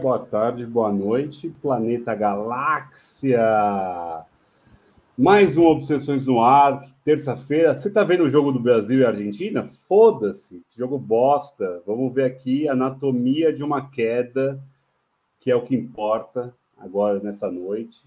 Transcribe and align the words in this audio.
Boa 0.00 0.18
tarde, 0.18 0.66
boa 0.66 0.92
noite, 0.92 1.48
planeta 1.62 2.14
Galáxia. 2.14 3.40
Mais 5.16 5.56
um 5.56 5.64
Obsessões 5.66 6.26
no 6.26 6.40
Ar, 6.40 6.84
terça-feira. 7.04 7.74
Você 7.74 7.88
tá 7.88 8.02
vendo 8.02 8.24
o 8.24 8.30
jogo 8.30 8.50
do 8.50 8.58
Brasil 8.58 9.00
e 9.00 9.06
Argentina? 9.06 9.64
Foda-se, 9.64 10.62
jogo 10.76 10.98
bosta. 10.98 11.80
Vamos 11.86 12.12
ver 12.12 12.24
aqui 12.24 12.68
anatomia 12.68 13.52
de 13.52 13.62
uma 13.62 13.88
queda, 13.88 14.60
que 15.38 15.50
é 15.50 15.54
o 15.54 15.62
que 15.62 15.76
importa 15.76 16.52
agora 16.76 17.20
nessa 17.20 17.50
noite. 17.50 18.04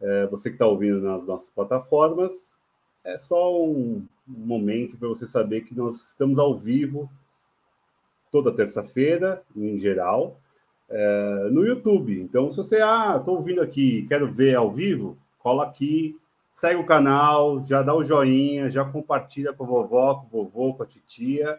É, 0.00 0.26
você 0.26 0.50
que 0.50 0.56
está 0.56 0.66
ouvindo 0.66 1.00
nas 1.00 1.26
nossas 1.26 1.50
plataformas, 1.50 2.56
é 3.04 3.16
só 3.16 3.64
um 3.64 4.04
momento 4.26 4.96
para 4.96 5.08
você 5.08 5.28
saber 5.28 5.62
que 5.62 5.74
nós 5.74 6.08
estamos 6.08 6.38
ao 6.38 6.58
vivo 6.58 7.08
toda 8.30 8.52
terça-feira, 8.52 9.42
em 9.54 9.78
geral, 9.78 10.41
é, 10.92 11.48
no 11.50 11.64
YouTube. 11.66 12.20
Então, 12.20 12.50
se 12.50 12.58
você, 12.58 12.76
ah, 12.80 13.16
estou 13.18 13.36
ouvindo 13.36 13.62
aqui, 13.62 14.06
quero 14.08 14.30
ver 14.30 14.54
ao 14.54 14.70
vivo, 14.70 15.16
cola 15.38 15.64
aqui, 15.64 16.16
segue 16.52 16.78
o 16.78 16.86
canal, 16.86 17.62
já 17.62 17.82
dá 17.82 17.94
o 17.94 18.04
joinha, 18.04 18.70
já 18.70 18.84
compartilha 18.84 19.52
com 19.52 19.64
a 19.64 19.66
vovó, 19.66 20.14
com 20.14 20.26
o 20.26 20.44
vovô, 20.44 20.74
com 20.74 20.82
a 20.82 20.86
titia, 20.86 21.58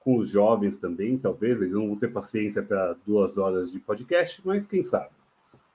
com 0.00 0.16
os 0.16 0.28
jovens 0.28 0.76
também, 0.76 1.16
talvez, 1.16 1.60
eles 1.60 1.74
não 1.74 1.86
vão 1.86 1.96
ter 1.96 2.08
paciência 2.08 2.62
para 2.62 2.96
duas 3.06 3.38
horas 3.38 3.70
de 3.70 3.78
podcast, 3.78 4.42
mas 4.44 4.66
quem 4.66 4.82
sabe. 4.82 5.10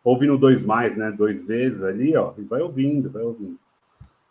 Ouvindo 0.03 0.37
dois 0.37 0.63
mais, 0.65 0.97
né? 0.97 1.11
Dois 1.11 1.43
vezes 1.43 1.81
ali, 1.81 2.15
ó, 2.15 2.33
e 2.37 2.43
vai 2.43 2.61
ouvindo, 2.61 3.09
vai 3.09 3.23
ouvindo. 3.23 3.57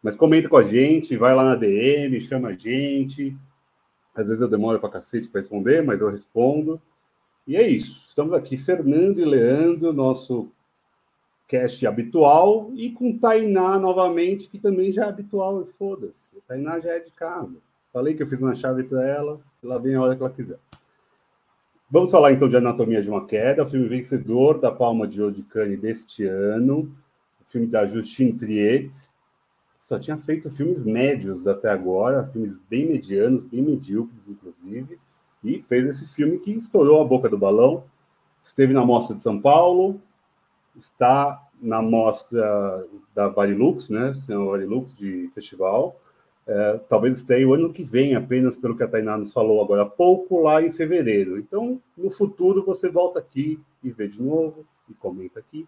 Mas 0.03 0.17
comenta 0.17 0.49
com 0.49 0.57
a 0.57 0.63
gente, 0.63 1.17
vai 1.17 1.35
lá 1.35 1.45
na 1.45 1.57
DM, 1.57 2.21
chama 2.21 2.49
a 2.49 2.53
gente, 2.53 3.37
às 4.15 4.29
vezes 4.29 4.41
eu 4.41 4.49
demoro 4.49 4.79
para 4.79 4.91
cacete 4.91 5.31
para 5.31 5.41
responder, 5.41 5.83
mas 5.83 6.01
eu 6.01 6.11
respondo. 6.11 6.81
E 7.47 7.57
é 7.57 7.67
isso. 7.67 8.04
Estamos 8.15 8.33
aqui, 8.35 8.57
Fernando 8.57 9.19
e 9.19 9.25
Leandro, 9.25 9.93
nosso 9.93 10.49
cast 11.49 11.85
habitual, 11.85 12.71
e 12.73 12.93
com 12.93 13.19
Tainá 13.19 13.77
novamente, 13.77 14.49
que 14.49 14.57
também 14.57 14.93
já 14.93 15.07
é 15.07 15.09
habitual, 15.09 15.61
e 15.63 15.67
foda-se. 15.67 16.37
Tainá 16.47 16.79
já 16.79 16.91
é 16.91 17.01
de 17.01 17.11
casa. 17.11 17.57
Falei 17.93 18.15
que 18.15 18.23
eu 18.23 18.27
fiz 18.29 18.41
uma 18.41 18.55
chave 18.55 18.85
para 18.85 19.05
ela, 19.05 19.41
ela 19.61 19.81
vem 19.81 19.97
a 19.97 20.01
hora 20.01 20.15
que 20.15 20.23
ela 20.23 20.31
quiser. 20.31 20.61
Vamos 21.91 22.13
falar 22.13 22.31
então 22.31 22.49
de 22.49 22.57
Anatomia 22.57 23.03
de 23.03 23.11
uma 23.11 23.27
Queda, 23.27 23.65
o 23.65 23.67
filme 23.67 23.89
vencedor 23.89 24.61
da 24.61 24.71
Palma 24.71 25.09
de 25.09 25.21
Ouro 25.21 25.35
de 25.35 25.43
Cannes 25.43 25.81
deste 25.81 26.25
ano, 26.25 26.97
o 27.45 27.51
filme 27.51 27.67
da 27.67 27.85
Justine 27.85 28.33
Triet, 28.33 28.95
só 29.81 29.99
tinha 29.99 30.17
feito 30.19 30.49
filmes 30.49 30.85
médios 30.85 31.45
até 31.49 31.69
agora, 31.69 32.29
filmes 32.29 32.61
bem 32.71 32.87
medianos, 32.87 33.43
bem 33.43 33.61
medíocres, 33.61 34.29
inclusive, 34.29 35.01
e 35.43 35.61
fez 35.63 35.85
esse 35.89 36.07
filme 36.15 36.39
que 36.39 36.53
estourou 36.53 37.03
a 37.03 37.05
boca 37.05 37.29
do 37.29 37.37
balão. 37.37 37.93
Esteve 38.45 38.75
na 38.75 38.85
Mostra 38.85 39.17
de 39.17 39.23
São 39.23 39.41
Paulo, 39.41 40.01
está 40.77 41.43
na 41.61 41.81
Mostra 41.81 42.87
da 43.15 43.29
Varilux, 43.29 43.89
né? 43.89 44.15
Varilux 44.29 44.95
de 44.97 45.31
festival. 45.35 45.99
É, 46.47 46.79
talvez 46.91 47.17
esteja 47.17 47.47
o 47.49 47.55
ano 47.55 47.73
que 47.73 47.83
vem, 47.83 48.15
apenas 48.15 48.59
pelo 48.59 48.77
que 48.77 48.83
a 48.83 48.89
Tainá 48.89 49.17
nos 49.17 49.33
falou 49.33 49.63
agora 49.63 49.83
há 49.83 49.87
pouco, 49.87 50.43
lá 50.43 50.63
em 50.63 50.71
fevereiro. 50.71 51.39
Então, 51.39 51.81
no 51.97 52.11
futuro, 52.11 52.63
você 52.63 52.91
volta 52.91 53.19
aqui 53.19 53.59
e 53.83 53.91
vê 53.91 54.07
de 54.07 54.23
novo, 54.23 54.67
e 54.91 54.93
comenta 54.93 55.41
aqui, 55.41 55.67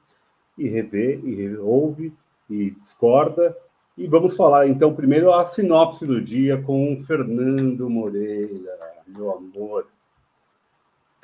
e 0.59 0.69
revê, 0.69 1.19
e 1.25 1.57
ouve, 1.57 2.13
e 2.51 2.73
discorda, 2.73 3.57
e 3.97 4.07
vamos 4.07 4.37
falar, 4.37 4.69
então, 4.69 4.95
primeiro 4.95 5.33
a 5.33 5.47
sinopse 5.47 6.07
do 6.07 6.21
dia 6.21 6.61
com 6.61 6.99
Fernando 7.01 7.89
Moreira, 7.89 8.79
meu 9.07 9.33
amor. 9.33 9.87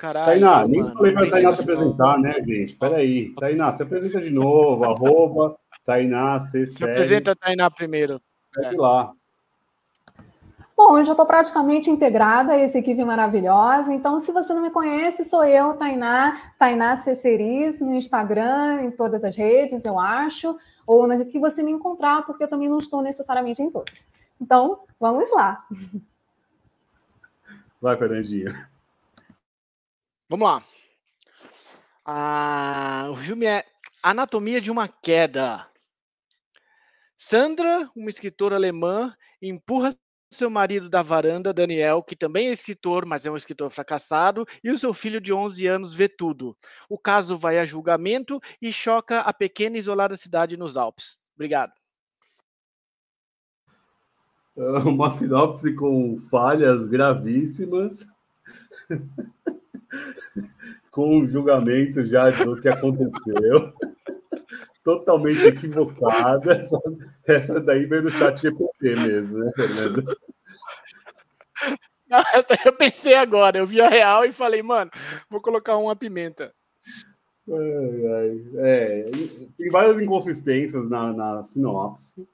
Caralho, 0.03 0.25
Tainá, 0.25 0.67
nem 0.67 0.81
mano, 0.81 0.97
falei 0.97 1.13
para 1.13 1.29
Tainá 1.29 1.53
se 1.53 1.61
apresentar, 1.61 2.19
né, 2.19 2.33
gente? 2.43 2.75
Peraí. 2.75 3.33
Tainá, 3.35 3.71
se 3.71 3.83
apresenta 3.83 4.19
de 4.19 4.31
novo, 4.31 4.83
arroba 4.83 5.55
Tainá 5.85 6.39
C7. 6.39 6.65
Se 6.65 6.83
apresenta 6.83 7.31
a 7.31 7.35
Tainá 7.37 7.71
primeiro. 7.71 8.21
Segue 8.53 8.75
é. 8.75 8.77
lá. 8.77 9.13
Bom, 10.75 10.97
eu 10.97 11.05
já 11.05 11.13
estou 11.13 11.25
praticamente 11.25 11.89
integrada 11.89 12.51
a 12.51 12.59
essa 12.59 12.79
equipe 12.79 13.01
maravilhosa. 13.05 13.93
Então, 13.93 14.19
se 14.19 14.33
você 14.33 14.53
não 14.53 14.61
me 14.61 14.71
conhece, 14.71 15.23
sou 15.23 15.45
eu, 15.45 15.75
Tainá, 15.75 16.51
Tainá 16.59 16.97
Ceceris, 16.97 17.79
no 17.79 17.95
Instagram, 17.95 18.81
em 18.81 18.91
todas 18.91 19.23
as 19.23 19.37
redes, 19.37 19.85
eu 19.85 19.97
acho 19.97 20.53
ou 20.85 21.07
na 21.07 21.23
que 21.23 21.39
você 21.39 21.63
me 21.63 21.71
encontrar, 21.71 22.25
porque 22.25 22.43
eu 22.43 22.49
também 22.49 22.67
não 22.67 22.77
estou 22.77 23.01
necessariamente 23.01 23.61
em 23.61 23.71
todos. 23.71 24.05
Então, 24.41 24.81
vamos 24.99 25.31
lá. 25.31 25.65
Vai, 27.81 27.95
Fernandinha. 27.95 28.72
Vamos 30.33 30.47
lá. 30.47 30.65
Ah, 32.03 33.07
o 33.11 33.15
filme 33.15 33.45
é 33.45 33.63
Anatomia 34.01 34.59
de 34.59 34.71
uma 34.71 34.87
Queda. 34.87 35.67
Sandra, 37.15 37.87
uma 37.95 38.09
escritora 38.09 38.55
alemã, 38.55 39.15
empurra 39.39 39.95
seu 40.31 40.49
marido 40.49 40.89
da 40.89 41.03
varanda, 41.03 41.53
Daniel, 41.53 42.01
que 42.01 42.15
também 42.15 42.47
é 42.47 42.51
escritor, 42.51 43.05
mas 43.05 43.27
é 43.27 43.29
um 43.29 43.37
escritor 43.37 43.69
fracassado, 43.69 44.43
e 44.63 44.71
o 44.71 44.77
seu 44.79 44.91
filho 44.91 45.21
de 45.21 45.31
11 45.31 45.67
anos 45.67 45.93
vê 45.93 46.09
tudo. 46.09 46.57
O 46.89 46.97
caso 46.97 47.37
vai 47.37 47.59
a 47.59 47.65
julgamento 47.65 48.41
e 48.59 48.73
choca 48.73 49.19
a 49.19 49.31
pequena 49.31 49.75
e 49.75 49.79
isolada 49.79 50.15
cidade 50.15 50.57
nos 50.57 50.75
Alpes. 50.75 51.19
Obrigado. 51.35 51.73
Uma 54.83 55.11
sinopse 55.11 55.75
com 55.75 56.17
falhas 56.31 56.87
gravíssimas, 56.87 58.03
com 60.91 61.19
o 61.19 61.27
julgamento 61.27 62.05
já 62.05 62.29
do 62.29 62.59
que 62.61 62.67
aconteceu 62.67 63.73
totalmente 64.83 65.45
equivocada. 65.47 66.53
Essa, 66.53 66.79
essa 67.25 67.61
daí 67.61 67.85
veio 67.85 68.03
do 68.03 68.11
chat 68.11 68.41
GPT 68.41 68.95
mesmo, 68.95 69.39
né, 69.39 69.51
Fernando? 69.55 70.17
Eu 72.63 72.73
pensei 72.73 73.15
agora, 73.15 73.57
eu 73.57 73.65
vi 73.65 73.81
a 73.81 73.87
real 73.87 74.23
e 74.23 74.31
falei, 74.31 74.61
mano, 74.61 74.91
vou 75.29 75.41
colocar 75.41 75.77
uma 75.77 75.95
pimenta. 75.95 76.53
É, 78.57 79.09
tem 79.57 79.69
várias 79.69 79.99
inconsistências 79.99 80.87
na, 80.89 81.11
na 81.11 81.43
sinopse, 81.43 82.27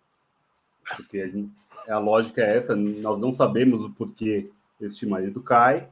porque 0.98 1.22
a, 1.22 1.28
gente, 1.28 1.52
a 1.88 1.98
lógica 1.98 2.42
é 2.42 2.58
essa, 2.58 2.76
nós 2.76 3.20
não 3.22 3.32
sabemos 3.32 3.82
o 3.82 3.90
porquê 3.92 4.50
este 4.82 5.06
marido 5.06 5.42
cai, 5.42 5.88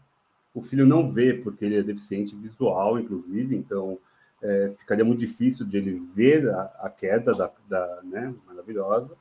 o 0.58 0.62
filho 0.64 0.88
não 0.88 1.06
vê 1.06 1.36
porque 1.36 1.64
ele 1.64 1.78
é 1.78 1.84
deficiente 1.84 2.36
visual, 2.36 3.00
inclusive, 3.00 3.56
então 3.56 4.00
é, 4.42 4.74
ficaria 4.76 5.06
muito 5.06 5.20
difícil 5.20 5.68
de 5.68 5.78
ele 5.78 6.00
ver 6.16 6.50
a, 6.50 6.62
a 6.80 6.90
queda 6.90 7.36
da, 7.36 7.52
da 7.70 8.02
né, 8.04 8.34
maravilhosa. 8.48 9.16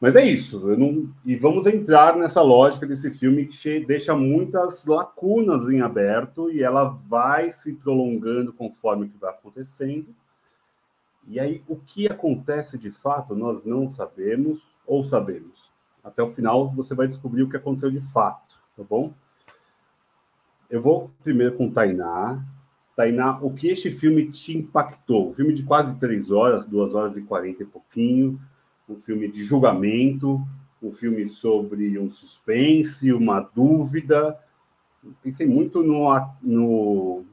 Mas 0.00 0.16
é 0.16 0.24
isso, 0.24 0.58
não... 0.78 1.12
e 1.26 1.36
vamos 1.36 1.66
entrar 1.66 2.16
nessa 2.16 2.40
lógica 2.40 2.86
desse 2.86 3.10
filme 3.10 3.46
que 3.46 3.80
deixa 3.80 4.16
muitas 4.16 4.86
lacunas 4.86 5.68
em 5.68 5.82
aberto 5.82 6.50
e 6.50 6.62
ela 6.62 6.84
vai 6.84 7.50
se 7.50 7.74
prolongando 7.74 8.50
conforme 8.50 9.10
que 9.10 9.18
vai 9.18 9.30
acontecendo. 9.30 10.06
E 11.26 11.38
aí, 11.38 11.62
o 11.68 11.76
que 11.76 12.06
acontece 12.06 12.78
de 12.78 12.90
fato, 12.90 13.34
nós 13.34 13.62
não 13.62 13.90
sabemos 13.90 14.62
ou 14.86 15.04
sabemos. 15.04 15.70
Até 16.02 16.22
o 16.22 16.30
final, 16.30 16.68
você 16.70 16.94
vai 16.94 17.08
descobrir 17.08 17.42
o 17.42 17.48
que 17.48 17.56
aconteceu 17.58 17.90
de 17.90 18.00
fato, 18.00 18.58
tá 18.74 18.82
bom? 18.82 19.12
Eu 20.74 20.82
vou 20.82 21.08
primeiro 21.22 21.54
com 21.54 21.70
Tainá, 21.70 22.44
Tainá, 22.96 23.38
o 23.40 23.54
que 23.54 23.68
este 23.68 23.92
filme 23.92 24.28
te 24.32 24.58
impactou? 24.58 25.30
Um 25.30 25.32
filme 25.32 25.54
de 25.54 25.62
quase 25.62 25.96
três 26.00 26.32
horas, 26.32 26.66
duas 26.66 26.92
horas 26.94 27.16
e 27.16 27.22
quarenta 27.22 27.62
e 27.62 27.66
pouquinho, 27.66 28.40
um 28.88 28.96
filme 28.98 29.30
de 29.30 29.44
julgamento, 29.44 30.44
um 30.82 30.92
filme 30.92 31.26
sobre 31.26 31.96
um 31.96 32.10
suspense, 32.10 33.12
uma 33.12 33.38
dúvida. 33.38 34.36
Pensei 35.22 35.46
muito 35.46 35.80
no, 35.80 36.08
no 36.42 37.24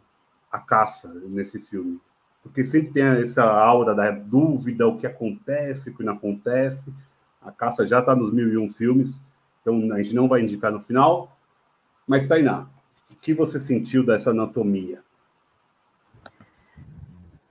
A 0.51 0.59
Caça 0.59 1.11
nesse 1.25 1.59
filme, 1.59 1.99
porque 2.43 2.63
sempre 2.63 2.91
tem 2.91 3.05
essa 3.05 3.43
aura 3.43 3.95
da 3.95 4.11
dúvida, 4.11 4.87
o 4.87 4.99
que 4.99 5.07
acontece, 5.07 5.89
o 5.89 5.95
que 5.95 6.03
não 6.03 6.13
acontece. 6.13 6.93
A 7.41 7.51
Caça 7.51 7.87
já 7.87 8.01
está 8.01 8.15
nos 8.15 8.31
mil 8.31 8.53
e 8.53 8.57
um 8.59 8.69
filmes, 8.69 9.19
então 9.63 9.91
a 9.93 9.97
gente 9.97 10.13
não 10.13 10.27
vai 10.27 10.43
indicar 10.43 10.71
no 10.71 10.79
final. 10.79 11.35
Mas, 12.05 12.27
Tainá, 12.27 12.69
que 13.21 13.33
você 13.33 13.59
sentiu 13.59 14.05
dessa 14.05 14.31
anatomia? 14.31 15.03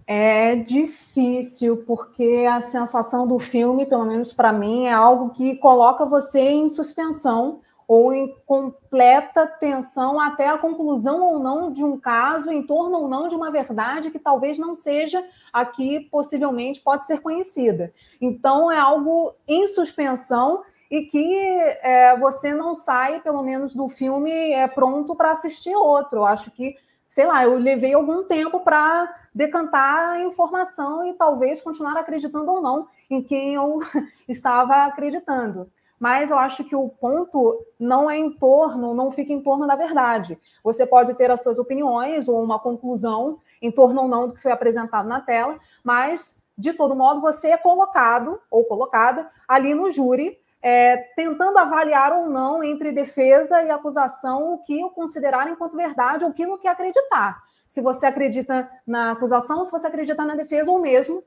É 0.07 0.57
difícil, 0.57 1.85
porque 1.87 2.45
a 2.51 2.61
sensação 2.61 3.29
do 3.29 3.39
filme, 3.39 3.87
pelo 3.87 4.05
menos 4.05 4.33
para 4.33 4.53
mim, 4.53 4.87
é 4.87 4.93
algo 4.93 5.31
que 5.31 5.55
coloca 5.57 6.05
você 6.05 6.41
em 6.41 6.69
suspensão 6.69 7.61
ou 7.87 8.13
em 8.13 8.35
completa 8.45 9.47
tensão 9.47 10.21
até 10.21 10.49
a 10.49 10.59
conclusão 10.59 11.23
ou 11.23 11.39
não 11.39 11.73
de 11.73 11.85
um 11.85 11.99
caso, 11.99 12.51
em 12.51 12.63
torno 12.65 12.99
ou 12.99 13.09
não 13.09 13.29
de 13.29 13.37
uma 13.37 13.53
verdade 13.53 14.11
que 14.11 14.19
talvez 14.19 14.59
não 14.59 14.75
seja 14.75 15.25
aqui, 15.53 16.01
possivelmente 16.11 16.81
pode 16.81 17.07
ser 17.07 17.21
conhecida. 17.21 17.93
Então, 18.21 18.71
é 18.71 18.79
algo 18.79 19.35
em 19.47 19.67
suspensão 19.69 20.63
e 20.91 21.03
que 21.03 21.35
é, 21.83 22.17
você 22.19 22.53
não 22.53 22.75
sai, 22.75 23.21
pelo 23.21 23.43
menos 23.43 23.75
do 23.75 23.89
filme, 23.89 24.31
é, 24.31 24.67
pronto 24.67 25.15
para 25.15 25.31
assistir 25.31 25.75
outro. 25.75 26.21
Eu 26.21 26.25
acho 26.27 26.51
que 26.51 26.77
sei 27.11 27.27
lá, 27.27 27.43
eu 27.43 27.59
levei 27.59 27.93
algum 27.93 28.23
tempo 28.23 28.61
para 28.61 29.13
decantar 29.35 30.11
a 30.11 30.21
informação 30.23 31.05
e 31.05 31.13
talvez 31.15 31.61
continuar 31.61 31.97
acreditando 31.99 32.49
ou 32.49 32.63
não 32.63 32.87
em 33.11 33.21
quem 33.21 33.55
eu 33.55 33.81
estava 34.29 34.85
acreditando. 34.85 35.69
Mas 35.99 36.31
eu 36.31 36.39
acho 36.39 36.63
que 36.63 36.75
o 36.75 36.89
ponto 36.89 37.67
não 37.79 38.09
é 38.09 38.17
em 38.17 38.31
torno, 38.31 38.95
não 38.95 39.11
fica 39.11 39.33
em 39.33 39.43
torno 39.43 39.67
da 39.67 39.75
verdade. 39.75 40.39
Você 40.63 40.87
pode 40.87 41.13
ter 41.15 41.33
as 41.33 41.43
suas 41.43 41.59
opiniões 41.59 42.29
ou 42.29 42.41
uma 42.43 42.61
conclusão 42.61 43.39
em 43.61 43.73
torno 43.73 44.03
ou 44.03 44.09
não 44.09 44.29
do 44.29 44.35
que 44.35 44.41
foi 44.41 44.53
apresentado 44.53 45.09
na 45.09 45.21
tela, 45.21 45.59
mas 45.83 46.41
de 46.57 46.73
todo 46.73 46.95
modo 46.95 47.21
você 47.21 47.49
é 47.49 47.57
colocado 47.57 48.41
ou 48.49 48.65
colocada 48.65 49.29
ali 49.49 49.75
no 49.75 49.91
júri 49.91 50.39
é, 50.62 50.97
tentando 51.17 51.59
avaliar 51.59 52.12
ou 52.12 52.29
não 52.29 52.62
entre 52.62 52.93
defesa 52.93 53.62
e 53.62 53.71
acusação 53.71 54.55
o 54.55 54.59
que 54.59 54.89
considerar 54.91 55.49
enquanto 55.49 55.77
verdade 55.77 56.25
ou 56.25 56.31
aquilo 56.31 56.59
que 56.59 56.69
acreditar. 56.69 57.43
Se 57.67 57.81
você 57.81 58.07
acredita 58.07 58.71
na 58.87 59.12
acusação, 59.12 59.65
se 59.65 59.71
você 59.71 59.87
acredita 59.87 60.25
na 60.25 60.35
defesa 60.35 60.71
ou 60.71 60.79
mesmo 60.79 61.23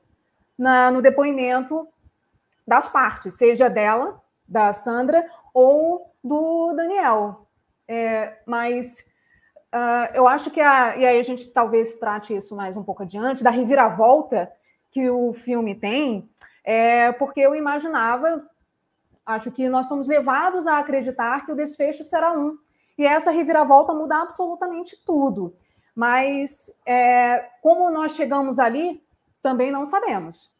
na, 0.56 0.90
no 0.90 1.02
depoimento 1.02 1.88
das 2.66 2.88
partes, 2.88 3.34
seja 3.34 3.68
dela, 3.68 4.22
da 4.46 4.72
Sandra, 4.72 5.24
ou 5.52 6.14
do 6.22 6.72
Daniel. 6.74 7.46
É, 7.88 8.38
mas 8.46 9.06
uh, 9.74 10.14
eu 10.14 10.26
acho 10.26 10.50
que 10.50 10.60
a. 10.60 10.96
E 10.96 11.04
aí 11.04 11.18
a 11.18 11.22
gente 11.22 11.46
talvez 11.48 11.96
trate 11.96 12.34
isso 12.34 12.54
mais 12.54 12.76
um 12.76 12.82
pouco 12.82 13.02
adiante, 13.02 13.44
da 13.44 13.50
reviravolta 13.50 14.50
que 14.90 15.10
o 15.10 15.32
filme 15.34 15.74
tem, 15.74 16.28
é 16.62 17.12
porque 17.12 17.40
eu 17.40 17.54
imaginava 17.54 18.48
Acho 19.24 19.50
que 19.50 19.68
nós 19.68 19.86
somos 19.86 20.08
levados 20.08 20.66
a 20.66 20.78
acreditar 20.78 21.44
que 21.44 21.52
o 21.52 21.56
desfecho 21.56 22.02
será 22.04 22.32
um. 22.32 22.58
E 22.98 23.06
essa 23.06 23.30
reviravolta 23.30 23.92
muda 23.94 24.20
absolutamente 24.20 24.96
tudo. 25.04 25.56
Mas 25.94 26.70
é, 26.86 27.48
como 27.62 27.90
nós 27.90 28.14
chegamos 28.14 28.58
ali, 28.58 29.02
também 29.42 29.70
não 29.70 29.86
sabemos. 29.86 30.50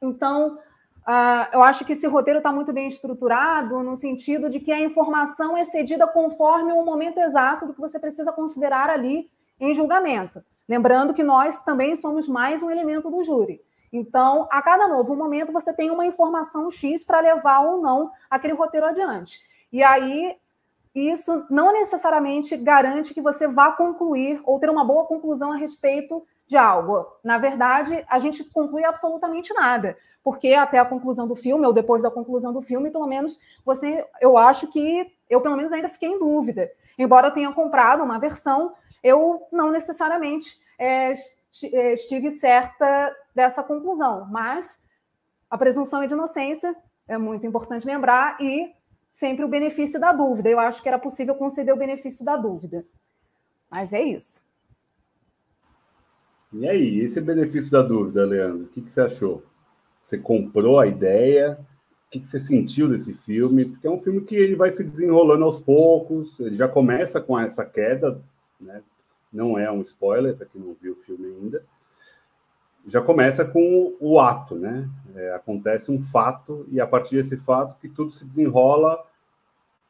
Então, 0.00 0.58
uh, 1.06 1.48
eu 1.52 1.62
acho 1.62 1.84
que 1.84 1.92
esse 1.92 2.06
roteiro 2.06 2.38
está 2.38 2.52
muito 2.52 2.72
bem 2.72 2.86
estruturado, 2.86 3.82
no 3.82 3.96
sentido 3.96 4.48
de 4.48 4.60
que 4.60 4.72
a 4.72 4.80
informação 4.80 5.56
é 5.56 5.64
cedida 5.64 6.06
conforme 6.06 6.72
o 6.72 6.84
momento 6.84 7.18
exato 7.18 7.66
do 7.66 7.74
que 7.74 7.80
você 7.80 7.98
precisa 7.98 8.32
considerar 8.32 8.90
ali 8.90 9.30
em 9.60 9.74
julgamento. 9.74 10.42
Lembrando 10.68 11.14
que 11.14 11.24
nós 11.24 11.62
também 11.62 11.96
somos 11.96 12.28
mais 12.28 12.62
um 12.62 12.70
elemento 12.70 13.10
do 13.10 13.24
júri. 13.24 13.60
Então, 13.92 14.46
a 14.50 14.60
cada 14.62 14.86
novo 14.86 15.16
momento, 15.16 15.52
você 15.52 15.72
tem 15.72 15.90
uma 15.90 16.06
informação 16.06 16.70
X 16.70 17.04
para 17.04 17.20
levar 17.20 17.60
ou 17.60 17.80
não 17.80 18.10
aquele 18.30 18.54
roteiro 18.54 18.86
adiante. 18.86 19.40
E 19.72 19.82
aí, 19.82 20.36
isso 20.94 21.44
não 21.50 21.72
necessariamente 21.72 22.56
garante 22.56 23.14
que 23.14 23.20
você 23.20 23.46
vá 23.46 23.72
concluir 23.72 24.40
ou 24.44 24.58
ter 24.58 24.70
uma 24.70 24.84
boa 24.84 25.04
conclusão 25.04 25.52
a 25.52 25.56
respeito 25.56 26.26
de 26.46 26.56
algo. 26.56 27.06
Na 27.22 27.38
verdade, 27.38 28.04
a 28.08 28.18
gente 28.18 28.42
conclui 28.42 28.84
absolutamente 28.84 29.52
nada, 29.52 29.96
porque 30.24 30.54
até 30.54 30.78
a 30.78 30.84
conclusão 30.84 31.28
do 31.28 31.36
filme, 31.36 31.66
ou 31.66 31.72
depois 31.72 32.02
da 32.02 32.10
conclusão 32.10 32.52
do 32.52 32.62
filme, 32.62 32.90
pelo 32.90 33.06
menos 33.06 33.38
você, 33.64 34.06
eu 34.20 34.36
acho 34.36 34.66
que 34.68 35.12
eu 35.28 35.40
pelo 35.40 35.56
menos 35.56 35.72
ainda 35.72 35.88
fiquei 35.88 36.08
em 36.08 36.18
dúvida. 36.18 36.70
Embora 36.98 37.28
eu 37.28 37.34
tenha 37.34 37.52
comprado 37.52 38.02
uma 38.02 38.18
versão, 38.18 38.72
eu 39.02 39.46
não 39.52 39.70
necessariamente 39.70 40.58
é, 40.78 41.12
estive 41.66 42.30
certa 42.30 43.14
dessa 43.34 43.62
conclusão. 43.62 44.26
Mas 44.30 44.82
a 45.50 45.56
presunção 45.56 46.06
de 46.06 46.12
inocência 46.12 46.74
é 47.06 47.16
muito 47.16 47.46
importante 47.46 47.86
lembrar 47.86 48.40
e 48.40 48.72
sempre 49.10 49.44
o 49.44 49.48
benefício 49.48 50.00
da 50.00 50.12
dúvida. 50.12 50.48
Eu 50.48 50.60
acho 50.60 50.82
que 50.82 50.88
era 50.88 50.98
possível 50.98 51.34
conceder 51.34 51.74
o 51.74 51.78
benefício 51.78 52.24
da 52.24 52.36
dúvida. 52.36 52.84
Mas 53.70 53.92
é 53.92 54.02
isso. 54.02 54.42
E 56.52 56.66
aí, 56.66 57.00
esse 57.00 57.20
benefício 57.20 57.70
da 57.70 57.82
dúvida, 57.82 58.24
Leandro, 58.24 58.64
o 58.64 58.68
que, 58.68 58.80
que 58.80 58.90
você 58.90 59.02
achou? 59.02 59.42
Você 60.00 60.16
comprou 60.16 60.78
a 60.78 60.86
ideia? 60.86 61.58
O 62.06 62.10
que, 62.10 62.20
que 62.20 62.26
você 62.26 62.40
sentiu 62.40 62.88
desse 62.88 63.12
filme? 63.12 63.66
Porque 63.66 63.86
é 63.86 63.90
um 63.90 64.00
filme 64.00 64.22
que 64.22 64.34
ele 64.34 64.56
vai 64.56 64.70
se 64.70 64.82
desenrolando 64.82 65.44
aos 65.44 65.60
poucos, 65.60 66.40
ele 66.40 66.54
já 66.54 66.66
começa 66.66 67.20
com 67.20 67.38
essa 67.38 67.66
queda, 67.66 68.22
né? 68.58 68.82
Não 69.32 69.58
é 69.58 69.70
um 69.70 69.82
spoiler 69.82 70.36
para 70.36 70.46
quem 70.46 70.60
não 70.60 70.74
viu 70.74 70.92
o 70.92 70.96
filme 70.96 71.26
ainda, 71.26 71.64
já 72.86 73.02
começa 73.02 73.44
com 73.44 73.96
o 74.00 74.18
ato, 74.18 74.54
né? 74.54 74.88
É, 75.14 75.34
acontece 75.34 75.90
um 75.90 76.00
fato 76.00 76.66
e 76.70 76.80
a 76.80 76.86
partir 76.86 77.16
desse 77.16 77.36
fato 77.36 77.78
que 77.80 77.88
tudo 77.88 78.12
se 78.12 78.24
desenrola 78.24 79.04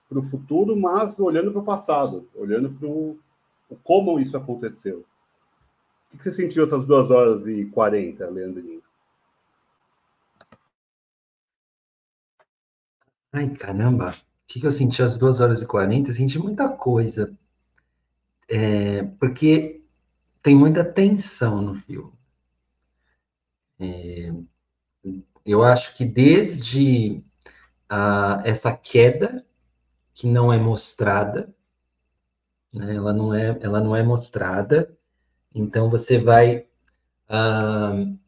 para 0.08 0.18
o 0.18 0.22
futuro, 0.22 0.76
mas 0.76 1.20
olhando 1.20 1.52
para 1.52 1.60
o 1.60 1.64
passado, 1.64 2.28
olhando 2.34 2.70
para 2.70 2.88
o 2.88 3.18
como 3.84 4.18
isso 4.18 4.36
aconteceu. 4.36 5.04
O 6.12 6.16
que 6.16 6.24
você 6.24 6.32
sentiu 6.32 6.64
essas 6.64 6.84
duas 6.84 7.10
horas 7.10 7.46
e 7.46 7.66
quarenta, 7.66 8.28
Leandrinho? 8.28 8.82
Ai, 13.30 13.50
caramba, 13.50 14.10
o 14.10 14.14
que 14.46 14.66
eu 14.66 14.72
senti 14.72 15.02
às 15.02 15.14
duas 15.16 15.40
horas 15.40 15.60
e 15.60 15.66
quarenta? 15.66 16.12
Senti 16.14 16.38
muita 16.38 16.68
coisa. 16.68 17.30
É, 18.48 19.02
porque 19.20 19.82
tem 20.42 20.56
muita 20.56 20.84
tensão 20.84 21.60
no 21.60 21.74
filme. 21.74 22.12
É, 23.78 24.32
eu 25.44 25.62
acho 25.62 25.94
que 25.94 26.04
desde 26.04 27.22
a, 27.88 28.42
essa 28.44 28.74
queda 28.76 29.44
que 30.14 30.26
não 30.26 30.52
é 30.52 30.58
mostrada, 30.58 31.54
né, 32.72 32.96
ela 32.96 33.12
não 33.12 33.34
é, 33.34 33.58
ela 33.60 33.80
não 33.80 33.94
é 33.94 34.02
mostrada, 34.02 34.96
então 35.54 35.88
você 35.88 36.18
vai 36.18 36.66
uh, 37.30 38.18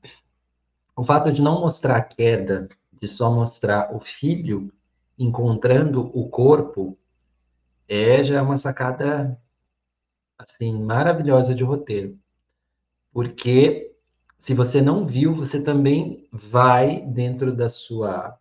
o 0.96 1.02
fato 1.02 1.32
de 1.32 1.42
não 1.42 1.60
mostrar 1.60 1.96
a 1.96 2.02
queda, 2.02 2.68
de 3.00 3.08
só 3.08 3.30
mostrar 3.32 3.94
o 3.94 4.00
filho 4.00 4.72
encontrando 5.18 6.10
o 6.16 6.28
corpo, 6.28 6.96
é 7.88 8.22
já 8.22 8.38
é 8.38 8.42
uma 8.42 8.56
sacada 8.56 9.38
assim 10.40 10.82
maravilhosa 10.82 11.54
de 11.54 11.62
roteiro, 11.64 12.18
porque 13.12 13.94
se 14.38 14.54
você 14.54 14.80
não 14.80 15.06
viu, 15.06 15.34
você 15.34 15.62
também 15.62 16.26
vai 16.32 17.02
dentro 17.06 17.54
da 17.54 17.68
sua 17.68 18.38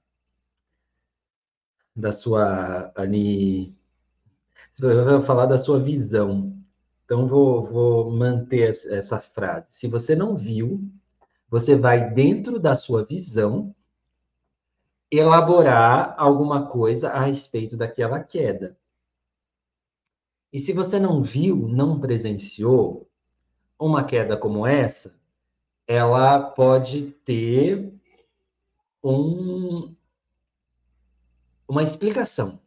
da 1.96 2.12
sua 2.14 2.92
ali 2.96 3.76
vai 4.80 5.22
falar 5.22 5.46
da 5.46 5.58
sua 5.58 5.80
visão. 5.80 6.58
Então 7.04 7.28
vou, 7.28 7.64
vou 7.64 8.12
manter 8.12 8.70
essa 8.70 9.20
frase. 9.20 9.68
Se 9.72 9.88
você 9.88 10.16
não 10.16 10.36
viu, 10.36 10.82
você 11.50 11.76
vai 11.76 12.14
dentro 12.14 12.60
da 12.60 12.76
sua 12.76 13.04
visão 13.04 13.76
elaborar 15.12 16.14
alguma 16.18 16.68
coisa 16.68 17.10
a 17.10 17.26
respeito 17.26 17.76
daquela 17.76 18.24
queda. 18.24 18.78
E 20.52 20.60
se 20.60 20.74
você 20.74 21.00
não 21.00 21.22
viu, 21.22 21.68
não 21.68 22.00
presenciou 22.00 23.08
uma 23.80 24.04
queda 24.04 24.36
como 24.36 24.66
essa, 24.66 25.14
ela 25.88 26.42
pode 26.52 27.12
ter 27.24 27.94
um, 29.04 29.96
uma 31.68 31.84
explicação. 31.84 32.60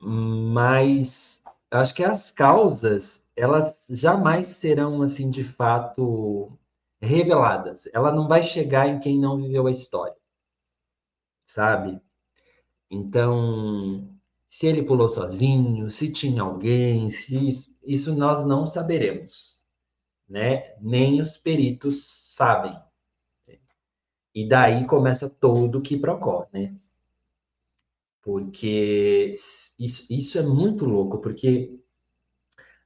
Mas 0.00 1.42
acho 1.70 1.94
que 1.94 2.04
as 2.04 2.30
causas, 2.30 3.24
elas 3.36 3.86
jamais 3.90 4.48
serão, 4.48 5.02
assim, 5.02 5.30
de 5.30 5.44
fato 5.44 6.52
reveladas. 7.00 7.88
Ela 7.92 8.12
não 8.12 8.26
vai 8.28 8.42
chegar 8.42 8.88
em 8.88 8.98
quem 9.00 9.18
não 9.20 9.36
viveu 9.36 9.66
a 9.66 9.70
história, 9.70 10.16
sabe? 11.44 12.00
Então, 12.90 14.13
se 14.56 14.66
ele 14.66 14.82
pulou 14.82 15.08
sozinho, 15.08 15.90
se 15.90 16.12
tinha 16.12 16.42
alguém, 16.42 17.10
se 17.10 17.48
isso, 17.48 17.76
isso 17.82 18.14
nós 18.14 18.44
não 18.46 18.66
saberemos 18.66 19.64
né? 20.28 20.74
Nem 20.80 21.20
os 21.20 21.36
peritos 21.36 22.04
sabem. 22.34 22.76
E 24.34 24.48
daí 24.48 24.86
começa 24.86 25.28
todo 25.28 25.78
o 25.78 25.82
que 25.82 25.96
procura, 25.96 26.48
né? 26.52 26.74
Porque 28.22 29.32
isso, 29.78 30.06
isso 30.10 30.38
é 30.38 30.42
muito 30.42 30.84
louco, 30.84 31.18
porque 31.18 31.78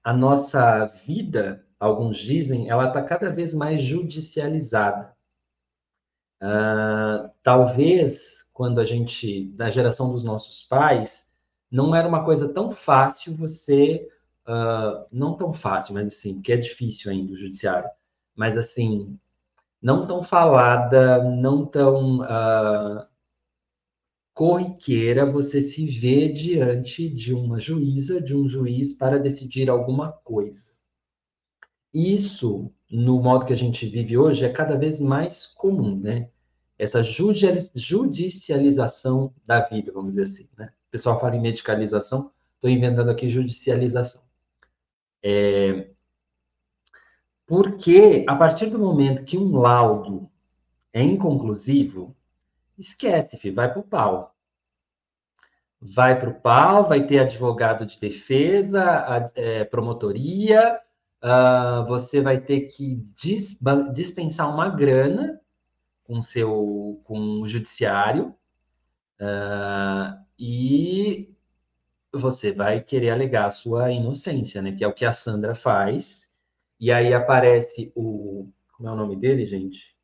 a 0.02 0.12
nossa 0.12 0.84
vida, 0.86 1.66
alguns 1.78 2.18
dizem, 2.18 2.68
ela 2.68 2.88
está 2.88 3.02
cada 3.02 3.30
vez 3.30 3.54
mais 3.54 3.80
judicializada. 3.80 5.16
Uh, 6.42 7.30
talvez 7.42 8.44
quando 8.52 8.80
a 8.80 8.84
gente, 8.84 9.46
da 9.52 9.70
geração 9.70 10.10
dos 10.10 10.22
nossos 10.22 10.62
pais, 10.62 11.27
não 11.70 11.94
era 11.94 12.08
uma 12.08 12.24
coisa 12.24 12.48
tão 12.48 12.70
fácil 12.70 13.36
você 13.36 14.08
uh, 14.46 15.06
não 15.12 15.36
tão 15.36 15.52
fácil, 15.52 15.94
mas 15.94 16.06
assim, 16.08 16.34
porque 16.34 16.52
é 16.52 16.56
difícil 16.56 17.10
ainda 17.10 17.32
o 17.32 17.36
judiciário, 17.36 17.90
mas 18.34 18.56
assim, 18.56 19.18
não 19.80 20.06
tão 20.06 20.22
falada, 20.22 21.22
não 21.24 21.66
tão 21.66 22.20
uh, 22.20 23.06
corriqueira 24.32 25.26
você 25.26 25.60
se 25.60 25.84
vê 25.84 26.28
diante 26.28 27.08
de 27.08 27.34
uma 27.34 27.58
juíza, 27.58 28.20
de 28.20 28.36
um 28.36 28.46
juiz 28.46 28.92
para 28.92 29.18
decidir 29.18 29.68
alguma 29.68 30.12
coisa. 30.12 30.70
Isso, 31.92 32.70
no 32.90 33.20
modo 33.20 33.44
que 33.44 33.52
a 33.52 33.56
gente 33.56 33.84
vive 33.86 34.16
hoje, 34.16 34.44
é 34.44 34.48
cada 34.48 34.76
vez 34.76 35.00
mais 35.00 35.46
comum, 35.46 35.98
né? 35.98 36.30
Essa 36.78 37.02
judicialização 37.02 39.34
da 39.44 39.62
vida, 39.62 39.90
vamos 39.90 40.14
dizer 40.14 40.22
assim, 40.22 40.48
né? 40.56 40.72
O 40.88 40.90
pessoal 40.90 41.20
fala 41.20 41.36
em 41.36 41.40
medicalização, 41.40 42.32
estou 42.54 42.70
inventando 42.70 43.10
aqui 43.10 43.28
judicialização. 43.28 44.22
É... 45.22 45.90
Porque, 47.46 48.24
a 48.28 48.34
partir 48.34 48.66
do 48.70 48.78
momento 48.78 49.24
que 49.24 49.38
um 49.38 49.56
laudo 49.56 50.30
é 50.92 51.02
inconclusivo, 51.02 52.16
esquece, 52.78 53.36
filho, 53.36 53.54
vai 53.54 53.70
para 53.70 53.80
o 53.80 53.84
pau. 53.84 54.34
Vai 55.80 56.18
para 56.18 56.30
o 56.30 56.40
pau, 56.40 56.84
vai 56.88 57.06
ter 57.06 57.20
advogado 57.20 57.86
de 57.86 58.00
defesa, 58.00 58.82
a, 58.82 59.30
é, 59.34 59.64
promotoria, 59.64 60.80
uh, 61.22 61.86
você 61.86 62.20
vai 62.20 62.40
ter 62.40 62.62
que 62.62 62.96
dis, 62.96 63.58
dispensar 63.92 64.52
uma 64.52 64.68
grana 64.68 65.40
com 66.04 66.22
seu 66.22 67.00
com 67.04 67.42
o 67.42 67.46
judiciário 67.46 68.34
uh, 69.20 70.27
e 70.38 71.34
você 72.12 72.52
vai 72.52 72.82
querer 72.82 73.10
alegar 73.10 73.46
a 73.46 73.50
sua 73.50 73.90
inocência, 73.90 74.62
né? 74.62 74.72
Que 74.72 74.84
é 74.84 74.88
o 74.88 74.94
que 74.94 75.04
a 75.04 75.12
Sandra 75.12 75.54
faz. 75.54 76.30
E 76.80 76.92
aí 76.92 77.12
aparece 77.12 77.92
o 77.94 78.48
como 78.78 78.88
é 78.88 78.92
o 78.92 78.96
nome 78.96 79.16
dele, 79.16 79.44
gente? 79.44 79.96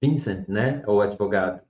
Vincent, 0.00 0.46
né? 0.48 0.84
O 0.86 1.00
advogado. 1.00 1.60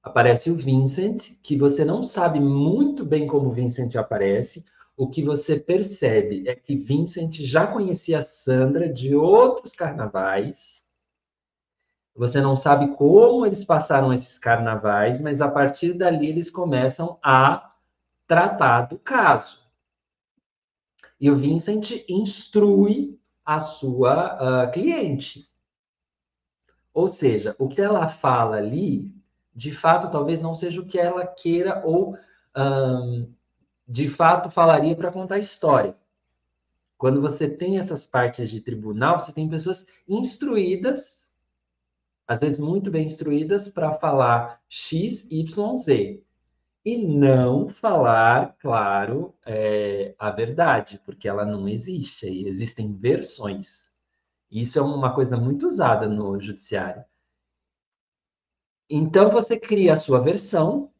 Aparece 0.00 0.48
o 0.48 0.56
Vincent, 0.56 1.32
que 1.42 1.56
você 1.56 1.84
não 1.84 2.04
sabe 2.04 2.38
muito 2.38 3.04
bem 3.04 3.26
como 3.26 3.50
Vincent 3.50 3.96
aparece. 3.96 4.64
O 4.96 5.08
que 5.08 5.20
você 5.20 5.58
percebe 5.58 6.48
é 6.48 6.54
que 6.54 6.76
Vincent 6.76 7.40
já 7.40 7.66
conhecia 7.66 8.18
a 8.18 8.22
Sandra 8.22 8.88
de 8.88 9.16
outros 9.16 9.74
carnavais. 9.74 10.81
Você 12.14 12.40
não 12.40 12.56
sabe 12.56 12.94
como 12.96 13.46
eles 13.46 13.64
passaram 13.64 14.12
esses 14.12 14.38
carnavais, 14.38 15.20
mas 15.20 15.40
a 15.40 15.48
partir 15.48 15.94
dali 15.94 16.28
eles 16.28 16.50
começam 16.50 17.18
a 17.22 17.74
tratar 18.26 18.82
do 18.82 18.98
caso. 18.98 19.62
E 21.18 21.30
o 21.30 21.36
Vincent 21.36 22.04
instrui 22.08 23.18
a 23.44 23.60
sua 23.60 24.66
uh, 24.66 24.72
cliente. 24.72 25.50
Ou 26.92 27.08
seja, 27.08 27.56
o 27.58 27.68
que 27.68 27.80
ela 27.80 28.06
fala 28.08 28.56
ali, 28.56 29.14
de 29.54 29.70
fato, 29.70 30.10
talvez 30.10 30.40
não 30.40 30.54
seja 30.54 30.80
o 30.80 30.86
que 30.86 30.98
ela 30.98 31.26
queira 31.26 31.82
ou 31.84 32.16
um, 32.56 33.32
de 33.86 34.08
fato 34.08 34.50
falaria 34.50 34.94
para 34.94 35.10
contar 35.10 35.36
a 35.36 35.40
história. 35.40 35.96
Quando 36.98 37.20
você 37.20 37.48
tem 37.48 37.78
essas 37.78 38.06
partes 38.06 38.50
de 38.50 38.60
tribunal, 38.60 39.18
você 39.18 39.32
tem 39.32 39.48
pessoas 39.48 39.84
instruídas, 40.08 41.21
às 42.26 42.40
vezes 42.40 42.58
muito 42.58 42.90
bem 42.90 43.06
instruídas, 43.06 43.68
para 43.68 43.92
falar 43.92 44.60
X, 44.68 45.26
Y, 45.30 45.76
Z. 45.76 46.22
E 46.84 46.98
não 46.98 47.68
falar, 47.68 48.56
claro, 48.58 49.34
é, 49.46 50.14
a 50.18 50.30
verdade, 50.30 51.00
porque 51.04 51.28
ela 51.28 51.44
não 51.44 51.68
existe. 51.68 52.26
Existem 52.46 52.92
versões. 52.92 53.88
Isso 54.50 54.78
é 54.78 54.82
uma 54.82 55.14
coisa 55.14 55.36
muito 55.36 55.66
usada 55.66 56.08
no 56.08 56.40
judiciário. 56.40 57.04
Então 58.90 59.30
você 59.30 59.58
cria 59.58 59.94
a 59.94 59.96
sua 59.96 60.20
versão. 60.20 60.90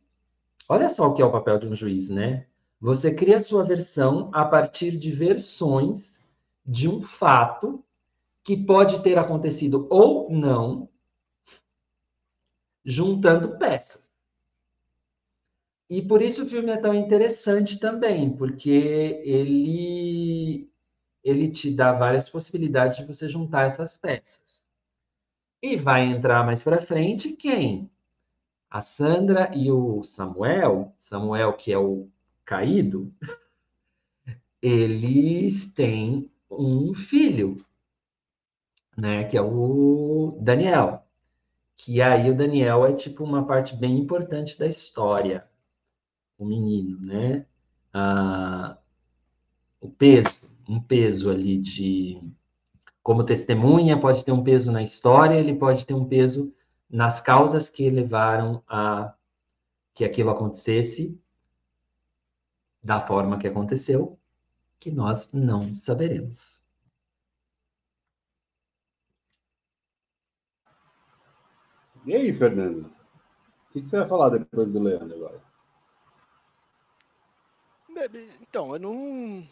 Olha 0.69 0.89
só 0.89 1.09
o 1.09 1.15
que 1.15 1.21
é 1.21 1.25
o 1.25 1.33
papel 1.33 1.59
de 1.59 1.67
um 1.67 1.75
juiz, 1.75 2.09
né? 2.09 2.47
Você 2.81 3.15
cria 3.15 3.37
a 3.37 3.41
sua 3.41 3.63
versão 3.63 4.31
a 4.33 4.45
partir 4.45 4.97
de 4.97 5.13
versões 5.13 6.21
de 6.65 6.89
um 6.89 7.01
fato 7.01 7.85
que 8.43 8.57
pode 8.57 9.03
ter 9.03 9.19
acontecido 9.19 9.87
ou 9.91 10.31
não, 10.31 10.89
juntando 12.85 13.59
peças. 13.59 14.03
E 15.89 16.03
por 16.03 16.21
isso 16.23 16.43
o 16.45 16.47
filme 16.49 16.71
é 16.73 16.77
tão 16.77 16.93
interessante 16.95 17.79
também, 17.79 18.35
porque 18.37 19.21
ele 19.25 20.69
ele 21.25 21.51
te 21.51 21.71
dá 21.75 21.93
várias 21.93 22.29
possibilidades 22.29 22.97
de 22.97 23.05
você 23.07 23.29
juntar 23.29 23.67
essas 23.67 23.97
peças. 23.97 24.67
E 25.63 25.77
vai 25.77 26.05
entrar 26.07 26.45
mais 26.45 26.63
para 26.63 26.81
frente 26.83 27.33
quem? 27.37 27.91
A 28.71 28.81
Sandra 28.81 29.51
e 29.55 29.71
o 29.73 30.03
Samuel, 30.03 30.95
Samuel 30.99 31.55
que 31.55 31.73
é 31.73 31.79
o 31.79 32.09
caído, 32.45 33.13
eles 34.63 35.73
têm 35.75 36.31
um 36.51 36.95
filho, 36.95 37.57
né, 38.97 39.25
que 39.25 39.37
é 39.37 39.43
o 39.43 40.39
Daniel. 40.41 41.02
Que 41.85 42.01
aí 42.01 42.31
o 42.31 42.37
Daniel 42.37 42.87
é 42.87 42.93
tipo 42.93 43.25
uma 43.25 43.45
parte 43.45 43.75
bem 43.75 43.99
importante 43.99 44.59
da 44.59 44.67
história, 44.67 45.49
o 46.39 46.45
menino, 46.45 47.01
né? 47.01 47.45
Ah, 47.93 48.79
o 49.81 49.91
peso 49.91 50.53
um 50.69 50.81
peso 50.81 51.31
ali 51.31 51.59
de 51.59 52.23
como 53.03 53.25
testemunha, 53.25 53.99
pode 53.99 54.25
ter 54.25 54.31
um 54.33 54.45
peso 54.45 54.71
na 54.71 54.81
história, 54.81 55.35
ele 55.35 55.55
pode 55.55 55.85
ter 55.85 55.95
um 55.95 56.07
peso 56.07 56.55
nas 56.89 57.21
causas 57.21 57.69
que 57.69 57.91
levaram 57.91 58.63
a 58.69 59.13
que 59.93 60.05
aquilo 60.05 60.31
acontecesse 60.31 61.19
da 62.83 63.01
forma 63.01 63.39
que 63.39 63.49
aconteceu, 63.49 64.19
que 64.79 64.91
nós 64.91 65.29
não 65.33 65.75
saberemos. 65.75 66.62
E 72.05 72.15
aí, 72.15 72.33
Fernando? 72.33 72.87
O 73.69 73.73
que 73.73 73.87
você 73.87 73.99
vai 73.99 74.09
falar 74.09 74.31
depois 74.31 74.73
do 74.73 74.83
Leandro 74.83 75.15
agora? 75.15 75.43
Então, 78.41 78.75
eu 78.75 78.81
não 78.81 79.47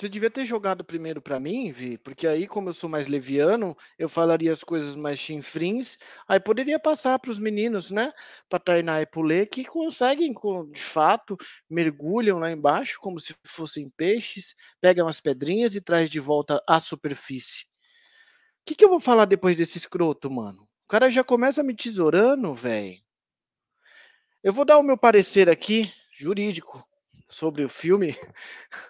você 0.00 0.08
devia 0.08 0.30
ter 0.30 0.46
jogado 0.46 0.82
primeiro 0.82 1.20
para 1.20 1.38
mim, 1.38 1.70
Vi, 1.70 1.98
porque 1.98 2.26
aí, 2.26 2.46
como 2.48 2.70
eu 2.70 2.72
sou 2.72 2.88
mais 2.88 3.06
leviano, 3.06 3.76
eu 3.98 4.08
falaria 4.08 4.50
as 4.50 4.64
coisas 4.64 4.94
mais 4.96 5.18
chinfrins, 5.18 5.98
aí 6.26 6.40
poderia 6.40 6.78
passar 6.78 7.18
para 7.18 7.30
os 7.30 7.38
meninos, 7.38 7.90
né? 7.90 8.10
Para 8.48 8.58
Tainá 8.58 9.02
e 9.02 9.06
Pulê, 9.06 9.44
que 9.44 9.62
conseguem, 9.62 10.32
de 10.72 10.80
fato, 10.80 11.36
mergulham 11.68 12.38
lá 12.38 12.50
embaixo 12.50 12.98
como 12.98 13.20
se 13.20 13.34
fossem 13.44 13.90
peixes, 13.90 14.54
pegam 14.80 15.06
as 15.06 15.20
pedrinhas 15.20 15.74
e 15.76 15.82
traz 15.82 16.08
de 16.08 16.18
volta 16.18 16.62
à 16.66 16.80
superfície. 16.80 17.66
O 18.62 18.64
que, 18.64 18.74
que 18.74 18.84
eu 18.86 18.88
vou 18.88 19.00
falar 19.00 19.26
depois 19.26 19.58
desse 19.58 19.76
escroto, 19.76 20.30
mano? 20.30 20.66
Cara 20.90 21.08
já 21.08 21.22
começa 21.22 21.62
me 21.62 21.72
tesourando, 21.72 22.52
velho. 22.52 22.98
Eu 24.42 24.52
vou 24.52 24.64
dar 24.64 24.76
o 24.76 24.82
meu 24.82 24.98
parecer 24.98 25.48
aqui, 25.48 25.88
jurídico, 26.18 26.84
sobre 27.28 27.62
o 27.62 27.68
filme. 27.68 28.16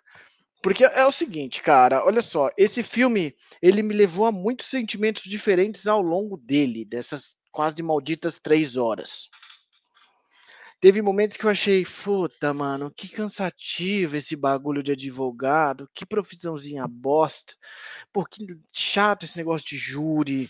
Porque 0.62 0.83
é 0.83 1.04
o 1.04 1.12
seguinte, 1.12 1.62
cara, 1.62 2.02
olha 2.02 2.23
só, 2.23 2.50
esse 2.57 2.83
filme, 2.83 3.37
ele 3.61 3.83
me 3.83 3.95
levou 3.95 4.25
a 4.25 4.33
muitos 4.33 4.69
sentimentos 4.69 5.25
diferentes 5.25 5.87
ao 5.87 6.00
longo 6.00 6.38
dele, 6.38 6.87
dessas 6.87 7.37
quase 7.52 7.83
malditas 7.83 8.40
três 8.42 8.78
horas. 8.78 9.28
Teve 10.80 11.02
momentos 11.02 11.37
que 11.37 11.45
eu 11.45 11.50
achei, 11.50 11.85
puta, 11.85 12.54
mano, 12.54 12.90
que 12.97 13.11
cansativo 13.11 14.16
esse 14.16 14.35
bagulho 14.35 14.83
de 14.83 14.92
advogado, 14.92 15.87
que 15.95 16.07
profissãozinha 16.07 16.88
bosta, 16.88 17.52
pô, 18.11 18.25
que 18.25 18.47
chato 18.73 19.25
esse 19.25 19.37
negócio 19.37 19.69
de 19.69 19.76
júri. 19.76 20.49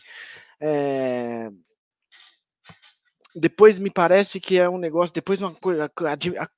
É... 0.61 1.51
Depois 3.35 3.79
me 3.79 3.91
parece 3.91 4.41
que 4.41 4.59
é 4.59 4.69
um 4.69 4.79
negócio, 4.79 5.15
depois 5.15 5.41
uma 5.41 5.55
coisa, 5.55 5.85
a, 5.85 6.49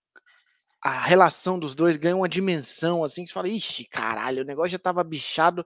a, 0.83 1.03
relação 1.03 1.59
dos 1.59 1.75
dois 1.75 1.99
ganha 1.99 2.17
uma 2.17 2.29
dimensão 2.29 3.05
assim 3.05 3.25
que 3.25 3.29
você 3.29 3.35
fala, 3.35 3.49
ixi, 3.49 3.85
caralho, 3.85 4.43
o 4.43 4.47
negócio 4.47 4.71
já 4.71 4.79
tava 4.79 5.05
bichado. 5.05 5.65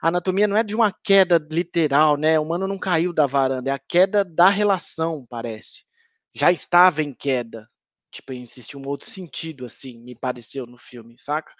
A 0.00 0.08
anatomia 0.08 0.48
não 0.48 0.56
é 0.56 0.64
de 0.64 0.74
uma 0.74 0.92
queda 1.04 1.38
literal, 1.50 2.16
né? 2.16 2.38
O 2.38 2.42
humano 2.42 2.66
não 2.66 2.78
caiu 2.78 3.12
da 3.12 3.26
varanda, 3.26 3.70
é 3.70 3.72
a 3.74 3.78
queda 3.78 4.24
da 4.24 4.48
relação, 4.48 5.26
parece. 5.28 5.84
Já 6.34 6.50
estava 6.50 7.02
em 7.02 7.12
queda. 7.12 7.68
Tipo, 8.10 8.32
existe 8.32 8.76
um 8.76 8.82
outro 8.86 9.08
sentido, 9.08 9.64
assim, 9.64 9.98
me 10.00 10.16
pareceu 10.16 10.66
no 10.66 10.78
filme, 10.78 11.16
saca? 11.18 11.52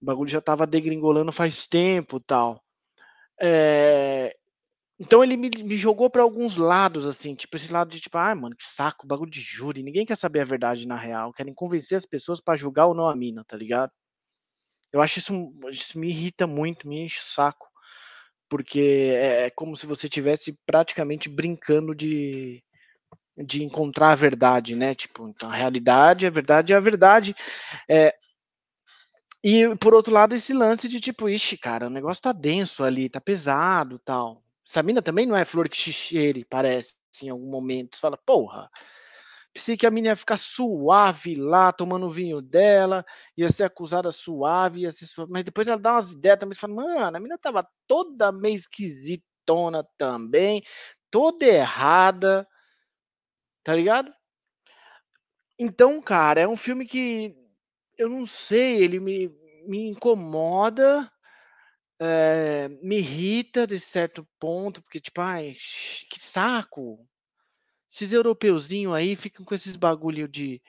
O 0.00 0.04
bagulho 0.06 0.30
já 0.30 0.40
tava 0.40 0.66
degringolando 0.66 1.30
faz 1.30 1.66
tempo 1.66 2.18
tal. 2.18 2.62
É, 3.40 4.34
então 5.00 5.24
ele 5.24 5.36
me, 5.36 5.48
me 5.48 5.76
jogou 5.76 6.10
para 6.10 6.22
alguns 6.22 6.58
lados, 6.58 7.06
assim, 7.06 7.34
tipo 7.34 7.56
esse 7.56 7.72
lado 7.72 7.90
de 7.90 8.00
tipo, 8.00 8.18
ah, 8.18 8.34
mano, 8.34 8.54
que 8.54 8.62
saco, 8.64 9.06
bagulho 9.06 9.30
de 9.30 9.40
júri, 9.40 9.82
ninguém 9.82 10.04
quer 10.04 10.16
saber 10.16 10.40
a 10.40 10.44
verdade 10.44 10.86
na 10.86 10.96
real, 10.96 11.32
querem 11.32 11.54
convencer 11.54 11.96
as 11.96 12.04
pessoas 12.04 12.40
para 12.40 12.56
julgar 12.56 12.86
ou 12.86 12.94
não 12.94 13.08
a 13.08 13.16
mina, 13.16 13.42
tá 13.44 13.56
ligado? 13.56 13.90
Eu 14.92 15.00
acho 15.00 15.18
isso, 15.20 15.52
isso 15.70 15.98
me 15.98 16.08
irrita 16.08 16.46
muito, 16.46 16.88
me 16.88 17.00
enche 17.04 17.20
o 17.20 17.24
saco, 17.24 17.68
porque 18.48 18.80
é, 19.16 19.46
é 19.46 19.50
como 19.50 19.76
se 19.76 19.86
você 19.86 20.08
tivesse 20.08 20.58
praticamente 20.66 21.28
brincando 21.28 21.94
de 21.94 22.62
de 23.36 23.64
encontrar 23.64 24.12
a 24.12 24.14
verdade, 24.14 24.76
né? 24.76 24.94
Tipo, 24.94 25.28
então 25.28 25.50
a 25.50 25.54
realidade, 25.54 26.26
a 26.26 26.30
verdade 26.30 26.72
é 26.72 26.76
a 26.76 26.80
verdade. 26.80 27.34
É, 27.88 28.14
e 29.42 29.74
por 29.76 29.94
outro 29.94 30.12
lado, 30.12 30.34
esse 30.34 30.52
lance 30.52 30.88
de 30.88 31.00
tipo, 31.00 31.28
ixi, 31.28 31.56
cara, 31.56 31.86
o 31.86 31.90
negócio 31.90 32.22
tá 32.22 32.32
denso 32.32 32.84
ali, 32.84 33.08
tá 33.08 33.20
pesado 33.20 33.98
tal. 33.98 34.42
Essa 34.66 34.82
mina 34.82 35.02
também 35.02 35.26
não 35.26 35.36
é 35.36 35.44
flor 35.44 35.68
que 35.68 35.76
xixere, 35.76 36.44
parece, 36.44 36.96
em 37.22 37.28
algum 37.28 37.50
momento. 37.50 37.96
Você 37.96 38.00
fala, 38.00 38.16
porra, 38.16 38.70
pensei 39.52 39.76
que 39.76 39.86
a 39.86 39.90
mina 39.90 40.08
ia 40.08 40.16
ficar 40.16 40.36
suave 40.36 41.34
lá, 41.34 41.72
tomando 41.72 42.06
o 42.06 42.10
vinho 42.10 42.40
dela, 42.40 43.04
ia 43.36 43.48
ser 43.50 43.64
acusada 43.64 44.12
suave, 44.12 44.82
ia 44.82 44.90
ser 44.90 45.06
suave. 45.06 45.32
mas 45.32 45.44
depois 45.44 45.68
ela 45.68 45.78
dá 45.78 45.92
umas 45.92 46.12
ideias 46.12 46.38
também, 46.38 46.56
fala, 46.56 46.74
mano, 46.74 47.16
a 47.16 47.20
mina 47.20 47.38
tava 47.38 47.66
toda 47.86 48.32
meio 48.32 48.54
esquisitona 48.54 49.84
também, 49.98 50.62
toda 51.10 51.44
errada, 51.46 52.46
tá 53.64 53.74
ligado? 53.74 54.12
Então, 55.58 56.00
cara, 56.00 56.40
é 56.40 56.48
um 56.48 56.56
filme 56.56 56.86
que 56.86 57.36
eu 57.98 58.08
não 58.08 58.24
sei, 58.24 58.82
ele 58.82 58.98
me, 58.98 59.28
me 59.66 59.90
incomoda, 59.90 61.10
é, 62.00 62.68
me 62.82 62.98
irrita 62.98 63.66
de 63.66 63.78
certo 63.80 64.26
ponto, 64.38 64.82
porque, 64.82 65.00
tipo, 65.00 65.20
ai, 65.20 65.56
que 66.10 66.18
saco. 66.18 67.06
Esses 67.90 68.12
europeuzinhos 68.12 68.94
aí 68.94 69.16
ficam 69.16 69.44
com 69.44 69.54
esses 69.54 69.76
bagulho 69.76 70.28
de, 70.28 70.62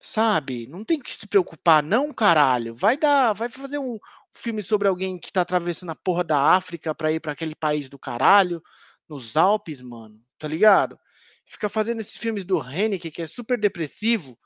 sabe? 0.00 0.66
Não 0.68 0.84
tem 0.84 1.00
que 1.00 1.14
se 1.14 1.26
preocupar, 1.28 1.82
não, 1.82 2.12
caralho. 2.12 2.74
Vai 2.74 2.96
dar, 2.98 3.32
vai 3.34 3.48
fazer 3.48 3.78
um 3.78 3.98
filme 4.34 4.62
sobre 4.62 4.88
alguém 4.88 5.18
que 5.18 5.32
tá 5.32 5.42
atravessando 5.42 5.90
a 5.90 5.96
porra 5.96 6.24
da 6.24 6.38
África 6.54 6.94
pra 6.94 7.12
ir 7.12 7.20
para 7.20 7.32
aquele 7.32 7.54
país 7.54 7.88
do 7.88 7.98
caralho, 7.98 8.62
nos 9.08 9.36
Alpes, 9.36 9.82
mano, 9.82 10.20
tá 10.38 10.48
ligado? 10.48 10.98
Fica 11.46 11.68
fazendo 11.68 12.00
esses 12.00 12.16
filmes 12.16 12.44
do 12.44 12.60
Henrique, 12.62 13.10
que 13.10 13.22
é 13.22 13.26
super 13.26 13.58
depressivo, 13.58 14.38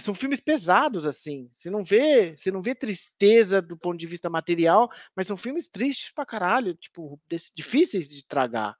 são 0.00 0.14
filmes 0.14 0.40
pesados, 0.40 1.06
assim. 1.06 1.48
Você 1.50 1.70
não 1.70 1.82
vê, 1.82 2.36
você 2.36 2.50
não 2.50 2.60
vê 2.60 2.74
tristeza 2.74 3.62
do 3.62 3.76
ponto 3.76 3.98
de 3.98 4.06
vista 4.06 4.28
material, 4.28 4.90
mas 5.14 5.26
são 5.26 5.36
filmes 5.36 5.66
tristes 5.68 6.12
pra 6.12 6.26
caralho, 6.26 6.74
tipo, 6.74 7.20
difíceis 7.54 8.08
de 8.08 8.24
tragar. 8.26 8.76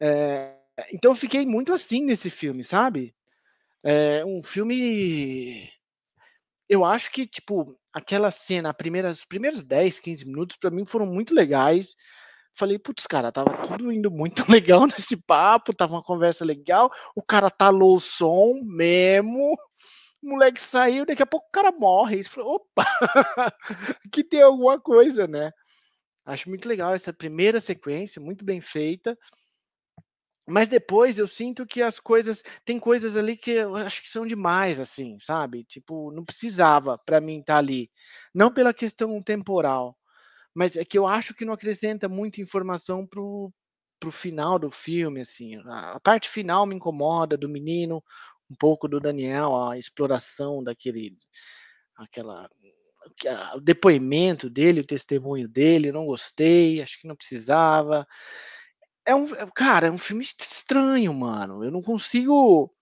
É, 0.00 0.56
então 0.92 1.12
eu 1.12 1.14
fiquei 1.14 1.46
muito 1.46 1.72
assim 1.72 2.04
nesse 2.04 2.30
filme, 2.30 2.64
sabe? 2.64 3.14
É 3.84 4.24
um 4.24 4.42
filme. 4.42 5.70
Eu 6.68 6.84
acho 6.84 7.10
que, 7.12 7.26
tipo, 7.26 7.78
aquela 7.92 8.30
cena, 8.30 8.72
primeiras, 8.72 9.18
os 9.18 9.24
primeiros 9.24 9.62
10, 9.62 10.00
15 10.00 10.26
minutos, 10.26 10.56
para 10.56 10.70
mim 10.70 10.84
foram 10.84 11.06
muito 11.06 11.34
legais. 11.34 11.94
Falei, 12.54 12.78
putz, 12.78 13.06
cara, 13.06 13.32
tava 13.32 13.56
tudo 13.66 13.90
indo 13.90 14.10
muito 14.10 14.44
legal 14.50 14.86
nesse 14.86 15.16
papo, 15.16 15.74
tava 15.74 15.94
uma 15.94 16.02
conversa 16.02 16.44
legal. 16.44 16.90
O 17.16 17.22
cara 17.22 17.50
talou 17.50 17.96
o 17.96 18.00
som 18.00 18.60
mesmo 18.64 19.56
o 20.22 20.30
moleque 20.30 20.62
saiu, 20.62 21.04
daqui 21.04 21.22
a 21.22 21.26
pouco 21.26 21.48
o 21.48 21.52
cara 21.52 21.72
morre. 21.72 22.20
E 22.20 22.24
falou, 22.24 22.54
opa, 22.54 22.86
que 24.12 24.22
tem 24.22 24.40
alguma 24.40 24.80
coisa, 24.80 25.26
né? 25.26 25.50
Acho 26.24 26.48
muito 26.48 26.68
legal 26.68 26.94
essa 26.94 27.12
primeira 27.12 27.60
sequência, 27.60 28.22
muito 28.22 28.44
bem 28.44 28.60
feita. 28.60 29.18
Mas 30.48 30.68
depois 30.68 31.18
eu 31.18 31.26
sinto 31.26 31.66
que 31.66 31.82
as 31.82 31.98
coisas. 31.98 32.42
Tem 32.64 32.78
coisas 32.78 33.16
ali 33.16 33.36
que 33.36 33.50
eu 33.52 33.74
acho 33.76 34.02
que 34.02 34.08
são 34.08 34.26
demais, 34.26 34.78
assim, 34.78 35.18
sabe? 35.18 35.64
Tipo, 35.64 36.12
não 36.12 36.24
precisava 36.24 36.98
para 36.98 37.20
mim 37.20 37.40
estar 37.40 37.54
tá 37.54 37.58
ali. 37.58 37.90
Não 38.34 38.52
pela 38.52 38.72
questão 38.72 39.20
temporal, 39.22 39.96
mas 40.54 40.76
é 40.76 40.84
que 40.84 40.98
eu 40.98 41.06
acho 41.06 41.34
que 41.34 41.44
não 41.44 41.54
acrescenta 41.54 42.08
muita 42.08 42.40
informação 42.40 43.06
pro, 43.06 43.52
pro 44.00 44.10
final 44.10 44.58
do 44.58 44.70
filme, 44.70 45.20
assim. 45.20 45.56
A 45.66 46.00
parte 46.00 46.28
final 46.28 46.66
me 46.66 46.74
incomoda 46.74 47.36
do 47.36 47.48
menino, 47.48 48.02
um 48.50 48.54
pouco 48.56 48.88
do 48.88 49.00
Daniel, 49.00 49.56
a 49.68 49.78
exploração 49.78 50.62
daquele, 50.62 51.16
aquela, 51.96 52.48
o 53.54 53.60
depoimento 53.60 54.50
dele, 54.50 54.80
o 54.80 54.86
testemunho 54.86 55.48
dele, 55.48 55.92
não 55.92 56.06
gostei, 56.06 56.82
acho 56.82 57.00
que 57.00 57.08
não 57.08 57.16
precisava. 57.16 58.06
É 59.06 59.14
um, 59.14 59.34
é, 59.34 59.46
cara, 59.54 59.88
é 59.88 59.90
um 59.90 59.98
filme 59.98 60.24
estranho, 60.24 61.12
mano. 61.14 61.64
Eu 61.64 61.70
não 61.70 61.82
consigo, 61.82 62.72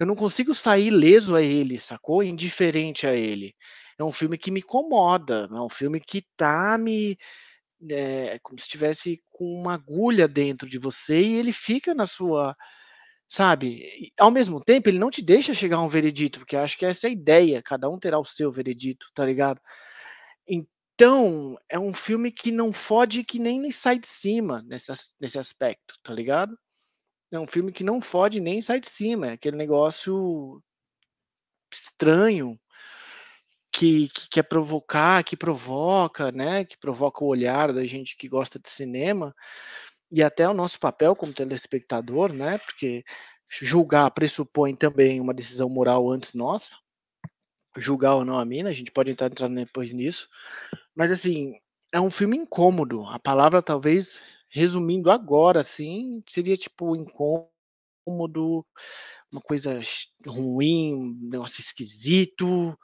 eu 0.00 0.06
não 0.06 0.16
consigo 0.16 0.54
sair 0.54 0.90
leso 0.90 1.34
a 1.36 1.42
ele, 1.42 1.78
sacou? 1.78 2.22
Indiferente 2.22 3.06
a 3.06 3.14
ele. 3.14 3.54
É 3.98 4.04
um 4.04 4.12
filme 4.12 4.38
que 4.38 4.50
me 4.50 4.60
incomoda, 4.60 5.48
é 5.50 5.60
um 5.60 5.68
filme 5.68 6.00
que 6.00 6.24
tá 6.36 6.76
me 6.78 7.16
é, 7.90 8.38
como 8.42 8.58
se 8.58 8.64
estivesse 8.66 9.22
com 9.30 9.44
uma 9.44 9.74
agulha 9.74 10.26
dentro 10.28 10.68
de 10.68 10.78
você 10.78 11.20
e 11.20 11.34
ele 11.36 11.52
fica 11.52 11.94
na 11.94 12.06
sua 12.06 12.56
Sabe? 13.28 14.12
ao 14.18 14.30
mesmo 14.30 14.60
tempo, 14.62 14.88
ele 14.88 14.98
não 14.98 15.10
te 15.10 15.22
deixa 15.22 15.54
chegar 15.54 15.78
a 15.78 15.82
um 15.82 15.88
veredito, 15.88 16.38
porque 16.40 16.56
acho 16.56 16.78
que 16.78 16.86
essa 16.86 17.06
é 17.06 17.10
a 17.10 17.12
ideia, 17.12 17.62
cada 17.62 17.88
um 17.90 17.98
terá 17.98 18.18
o 18.18 18.24
seu 18.24 18.50
veredito, 18.52 19.06
tá 19.14 19.24
ligado? 19.24 19.60
Então, 20.46 21.56
é 21.68 21.78
um 21.78 21.92
filme 21.92 22.30
que 22.30 22.52
não 22.52 22.72
fode 22.72 23.24
que 23.24 23.38
nem 23.38 23.70
sai 23.70 23.98
de 23.98 24.06
cima 24.06 24.62
nesse, 24.66 24.92
nesse 25.20 25.38
aspecto, 25.38 25.96
tá 26.02 26.14
ligado? 26.14 26.56
É 27.32 27.40
um 27.40 27.46
filme 27.46 27.72
que 27.72 27.82
não 27.84 28.00
fode 28.00 28.40
nem 28.40 28.62
sai 28.62 28.80
de 28.80 28.88
cima, 28.88 29.28
é 29.28 29.32
aquele 29.32 29.56
negócio 29.56 30.62
estranho 31.72 32.58
que, 33.74 34.08
que 34.08 34.28
quer 34.30 34.44
provocar, 34.44 35.24
que 35.24 35.36
provoca, 35.36 36.30
né? 36.30 36.64
Que 36.64 36.78
provoca 36.78 37.24
o 37.24 37.28
olhar 37.28 37.72
da 37.72 37.84
gente 37.84 38.16
que 38.16 38.28
gosta 38.28 38.58
de 38.58 38.68
cinema, 38.68 39.34
e 40.12 40.22
até 40.22 40.48
o 40.48 40.54
nosso 40.54 40.78
papel 40.78 41.16
como 41.16 41.32
telespectador, 41.32 42.32
né? 42.32 42.58
Porque 42.58 43.04
julgar 43.50 44.10
pressupõe 44.12 44.76
também 44.76 45.20
uma 45.20 45.34
decisão 45.34 45.68
moral 45.68 46.10
antes 46.10 46.34
nossa, 46.34 46.76
julgar 47.76 48.14
ou 48.14 48.24
não 48.24 48.38
a 48.38 48.44
mina, 48.44 48.70
a 48.70 48.72
gente 48.72 48.92
pode 48.92 49.10
entrar, 49.10 49.26
entrar 49.26 49.48
depois 49.48 49.92
nisso, 49.92 50.28
mas 50.94 51.10
assim, 51.10 51.54
é 51.92 52.00
um 52.00 52.10
filme 52.10 52.36
incômodo, 52.36 53.04
a 53.06 53.18
palavra 53.18 53.62
talvez, 53.62 54.22
resumindo 54.48 55.10
agora, 55.10 55.60
assim, 55.60 56.22
seria 56.28 56.56
tipo 56.56 56.94
incômodo, 56.96 58.64
uma 59.32 59.40
coisa 59.42 59.80
ruim, 60.26 60.94
um 60.94 61.28
negócio 61.30 61.60
esquisito, 61.60 62.76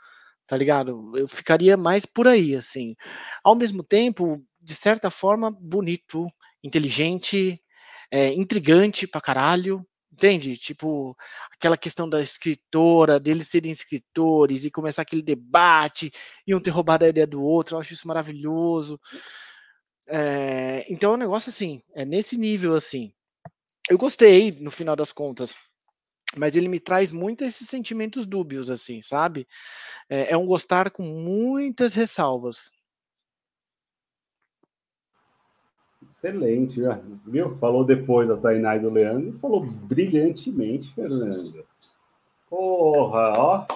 tá 0.51 0.57
ligado? 0.57 1.13
Eu 1.17 1.29
ficaria 1.29 1.77
mais 1.77 2.05
por 2.05 2.27
aí, 2.27 2.57
assim. 2.57 2.97
Ao 3.45 3.55
mesmo 3.55 3.85
tempo, 3.85 4.45
de 4.61 4.75
certa 4.75 5.09
forma, 5.09 5.49
bonito, 5.49 6.27
inteligente, 6.61 7.63
é, 8.11 8.35
intrigante 8.35 9.07
pra 9.07 9.21
caralho, 9.21 9.87
entende? 10.13 10.57
Tipo, 10.57 11.17
aquela 11.53 11.77
questão 11.77 12.09
da 12.09 12.21
escritora, 12.21 13.21
deles 13.21 13.47
serem 13.47 13.71
escritores 13.71 14.65
e 14.65 14.73
começar 14.73 15.03
aquele 15.03 15.23
debate 15.23 16.11
e 16.45 16.53
um 16.53 16.59
ter 16.61 16.71
roubado 16.71 17.05
a 17.05 17.09
ideia 17.09 17.29
do 17.29 17.41
outro, 17.41 17.77
eu 17.77 17.81
acho 17.81 17.93
isso 17.93 18.09
maravilhoso. 18.09 18.99
É, 20.09 20.85
então 20.93 21.13
é 21.13 21.15
um 21.15 21.19
negócio 21.19 21.51
assim, 21.51 21.81
é 21.95 22.05
nesse 22.05 22.37
nível 22.37 22.75
assim. 22.75 23.13
Eu 23.89 23.97
gostei, 23.97 24.51
no 24.51 24.73
final 24.73 24.97
das 24.97 25.13
contas, 25.13 25.55
mas 26.37 26.57
ele 26.57 26.69
me 26.69 26.79
traz 26.79 27.11
muito 27.11 27.43
esses 27.45 27.69
sentimentos 27.69 28.27
dúbios, 28.27 28.71
assim, 28.71 29.03
sabe? 29.03 29.47
É, 30.09 30.33
é 30.33 30.37
um 30.37 30.47
gostar 30.47 30.91
com 30.91 31.03
muitas 31.03 31.95
ressalvas. 31.95 32.71
Excelente, 36.09 36.81
viu? 37.27 37.57
Falou 37.57 37.85
depois 37.85 38.29
da 38.29 38.37
Tainá 38.37 38.77
e 38.77 38.81
do 38.81 38.91
Leandro, 38.91 39.39
falou 39.39 39.65
brilhantemente, 39.65 40.93
Fernando. 40.93 41.65
Porra, 42.49 43.33
ó. 43.37 43.67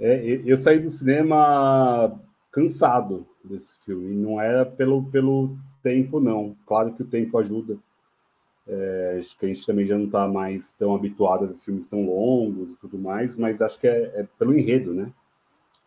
É, 0.00 0.40
eu 0.44 0.56
saí 0.56 0.78
do 0.78 0.90
cinema 0.90 2.20
cansado 2.50 3.26
desse 3.44 3.72
filme, 3.84 4.14
não 4.14 4.40
era 4.40 4.64
pelo, 4.64 5.04
pelo 5.10 5.56
tempo, 5.82 6.18
não. 6.18 6.56
Claro 6.66 6.94
que 6.94 7.02
o 7.02 7.06
tempo 7.06 7.38
ajuda. 7.38 7.78
É, 8.66 9.16
acho 9.18 9.36
que 9.36 9.46
a 9.46 9.48
gente 9.48 9.66
também 9.66 9.86
já 9.86 9.98
não 9.98 10.04
está 10.04 10.28
mais 10.28 10.72
tão 10.72 10.94
habituado 10.94 11.44
a 11.44 11.48
ver 11.48 11.56
filmes 11.56 11.86
tão 11.86 12.06
longos 12.06 12.70
e 12.70 12.76
tudo 12.76 12.96
mais, 12.98 13.36
mas 13.36 13.60
acho 13.60 13.78
que 13.80 13.88
é, 13.88 14.12
é 14.14 14.26
pelo 14.38 14.56
enredo, 14.56 14.94
né? 14.94 15.12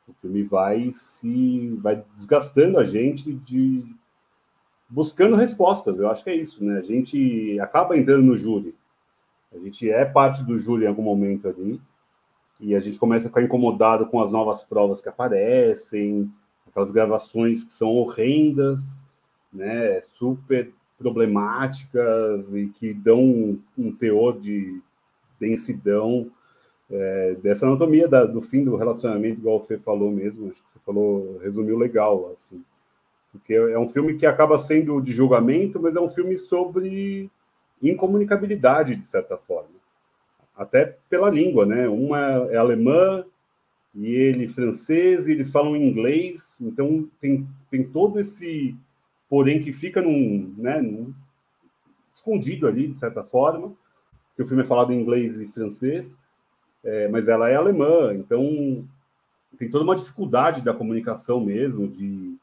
O 0.07 0.13
filme 0.13 0.43
vai 0.43 0.91
se 0.91 1.69
vai 1.81 2.03
desgastando 2.15 2.77
a 2.77 2.83
gente 2.83 3.33
de 3.33 3.83
buscando 4.89 5.35
respostas. 5.35 5.97
Eu 5.97 6.09
acho 6.09 6.23
que 6.23 6.29
é 6.29 6.35
isso, 6.35 6.63
né? 6.63 6.77
A 6.77 6.81
gente 6.81 7.59
acaba 7.59 7.97
entrando 7.97 8.23
no 8.23 8.35
júri. 8.35 8.75
A 9.53 9.57
gente 9.57 9.89
é 9.89 10.03
parte 10.05 10.43
do 10.43 10.59
júri 10.59 10.83
em 10.83 10.87
algum 10.87 11.01
momento 11.01 11.47
ali 11.47 11.81
e 12.59 12.75
a 12.75 12.79
gente 12.79 12.99
começa 12.99 13.27
a 13.27 13.29
ficar 13.29 13.41
incomodado 13.41 14.05
com 14.07 14.21
as 14.21 14.31
novas 14.31 14.63
provas 14.63 15.01
que 15.01 15.09
aparecem, 15.09 16.31
aquelas 16.67 16.91
gravações 16.91 17.63
que 17.63 17.73
são 17.73 17.89
horrendas, 17.89 19.01
né? 19.51 20.01
Super 20.01 20.71
problemáticas 20.97 22.53
e 22.53 22.67
que 22.67 22.93
dão 22.93 23.59
um 23.77 23.91
teor 23.91 24.39
de 24.39 24.81
densidão 25.39 26.31
é, 26.89 27.35
dessa 27.41 27.65
anatomia 27.65 28.07
da, 28.07 28.25
do 28.25 28.41
fim 28.41 28.63
do 28.63 28.75
relacionamento, 28.75 29.39
igual 29.39 29.61
você 29.61 29.77
falou 29.77 30.11
mesmo, 30.11 30.49
acho 30.49 30.63
que 30.63 30.71
você 30.71 30.79
falou, 30.85 31.39
resumiu 31.39 31.77
legal, 31.77 32.31
assim, 32.33 32.63
porque 33.31 33.53
é 33.53 33.77
um 33.77 33.87
filme 33.87 34.15
que 34.17 34.25
acaba 34.25 34.57
sendo 34.57 35.01
de 35.01 35.11
julgamento, 35.11 35.79
mas 35.81 35.95
é 35.95 35.99
um 35.99 36.07
filme 36.07 36.37
sobre 36.37 37.29
incomunicabilidade, 37.81 38.95
de 38.95 39.05
certa 39.05 39.37
forma. 39.37 39.75
Até 40.55 40.97
pela 41.09 41.29
língua, 41.29 41.65
né? 41.65 41.87
Uma 41.89 42.19
é 42.49 42.55
alemã 42.55 43.25
e 43.93 44.07
ele 44.13 44.47
francês, 44.47 45.27
e 45.27 45.33
eles 45.33 45.51
falam 45.51 45.75
inglês, 45.75 46.57
então 46.61 47.09
tem, 47.19 47.45
tem 47.69 47.83
todo 47.83 48.19
esse 48.19 48.75
porém 49.29 49.61
que 49.61 49.71
fica 49.71 50.01
num, 50.01 50.53
né, 50.57 50.81
num, 50.81 51.13
escondido 52.13 52.67
ali, 52.67 52.87
de 52.87 52.97
certa 52.97 53.23
forma, 53.23 53.73
que 54.35 54.41
o 54.41 54.45
filme 54.45 54.63
é 54.63 54.65
falado 54.65 54.91
em 54.91 54.99
inglês 54.99 55.39
e 55.39 55.47
francês, 55.47 56.19
é, 56.83 57.07
mas 57.07 57.27
ela 57.27 57.49
é 57.49 57.55
alemã, 57.55 58.13
então 58.13 58.87
tem 59.57 59.69
toda 59.69 59.83
uma 59.83 59.95
dificuldade 59.95 60.61
da 60.61 60.73
comunicação 60.73 61.39
mesmo, 61.39 61.87
de 61.87 62.35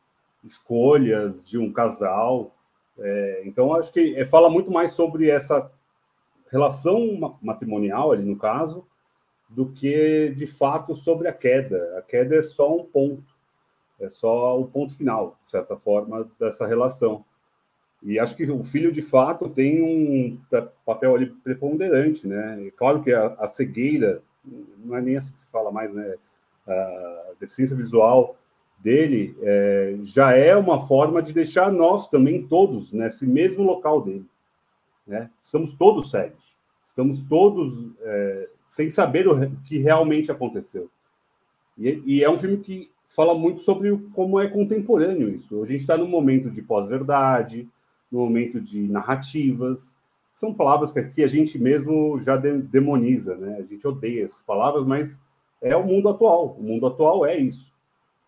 escolhas 0.45 1.45
de 1.45 1.59
um 1.59 1.73
casal. 1.73 2.55
É, 2.99 3.43
então, 3.45 3.75
acho 3.75 3.93
que 3.93 4.15
é, 4.17 4.25
fala 4.25 4.51
muito 4.51 4.71
mais 4.71 4.93
sobre 4.93 5.29
essa 5.29 5.71
relação 6.51 7.39
matrimonial, 7.41 8.13
ali 8.13 8.25
no 8.25 8.37
caso, 8.37 8.87
do 9.49 9.71
que 9.71 10.31
de 10.37 10.47
fato 10.47 10.95
sobre 10.97 11.29
a 11.29 11.33
queda. 11.33 11.99
A 11.99 12.03
queda 12.03 12.37
é 12.37 12.43
só 12.43 12.75
um 12.75 12.85
ponto, 12.85 13.32
é 14.03 14.09
só 14.09 14.61
o 14.61 14.67
ponto 14.67 14.95
final, 14.95 15.39
de 15.45 15.51
certa 15.51 15.77
forma, 15.77 16.29
dessa 16.39 16.67
relação. 16.67 17.25
E 18.03 18.19
acho 18.19 18.37
que 18.37 18.51
o 18.51 18.65
filho, 18.65 18.91
de 18.91 19.03
fato, 19.03 19.49
tem 19.49 19.81
um 19.81 20.39
papel 20.85 21.15
ali 21.15 21.27
preponderante, 21.27 22.27
né? 22.27 22.61
E 22.63 22.71
claro 22.73 23.03
que 23.03 23.13
a, 23.13 23.27
a 23.39 23.47
cegueira, 23.47 24.23
não 24.85 24.97
é 24.97 25.01
nem 25.01 25.17
assim 25.17 25.33
que 25.33 25.41
se 25.41 25.49
fala 25.49 25.71
mais, 25.71 25.93
né? 25.95 26.17
A 26.67 27.33
deficiência 27.39 27.77
visual 27.77 28.37
dele 28.83 29.37
é, 29.41 29.97
já 30.03 30.33
é 30.33 30.57
uma 30.57 30.81
forma 30.81 31.23
de 31.23 31.33
deixar 31.33 31.71
nós 31.71 32.09
também 32.09 32.47
todos 32.47 32.93
nesse 32.93 33.27
mesmo 33.27 33.63
local 33.63 34.03
dele. 34.03 34.27
Né? 35.07 35.31
Somos 35.43 35.75
todos 35.75 36.11
cegos, 36.11 36.57
estamos 36.89 37.23
todos 37.29 37.93
é, 38.01 38.49
sem 38.67 38.91
saber 38.91 39.29
o 39.29 39.51
que 39.65 39.79
realmente 39.79 40.31
aconteceu. 40.31 40.91
E, 41.79 42.03
e, 42.05 42.25
é 42.25 42.31
um 42.31 42.39
filme 42.39 42.59
que 42.59 42.91
fala 43.15 43.35
muito 43.35 43.63
sobre 43.63 43.97
como 44.15 44.41
é 44.41 44.49
contemporâneo 44.49 45.29
isso. 45.29 45.63
A 45.63 45.67
gente 45.67 45.81
está 45.81 45.97
num 45.97 46.09
momento 46.09 46.51
de 46.51 46.63
pós-verdade, 46.63 47.69
no 48.11 48.21
momento 48.21 48.61
de 48.61 48.89
narrativas. 48.89 49.97
São 50.35 50.53
palavras 50.53 50.93
que 50.93 50.99
aqui 50.99 51.23
a 51.23 51.29
gente 51.29 51.59
mesmo 51.59 52.21
já 52.23 52.37
demoniza, 52.37 53.37
né? 53.37 53.59
A 53.59 53.63
gente 53.63 53.87
odeia 53.87 54.25
essas 54.25 54.43
palavras, 54.43 54.85
mas 54.85 55.19
é 55.61 55.77
o 55.77 55.85
mundo 55.85 56.09
atual. 56.09 56.57
O 56.59 56.63
mundo 56.63 56.87
atual 56.87 57.25
é 57.27 57.37
isso. 57.37 57.71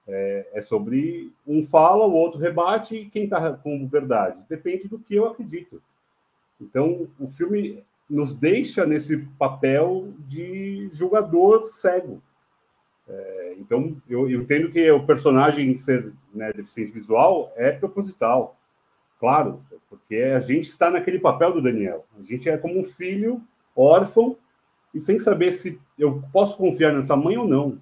É, 0.07 0.51
é 0.53 0.63
sobre 0.63 1.33
um 1.47 1.63
fala, 1.63 2.07
o 2.07 2.13
outro 2.13 2.39
rebate 2.39 2.95
e 2.95 3.07
quem 3.07 3.25
está 3.25 3.53
com 3.55 3.89
verdade. 3.89 4.45
Depende 4.49 4.87
do 4.87 4.99
que 4.99 5.15
eu 5.15 5.27
acredito. 5.27 5.83
Então, 6.61 7.09
o 7.19 7.27
filme 7.27 7.83
nos 8.09 8.35
deixa 8.35 8.85
nesse 8.85 9.17
papel 9.39 10.13
de 10.27 10.89
julgador 10.93 11.65
cego. 11.65 12.23
É, 13.09 13.55
então, 13.59 13.97
eu, 14.09 14.29
eu, 14.31 14.41
entendo 14.41 14.71
que 14.71 14.91
o 14.91 15.05
personagem 15.05 15.77
ser 15.77 16.13
né, 16.33 16.53
deficiente 16.53 16.93
visual 16.93 17.53
é 17.57 17.71
proposital, 17.71 18.57
claro, 19.21 19.63
porque 19.89 20.17
a 20.17 20.41
gente 20.41 20.71
está 20.71 20.91
naquele 20.91 21.19
papel 21.19 21.53
do 21.53 21.63
Daniel. 21.63 22.05
A 22.19 22.23
gente 22.23 22.49
é 22.49 22.57
como 22.57 22.79
um 22.79 22.85
filho 22.85 23.43
órfão 23.77 24.37
e 24.95 25.01
sem 25.01 25.19
saber 25.19 25.53
se 25.53 25.79
eu 25.99 26.23
posso 26.33 26.57
confiar 26.57 26.93
nessa 26.93 27.17
mãe 27.17 27.37
ou 27.37 27.47
não. 27.47 27.79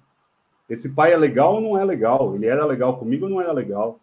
Esse 0.69 0.89
pai 0.89 1.13
é 1.13 1.17
legal 1.17 1.55
ou 1.55 1.61
não 1.61 1.77
é 1.77 1.83
legal? 1.83 2.35
Ele 2.35 2.47
era 2.47 2.65
legal 2.65 2.97
comigo 2.97 3.25
ou 3.25 3.31
não 3.31 3.41
era 3.41 3.51
legal? 3.51 3.99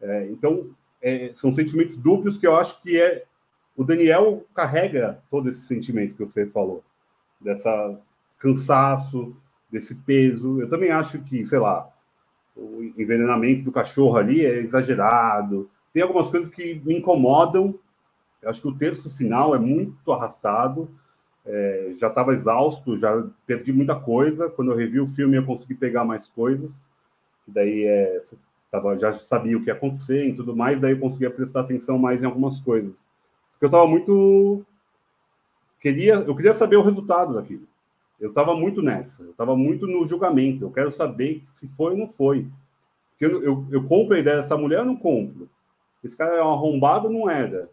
É, 0.00 0.26
então, 0.26 0.70
é, 1.00 1.30
são 1.34 1.52
sentimentos 1.52 1.96
duplos 1.96 2.38
que 2.38 2.46
eu 2.46 2.56
acho 2.56 2.80
que 2.82 3.00
é 3.00 3.24
o 3.76 3.84
Daniel 3.84 4.44
carrega 4.54 5.22
todo 5.30 5.48
esse 5.48 5.62
sentimento 5.62 6.14
que 6.14 6.22
o 6.22 6.28
Fê 6.28 6.46
falou, 6.46 6.82
dessa 7.40 7.98
cansaço, 8.38 9.36
desse 9.74 9.94
peso. 9.94 10.60
Eu 10.60 10.70
também 10.70 10.90
acho 10.90 11.20
que, 11.24 11.44
sei 11.44 11.58
lá, 11.58 11.90
o 12.56 12.82
envenenamento 12.96 13.64
do 13.64 13.72
cachorro 13.72 14.16
ali 14.16 14.46
é 14.46 14.58
exagerado. 14.58 15.68
Tem 15.92 16.02
algumas 16.02 16.30
coisas 16.30 16.48
que 16.48 16.80
me 16.84 16.96
incomodam. 16.96 17.74
Eu 18.40 18.50
acho 18.50 18.62
que 18.62 18.68
o 18.68 18.74
terço 18.74 19.10
final 19.10 19.54
é 19.54 19.58
muito 19.58 20.12
arrastado. 20.12 20.88
É, 21.44 21.88
já 21.90 22.06
estava 22.06 22.32
exausto, 22.32 22.96
já 22.96 23.26
perdi 23.46 23.72
muita 23.72 23.96
coisa. 23.96 24.48
Quando 24.48 24.70
eu 24.70 24.76
revi 24.76 25.00
o 25.00 25.06
filme, 25.06 25.36
eu 25.36 25.44
consegui 25.44 25.74
pegar 25.74 26.04
mais 26.04 26.28
coisas. 26.28 26.84
Daí 27.46 27.84
é, 27.84 28.20
tava, 28.70 28.96
já 28.96 29.12
sabia 29.12 29.58
o 29.58 29.60
que 29.60 29.68
ia 29.68 29.74
acontecer 29.74 30.28
e 30.28 30.34
tudo 30.34 30.54
mais. 30.54 30.80
Daí 30.80 30.92
eu 30.92 31.00
conseguia 31.00 31.30
prestar 31.30 31.60
atenção 31.60 31.98
mais 31.98 32.22
em 32.22 32.26
algumas 32.26 32.60
coisas. 32.60 33.08
Porque 33.52 33.64
eu 33.64 33.68
estava 33.68 33.86
muito. 33.86 34.64
Queria, 35.80 36.14
eu 36.14 36.34
queria 36.34 36.54
saber 36.54 36.76
o 36.76 36.82
resultado 36.82 37.34
daquilo. 37.34 37.66
Eu 38.24 38.30
estava 38.30 38.54
muito 38.54 38.80
nessa. 38.80 39.22
Eu 39.22 39.32
estava 39.32 39.54
muito 39.54 39.86
no 39.86 40.06
julgamento. 40.06 40.64
Eu 40.64 40.70
quero 40.70 40.90
saber 40.90 41.42
se 41.44 41.68
foi 41.68 41.92
ou 41.92 41.98
não 41.98 42.08
foi. 42.08 42.48
Porque 43.10 43.26
eu, 43.26 43.44
eu, 43.44 43.66
eu 43.70 43.84
compro 43.84 44.16
a 44.16 44.18
ideia 44.18 44.38
dessa 44.38 44.56
mulher 44.56 44.78
ou 44.78 44.86
não 44.86 44.96
compro? 44.96 45.46
Esse 46.02 46.16
cara 46.16 46.34
é 46.38 46.42
um 46.42 46.50
arrombado 46.50 47.10
não 47.10 47.28
era? 47.28 47.68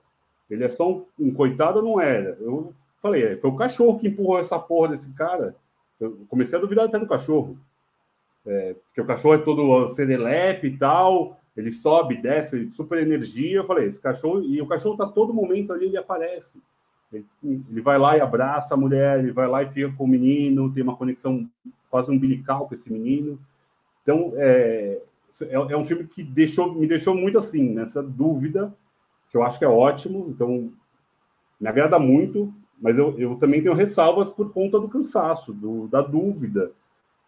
Ele 0.50 0.66
é 0.66 0.68
só 0.68 0.92
um, 0.92 1.06
um 1.18 1.34
coitado 1.34 1.82
não 1.82 2.02
era? 2.02 2.38
Eu 2.42 2.74
falei, 3.02 3.24
é, 3.24 3.38
foi 3.38 3.50
o 3.50 3.56
cachorro 3.56 3.98
que 3.98 4.10
empurrou 4.10 4.40
essa 4.40 4.60
porra 4.60 4.90
desse 4.90 5.10
cara. 5.14 5.56
Eu 5.98 6.20
comecei 6.28 6.58
a 6.58 6.62
duvidar 6.62 6.84
até 6.84 7.00
do 7.00 7.08
cachorro. 7.08 7.58
É, 8.46 8.74
porque 8.74 9.00
o 9.00 9.06
cachorro 9.06 9.36
é 9.36 9.38
todo 9.38 9.88
serelepe 9.88 10.68
e 10.68 10.78
tal, 10.78 11.40
ele 11.56 11.72
sobe, 11.72 12.18
desce, 12.18 12.70
super 12.72 13.02
energia. 13.02 13.60
Eu 13.60 13.66
falei, 13.66 13.88
esse 13.88 14.02
cachorro, 14.02 14.44
e 14.44 14.62
o 14.62 14.68
cachorro 14.68 14.98
tá 14.98 15.08
todo 15.08 15.34
momento 15.34 15.72
ali, 15.72 15.86
ele 15.86 15.98
aparece. 15.98 16.60
Ele, 17.12 17.26
ele, 17.44 17.82
vai 17.82 17.98
lá 17.98 18.18
e 18.18 18.22
abraça 18.22 18.74
a 18.74 18.78
mulher, 18.78 19.20
ele 19.20 19.32
vai 19.32 19.48
lá 19.48 19.64
e 19.64 19.70
fica 19.70 19.92
com 19.92 20.06
o 20.06 20.08
menino, 20.08 20.72
tem 20.74 20.84
uma 20.84 20.96
conexão 20.96 21.48
quase 21.90 22.10
umbilical 22.10 22.68
com 22.68 22.76
esse 22.76 22.92
menino. 22.92 23.38
Então, 24.02 24.34
é, 24.36 25.02
é, 25.42 25.54
é 25.54 25.78
um 25.78 25.84
filme 25.84 26.06
que 26.06 26.24
deixou, 26.24 26.74
me 26.74 26.88
deixou 26.88 27.16
muito 27.16 27.38
assim, 27.38 27.70
nessa 27.70 28.02
dúvida, 28.02 28.74
que 29.30 29.38
eu 29.38 29.44
acho 29.44 29.60
que 29.60 29.66
é 29.66 29.70
ótimo. 29.70 30.28
Então, 30.30 30.72
me 31.60 31.68
agrada 31.68 32.00
muito, 32.00 32.54
mas 32.82 32.98
eu, 32.98 33.18
eu 33.20 33.36
também 33.36 33.62
tenho 33.62 33.76
ressalvas 33.76 34.30
por 34.30 34.52
conta 34.52 34.80
do 34.80 34.90
cansaço, 34.90 35.54
do, 35.54 35.88
da 35.88 36.02
dúvida. 36.02 36.72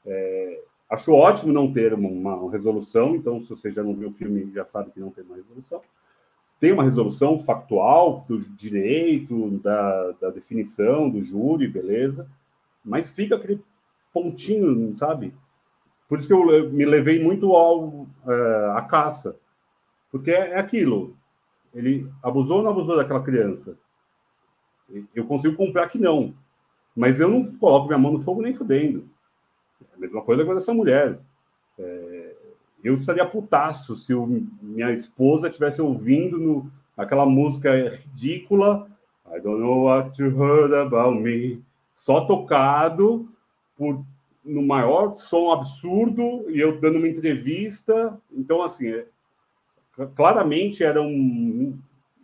É, 0.06 0.62
acho 0.90 1.14
ótimo 1.14 1.54
não 1.54 1.72
ter 1.72 1.94
uma, 1.94 2.36
uma, 2.36 2.52
resolução, 2.52 3.16
então, 3.16 3.42
se 3.44 3.50
você 3.50 3.72
já 3.72 3.84
não 3.84 3.96
viu 3.96 4.10
o 4.10 4.12
filme, 4.12 4.52
já 4.54 4.66
sabe 4.66 4.92
que 4.92 5.00
não 5.00 5.12
tem 5.12 5.24
uma 5.24 5.36
resolução. 5.36 5.82
Tem 6.64 6.72
uma 6.72 6.86
resolução 6.86 7.38
factual 7.38 8.24
do 8.26 8.40
direito, 8.40 9.50
da, 9.60 10.12
da 10.12 10.30
definição 10.30 11.10
do 11.10 11.22
júri, 11.22 11.68
beleza, 11.68 12.26
mas 12.86 13.12
fica 13.12 13.36
aquele 13.36 13.62
pontinho, 14.14 14.96
sabe? 14.96 15.34
Por 16.08 16.20
isso 16.20 16.28
que 16.30 16.34
eu 16.34 16.72
me 16.72 16.86
levei 16.86 17.22
muito 17.22 17.52
ao, 17.52 18.08
é, 18.26 18.78
à 18.78 18.82
caça, 18.82 19.38
porque 20.10 20.32
é, 20.32 20.52
é 20.52 20.58
aquilo. 20.58 21.18
Ele 21.74 22.10
abusou 22.24 22.60
ou 22.60 22.64
não 22.64 22.72
abusou 22.72 22.96
daquela 22.96 23.22
criança? 23.22 23.78
Eu 25.14 25.26
consigo 25.26 25.58
comprar 25.58 25.90
que 25.90 26.00
não. 26.00 26.34
Mas 26.96 27.20
eu 27.20 27.28
não 27.28 27.46
coloco 27.58 27.88
minha 27.88 28.00
mão 28.00 28.14
no 28.14 28.22
fogo 28.22 28.42
nem 28.42 28.54
fudendo. 28.54 29.10
É 29.82 29.96
a 29.98 30.00
mesma 30.00 30.22
coisa 30.22 30.46
com 30.46 30.56
essa 30.56 30.74
mulher. 30.74 31.20
É, 31.78 32.23
eu 32.84 32.94
estaria 32.94 33.26
putaço 33.26 33.96
se 33.96 34.14
o, 34.14 34.46
minha 34.62 34.92
esposa 34.92 35.48
estivesse 35.48 35.82
ouvindo 35.82 36.38
no, 36.38 36.72
aquela 36.98 37.26
música 37.26 37.72
ridícula 37.90 38.88
I 39.28 39.40
don't 39.40 39.60
know 39.60 39.86
what 39.86 40.22
you 40.22 40.30
heard 40.30 40.74
about 40.74 41.20
me 41.20 41.64
só 41.94 42.22
tocado 42.22 43.28
por 43.76 44.04
no 44.44 44.62
maior 44.62 45.14
som 45.14 45.52
absurdo 45.52 46.50
e 46.50 46.60
eu 46.60 46.80
dando 46.80 46.98
uma 46.98 47.08
entrevista. 47.08 48.20
Então, 48.32 48.62
assim, 48.62 48.90
é, 48.90 49.06
claramente 50.16 50.84
era 50.84 51.02
um 51.02 51.80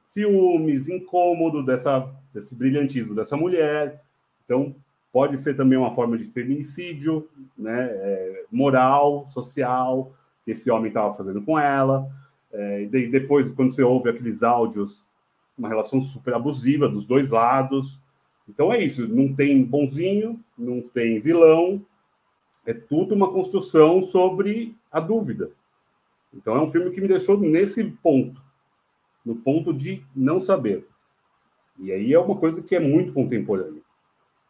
ciúmes, 0.05 0.89
incômodo 0.89 1.63
dessa 1.63 2.11
desse 2.33 2.53
brilhantismo 2.53 3.15
dessa 3.15 3.37
mulher. 3.37 4.03
Então, 4.43 4.75
pode 5.11 5.37
ser 5.37 5.55
também 5.55 5.79
uma 5.79 5.93
forma 5.93 6.17
de 6.17 6.25
feminicídio, 6.25 7.27
né, 7.57 7.89
é, 7.91 8.45
moral, 8.51 9.27
social, 9.29 10.13
que 10.49 10.53
esse 10.53 10.71
homem 10.71 10.87
estava 10.87 11.13
fazendo 11.13 11.43
com 11.43 11.59
ela. 11.59 12.09
É, 12.51 12.81
e 12.81 13.07
depois, 13.07 13.51
quando 13.51 13.71
você 13.71 13.83
ouve 13.83 14.09
aqueles 14.09 14.41
áudios, 14.41 15.05
uma 15.55 15.69
relação 15.69 16.01
super 16.01 16.33
abusiva 16.33 16.89
dos 16.89 17.05
dois 17.05 17.29
lados. 17.29 17.99
Então 18.47 18.73
é 18.73 18.83
isso, 18.83 19.07
não 19.07 19.31
tem 19.31 19.63
bonzinho, 19.63 20.43
não 20.57 20.81
tem 20.81 21.19
vilão, 21.19 21.85
é 22.65 22.73
tudo 22.73 23.13
uma 23.13 23.31
construção 23.31 24.01
sobre 24.03 24.75
a 24.91 24.99
dúvida. 24.99 25.51
Então 26.33 26.55
é 26.55 26.61
um 26.61 26.67
filme 26.67 26.89
que 26.89 26.99
me 26.99 27.07
deixou 27.07 27.39
nesse 27.39 27.83
ponto, 27.83 28.41
no 29.23 29.35
ponto 29.35 29.71
de 29.71 30.03
não 30.15 30.39
saber. 30.39 30.87
E 31.77 31.91
aí 31.91 32.11
é 32.11 32.19
uma 32.19 32.35
coisa 32.35 32.63
que 32.63 32.75
é 32.75 32.79
muito 32.79 33.13
contemporânea. 33.13 33.81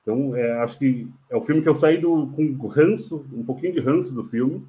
Então, 0.01 0.33
é, 0.33 0.53
acho 0.61 0.79
que 0.79 1.07
é 1.29 1.35
o 1.35 1.41
filme 1.41 1.61
que 1.61 1.69
eu 1.69 1.75
saí 1.75 1.97
do, 1.97 2.27
com 2.27 2.67
ranço, 2.67 3.25
um 3.33 3.43
pouquinho 3.43 3.73
de 3.73 3.79
ranço 3.79 4.11
do 4.11 4.23
filme, 4.23 4.65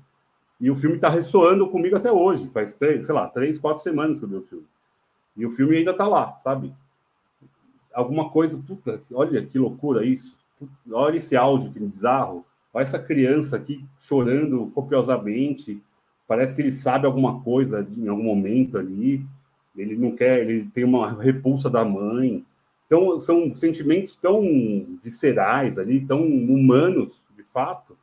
e 0.61 0.71
o 0.71 0.77
filme 0.77 0.97
está 0.97 1.09
ressoando 1.09 1.69
comigo 1.69 1.97
até 1.97 2.13
hoje. 2.13 2.49
Faz, 2.49 2.75
três, 2.75 3.07
sei 3.07 3.15
lá, 3.15 3.29
três, 3.29 3.59
quatro 3.59 3.83
semanas 3.83 4.19
que 4.19 4.25
eu 4.25 4.29
vi 4.29 4.37
o 4.37 4.43
filme. 4.43 4.67
E 5.37 5.47
o 5.47 5.51
filme 5.51 5.77
ainda 5.77 5.93
está 5.93 6.07
lá, 6.07 6.37
sabe? 6.43 6.75
alguma 7.93 8.31
coisa, 8.31 8.59
puta, 8.59 9.03
olha 9.13 9.45
que 9.45 9.59
loucura 9.59 10.05
isso, 10.05 10.37
puta, 10.59 10.73
olha 10.93 11.17
esse 11.17 11.37
áudio 11.37 11.73
que 11.73 11.81
bizarro, 11.81 12.45
olha 12.73 12.83
essa 12.83 12.99
criança 12.99 13.57
aqui 13.57 13.85
chorando 13.99 14.71
copiosamente, 14.75 15.83
parece 16.27 16.55
que 16.55 16.63
ele 16.63 16.73
sabe 16.73 17.07
alguma 17.07 17.41
coisa 17.41 17.87
em 17.97 18.09
algum 18.09 18.23
momento 18.23 18.79
ali, 18.79 19.25
ele 19.77 19.97
não 19.97 20.13
quer, 20.13 20.41
ele 20.41 20.67
tem 20.67 20.85
uma 20.85 21.21
repulsa 21.21 21.71
da 21.71 21.85
mãe. 21.85 22.45
Então, 22.87 23.21
são 23.21 23.55
sentimentos 23.55 24.17
tão 24.17 24.43
viscerais 25.03 25.79
ali, 25.79 26.05
tão 26.05 26.23
humanos, 26.23 27.23
de 27.37 27.45
fato, 27.45 27.97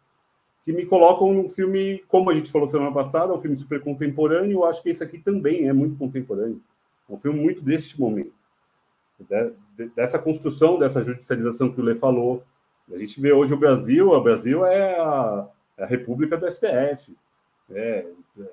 que 0.67 0.73
me 0.73 0.85
colocam 0.85 1.33
num 1.33 1.47
filme, 1.47 2.03
como 2.09 2.29
a 2.29 2.35
gente 2.35 2.51
falou 2.51 2.67
semana 2.67 2.91
passada, 2.91 3.33
um 3.33 3.39
filme 3.39 3.55
super 3.55 3.79
contemporâneo. 3.79 4.51
Eu 4.51 4.65
acho 4.65 4.83
que 4.83 4.89
esse 4.89 5.01
aqui 5.01 5.17
também 5.17 5.69
é 5.69 5.71
muito 5.71 5.95
contemporâneo. 5.95 6.61
É 7.09 7.13
um 7.13 7.17
filme 7.17 7.39
muito 7.39 7.61
deste 7.61 7.97
momento. 7.97 8.33
Dessa 9.95 10.19
construção, 10.19 10.77
dessa 10.77 11.01
judicialização 11.01 11.71
que 11.71 11.79
o 11.79 11.83
Lê 11.85 11.95
falou. 11.95 12.43
A 12.93 12.97
gente 12.97 13.21
vê 13.21 13.31
hoje 13.31 13.53
o 13.53 13.57
Brasil, 13.57 14.09
o 14.09 14.21
Brasil 14.21 14.65
é 14.65 14.99
a, 14.99 15.47
é 15.77 15.83
a 15.85 15.87
república 15.87 16.35
do 16.35 16.51
STF. 16.51 17.15
É, 17.71 18.05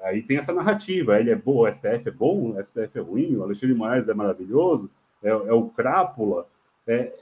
aí 0.03 0.22
tem 0.22 0.37
essa 0.37 0.53
narrativa, 0.53 1.18
ele 1.18 1.33
é 1.33 1.37
bom, 1.37 1.68
o 1.68 1.72
STF 1.72 2.11
é 2.11 2.12
bom, 2.12 2.53
o 2.53 2.62
STF 2.62 2.96
é 2.96 3.03
ruim, 3.03 3.35
o 3.35 3.42
Alexandre 3.42 3.74
Moraes 3.74 4.09
é 4.09 4.14
maravilhoso, 4.14 4.88
é, 5.20 5.31
é 5.31 5.53
o 5.53 5.68
crápula, 5.68 6.46
é, 6.87 7.12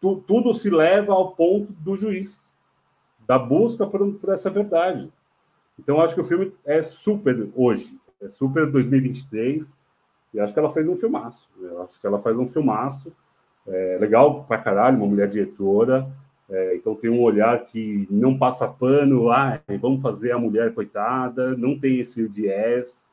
tu, 0.00 0.16
tudo 0.26 0.54
se 0.54 0.70
leva 0.70 1.12
ao 1.12 1.32
ponto 1.32 1.70
do 1.72 1.98
juiz, 1.98 2.47
da 3.28 3.38
busca 3.38 3.86
por, 3.86 4.14
por 4.14 4.30
essa 4.30 4.48
verdade. 4.48 5.12
Então, 5.78 6.00
acho 6.00 6.14
que 6.14 6.20
o 6.22 6.24
filme 6.24 6.52
é 6.64 6.82
super 6.82 7.48
hoje, 7.54 8.00
é 8.22 8.28
super 8.28 8.66
2023, 8.66 9.76
e 10.32 10.40
acho 10.40 10.54
que 10.54 10.58
ela 10.58 10.70
fez 10.70 10.88
um 10.88 10.96
filmaço. 10.96 11.48
Eu 11.60 11.82
acho 11.82 12.00
que 12.00 12.06
ela 12.06 12.18
faz 12.18 12.38
um 12.38 12.48
filmaço, 12.48 13.12
é, 13.66 13.98
legal 14.00 14.44
pra 14.44 14.56
caralho, 14.56 14.96
uma 14.96 15.06
mulher 15.06 15.28
diretora, 15.28 16.10
é, 16.48 16.74
então 16.74 16.94
tem 16.94 17.10
um 17.10 17.20
olhar 17.20 17.66
que 17.66 18.08
não 18.10 18.36
passa 18.36 18.66
pano, 18.66 19.30
ah, 19.30 19.60
vamos 19.78 20.00
fazer 20.00 20.32
a 20.32 20.38
mulher 20.38 20.72
coitada, 20.72 21.54
não 21.54 21.78
tem 21.78 22.00
esse 22.00 22.26
viés, 22.26 23.04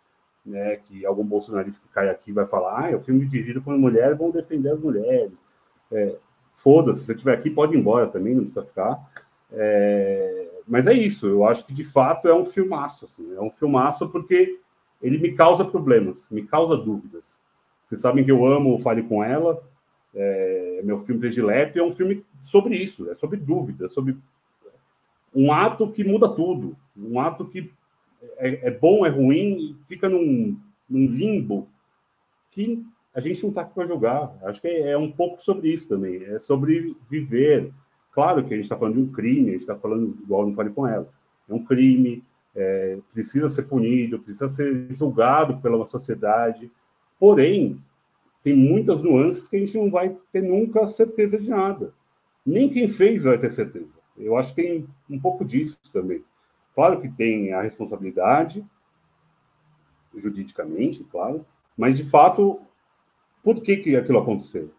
né, 0.45 0.77
que 0.77 1.05
algum 1.05 1.25
bolsonarista 1.25 1.81
que 1.85 1.93
cai 1.93 2.07
aqui 2.07 2.31
vai 2.31 2.45
falar, 2.45 2.85
ah, 2.85 2.91
é 2.91 2.95
um 2.95 3.01
filme 3.01 3.25
dirigido 3.25 3.61
por 3.61 3.73
uma 3.73 3.79
mulher, 3.79 4.15
vão 4.15 4.31
defender 4.31 4.69
as 4.69 4.79
mulheres. 4.79 5.43
É, 5.91 6.15
Foda-se, 6.55 7.01
se 7.01 7.05
você 7.05 7.11
estiver 7.11 7.33
aqui, 7.33 7.49
pode 7.49 7.75
ir 7.75 7.79
embora 7.79 8.07
também, 8.07 8.33
não 8.33 8.45
precisa 8.45 8.65
ficar. 8.65 8.97
É, 9.51 10.49
mas 10.67 10.87
é 10.87 10.93
isso, 10.93 11.27
eu 11.27 11.45
acho 11.45 11.65
que 11.65 11.73
de 11.73 11.83
fato 11.83 12.27
é 12.27 12.33
um 12.33 12.45
filmaço, 12.45 13.05
assim, 13.05 13.35
é 13.35 13.41
um 13.41 13.51
filmaço 13.51 14.09
porque 14.09 14.59
ele 15.01 15.17
me 15.17 15.33
causa 15.33 15.63
problemas, 15.63 16.29
me 16.29 16.43
causa 16.43 16.75
dúvidas. 16.75 17.39
Vocês 17.85 18.01
sabem 18.01 18.25
que 18.25 18.31
eu 18.31 18.45
amo 18.45 18.73
o 18.73 18.79
Fale 18.79 19.03
Com 19.03 19.23
Ela, 19.23 19.61
é 20.13 20.81
meu 20.83 20.99
filme 20.99 21.21
predileto, 21.21 21.77
e 21.77 21.81
é 21.81 21.83
um 21.83 21.91
filme 21.91 22.25
sobre 22.41 22.75
isso, 22.75 23.09
é 23.09 23.15
sobre 23.15 23.37
dúvida, 23.37 23.89
sobre 23.89 24.17
um 25.33 25.51
ato 25.51 25.91
que 25.91 26.03
muda 26.03 26.29
tudo, 26.29 26.75
um 26.97 27.19
ato 27.19 27.45
que 27.45 27.71
é, 28.37 28.67
é 28.67 28.71
bom, 28.71 29.05
é 29.05 29.09
ruim, 29.09 29.77
fica 29.83 30.07
num, 30.07 30.57
num, 30.89 31.05
limbo 31.07 31.67
que 32.49 32.83
a 33.13 33.19
gente 33.19 33.41
não 33.43 33.49
está 33.49 33.61
aqui 33.61 33.73
para 33.73 33.85
jogar. 33.85 34.35
Acho 34.43 34.61
que 34.61 34.67
é, 34.67 34.91
é, 34.91 34.97
um 34.97 35.11
pouco 35.11 35.43
sobre 35.43 35.69
isso 35.69 35.89
também, 35.89 36.23
é 36.23 36.39
sobre 36.39 36.95
viver. 37.09 37.71
Claro 38.15 38.45
que 38.45 38.53
a 38.53 38.55
gente 38.55 38.63
está 38.63 38.77
falando 38.77 38.95
de 38.95 39.01
um 39.01 39.11
crime, 39.11 39.49
a 39.49 39.51
gente 39.51 39.61
está 39.61 39.75
falando, 39.75 40.17
igual 40.23 40.47
não 40.47 40.53
falei 40.53 40.71
com 40.71 40.87
ela, 40.87 41.09
é 41.49 41.53
um 41.53 41.65
crime, 41.65 42.23
é, 42.55 42.97
precisa 43.11 43.49
ser 43.49 43.63
punido, 43.63 44.19
precisa 44.19 44.47
ser 44.47 44.87
julgado 44.93 45.57
pela 45.57 45.85
sociedade, 45.85 46.71
porém, 47.19 47.83
tem 48.41 48.55
muitas 48.55 49.01
nuances 49.01 49.49
que 49.49 49.57
a 49.57 49.59
gente 49.59 49.77
não 49.77 49.91
vai 49.91 50.15
ter 50.31 50.41
nunca 50.41 50.87
certeza 50.87 51.37
de 51.37 51.49
nada. 51.49 51.93
Nem 52.45 52.69
quem 52.69 52.87
fez 52.87 53.25
vai 53.25 53.37
ter 53.37 53.49
certeza. 53.49 53.99
Eu 54.17 54.37
acho 54.37 54.55
que 54.55 54.63
tem 54.63 54.87
um 55.09 55.19
pouco 55.19 55.43
disso 55.43 55.77
também. 55.91 56.23
Claro 56.73 57.01
que 57.01 57.09
tem 57.09 57.51
a 57.51 57.61
responsabilidade, 57.61 58.65
juridicamente, 60.15 61.03
claro, 61.03 61.45
mas 61.77 61.95
de 61.95 62.05
fato, 62.05 62.61
por 63.43 63.61
que, 63.61 63.75
que 63.75 63.95
aquilo 63.97 64.19
aconteceu? 64.19 64.71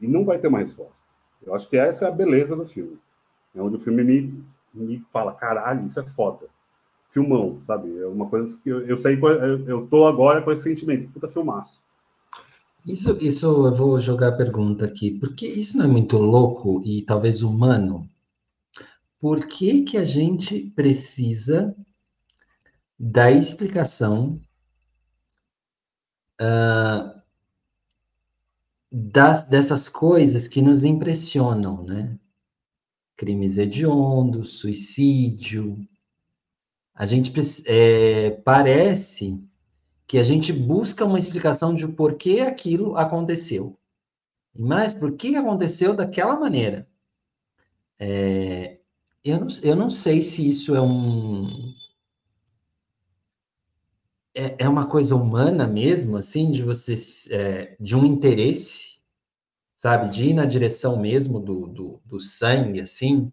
E 0.00 0.08
não 0.08 0.24
vai 0.24 0.40
ter 0.40 0.48
uma 0.48 0.58
resposta. 0.58 1.03
Eu 1.46 1.54
acho 1.54 1.68
que 1.68 1.76
essa 1.76 2.06
é 2.06 2.08
a 2.08 2.12
beleza 2.12 2.56
do 2.56 2.66
filme. 2.66 2.98
É 3.54 3.60
onde 3.60 3.76
o 3.76 3.80
filme 3.80 4.02
me, 4.02 4.44
me 4.72 5.04
fala, 5.12 5.32
caralho, 5.32 5.86
isso 5.86 6.00
é 6.00 6.06
foda. 6.06 6.46
Filmão, 7.10 7.60
sabe? 7.66 7.96
É 7.98 8.06
uma 8.06 8.28
coisa 8.28 8.60
que 8.60 8.68
eu, 8.68 8.86
eu 8.86 8.96
sei, 8.96 9.18
eu, 9.66 9.86
tô 9.86 10.06
agora 10.06 10.42
com 10.42 10.50
esse 10.50 10.62
sentimento, 10.62 11.12
puta 11.12 11.28
filmaço. 11.28 11.80
Isso, 12.84 13.16
isso 13.20 13.46
eu 13.46 13.74
vou 13.74 13.98
jogar 14.00 14.28
a 14.28 14.36
pergunta 14.36 14.84
aqui, 14.84 15.12
porque 15.12 15.46
isso 15.46 15.78
não 15.78 15.84
é 15.84 15.88
muito 15.88 16.18
louco 16.18 16.82
e 16.84 17.02
talvez 17.02 17.42
humano? 17.42 18.08
Por 19.20 19.46
que, 19.46 19.82
que 19.82 19.96
a 19.96 20.04
gente 20.04 20.72
precisa 20.74 21.74
da 22.98 23.30
explicação 23.30 24.40
uh, 26.40 27.23
das, 28.96 29.42
dessas 29.42 29.88
coisas 29.88 30.46
que 30.46 30.62
nos 30.62 30.84
impressionam, 30.84 31.82
né? 31.82 32.16
Crimes 33.16 33.58
hediondos, 33.58 34.60
suicídio. 34.60 35.84
A 36.94 37.04
gente 37.04 37.32
é, 37.66 38.30
parece 38.30 39.36
que 40.06 40.16
a 40.16 40.22
gente 40.22 40.52
busca 40.52 41.04
uma 41.04 41.18
explicação 41.18 41.74
de 41.74 41.88
por 41.88 42.14
que 42.14 42.40
aquilo 42.40 42.96
aconteceu. 42.96 43.76
Mais, 44.56 44.94
por 44.94 45.16
que 45.16 45.34
aconteceu 45.34 45.96
daquela 45.96 46.38
maneira. 46.38 46.86
É, 47.98 48.78
eu, 49.24 49.40
não, 49.40 49.48
eu 49.60 49.74
não 49.74 49.90
sei 49.90 50.22
se 50.22 50.48
isso 50.48 50.72
é 50.72 50.80
um. 50.80 51.74
É, 54.34 54.64
é 54.64 54.68
uma 54.68 54.86
coisa 54.88 55.14
humana 55.14 55.66
mesmo, 55.66 56.16
assim, 56.16 56.50
de 56.50 56.62
você. 56.62 56.94
É, 57.30 57.76
de 57.78 57.96
um 57.96 58.04
interesse, 58.04 59.00
sabe? 59.74 60.10
De 60.10 60.30
ir 60.30 60.34
na 60.34 60.44
direção 60.44 60.98
mesmo 60.98 61.38
do, 61.40 61.66
do, 61.68 62.00
do 62.04 62.20
sangue, 62.20 62.80
assim. 62.80 63.32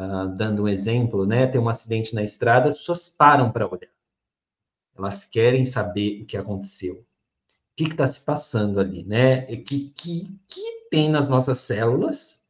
Uh, 0.00 0.28
dando 0.36 0.62
um 0.62 0.68
exemplo, 0.68 1.26
né? 1.26 1.46
Tem 1.48 1.60
um 1.60 1.68
acidente 1.68 2.14
na 2.14 2.22
estrada, 2.22 2.68
as 2.68 2.78
pessoas 2.78 3.08
param 3.08 3.50
para 3.50 3.66
olhar. 3.66 3.90
Elas 4.96 5.24
querem 5.24 5.64
saber 5.64 6.22
o 6.22 6.26
que 6.26 6.36
aconteceu. 6.36 6.94
O 6.94 7.04
que 7.76 7.84
está 7.84 8.06
se 8.06 8.20
passando 8.20 8.78
ali, 8.78 9.04
né? 9.04 9.44
O 9.44 9.64
que, 9.64 9.90
que, 9.90 10.38
que 10.46 10.88
tem 10.90 11.10
nas 11.10 11.28
nossas 11.28 11.58
células 11.58 12.40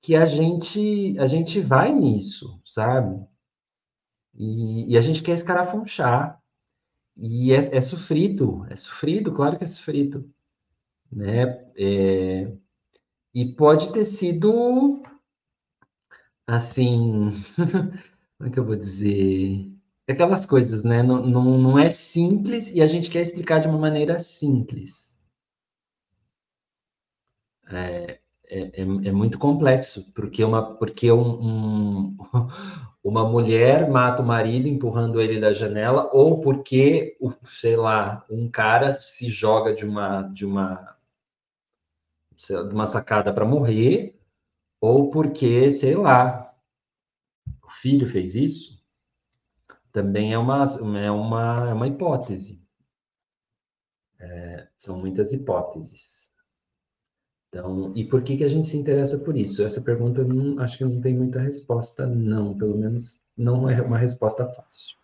que 0.00 0.14
a 0.14 0.26
gente, 0.26 1.18
a 1.18 1.26
gente 1.26 1.60
vai 1.60 1.92
nisso, 1.92 2.60
sabe? 2.64 3.26
E, 4.34 4.92
e 4.92 4.96
a 4.96 5.00
gente 5.00 5.22
quer 5.22 5.32
escarafunchar. 5.32 6.37
E 7.18 7.52
é, 7.52 7.76
é, 7.76 7.80
sofrido, 7.80 8.66
é 8.70 8.76
sofrido, 8.76 9.32
claro 9.32 9.58
que 9.58 9.64
é 9.64 9.66
sofrido. 9.66 10.30
Né? 11.10 11.44
É, 11.76 12.52
e 13.34 13.52
pode 13.54 13.92
ter 13.92 14.04
sido, 14.04 15.02
assim, 16.46 17.32
como 18.38 18.48
é 18.48 18.50
que 18.50 18.58
eu 18.58 18.64
vou 18.64 18.76
dizer? 18.76 19.78
aquelas 20.12 20.46
coisas, 20.46 20.82
né? 20.82 21.02
Não, 21.02 21.24
não, 21.24 21.58
não 21.58 21.78
é 21.78 21.90
simples 21.90 22.70
e 22.70 22.80
a 22.80 22.86
gente 22.86 23.10
quer 23.10 23.20
explicar 23.22 23.60
de 23.60 23.68
uma 23.68 23.78
maneira 23.78 24.18
simples. 24.20 25.14
É, 27.70 28.18
é, 28.44 28.60
é, 28.60 28.82
é 28.82 29.12
muito 29.12 29.38
complexo, 29.38 30.10
porque 30.14 30.42
uma, 30.42 30.76
porque 30.76 31.12
um, 31.12 32.14
um, 32.14 32.16
uma 33.08 33.28
mulher 33.28 33.88
mata 33.90 34.22
o 34.22 34.26
marido 34.26 34.68
empurrando 34.68 35.20
ele 35.20 35.40
da 35.40 35.52
janela, 35.52 36.10
ou 36.12 36.40
porque, 36.40 37.16
sei 37.44 37.76
lá, 37.76 38.24
um 38.30 38.48
cara 38.50 38.92
se 38.92 39.28
joga 39.28 39.72
de 39.72 39.86
uma, 39.86 40.22
de 40.22 40.44
uma, 40.44 40.96
de 42.36 42.74
uma 42.74 42.86
sacada 42.86 43.32
para 43.32 43.44
morrer, 43.44 44.18
ou 44.80 45.10
porque, 45.10 45.70
sei 45.70 45.96
lá, 45.96 46.54
o 47.62 47.70
filho 47.70 48.06
fez 48.06 48.34
isso 48.34 48.78
também 49.98 50.32
é 50.32 50.38
uma, 50.38 50.64
é 51.02 51.10
uma, 51.10 51.70
é 51.70 51.74
uma 51.74 51.88
hipótese. 51.88 52.62
É, 54.20 54.68
são 54.76 54.98
muitas 54.98 55.32
hipóteses. 55.32 56.17
Então, 57.48 57.92
e 57.94 58.04
por 58.04 58.22
que, 58.22 58.36
que 58.36 58.44
a 58.44 58.48
gente 58.48 58.66
se 58.66 58.76
interessa 58.76 59.18
por 59.18 59.36
isso? 59.36 59.64
Essa 59.64 59.80
pergunta 59.80 60.22
não, 60.22 60.60
acho 60.60 60.76
que 60.76 60.84
não 60.84 61.00
tem 61.00 61.14
muita 61.14 61.40
resposta, 61.40 62.06
não. 62.06 62.56
Pelo 62.56 62.76
menos 62.76 63.20
não 63.36 63.68
é 63.68 63.80
uma 63.80 63.96
resposta 63.96 64.46
fácil. 64.46 64.96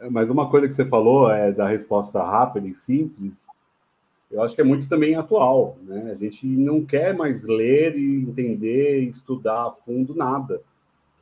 É, 0.00 0.10
mas 0.10 0.28
uma 0.30 0.50
coisa 0.50 0.68
que 0.68 0.74
você 0.74 0.84
falou 0.86 1.30
é 1.30 1.52
da 1.52 1.66
resposta 1.66 2.22
rápida 2.22 2.68
e 2.68 2.74
simples. 2.74 3.46
Eu 4.30 4.42
acho 4.42 4.54
que 4.54 4.60
é 4.60 4.64
muito 4.64 4.88
também 4.88 5.16
atual, 5.16 5.76
né? 5.82 6.12
A 6.12 6.14
gente 6.14 6.46
não 6.46 6.84
quer 6.84 7.14
mais 7.14 7.44
ler 7.44 7.96
e 7.96 8.16
entender, 8.22 9.00
estudar 9.00 9.68
a 9.68 9.72
fundo 9.72 10.14
nada. 10.14 10.60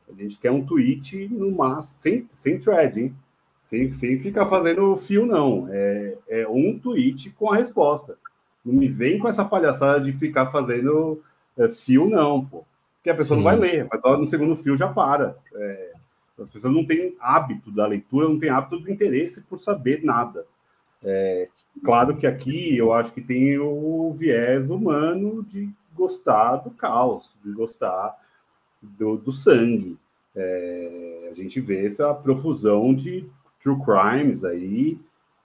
A 0.09 0.13
gente 0.13 0.39
quer 0.39 0.51
um 0.51 0.65
tweet 0.65 1.29
no 1.29 1.51
máximo, 1.53 2.01
sem, 2.01 2.29
sem 2.31 2.59
thread, 2.59 3.01
hein? 3.01 3.15
Sem, 3.65 3.91
sem 3.91 4.19
ficar 4.19 4.47
fazendo 4.47 4.97
fio, 4.97 5.25
não. 5.25 5.69
É, 5.71 6.19
é 6.29 6.49
um 6.49 6.79
tweet 6.79 7.31
com 7.31 7.51
a 7.51 7.57
resposta. 7.57 8.19
Não 8.65 8.75
me 8.75 8.89
vem 8.89 9.19
com 9.19 9.29
essa 9.29 9.45
palhaçada 9.45 10.01
de 10.01 10.13
ficar 10.13 10.51
fazendo 10.51 11.23
é, 11.57 11.69
fio, 11.71 12.09
não, 12.09 12.45
pô. 12.45 12.65
Porque 12.97 13.11
a 13.11 13.15
pessoa 13.15 13.39
Sim. 13.39 13.45
não 13.45 13.51
vai 13.51 13.59
ler, 13.59 13.87
mas 13.91 14.03
no 14.03 14.27
segundo 14.27 14.57
fio 14.57 14.77
já 14.77 14.89
para. 14.89 15.37
É, 15.55 15.93
as 16.39 16.51
pessoas 16.51 16.73
não 16.73 16.85
têm 16.85 17.17
hábito 17.21 17.71
da 17.71 17.87
leitura, 17.87 18.29
não 18.29 18.39
têm 18.39 18.51
hábito 18.51 18.79
do 18.79 18.91
interesse 18.91 19.41
por 19.43 19.59
saber 19.59 20.05
nada. 20.05 20.47
É, 21.03 21.49
claro 21.85 22.17
que 22.17 22.27
aqui 22.27 22.77
eu 22.77 22.93
acho 22.93 23.13
que 23.13 23.21
tem 23.21 23.59
o 23.59 24.13
viés 24.15 24.69
humano 24.69 25.45
de 25.45 25.71
gostar 25.95 26.57
do 26.57 26.71
caos, 26.71 27.37
de 27.45 27.53
gostar 27.53 28.17
do, 28.83 29.17
do 29.17 29.33
sangue. 29.33 29.99
É, 30.35 31.29
a 31.31 31.35
gente 31.35 31.61
vê 31.61 31.87
essa 31.87 32.13
profusão 32.15 32.95
de 32.95 33.29
true 33.61 33.77
crimes 33.85 34.45
aí, 34.45 34.99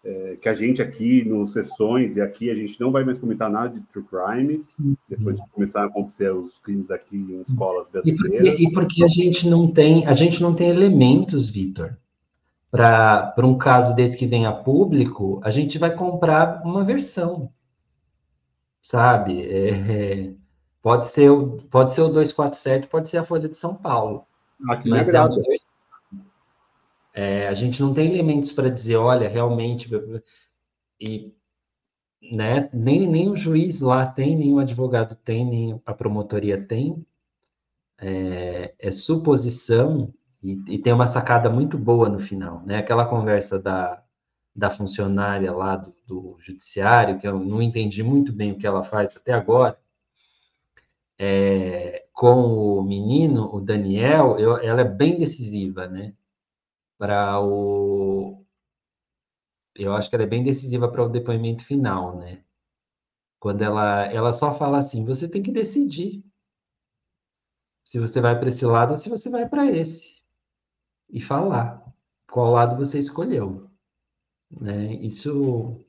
é, 0.03 0.37
que 0.41 0.49
a 0.49 0.53
gente 0.53 0.81
aqui 0.81 1.23
nos 1.23 1.53
sessões, 1.53 2.17
e 2.17 2.21
aqui 2.21 2.49
a 2.49 2.55
gente 2.55 2.79
não 2.79 2.91
vai 2.91 3.05
mais 3.05 3.17
comentar 3.17 3.49
nada 3.49 3.69
de 3.69 3.79
true 3.87 4.03
crime, 4.03 4.61
depois 5.07 5.37
de 5.39 5.47
começar 5.49 5.83
a 5.83 5.85
acontecer 5.85 6.33
os 6.33 6.59
crimes 6.59 6.91
aqui 6.91 7.15
em 7.15 7.39
escolas 7.39 7.87
brasileiras. 7.87 8.25
E 8.25 8.27
porque, 8.27 8.63
e 8.63 8.71
porque 8.71 9.03
a 9.03 9.07
gente 9.07 9.47
não 9.47 9.71
tem, 9.71 10.05
a 10.05 10.13
gente 10.13 10.41
não 10.41 10.53
tem 10.53 10.69
elementos, 10.69 11.49
Vitor, 11.49 11.97
para 12.69 13.33
um 13.45 13.57
caso 13.57 13.95
desse 13.95 14.17
que 14.17 14.27
vem 14.27 14.45
a 14.45 14.51
público, 14.51 15.39
a 15.43 15.49
gente 15.49 15.77
vai 15.77 15.95
comprar 15.95 16.61
uma 16.65 16.83
versão, 16.83 17.49
sabe? 18.81 19.41
É, 19.41 19.69
é, 19.69 20.33
pode, 20.81 21.05
ser 21.05 21.29
o, 21.29 21.57
pode 21.69 21.93
ser 21.93 22.01
o 22.01 22.09
247, 22.09 22.87
pode 22.87 23.07
ser 23.07 23.19
a 23.19 23.23
Folha 23.23 23.47
de 23.47 23.55
São 23.55 23.73
Paulo. 23.73 24.25
Ah, 24.69 24.81
mas 24.85 25.07
é 25.09 25.19
uma 25.21 25.35
versão 25.35 25.73
é, 27.13 27.47
a 27.47 27.53
gente 27.53 27.81
não 27.81 27.93
tem 27.93 28.11
elementos 28.11 28.51
para 28.51 28.69
dizer, 28.69 28.95
olha, 28.95 29.29
realmente. 29.29 29.89
E 30.99 31.33
né, 32.31 32.69
nem, 32.73 33.07
nem 33.07 33.29
o 33.29 33.35
juiz 33.35 33.81
lá 33.81 34.05
tem, 34.05 34.35
nem 34.35 34.53
o 34.53 34.59
advogado 34.59 35.15
tem, 35.15 35.45
nem 35.45 35.81
a 35.85 35.93
promotoria 35.93 36.61
tem. 36.61 37.05
É, 37.99 38.73
é 38.79 38.91
suposição 38.91 40.13
e, 40.41 40.59
e, 40.67 40.79
tem 40.79 40.91
uma 40.91 41.07
sacada 41.07 41.49
muito 41.49 41.77
boa 41.77 42.09
no 42.09 42.19
final, 42.19 42.61
né? 42.65 42.77
Aquela 42.77 43.05
conversa 43.05 43.59
da, 43.59 44.03
da 44.55 44.69
funcionária 44.69 45.51
lá 45.53 45.77
do, 45.77 45.93
do 46.07 46.37
judiciário, 46.39 47.19
que 47.19 47.27
eu 47.27 47.39
não 47.39 47.61
entendi 47.61 48.03
muito 48.03 48.33
bem 48.33 48.51
o 48.51 48.57
que 48.57 48.67
ela 48.67 48.83
faz 48.83 49.15
até 49.15 49.31
agora, 49.33 49.77
é, 51.17 52.05
com 52.11 52.79
o 52.79 52.83
menino, 52.83 53.53
o 53.53 53.61
Daniel, 53.61 54.37
eu, 54.39 54.57
ela 54.57 54.81
é 54.81 54.83
bem 54.85 55.19
decisiva, 55.19 55.87
né? 55.87 56.13
Para 57.03 57.37
o. 57.41 58.45
Eu 59.75 59.93
acho 59.93 60.09
que 60.09 60.15
ela 60.15 60.23
é 60.23 60.27
bem 60.27 60.41
decisiva 60.41 60.89
para 60.89 61.03
o 61.03 61.09
depoimento 61.09 61.65
final, 61.65 62.17
né? 62.17 62.45
Quando 63.41 63.61
ela, 63.61 64.05
ela 64.05 64.31
só 64.31 64.53
fala 64.53 64.77
assim: 64.77 65.03
você 65.03 65.27
tem 65.27 65.43
que 65.43 65.51
decidir 65.51 66.23
se 67.83 67.99
você 67.99 68.21
vai 68.21 68.39
para 68.39 68.47
esse 68.47 68.65
lado 68.65 68.91
ou 68.91 68.97
se 68.97 69.09
você 69.09 69.29
vai 69.29 69.49
para 69.49 69.69
esse. 69.69 70.23
E 71.09 71.19
falar 71.19 71.83
qual 72.31 72.51
lado 72.51 72.77
você 72.77 72.99
escolheu. 72.99 73.69
Né? 74.49 74.93
Isso, 74.93 75.85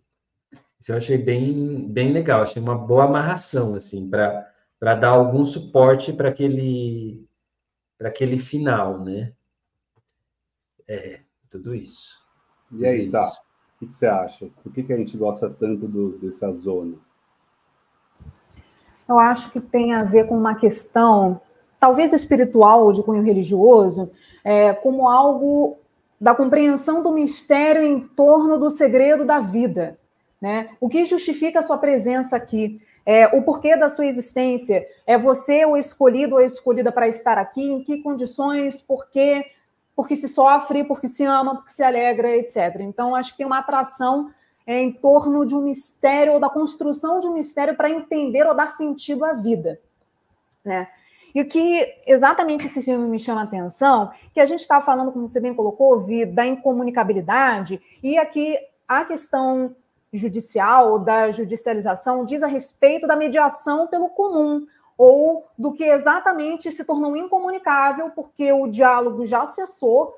isso 0.80 0.90
eu 0.90 0.96
achei 0.96 1.16
bem, 1.16 1.88
bem 1.92 2.12
legal, 2.12 2.42
achei 2.42 2.60
uma 2.60 2.76
boa 2.76 3.04
amarração, 3.04 3.76
assim, 3.76 4.10
para 4.10 4.50
dar 4.96 5.10
algum 5.10 5.44
suporte 5.44 6.12
para 6.12 6.30
aquele, 6.30 7.24
aquele 8.00 8.36
final, 8.36 9.04
né? 9.04 9.32
É, 10.88 11.20
tudo 11.48 11.74
isso. 11.74 12.22
E 12.72 12.86
aí, 12.86 13.10
tá? 13.10 13.30
O 13.80 13.86
que 13.86 13.94
você 13.94 14.06
acha? 14.06 14.48
Por 14.62 14.72
que, 14.72 14.82
que 14.82 14.92
a 14.92 14.96
gente 14.96 15.16
gosta 15.16 15.50
tanto 15.50 15.86
do, 15.86 16.18
dessa 16.18 16.50
zona? 16.52 16.96
Eu 19.08 19.18
acho 19.18 19.50
que 19.50 19.60
tem 19.60 19.92
a 19.92 20.02
ver 20.02 20.26
com 20.26 20.36
uma 20.36 20.54
questão, 20.54 21.40
talvez 21.78 22.12
espiritual 22.12 22.84
ou 22.84 22.92
de 22.92 23.02
cunho 23.02 23.22
religioso, 23.22 24.10
é, 24.42 24.72
como 24.72 25.08
algo 25.08 25.78
da 26.20 26.34
compreensão 26.34 27.02
do 27.02 27.12
mistério 27.12 27.82
em 27.82 28.00
torno 28.00 28.58
do 28.58 28.70
segredo 28.70 29.24
da 29.24 29.40
vida. 29.40 29.98
Né? 30.40 30.70
O 30.80 30.88
que 30.88 31.04
justifica 31.04 31.58
a 31.58 31.62
sua 31.62 31.78
presença 31.78 32.36
aqui? 32.36 32.80
É, 33.06 33.26
o 33.36 33.42
porquê 33.42 33.76
da 33.76 33.90
sua 33.90 34.06
existência? 34.06 34.86
É 35.06 35.18
você 35.18 35.66
o 35.66 35.76
escolhido 35.76 36.36
ou 36.36 36.40
a 36.40 36.44
escolhida 36.44 36.90
para 36.90 37.08
estar 37.08 37.36
aqui? 37.36 37.70
Em 37.70 37.84
que 37.84 37.98
condições? 37.98 38.80
Por 38.80 39.08
quê? 39.10 39.44
Porque 39.96 40.16
se 40.16 40.28
sofre, 40.28 40.84
porque 40.84 41.06
se 41.06 41.24
ama, 41.24 41.56
porque 41.56 41.72
se 41.72 41.82
alegra, 41.82 42.28
etc. 42.36 42.80
Então, 42.80 43.14
acho 43.14 43.32
que 43.32 43.38
tem 43.38 43.46
uma 43.46 43.58
atração 43.58 44.30
é, 44.66 44.80
em 44.80 44.92
torno 44.92 45.44
de 45.44 45.54
um 45.54 45.60
mistério, 45.60 46.34
ou 46.34 46.40
da 46.40 46.48
construção 46.48 47.20
de 47.20 47.26
um 47.26 47.34
mistério 47.34 47.76
para 47.76 47.90
entender 47.90 48.46
ou 48.46 48.54
dar 48.54 48.68
sentido 48.68 49.24
à 49.24 49.34
vida. 49.34 49.80
Né? 50.64 50.88
E 51.34 51.40
o 51.40 51.48
que 51.48 51.86
exatamente 52.06 52.66
esse 52.66 52.82
filme 52.82 53.06
me 53.08 53.18
chama 53.18 53.42
a 53.42 53.44
atenção, 53.44 54.10
que 54.32 54.40
a 54.40 54.46
gente 54.46 54.60
está 54.60 54.80
falando, 54.80 55.12
como 55.12 55.28
você 55.28 55.40
bem 55.40 55.54
colocou, 55.54 56.00
Vi, 56.00 56.24
da 56.24 56.46
incomunicabilidade, 56.46 57.80
e 58.02 58.16
aqui 58.16 58.56
a 58.86 59.04
questão 59.04 59.74
judicial, 60.12 60.98
da 60.98 61.30
judicialização, 61.32 62.24
diz 62.24 62.42
a 62.42 62.46
respeito 62.46 63.06
da 63.06 63.16
mediação 63.16 63.88
pelo 63.88 64.08
comum, 64.10 64.64
ou 64.96 65.46
do 65.58 65.72
que 65.72 65.84
exatamente 65.84 66.70
se 66.70 66.84
tornou 66.84 67.16
incomunicável 67.16 68.10
porque 68.10 68.52
o 68.52 68.66
diálogo 68.68 69.26
já 69.26 69.44
cessou 69.46 70.14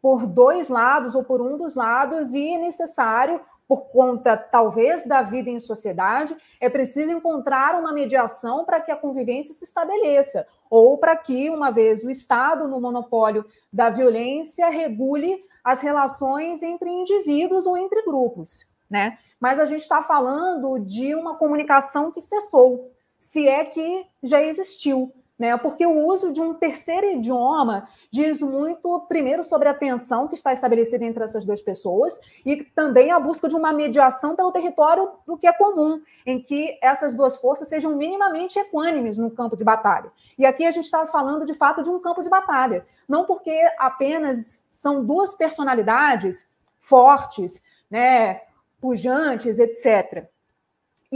por 0.00 0.26
dois 0.26 0.68
lados 0.68 1.14
ou 1.14 1.24
por 1.24 1.40
um 1.40 1.56
dos 1.56 1.74
lados 1.74 2.32
e 2.32 2.54
é 2.54 2.58
necessário 2.58 3.40
por 3.68 3.88
conta 3.88 4.36
talvez 4.36 5.06
da 5.06 5.22
vida 5.22 5.50
em 5.50 5.58
sociedade, 5.58 6.36
é 6.60 6.68
preciso 6.68 7.10
encontrar 7.10 7.78
uma 7.78 7.92
mediação 7.92 8.64
para 8.64 8.80
que 8.80 8.92
a 8.92 8.96
convivência 8.96 9.54
se 9.54 9.64
estabeleça, 9.64 10.46
ou 10.70 10.96
para 10.98 11.16
que, 11.16 11.50
uma 11.50 11.70
vez 11.70 12.04
o 12.04 12.10
Estado, 12.10 12.68
no 12.68 12.80
monopólio 12.80 13.44
da 13.72 13.90
violência, 13.90 14.68
regule 14.68 15.44
as 15.64 15.80
relações 15.80 16.62
entre 16.62 16.88
indivíduos 16.88 17.66
ou 17.66 17.76
entre 17.76 18.02
grupos. 18.02 18.66
Né? 18.88 19.18
Mas 19.40 19.58
a 19.58 19.64
gente 19.64 19.80
está 19.80 20.00
falando 20.00 20.78
de 20.78 21.12
uma 21.16 21.34
comunicação 21.36 22.12
que 22.12 22.20
cessou 22.20 22.92
se 23.18 23.48
é 23.48 23.64
que 23.64 24.06
já 24.22 24.42
existiu. 24.42 25.12
Né? 25.38 25.54
Porque 25.58 25.84
o 25.84 26.06
uso 26.06 26.32
de 26.32 26.40
um 26.40 26.54
terceiro 26.54 27.06
idioma 27.06 27.86
diz 28.10 28.40
muito, 28.40 29.00
primeiro, 29.00 29.44
sobre 29.44 29.68
a 29.68 29.74
tensão 29.74 30.26
que 30.26 30.34
está 30.34 30.52
estabelecida 30.52 31.04
entre 31.04 31.22
essas 31.22 31.44
duas 31.44 31.60
pessoas 31.60 32.18
e 32.44 32.64
também 32.64 33.10
a 33.10 33.20
busca 33.20 33.46
de 33.46 33.54
uma 33.54 33.70
mediação 33.70 34.34
pelo 34.34 34.50
território 34.50 35.10
do 35.26 35.36
que 35.36 35.46
é 35.46 35.52
comum, 35.52 36.00
em 36.24 36.40
que 36.40 36.78
essas 36.82 37.14
duas 37.14 37.36
forças 37.36 37.68
sejam 37.68 37.94
minimamente 37.94 38.58
equânimes 38.58 39.18
no 39.18 39.30
campo 39.30 39.56
de 39.56 39.64
batalha. 39.64 40.10
E 40.38 40.46
aqui 40.46 40.64
a 40.64 40.70
gente 40.70 40.84
está 40.84 41.06
falando, 41.06 41.44
de 41.44 41.52
fato, 41.52 41.82
de 41.82 41.90
um 41.90 42.00
campo 42.00 42.22
de 42.22 42.30
batalha, 42.30 42.86
não 43.06 43.26
porque 43.26 43.60
apenas 43.78 44.66
são 44.70 45.04
duas 45.04 45.34
personalidades 45.34 46.48
fortes, 46.78 47.62
né, 47.90 48.40
pujantes, 48.80 49.58
etc 49.58 50.26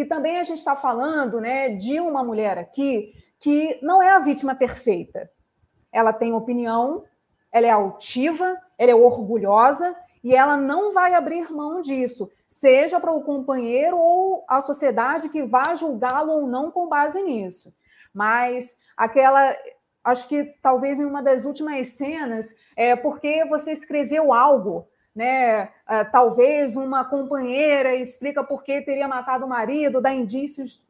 e 0.00 0.04
também 0.06 0.38
a 0.38 0.44
gente 0.44 0.58
está 0.58 0.74
falando 0.74 1.40
né, 1.40 1.68
de 1.68 2.00
uma 2.00 2.24
mulher 2.24 2.56
aqui 2.56 3.12
que 3.38 3.78
não 3.82 4.02
é 4.02 4.08
a 4.08 4.18
vítima 4.18 4.54
perfeita. 4.54 5.30
Ela 5.92 6.12
tem 6.12 6.32
opinião, 6.32 7.04
ela 7.52 7.66
é 7.66 7.70
altiva, 7.70 8.56
ela 8.78 8.90
é 8.90 8.94
orgulhosa 8.94 9.94
e 10.24 10.34
ela 10.34 10.56
não 10.56 10.92
vai 10.92 11.14
abrir 11.14 11.52
mão 11.52 11.80
disso, 11.80 12.30
seja 12.46 12.98
para 12.98 13.12
o 13.12 13.22
companheiro 13.22 13.98
ou 13.98 14.44
a 14.48 14.60
sociedade 14.60 15.28
que 15.28 15.42
vá 15.42 15.74
julgá-lo 15.74 16.32
ou 16.32 16.46
não 16.46 16.70
com 16.70 16.88
base 16.88 17.22
nisso. 17.22 17.74
Mas 18.12 18.76
aquela, 18.96 19.54
acho 20.02 20.26
que 20.28 20.44
talvez 20.62 20.98
em 20.98 21.04
uma 21.04 21.22
das 21.22 21.44
últimas 21.44 21.88
cenas, 21.88 22.54
é 22.74 22.96
porque 22.96 23.44
você 23.46 23.72
escreveu 23.72 24.32
algo 24.32 24.86
né? 25.14 25.64
Uh, 25.64 26.10
talvez 26.12 26.76
uma 26.76 27.04
companheira 27.04 27.94
explica 27.96 28.44
por 28.44 28.62
que 28.62 28.80
teria 28.82 29.08
matado 29.08 29.44
o 29.44 29.48
marido, 29.48 30.00
dá 30.00 30.12
indícios 30.12 30.84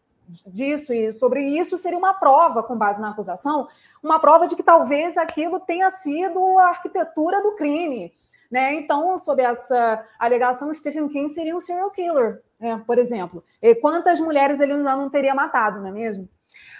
disso 0.46 0.92
e 0.92 1.12
sobre 1.12 1.42
isso 1.42 1.76
seria 1.76 1.98
uma 1.98 2.14
prova 2.14 2.62
com 2.62 2.76
base 2.76 3.00
na 3.00 3.10
acusação, 3.10 3.66
uma 4.02 4.20
prova 4.20 4.46
de 4.46 4.54
que 4.54 4.62
talvez 4.62 5.18
aquilo 5.18 5.58
tenha 5.58 5.90
sido 5.90 6.58
a 6.58 6.68
arquitetura 6.68 7.42
do 7.42 7.56
crime. 7.56 8.12
Né? 8.50 8.74
Então, 8.74 9.16
sob 9.16 9.40
essa 9.42 10.04
alegação, 10.18 10.72
Stephen 10.74 11.08
King 11.08 11.28
seria 11.28 11.56
um 11.56 11.60
serial 11.60 11.90
killer, 11.90 12.42
né? 12.58 12.82
por 12.84 12.98
exemplo. 12.98 13.44
E 13.62 13.76
quantas 13.76 14.20
mulheres 14.20 14.60
ele 14.60 14.76
não 14.76 15.08
teria 15.08 15.34
matado, 15.34 15.80
não 15.80 15.88
é 15.88 15.92
mesmo? 15.92 16.28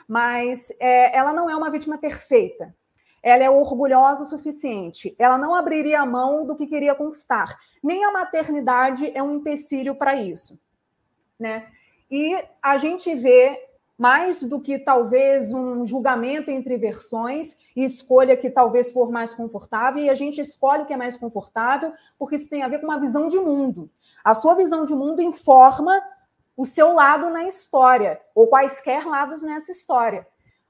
Mas 0.09 0.73
é, 0.81 1.17
ela 1.17 1.33
não 1.33 1.49
é 1.49 1.55
uma 1.55 1.71
vítima 1.71 1.97
perfeita 1.97 2.75
ela 3.23 3.45
é 3.45 3.51
orgulhosa 3.51 4.23
o 4.23 4.27
suficiente, 4.27 5.15
ela 5.19 5.37
não 5.37 5.55
abriria 5.55 6.01
a 6.01 6.07
mão 6.07 6.47
do 6.47 6.57
que 6.57 6.67
queria 6.67 6.95
conquistar. 6.95 7.59
Nem 7.83 8.05
a 8.05 8.13
maternidade 8.13 9.11
é 9.15 9.23
um 9.23 9.37
empecilho 9.37 9.95
para 9.95 10.15
isso. 10.15 10.59
Né? 11.39 11.67
E 12.11 12.37
a 12.63 12.77
gente 12.79 13.15
vê 13.15 13.71
mais 14.01 14.43
do 14.43 14.59
que 14.59 14.79
talvez 14.79 15.53
um 15.53 15.85
julgamento 15.85 16.51
entre 16.51 16.79
versões 16.79 17.59
e 17.77 17.85
escolha 17.85 18.35
que 18.35 18.49
talvez 18.49 18.91
for 18.91 19.13
mais 19.13 19.35
confortável, 19.35 20.03
e 20.03 20.09
a 20.09 20.15
gente 20.15 20.41
escolhe 20.41 20.83
o 20.83 20.87
que 20.87 20.95
é 20.95 20.97
mais 20.97 21.19
confortável, 21.19 21.93
porque 22.19 22.37
isso 22.37 22.49
tem 22.49 22.63
a 22.63 22.69
ver 22.69 22.79
com 22.79 22.87
uma 22.87 22.99
visão 22.99 23.29
de 23.29 23.39
mundo. 23.39 23.91
A 24.25 24.35
sua 24.35 24.55
visão 24.55 24.87
de 24.87 24.95
mundo 24.95 25.21
informa 25.21 26.03
o 26.57 26.65
seu 26.65 26.95
lado 26.95 27.29
na 27.29 27.45
história, 27.45 28.19
ou 28.35 28.47
quaisquer 28.47 29.07
lados 29.07 29.43
nessa 29.43 29.71
história. 29.71 30.27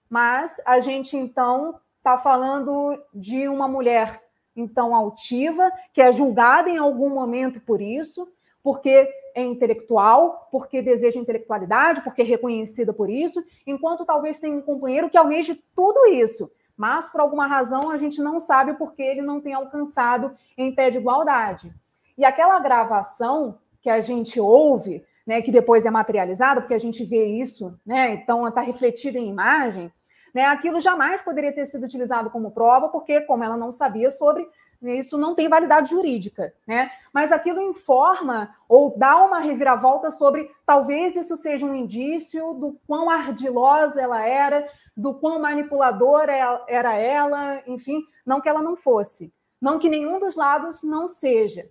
Mas 0.09 0.61
a 0.66 0.80
gente, 0.80 1.16
então, 1.16 1.78
está 2.01 2.18
falando 2.18 2.98
de 3.14 3.46
uma 3.46 3.68
mulher, 3.68 4.22
então, 4.57 4.94
altiva, 4.94 5.70
que 5.92 6.01
é 6.01 6.12
julgada 6.12 6.68
em 6.68 6.78
algum 6.78 7.11
momento 7.11 7.61
por 7.61 7.80
isso, 7.80 8.26
porque 8.62 9.09
é 9.34 9.42
intelectual, 9.42 10.48
porque 10.51 10.82
deseja 10.82 11.20
intelectualidade, 11.20 12.03
porque 12.03 12.22
é 12.22 12.24
reconhecida 12.24 12.92
por 12.92 13.09
isso, 13.09 13.44
enquanto 13.66 14.05
talvez 14.05 14.40
tenha 14.40 14.57
um 14.57 14.62
companheiro 14.62 15.09
que 15.09 15.16
almeje 15.16 15.62
tudo 15.74 16.07
isso, 16.07 16.51
mas 16.76 17.09
por 17.09 17.20
alguma 17.20 17.46
razão 17.46 17.90
a 17.90 17.96
gente 17.96 18.20
não 18.20 18.40
sabe 18.40 18.74
porque 18.74 19.03
ele 19.03 19.22
não 19.22 19.40
tem 19.40 19.55
alcançado 19.55 20.34
em 20.57 20.74
pé 20.74 20.90
de 20.90 20.98
igualdade. 20.98 21.72
E 22.18 22.24
aquela 22.24 22.59
gravação 22.59 23.59
que 23.80 23.88
a 23.88 24.01
gente 24.01 24.40
ouve 24.40 25.05
né, 25.26 25.40
que 25.40 25.53
depois 25.53 25.86
é 25.86 25.90
materializado, 25.90 26.62
porque 26.62 26.74
a 26.74 26.78
gente 26.78 27.05
vê 27.05 27.26
isso, 27.26 27.78
né, 27.86 28.14
então 28.14 28.48
está 28.48 28.61
refletido 28.61 29.16
em 29.16 29.28
imagem, 29.28 29.92
né, 30.35 30.45
aquilo 30.45 30.81
jamais 30.81 31.22
poderia 31.22 31.53
ter 31.53 31.66
sido 31.66 31.85
utilizado 31.85 32.31
como 32.31 32.51
prova, 32.51 32.89
porque, 32.89 33.20
como 33.22 33.45
ela 33.45 33.57
não 33.57 33.72
sabia 33.72 34.11
sobre, 34.11 34.49
né, 34.81 34.95
isso 34.95 35.18
não 35.18 35.35
tem 35.35 35.49
validade 35.49 35.91
jurídica, 35.91 36.55
né? 36.66 36.91
Mas 37.12 37.33
aquilo 37.33 37.61
informa 37.61 38.55
ou 38.68 38.97
dá 38.97 39.18
uma 39.18 39.39
reviravolta 39.39 40.11
sobre 40.11 40.51
talvez 40.64 41.16
isso 41.16 41.37
seja 41.37 41.66
um 41.66 41.74
indício 41.74 42.55
do 42.55 42.81
quão 42.87 43.11
ardilosa 43.11 44.01
ela 44.01 44.26
era, 44.26 44.66
do 44.97 45.14
quão 45.14 45.39
manipuladora 45.41 46.33
era 46.66 46.97
ela, 46.97 47.62
enfim, 47.66 48.03
não 48.24 48.41
que 48.41 48.49
ela 48.49 48.62
não 48.62 48.76
fosse, 48.76 49.33
não 49.61 49.78
que 49.78 49.89
nenhum 49.89 50.18
dos 50.18 50.37
lados 50.37 50.83
não 50.83 51.07
seja. 51.07 51.68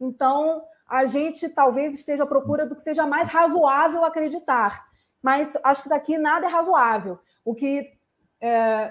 Então, 0.00 0.64
a 0.88 1.04
gente 1.06 1.48
talvez 1.50 1.94
esteja 1.94 2.24
à 2.24 2.26
procura 2.26 2.66
do 2.66 2.74
que 2.74 2.82
seja 2.82 3.06
mais 3.06 3.28
razoável 3.28 4.04
acreditar. 4.04 4.88
Mas 5.22 5.56
acho 5.62 5.82
que 5.82 5.88
daqui 5.88 6.18
nada 6.18 6.46
é 6.46 6.48
razoável. 6.48 7.18
O 7.44 7.54
que 7.54 7.92
é, 8.40 8.90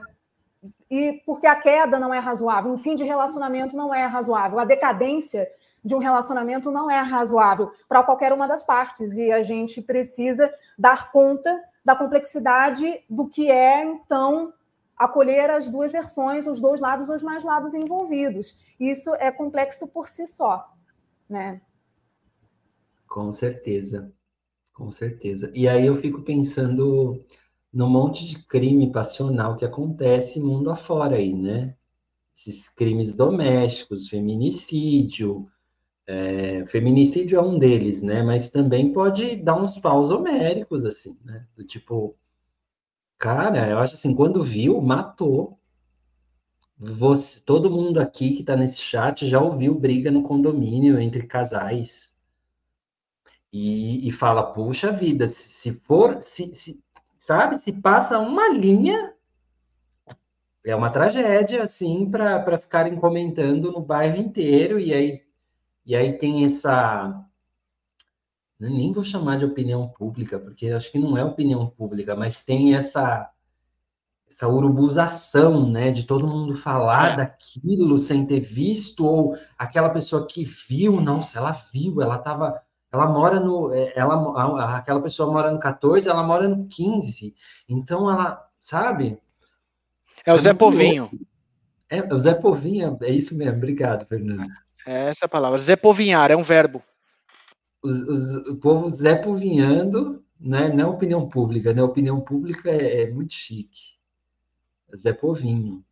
e 0.90 1.22
porque 1.26 1.48
a 1.48 1.56
queda 1.56 2.00
não 2.00 2.14
é 2.14 2.20
razoável, 2.20 2.72
um 2.72 2.78
fim 2.78 2.96
de 2.96 3.04
relacionamento 3.04 3.76
não 3.76 3.94
é 3.94 4.06
razoável, 4.06 4.60
a 4.60 4.66
decadência 4.66 5.50
de 5.84 5.96
um 5.96 6.00
relacionamento 6.00 6.72
não 6.72 6.90
é 6.90 7.00
razoável 7.00 7.72
para 7.88 8.04
qualquer 8.04 8.34
uma 8.34 8.48
das 8.48 8.64
partes 8.64 9.16
e 9.18 9.32
a 9.32 9.44
gente 9.44 9.82
precisa 9.82 10.54
dar 10.78 11.12
conta 11.12 11.64
da 11.86 11.96
complexidade 11.96 13.04
do 13.10 13.28
que 13.28 13.50
é 13.50 13.84
então 13.84 14.54
acolher 14.98 15.50
as 15.50 15.70
duas 15.70 15.92
versões, 15.92 16.46
os 16.46 16.60
dois 16.60 16.82
lados, 16.82 17.08
os 17.08 17.24
mais 17.24 17.46
lados 17.46 17.74
envolvidos. 17.74 18.58
Isso 18.78 19.14
é 19.16 19.32
complexo 19.32 19.88
por 19.88 20.10
si 20.10 20.28
só, 20.28 20.70
né? 21.30 21.62
Com 23.08 23.32
certeza, 23.32 24.12
com 24.74 24.92
certeza. 24.92 25.50
E 25.54 25.70
aí 25.70 25.86
eu 25.86 25.96
fico 25.96 26.22
pensando 26.22 27.26
no 27.72 27.88
monte 27.88 28.26
de 28.26 28.40
crime 28.40 28.92
passional 28.92 29.56
que 29.56 29.66
acontece 29.66 30.40
mundo 30.40 30.70
afora 30.70 31.18
aí, 31.18 31.34
né? 31.34 31.76
Esses 32.36 32.68
crimes 32.70 33.16
domésticos, 33.16 34.10
feminicídio. 34.10 35.48
É, 36.08 36.66
feminicídio 36.66 37.38
é 37.38 37.42
um 37.42 37.60
deles, 37.60 38.02
né? 38.02 38.24
Mas 38.24 38.50
também 38.50 38.92
pode 38.92 39.36
dar 39.36 39.62
uns 39.62 39.78
paus 39.78 40.12
homéricos, 40.12 40.84
assim, 40.84 41.18
né? 41.24 41.46
Do 41.56 41.64
tipo, 41.64 42.16
cara, 43.18 43.70
eu 43.70 43.78
acho 43.78 43.94
assim, 43.94 44.16
quando 44.16 44.42
viu, 44.42 44.82
matou. 44.82 45.60
Você, 46.78 47.42
todo 47.42 47.70
mundo 47.70 48.00
aqui 48.00 48.36
que 48.36 48.44
tá 48.44 48.56
nesse 48.56 48.80
chat 48.80 49.28
já 49.28 49.40
ouviu 49.42 49.76
briga 49.78 50.10
no 50.10 50.24
condomínio 50.24 51.00
entre 51.00 51.28
casais 51.28 52.16
e, 53.52 54.08
e 54.08 54.12
fala, 54.12 54.52
puxa 54.52 54.92
vida, 54.92 55.28
se, 55.28 55.50
se 55.50 55.74
for, 55.74 56.22
se, 56.22 56.54
se, 56.54 56.80
sabe, 57.20 57.60
se 57.60 57.74
passa 57.74 58.18
uma 58.18 58.50
linha, 58.50 59.14
é 60.66 60.76
uma 60.76 60.90
tragédia, 60.90 61.64
assim, 61.64 62.10
para 62.10 62.58
ficarem 62.58 62.96
comentando 62.96 63.72
no 63.72 63.82
bairro 63.82 64.18
inteiro, 64.18 64.80
e 64.80 64.94
aí, 64.94 65.22
e 65.86 65.96
aí 65.96 66.18
tem 66.18 66.46
essa. 66.46 67.26
Nem 68.60 68.92
vou 68.92 69.04
chamar 69.04 69.38
de 69.38 69.46
opinião 69.46 69.88
pública, 69.88 70.40
porque 70.40 70.68
acho 70.68 70.92
que 70.92 71.00
não 71.00 71.18
é 71.18 71.24
opinião 71.24 71.68
pública, 71.68 72.16
mas 72.16 72.42
tem 72.42 72.76
essa 72.76 73.32
essa 74.30 74.48
urubuzação, 74.48 75.68
né, 75.68 75.92
de 75.92 76.04
todo 76.04 76.28
mundo 76.28 76.54
falar 76.54 77.14
é. 77.14 77.16
daquilo 77.16 77.98
sem 77.98 78.28
ter 78.28 78.42
visto, 78.42 79.04
ou 79.04 79.36
aquela 79.58 79.90
pessoa 79.90 80.28
que 80.28 80.44
viu, 80.44 81.02
nossa, 81.02 81.40
ela 81.40 81.52
viu, 81.52 82.00
ela 82.00 82.18
estava 82.18 82.62
ela 82.92 83.08
mora 83.08 83.40
no. 83.40 83.74
É, 83.74 83.94
ela, 83.96 84.78
aquela 84.78 85.02
pessoa 85.02 85.32
mora 85.32 85.52
no 85.52 85.60
14, 85.60 86.10
ela 86.10 86.24
mora 86.24 86.48
no 86.48 86.68
15. 86.68 87.36
Então 87.68 88.10
ela, 88.10 88.48
sabe? 88.62 89.20
É 90.26 90.34
o 90.34 90.36
é 90.36 90.40
Zé 90.40 90.54
Povinho. 90.54 91.10
É, 91.90 92.00
é, 92.00 92.14
o 92.14 92.20
Zé 92.20 92.34
Povinho, 92.34 92.98
é 93.02 93.12
isso 93.12 93.36
mesmo. 93.36 93.58
Obrigado, 93.58 94.06
Fernando. 94.08 94.48
É 94.86 95.10
essa 95.10 95.28
palavra. 95.28 95.58
Zé 95.58 95.76
Povinhar, 95.76 96.32
é 96.32 96.36
um 96.36 96.44
verbo. 96.44 96.82
Os, 97.82 98.02
os, 98.02 98.36
o 98.50 98.56
povo 98.58 98.90
Zé 98.90 99.16
Povinhando, 99.16 100.24
né? 100.40 100.70
não 100.70 100.84
é 100.84 100.88
opinião 100.88 101.30
pública, 101.30 101.74
né? 101.74 101.82
Opinião 101.82 102.20
pública 102.20 102.70
é, 102.70 103.04
é 103.04 103.12
muito 103.12 103.34
chique. 103.34 103.98
Zé 104.98 105.14
Povinho. 105.14 105.84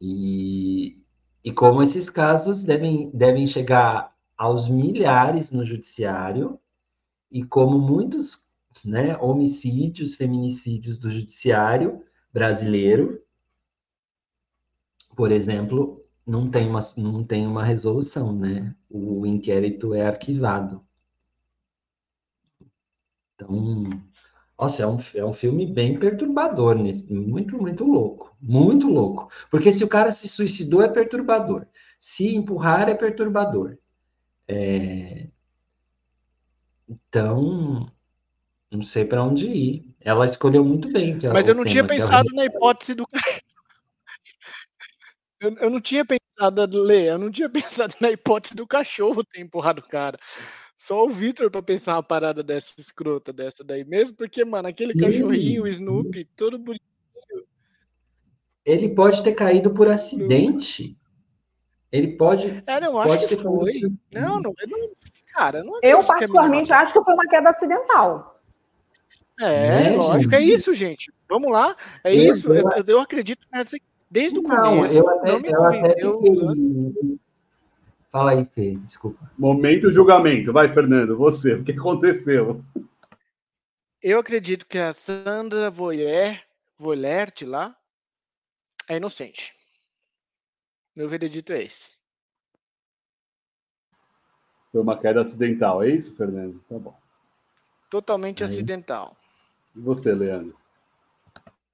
E, 0.00 0.98
e 1.44 1.52
como 1.52 1.82
esses 1.82 2.08
casos 2.10 2.62
devem, 2.62 3.10
devem 3.12 3.46
chegar 3.46 4.15
aos 4.36 4.68
milhares 4.68 5.50
no 5.50 5.64
judiciário 5.64 6.58
e 7.30 7.44
como 7.44 7.78
muitos 7.78 8.50
né, 8.84 9.16
homicídios, 9.18 10.14
feminicídios 10.14 10.98
do 10.98 11.10
judiciário 11.10 12.04
brasileiro, 12.32 13.22
por 15.16 15.32
exemplo, 15.32 16.04
não 16.26 16.50
tem 16.50 16.68
uma, 16.68 16.80
não 16.98 17.24
tem 17.24 17.46
uma 17.46 17.64
resolução, 17.64 18.32
né? 18.32 18.74
O 18.90 19.24
inquérito 19.24 19.94
é 19.94 20.06
arquivado. 20.06 20.84
Então, 23.34 23.84
nossa, 24.58 24.82
é 24.82 24.86
um, 24.86 24.98
é 25.14 25.24
um 25.24 25.32
filme 25.32 25.66
bem 25.66 25.98
perturbador, 25.98 26.76
muito, 27.08 27.58
muito 27.58 27.84
louco. 27.84 28.36
Muito 28.40 28.88
louco. 28.88 29.28
Porque 29.50 29.70
se 29.70 29.84
o 29.84 29.88
cara 29.88 30.10
se 30.10 30.28
suicidou, 30.28 30.82
é 30.82 30.88
perturbador. 30.88 31.66
Se 31.98 32.34
empurrar, 32.34 32.88
é 32.88 32.94
perturbador. 32.94 33.78
É... 34.48 35.28
Então, 36.88 37.90
não 38.70 38.82
sei 38.82 39.04
para 39.04 39.22
onde 39.22 39.48
ir. 39.48 39.94
Ela 40.00 40.24
escolheu 40.24 40.64
muito 40.64 40.90
bem. 40.92 41.18
Mas 41.32 41.48
eu 41.48 41.54
não 41.54 41.64
tinha 41.64 41.84
pensado 41.84 42.28
ela... 42.32 42.36
na 42.36 42.44
hipótese 42.44 42.94
do. 42.94 43.06
Eu, 45.40 45.54
eu 45.56 45.70
não 45.70 45.80
tinha 45.80 46.04
pensado, 46.04 46.66
Lê, 46.72 47.10
eu 47.10 47.18
não 47.18 47.30
tinha 47.30 47.48
pensado 47.50 47.94
na 48.00 48.10
hipótese 48.10 48.56
do 48.56 48.66
cachorro 48.66 49.24
ter 49.24 49.40
empurrado 49.40 49.80
o 49.80 49.88
cara. 49.88 50.18
Só 50.74 51.04
o 51.06 51.10
Victor 51.10 51.50
para 51.50 51.62
pensar 51.62 51.94
uma 51.94 52.02
parada 52.02 52.42
dessa 52.42 52.78
escrota 52.78 53.32
dessa 53.32 53.64
daí 53.64 53.84
mesmo, 53.84 54.14
porque, 54.14 54.44
mano, 54.44 54.68
aquele 54.68 54.94
cachorrinho, 54.94 55.62
o 55.62 55.68
Snoopy, 55.68 56.24
todo 56.36 56.58
bonitinho. 56.58 56.86
Ele 58.64 58.88
pode 58.90 59.22
ter 59.22 59.32
caído 59.32 59.70
por 59.70 59.88
acidente. 59.88 60.98
Ele 61.92 62.16
pode. 62.16 62.62
É, 62.66 62.80
não, 62.80 62.98
acho 62.98 63.14
pode 63.14 63.28
que 63.28 63.36
foi. 63.36 63.80
Não, 64.12 64.40
não, 64.40 64.52
eu 64.58 64.68
não, 64.68 64.88
cara, 65.32 65.62
não 65.62 65.78
Eu, 65.82 66.00
é 66.00 66.02
particularmente, 66.02 66.72
acho 66.72 66.92
que 66.92 67.02
foi 67.02 67.14
uma 67.14 67.26
queda 67.26 67.50
acidental. 67.50 68.40
É, 69.40 69.88
é 69.88 69.96
lógico, 69.96 70.34
é 70.34 70.38
gente. 70.40 70.50
é 70.50 70.54
isso, 70.54 70.74
gente. 70.74 71.12
Vamos 71.28 71.50
lá. 71.50 71.76
É 72.02 72.14
eu, 72.14 72.34
isso. 72.34 72.52
Eu, 72.52 72.84
eu, 72.86 73.00
acredito 73.00 73.46
nessa. 73.52 73.76
Desde 74.10 74.38
o 74.38 74.42
não, 74.42 74.76
começo. 74.76 74.94
Eu 74.94 75.08
até, 75.08 75.32
não 75.32 75.40
me 75.40 75.54
convenceu. 75.54 76.18
Até 76.18 77.16
Fala 78.10 78.30
aí, 78.30 78.44
Fê, 78.46 78.76
desculpa. 78.76 79.30
Momento 79.36 79.90
julgamento. 79.90 80.52
Vai, 80.52 80.68
Fernando, 80.68 81.16
você. 81.16 81.54
O 81.54 81.64
que 81.64 81.72
aconteceu? 81.72 82.64
Eu 84.02 84.18
acredito 84.18 84.66
que 84.66 84.78
a 84.78 84.92
Sandra 84.92 85.70
Voyer, 85.70 86.42
Voilert 86.78 87.42
lá 87.42 87.76
é 88.88 88.96
inocente. 88.96 89.55
Meu 90.96 91.08
veredito 91.08 91.52
é 91.52 91.62
esse. 91.62 91.90
Foi 94.72 94.80
uma 94.80 94.98
queda 94.98 95.22
acidental, 95.22 95.82
é 95.82 95.90
isso, 95.90 96.16
Fernando? 96.16 96.60
Tá 96.68 96.78
bom. 96.78 96.96
Totalmente 97.90 98.42
Aí. 98.42 98.50
acidental. 98.50 99.16
E 99.74 99.80
você, 99.80 100.14
Leandro? 100.14 100.56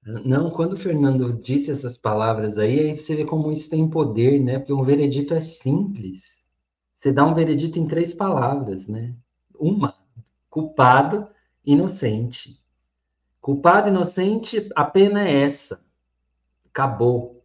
Não, 0.05 0.51
quando 0.51 0.73
o 0.73 0.77
Fernando 0.77 1.31
disse 1.33 1.71
essas 1.71 1.97
palavras 1.97 2.57
aí, 2.57 2.79
aí 2.79 2.99
você 2.99 3.15
vê 3.15 3.23
como 3.23 3.51
isso 3.51 3.69
tem 3.69 3.89
poder, 3.89 4.41
né? 4.41 4.59
Porque 4.59 4.73
um 4.73 4.83
veredito 4.83 5.33
é 5.33 5.39
simples. 5.39 6.45
Você 6.93 7.11
dá 7.11 7.25
um 7.25 7.33
veredito 7.33 7.79
em 7.79 7.87
três 7.87 8.13
palavras, 8.13 8.87
né? 8.87 9.15
Uma, 9.55 9.95
culpado, 10.49 11.27
inocente. 11.65 12.61
Culpado, 13.39 13.89
inocente, 13.89 14.69
a 14.75 14.83
pena 14.83 15.27
é 15.27 15.43
essa. 15.43 15.81
Acabou. 16.69 17.42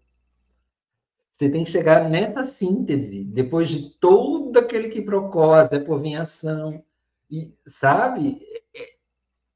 Você 1.38 1.48
tem 1.48 1.62
que 1.62 1.70
chegar 1.70 2.10
nessa 2.10 2.42
síntese, 2.42 3.22
depois 3.22 3.68
de 3.68 3.90
todo 3.90 4.58
aquele 4.58 4.88
que 4.88 5.00
procura, 5.00 5.62
a 5.62 5.84
povinhação, 5.84 6.84
E, 7.30 7.56
sabe, 7.64 8.42
é, 8.74 8.96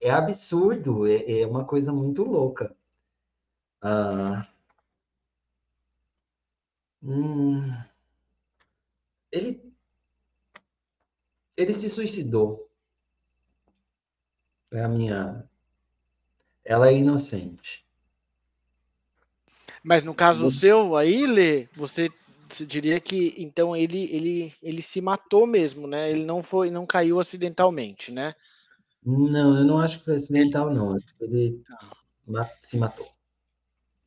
é 0.02 0.10
absurdo, 0.10 1.06
é, 1.08 1.40
é, 1.40 1.46
uma 1.46 1.64
coisa 1.64 1.92
muito 1.92 2.22
louca. 2.22 2.72
Ah, 3.82 4.46
hum, 7.02 7.72
ele, 9.32 9.72
ele 11.56 11.74
se 11.74 11.90
suicidou. 11.90 12.70
É 14.72 14.82
a 14.82 14.88
minha. 14.88 15.48
Ela 16.64 16.88
é 16.88 16.96
inocente. 16.96 17.84
Mas 19.82 20.02
no 20.02 20.14
caso 20.14 20.48
seu 20.50 20.96
aí, 20.96 21.26
Lê, 21.26 21.68
você 21.74 22.10
diria 22.66 23.00
que 23.00 23.34
então 23.36 23.74
ele, 23.74 24.04
ele, 24.14 24.54
ele 24.62 24.82
se 24.82 25.00
matou 25.00 25.46
mesmo, 25.46 25.86
né? 25.86 26.10
Ele 26.10 26.24
não 26.24 26.42
foi, 26.42 26.70
não 26.70 26.86
caiu 26.86 27.18
acidentalmente, 27.18 28.12
né? 28.12 28.34
Não, 29.04 29.58
eu 29.58 29.64
não 29.64 29.78
acho 29.78 29.98
que 29.98 30.04
foi 30.04 30.14
acidental, 30.14 30.70
ele... 30.70 30.78
não. 30.78 30.98
Ele 31.20 31.62
se 32.60 32.76
matou. 32.76 33.08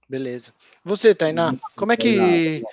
Beleza. 0.08 0.54
Você, 0.84 1.14
Tainá, 1.14 1.56
como 1.76 1.92
é 1.92 1.98
que 1.98 2.64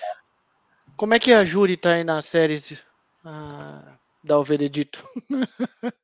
como 0.97 1.15
é 1.15 1.19
que 1.19 1.33
a 1.33 1.43
Júri 1.43 1.77
tá 1.77 1.95
aí 1.95 2.05
nas 2.05 2.27
séries 2.27 2.85
ah, 3.25 3.97
da 4.23 4.39
O 4.39 4.45
Veredito? 4.45 5.03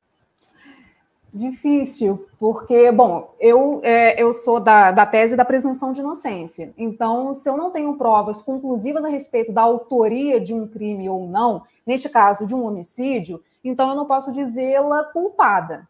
Difícil, 1.31 2.27
porque, 2.39 2.91
bom, 2.91 3.35
eu, 3.39 3.81
é, 3.83 4.21
eu 4.21 4.33
sou 4.33 4.59
da, 4.59 4.91
da 4.91 5.05
tese 5.05 5.35
da 5.35 5.45
presunção 5.45 5.93
de 5.93 5.99
inocência. 5.99 6.73
Então, 6.75 7.35
se 7.35 7.47
eu 7.47 7.55
não 7.55 7.69
tenho 7.69 7.95
provas 7.95 8.41
conclusivas 8.41 9.05
a 9.05 9.09
respeito 9.09 9.51
da 9.51 9.61
autoria 9.61 10.39
de 10.39 10.55
um 10.55 10.67
crime 10.67 11.07
ou 11.07 11.27
não, 11.27 11.63
neste 11.85 12.09
caso 12.09 12.47
de 12.47 12.55
um 12.55 12.65
homicídio, 12.65 13.43
então 13.63 13.89
eu 13.89 13.95
não 13.95 14.05
posso 14.05 14.31
dizê-la 14.31 15.03
culpada. 15.03 15.87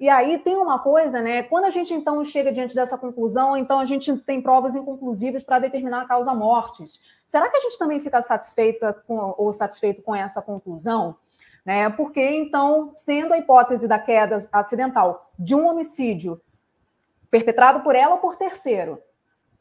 E 0.00 0.08
aí 0.08 0.38
tem 0.38 0.56
uma 0.56 0.78
coisa, 0.78 1.20
né? 1.20 1.42
Quando 1.42 1.66
a 1.66 1.70
gente 1.70 1.92
então 1.92 2.24
chega 2.24 2.50
diante 2.50 2.74
dessa 2.74 2.96
conclusão, 2.96 3.54
então 3.54 3.78
a 3.78 3.84
gente 3.84 4.16
tem 4.16 4.40
provas 4.40 4.74
inconclusivas 4.74 5.44
para 5.44 5.58
determinar 5.58 6.00
a 6.00 6.06
causa 6.06 6.34
mortes. 6.34 7.00
Será 7.26 7.50
que 7.50 7.56
a 7.58 7.60
gente 7.60 7.78
também 7.78 8.00
fica 8.00 8.22
satisfeita 8.22 8.94
com, 9.06 9.34
ou 9.36 9.52
satisfeito 9.52 10.00
com 10.00 10.16
essa 10.16 10.40
conclusão? 10.40 11.14
Né? 11.64 11.88
Porque, 11.90 12.20
então, 12.20 12.90
sendo 12.94 13.34
a 13.34 13.38
hipótese 13.38 13.86
da 13.86 13.98
queda 13.98 14.38
acidental 14.52 15.30
de 15.38 15.54
um 15.54 15.66
homicídio 15.66 16.40
perpetrado 17.30 17.80
por 17.80 17.94
ela 17.94 18.14
ou 18.14 18.20
por 18.20 18.36
terceiro, 18.36 19.00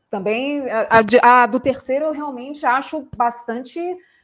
também 0.10 0.64
a, 0.70 1.41
a 1.41 1.45
do 1.45 1.60
terceiro 1.60 2.06
eu 2.06 2.12
realmente 2.12 2.66
acho 2.66 3.08
bastante 3.16 3.80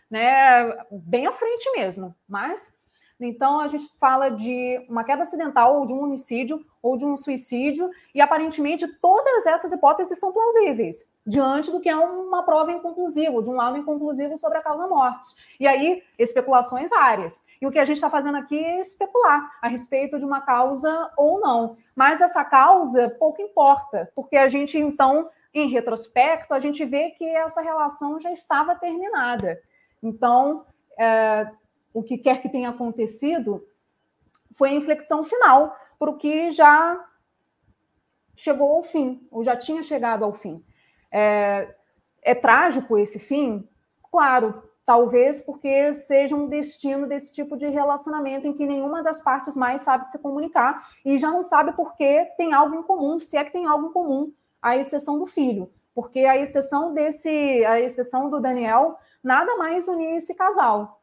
né, 0.09 0.73
bem 0.91 1.27
à 1.27 1.31
frente 1.31 1.71
mesmo, 1.75 2.15
mas 2.27 2.73
então, 3.19 3.61
a 3.61 3.67
gente 3.67 3.89
fala 3.97 4.29
de 4.29 4.85
uma 4.89 5.03
queda 5.03 5.21
acidental, 5.21 5.79
ou 5.79 5.85
de 5.85 5.93
um 5.93 6.03
homicídio, 6.03 6.65
ou 6.81 6.97
de 6.97 7.05
um 7.05 7.15
suicídio, 7.15 7.89
e 8.13 8.19
aparentemente 8.19 8.87
todas 8.99 9.45
essas 9.45 9.71
hipóteses 9.71 10.19
são 10.19 10.33
plausíveis, 10.33 11.09
diante 11.25 11.71
do 11.71 11.79
que 11.79 11.87
é 11.87 11.95
uma 11.95 12.43
prova 12.43 12.73
inconclusiva, 12.73 13.41
de 13.41 13.49
um 13.49 13.55
lado 13.55 13.77
inconclusivo 13.77 14.37
sobre 14.37 14.57
a 14.57 14.61
causa-morte. 14.61 15.27
E 15.59 15.65
aí, 15.65 16.03
especulações 16.19 16.89
várias. 16.89 17.41
E 17.61 17.65
o 17.65 17.71
que 17.71 17.79
a 17.79 17.85
gente 17.85 17.97
está 17.97 18.09
fazendo 18.09 18.37
aqui 18.37 18.57
é 18.57 18.81
especular 18.81 19.49
a 19.61 19.69
respeito 19.69 20.19
de 20.19 20.25
uma 20.25 20.41
causa 20.41 21.11
ou 21.15 21.39
não. 21.39 21.77
Mas 21.95 22.19
essa 22.19 22.43
causa 22.43 23.09
pouco 23.17 23.41
importa, 23.41 24.11
porque 24.13 24.35
a 24.35 24.49
gente, 24.49 24.77
então, 24.77 25.29
em 25.53 25.69
retrospecto, 25.69 26.53
a 26.53 26.59
gente 26.59 26.83
vê 26.83 27.11
que 27.11 27.25
essa 27.25 27.61
relação 27.61 28.19
já 28.19 28.31
estava 28.31 28.75
terminada. 28.75 29.61
Então, 30.03 30.65
é, 30.99 31.49
o 31.95 32.03
que 32.03 32.17
quer 32.17 32.41
que 32.41 32.49
tenha 32.49 32.69
acontecido, 32.69 33.65
foi 34.53 34.71
a 34.71 34.73
inflexão 34.73 35.23
final 35.23 35.73
para 35.97 36.09
o 36.09 36.17
que 36.17 36.51
já 36.51 37.01
chegou 38.35 38.73
ao 38.73 38.83
fim, 38.83 39.25
ou 39.31 39.45
já 39.45 39.55
tinha 39.55 39.81
chegado 39.81 40.25
ao 40.25 40.33
fim. 40.33 40.61
É, 41.09 41.73
é 42.21 42.35
trágico 42.35 42.97
esse 42.97 43.17
fim? 43.17 43.65
Claro, 44.11 44.61
talvez 44.85 45.39
porque 45.39 45.93
seja 45.93 46.35
um 46.35 46.49
destino 46.49 47.07
desse 47.07 47.31
tipo 47.31 47.55
de 47.55 47.67
relacionamento 47.67 48.45
em 48.45 48.51
que 48.51 48.65
nenhuma 48.65 49.01
das 49.01 49.21
partes 49.21 49.55
mais 49.55 49.81
sabe 49.81 50.03
se 50.03 50.19
comunicar 50.19 50.89
e 51.05 51.17
já 51.17 51.31
não 51.31 51.43
sabe 51.43 51.71
porque 51.77 52.25
tem 52.35 52.53
algo 52.53 52.75
em 52.75 52.83
comum, 52.83 53.21
se 53.21 53.37
é 53.37 53.43
que 53.45 53.53
tem 53.53 53.65
algo 53.65 53.87
em 53.87 53.93
comum, 53.93 54.33
à 54.61 54.75
exceção 54.75 55.17
do 55.17 55.25
filho. 55.25 55.71
Porque 55.93 56.19
a 56.19 56.35
exceção 56.35 56.93
desse, 56.93 57.29
a 57.63 57.79
exceção 57.79 58.29
do 58.29 58.41
Daniel, 58.41 58.99
nada 59.23 59.55
mais 59.55 59.87
unia 59.87 60.17
esse 60.17 60.35
casal. 60.35 60.99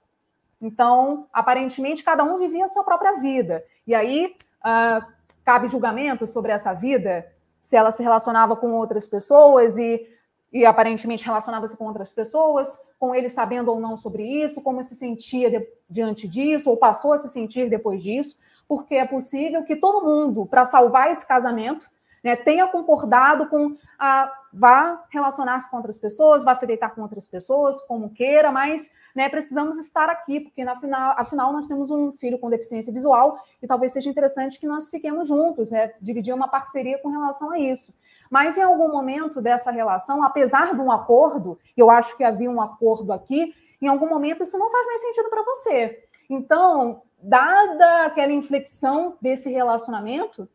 Então, 0.63 1.27
aparentemente, 1.33 2.05
cada 2.05 2.23
um 2.23 2.39
vivia 2.39 2.65
a 2.65 2.69
sua 2.69 2.85
própria 2.85 3.17
vida. 3.17 3.65
E 3.85 3.93
aí, 3.93 4.37
uh, 4.65 5.05
cabe 5.45 5.67
julgamento 5.67 6.25
sobre 6.29 6.53
essa 6.53 6.73
vida, 6.73 7.27
se 7.61 7.77
ela 7.77 7.91
se 7.91 8.01
relacionava 8.01 8.55
com 8.55 8.73
outras 8.73 9.09
pessoas 9.09 9.77
e, 9.77 10.09
e 10.53 10.65
aparentemente 10.65 11.25
relacionava-se 11.25 11.77
com 11.77 11.87
outras 11.87 12.13
pessoas, 12.13 12.79
com 12.97 13.13
ele 13.13 13.29
sabendo 13.29 13.73
ou 13.73 13.81
não 13.81 13.97
sobre 13.97 14.23
isso, 14.23 14.63
como 14.63 14.83
se 14.85 14.95
sentia 14.95 15.51
de, 15.51 15.67
diante 15.91 16.29
disso, 16.29 16.71
ou 16.71 16.77
passou 16.77 17.13
a 17.13 17.19
se 17.19 17.29
sentir 17.29 17.69
depois 17.69 18.01
disso, 18.01 18.39
porque 18.69 18.95
é 18.95 19.05
possível 19.05 19.65
que 19.65 19.75
todo 19.75 20.05
mundo, 20.05 20.47
para 20.47 20.65
salvar 20.65 21.11
esse 21.11 21.27
casamento, 21.27 21.91
né, 22.23 22.37
tenha 22.37 22.69
concordado 22.69 23.49
com 23.49 23.77
a 23.99 24.33
vá 24.53 25.05
relacionar-se 25.11 25.69
com 25.69 25.79
outras 25.79 25.99
pessoas, 25.99 26.45
vá 26.45 26.55
se 26.55 26.67
deitar 26.67 26.95
com 26.95 27.03
outras 27.03 27.27
pessoas, 27.27 27.81
como 27.81 28.11
queira, 28.11 28.53
mas 28.53 28.93
né, 29.15 29.29
precisamos 29.29 29.79
estar 29.79 30.09
aqui, 30.09 30.41
porque 30.41 30.65
na 30.65 30.79
final, 30.79 31.15
afinal 31.17 31.53
nós 31.53 31.67
temos 31.67 31.91
um 31.91 32.13
filho 32.13 32.39
com 32.39 32.51
deficiência 32.51 32.93
visual 32.93 33.39
e 33.63 33.67
talvez 33.67 33.93
seja 33.93 34.09
interessante 34.09 34.59
que 34.59 34.67
nós 34.67 34.89
fiquemos 34.89 35.29
juntos, 35.29 35.71
né, 35.71 35.93
dividir 36.01 36.35
uma 36.35 36.49
parceria 36.49 36.99
com 36.99 37.09
relação 37.09 37.51
a 37.51 37.59
isso. 37.59 37.95
Mas 38.31 38.57
em 38.57 38.63
algum 38.63 38.91
momento 38.91 39.43
dessa 39.43 39.71
relação, 39.71 40.23
apesar 40.23 40.75
de 40.75 40.81
um 40.81 40.91
acordo, 40.91 41.59
eu 41.77 41.91
acho 41.91 42.17
que 42.17 42.25
havia 42.25 42.51
um 42.51 42.61
acordo 42.61 43.13
aqui, 43.13 43.55
em 43.81 43.89
algum 43.89 44.09
momento 44.09 44.43
isso 44.43 44.59
não 44.59 44.71
faz 44.71 44.87
mais 44.87 45.01
sentido 45.01 45.29
para 45.29 45.43
você. 45.43 46.05
Então, 46.31 47.03
dada 47.23 48.07
aquela 48.07 48.33
inflexão 48.33 49.17
desse 49.21 49.51
relacionamento, 49.51 50.49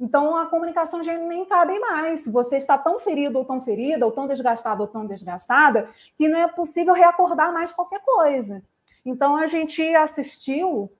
então 0.00 0.34
a 0.34 0.46
comunicação 0.46 1.02
já 1.02 1.16
nem 1.18 1.44
cabe 1.44 1.78
mais. 1.78 2.26
Você 2.26 2.56
está 2.56 2.78
tão 2.78 2.98
ferido 2.98 3.38
ou 3.38 3.44
tão 3.44 3.60
ferida, 3.60 4.06
ou 4.06 4.10
tão 4.10 4.26
desgastado 4.26 4.80
ou 4.80 4.88
tão 4.88 5.06
desgastada, 5.06 5.90
que 6.16 6.26
não 6.26 6.38
é 6.38 6.48
possível 6.48 6.94
reacordar 6.94 7.52
mais 7.52 7.70
qualquer 7.70 8.00
coisa. 8.00 8.62
Então 9.04 9.36
a 9.36 9.46
gente 9.46 9.82
assistiu 9.94 10.90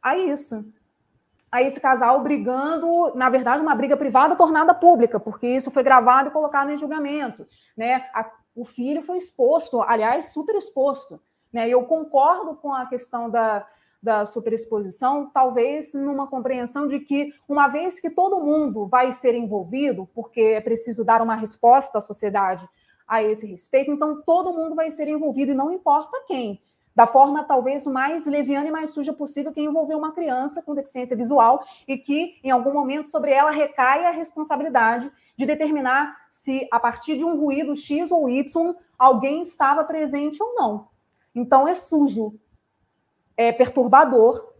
a 0.00 0.16
isso. 0.16 0.64
A 1.50 1.62
esse 1.62 1.80
casal 1.80 2.22
brigando, 2.22 3.12
na 3.16 3.28
verdade, 3.28 3.60
uma 3.60 3.74
briga 3.74 3.96
privada 3.96 4.36
tornada 4.36 4.72
pública, 4.72 5.18
porque 5.18 5.48
isso 5.48 5.68
foi 5.72 5.82
gravado 5.82 6.28
e 6.28 6.32
colocado 6.32 6.70
em 6.70 6.76
julgamento. 6.76 7.44
Né? 7.76 8.08
A, 8.14 8.30
o 8.54 8.64
filho 8.64 9.02
foi 9.02 9.16
exposto, 9.16 9.82
aliás, 9.82 10.26
super 10.26 10.54
exposto. 10.54 11.20
Né? 11.52 11.68
Eu 11.68 11.82
concordo 11.86 12.54
com 12.54 12.72
a 12.72 12.86
questão 12.86 13.28
da, 13.28 13.66
da 14.02 14.24
superexposição, 14.24 15.30
talvez 15.32 15.92
numa 15.94 16.26
compreensão 16.26 16.86
de 16.86 17.00
que, 17.00 17.32
uma 17.48 17.68
vez 17.68 18.00
que 18.00 18.10
todo 18.10 18.40
mundo 18.40 18.86
vai 18.86 19.12
ser 19.12 19.34
envolvido, 19.34 20.08
porque 20.14 20.40
é 20.40 20.60
preciso 20.60 21.04
dar 21.04 21.20
uma 21.20 21.34
resposta 21.34 21.98
à 21.98 22.00
sociedade 22.00 22.66
a 23.06 23.22
esse 23.22 23.46
respeito, 23.46 23.90
então 23.90 24.22
todo 24.22 24.52
mundo 24.52 24.74
vai 24.74 24.90
ser 24.90 25.08
envolvido, 25.08 25.52
e 25.52 25.54
não 25.54 25.70
importa 25.70 26.24
quem. 26.26 26.62
Da 26.94 27.06
forma 27.06 27.44
talvez 27.44 27.86
mais 27.86 28.26
leviana 28.26 28.68
e 28.68 28.70
mais 28.70 28.90
suja 28.90 29.12
possível, 29.12 29.52
que 29.52 29.60
envolver 29.60 29.94
uma 29.94 30.12
criança 30.12 30.62
com 30.62 30.74
deficiência 30.74 31.16
visual 31.16 31.62
e 31.86 31.96
que, 31.96 32.38
em 32.42 32.50
algum 32.50 32.72
momento, 32.72 33.08
sobre 33.08 33.32
ela 33.32 33.50
recai 33.50 34.06
a 34.06 34.10
responsabilidade 34.10 35.10
de 35.36 35.46
determinar 35.46 36.16
se, 36.30 36.68
a 36.70 36.80
partir 36.80 37.16
de 37.16 37.24
um 37.24 37.36
ruído 37.36 37.76
X 37.76 38.10
ou 38.10 38.28
Y, 38.28 38.74
alguém 38.98 39.42
estava 39.42 39.84
presente 39.84 40.42
ou 40.42 40.54
não. 40.54 40.88
Então, 41.34 41.66
é 41.66 41.74
sujo, 41.74 42.34
é, 43.40 43.50
perturbador 43.52 44.52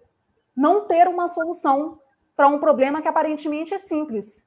não 0.57 0.87
ter 0.87 1.07
uma 1.07 1.29
solução 1.29 1.99
para 2.35 2.49
um 2.49 2.59
problema 2.59 3.03
que 3.03 3.09
aparentemente 3.09 3.75
é 3.75 3.79
simples. 3.79 4.43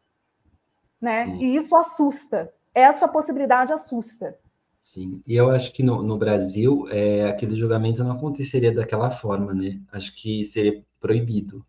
Né? 1.00 1.38
E 1.40 1.56
isso 1.56 1.76
assusta. 1.76 2.52
Essa 2.74 3.08
possibilidade 3.08 3.72
assusta. 3.72 4.36
Sim, 4.82 5.22
e 5.28 5.36
eu 5.36 5.52
acho 5.52 5.72
que 5.72 5.84
no, 5.84 6.02
no 6.02 6.18
Brasil 6.18 6.88
é, 6.90 7.30
aquele 7.30 7.56
julgamento 7.56 8.04
não 8.04 8.14
aconteceria 8.14 8.74
daquela 8.74 9.12
forma, 9.12 9.54
né? 9.54 9.80
Acho 9.92 10.16
que 10.16 10.44
seria 10.46 10.84
proibido. 11.00 11.64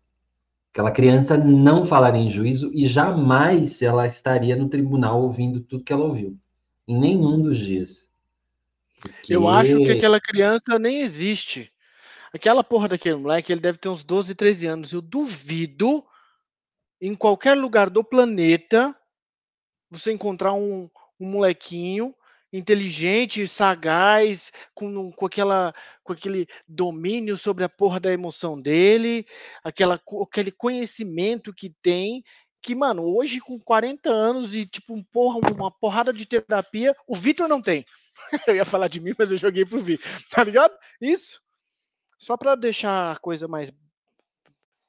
Aquela 0.73 0.91
criança 0.91 1.37
não 1.37 1.85
falaria 1.85 2.21
em 2.21 2.31
juízo 2.31 2.71
e 2.73 2.87
jamais 2.87 3.81
ela 3.83 4.07
estaria 4.07 4.55
no 4.55 4.67
tribunal 4.67 5.21
ouvindo 5.21 5.61
tudo 5.61 5.83
que 5.83 5.93
ela 5.93 6.05
ouviu. 6.05 6.35
Em 6.87 6.99
nenhum 6.99 7.39
dos 7.39 7.59
dias. 7.59 8.11
Porque... 8.99 9.35
Eu 9.35 9.47
acho 9.47 9.77
que 9.77 9.91
aquela 9.91 10.19
criança 10.19 10.79
nem 10.79 11.01
existe. 11.01 11.71
Aquela 12.35 12.65
porra 12.65 12.89
daquele 12.89 13.15
moleque, 13.15 13.53
ele 13.53 13.61
deve 13.61 13.77
ter 13.77 13.87
uns 13.87 14.03
12, 14.03 14.35
13 14.35 14.67
anos. 14.67 14.91
Eu 14.91 15.01
duvido 15.01 16.05
em 16.99 17.15
qualquer 17.15 17.55
lugar 17.55 17.89
do 17.89 18.03
planeta 18.03 18.93
você 19.89 20.11
encontrar 20.11 20.51
um, 20.51 20.89
um 21.17 21.31
molequinho 21.31 22.13
inteligente, 22.51 23.47
sagaz, 23.47 24.51
com, 24.73 25.13
com, 25.13 25.25
aquela, 25.25 25.73
com 26.03 26.11
aquele 26.11 26.45
domínio 26.67 27.37
sobre 27.37 27.63
a 27.63 27.69
porra 27.69 28.01
da 28.01 28.11
emoção 28.11 28.61
dele, 28.61 29.25
aquela, 29.63 29.97
aquele 30.21 30.51
conhecimento 30.51 31.53
que 31.53 31.73
tem, 31.81 32.21
que, 32.61 32.75
mano, 32.75 33.03
hoje 33.15 33.39
com 33.39 33.57
40 33.57 34.09
anos 34.09 34.57
e, 34.57 34.65
tipo, 34.65 34.93
um 34.93 35.01
porra, 35.01 35.39
uma 35.53 35.71
porrada 35.71 36.11
de 36.11 36.25
terapia, 36.25 36.93
o 37.07 37.15
Vitor 37.15 37.47
não 37.47 37.61
tem. 37.61 37.85
eu 38.45 38.57
ia 38.57 38.65
falar 38.65 38.89
de 38.89 38.99
mim, 38.99 39.13
mas 39.17 39.31
eu 39.31 39.37
joguei 39.37 39.63
pro 39.63 39.79
Vitor, 39.79 40.05
tá 40.29 40.43
ligado? 40.43 40.77
Isso. 40.99 41.44
Só 42.17 42.37
para 42.37 42.55
deixar 42.55 43.11
a 43.11 43.19
coisa 43.19 43.47
mais. 43.47 43.71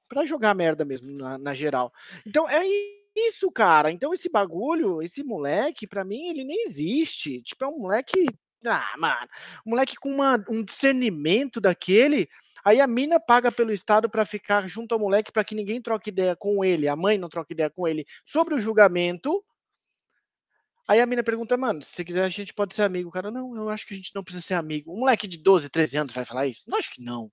para 0.08 0.24
jogar 0.24 0.54
merda 0.54 0.84
mesmo, 0.84 1.10
na, 1.10 1.38
na 1.38 1.54
geral. 1.54 1.92
Então, 2.26 2.48
é 2.48 2.62
isso, 3.16 3.50
cara. 3.50 3.90
Então 3.90 4.12
esse 4.12 4.28
bagulho, 4.28 5.02
esse 5.02 5.24
moleque, 5.24 5.86
para 5.86 6.04
mim, 6.04 6.28
ele 6.28 6.44
nem 6.44 6.62
existe. 6.64 7.42
Tipo, 7.42 7.64
é 7.64 7.68
um 7.68 7.78
moleque. 7.78 8.26
Ah, 8.64 8.94
mano. 8.98 9.28
Um 9.66 9.70
moleque 9.70 9.96
com 9.96 10.10
uma, 10.10 10.44
um 10.50 10.62
discernimento 10.62 11.60
daquele. 11.60 12.28
Aí 12.64 12.80
a 12.80 12.86
mina 12.86 13.18
paga 13.20 13.50
pelo 13.50 13.72
Estado 13.72 14.10
para 14.10 14.26
ficar 14.26 14.66
junto 14.66 14.92
ao 14.92 14.98
moleque 14.98 15.32
para 15.32 15.44
que 15.44 15.54
ninguém 15.54 15.80
troque 15.80 16.10
ideia 16.10 16.34
com 16.36 16.64
ele, 16.64 16.88
a 16.88 16.96
mãe 16.96 17.16
não 17.16 17.28
troque 17.28 17.52
ideia 17.52 17.70
com 17.70 17.86
ele 17.86 18.04
sobre 18.24 18.54
o 18.54 18.58
julgamento. 18.58 19.42
Aí 20.88 21.00
a 21.00 21.06
mina 21.06 21.22
pergunta, 21.22 21.56
mano, 21.56 21.82
se 21.82 21.90
você 21.90 22.04
quiser 22.04 22.24
a 22.24 22.28
gente 22.28 22.54
pode 22.54 22.74
ser 22.74 22.82
amigo. 22.82 23.08
O 23.08 23.12
cara, 23.12 23.30
não, 23.30 23.56
eu 23.56 23.68
acho 23.68 23.86
que 23.86 23.94
a 23.94 23.96
gente 23.96 24.14
não 24.14 24.22
precisa 24.22 24.46
ser 24.46 24.54
amigo. 24.54 24.92
Um 24.92 25.00
moleque 25.00 25.26
de 25.26 25.38
12, 25.38 25.68
13 25.68 25.98
anos 25.98 26.14
vai 26.14 26.24
falar 26.24 26.46
isso? 26.46 26.62
Não, 26.66 26.78
acho 26.78 26.90
que 26.90 27.02
não. 27.02 27.30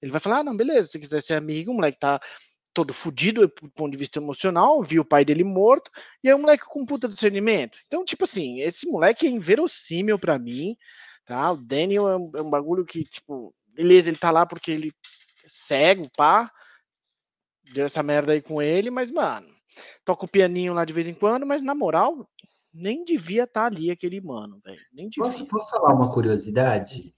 Ele 0.00 0.12
vai 0.12 0.20
falar, 0.20 0.38
ah, 0.38 0.44
não, 0.44 0.56
beleza, 0.56 0.88
se 0.88 0.98
quiser 0.98 1.20
ser 1.22 1.34
amigo, 1.34 1.72
o 1.72 1.74
moleque 1.74 1.98
tá 1.98 2.20
todo 2.72 2.94
fudido 2.94 3.40
do 3.48 3.70
ponto 3.70 3.90
de 3.90 3.98
vista 3.98 4.20
emocional, 4.20 4.80
viu 4.82 5.02
o 5.02 5.04
pai 5.04 5.24
dele 5.24 5.42
morto, 5.42 5.90
e 6.22 6.28
é 6.28 6.36
um 6.36 6.40
moleque 6.40 6.64
com 6.64 6.86
puta 6.86 7.08
discernimento. 7.08 7.76
Então, 7.86 8.04
tipo 8.04 8.24
assim, 8.24 8.60
esse 8.60 8.86
moleque 8.86 9.26
é 9.26 9.30
inverossímil 9.30 10.18
para 10.18 10.38
mim, 10.38 10.76
tá? 11.26 11.50
O 11.50 11.56
Daniel 11.56 12.08
é 12.08 12.16
um, 12.16 12.30
é 12.36 12.42
um, 12.42 12.50
bagulho 12.50 12.84
que, 12.84 13.02
tipo, 13.04 13.52
beleza, 13.66 14.10
ele 14.10 14.18
tá 14.18 14.30
lá 14.30 14.46
porque 14.46 14.70
ele 14.70 14.92
é 15.44 15.48
cego, 15.48 16.08
pá, 16.16 16.50
deu 17.72 17.86
essa 17.86 18.02
merda 18.02 18.32
aí 18.32 18.40
com 18.40 18.62
ele, 18.62 18.90
mas, 18.90 19.10
mano, 19.10 19.48
toca 20.04 20.24
o 20.24 20.28
pianinho 20.28 20.72
lá 20.72 20.84
de 20.84 20.92
vez 20.92 21.08
em 21.08 21.14
quando, 21.14 21.44
mas 21.44 21.62
na 21.62 21.74
moral, 21.74 22.28
nem 22.78 23.04
devia 23.04 23.44
estar 23.44 23.62
tá 23.62 23.66
ali 23.66 23.90
aquele 23.90 24.20
mano, 24.20 24.60
velho. 24.64 24.80
Nem 24.92 25.08
devia. 25.08 25.24
Posso, 25.24 25.46
posso 25.46 25.70
falar 25.70 25.94
uma 25.94 26.12
curiosidade? 26.12 27.14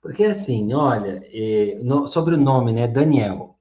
Porque 0.00 0.24
assim, 0.24 0.72
olha, 0.72 1.22
eh, 1.26 1.78
no, 1.82 2.06
sobre 2.06 2.34
o 2.34 2.38
nome, 2.38 2.72
né, 2.72 2.88
Daniel. 2.88 3.58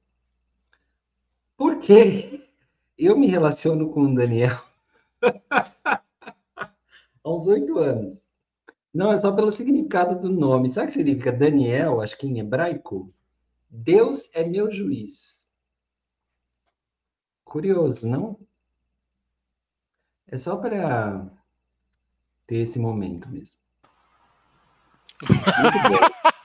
Porque 1.57 2.49
eu 2.97 3.17
me 3.17 3.27
relaciono 3.27 3.91
com 3.91 4.03
o 4.03 4.15
Daniel 4.15 4.57
há 5.49 6.01
uns 7.25 7.47
oito 7.47 7.77
anos. 7.77 8.25
Não, 8.93 9.11
é 9.11 9.17
só 9.17 9.31
pelo 9.31 9.51
significado 9.51 10.17
do 10.17 10.29
nome. 10.29 10.69
Sabe 10.69 10.87
o 10.87 10.87
que 10.87 10.97
significa 10.97 11.31
Daniel, 11.31 12.01
acho 12.01 12.17
que 12.17 12.25
em 12.25 12.39
hebraico? 12.39 13.13
Deus 13.69 14.29
é 14.33 14.43
meu 14.43 14.71
juiz. 14.71 15.47
Curioso, 17.43 18.07
não? 18.07 18.39
É 20.31 20.37
só 20.37 20.55
para 20.57 21.25
ter 22.45 22.57
esse 22.57 22.79
momento 22.79 23.29
mesmo. 23.29 23.59
Muito 25.27 25.89
bom. 25.89 25.99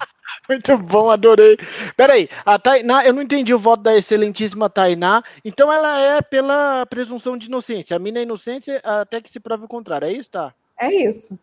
Muito 0.49 0.77
bom, 0.77 1.11
adorei. 1.11 1.57
Peraí, 1.97 2.29
a 2.45 2.59
Tainá, 2.59 3.05
eu 3.05 3.15
não 3.15 3.23
entendi 3.23 3.55
o 3.55 3.59
voto 3.59 3.83
da 3.83 3.97
excelentíssima 3.97 4.69
Tainá. 4.69 5.23
Então 5.43 5.73
ela 5.73 5.99
é 5.99 6.21
pela 6.21 6.85
presunção 6.85 7.39
de 7.39 7.47
inocência. 7.47 7.97
A 7.97 7.99
mina 7.99 8.19
é 8.19 8.23
inocente 8.23 8.71
até 8.83 9.23
que 9.23 9.31
se 9.31 9.41
prove 9.41 9.65
o 9.65 9.69
contrário. 9.69 10.07
É 10.07 10.13
isso, 10.13 10.31
tá? 10.31 10.55
É 10.79 10.93
isso. 10.93 11.39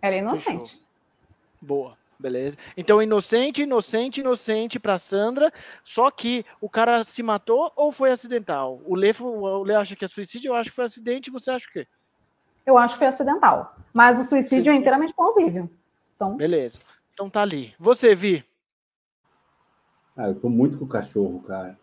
Ela 0.00 0.14
é 0.14 0.18
inocente. 0.18 0.72
Fechou. 0.72 0.84
Boa. 1.60 2.03
Beleza. 2.18 2.56
Então, 2.76 3.02
inocente, 3.02 3.62
inocente, 3.62 4.20
inocente 4.20 4.78
para 4.78 4.98
Sandra. 4.98 5.52
Só 5.82 6.10
que 6.10 6.44
o 6.60 6.68
cara 6.68 7.02
se 7.04 7.22
matou 7.22 7.72
ou 7.76 7.92
foi 7.92 8.10
acidental? 8.10 8.80
O 8.84 8.94
Lê, 8.94 9.12
o 9.20 9.62
Lê 9.62 9.74
acha 9.74 9.96
que 9.96 10.04
é 10.04 10.08
suicídio, 10.08 10.50
eu 10.50 10.54
acho 10.54 10.70
que 10.70 10.76
foi 10.76 10.84
acidente. 10.84 11.30
Você 11.30 11.50
acha 11.50 11.66
o 11.68 11.72
quê? 11.72 11.86
Eu 12.64 12.78
acho 12.78 12.94
que 12.94 12.98
foi 12.98 13.08
acidental. 13.08 13.76
Mas 13.92 14.18
o 14.18 14.24
suicídio 14.24 14.72
Sim. 14.72 14.78
é 14.78 14.80
inteiramente 14.80 15.12
plausível. 15.14 15.68
Então... 16.16 16.36
Beleza. 16.36 16.78
Então 17.12 17.28
tá 17.28 17.42
ali. 17.42 17.74
Você, 17.78 18.14
Vi? 18.14 18.42
Ah, 20.16 20.28
eu 20.28 20.40
tô 20.40 20.48
muito 20.48 20.78
com 20.78 20.84
o 20.84 20.88
cachorro, 20.88 21.42
cara. 21.42 21.76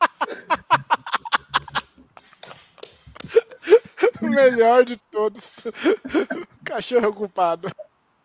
o 4.20 4.30
melhor 4.30 4.84
de 4.84 4.98
todos. 5.10 5.64
cachorro 6.64 7.14
culpado. 7.14 7.68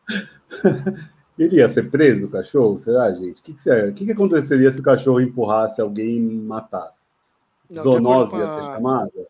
Ele 1.37 1.57
ia 1.57 1.69
ser 1.69 1.91
preso, 1.91 2.25
o 2.25 2.29
cachorro? 2.29 2.79
Será, 2.79 3.11
gente? 3.11 3.39
O 3.39 3.43
que, 3.43 3.53
que, 3.53 3.91
que, 3.91 4.05
que 4.05 4.11
aconteceria 4.11 4.71
se 4.71 4.79
o 4.79 4.83
cachorro 4.83 5.21
empurrasse 5.21 5.79
alguém 5.79 6.17
e 6.17 6.19
matasse? 6.19 6.97
Não, 7.69 7.83
Zoonose 7.83 8.35
ia 8.35 8.47
ser 8.47 8.63
chamada? 8.63 9.27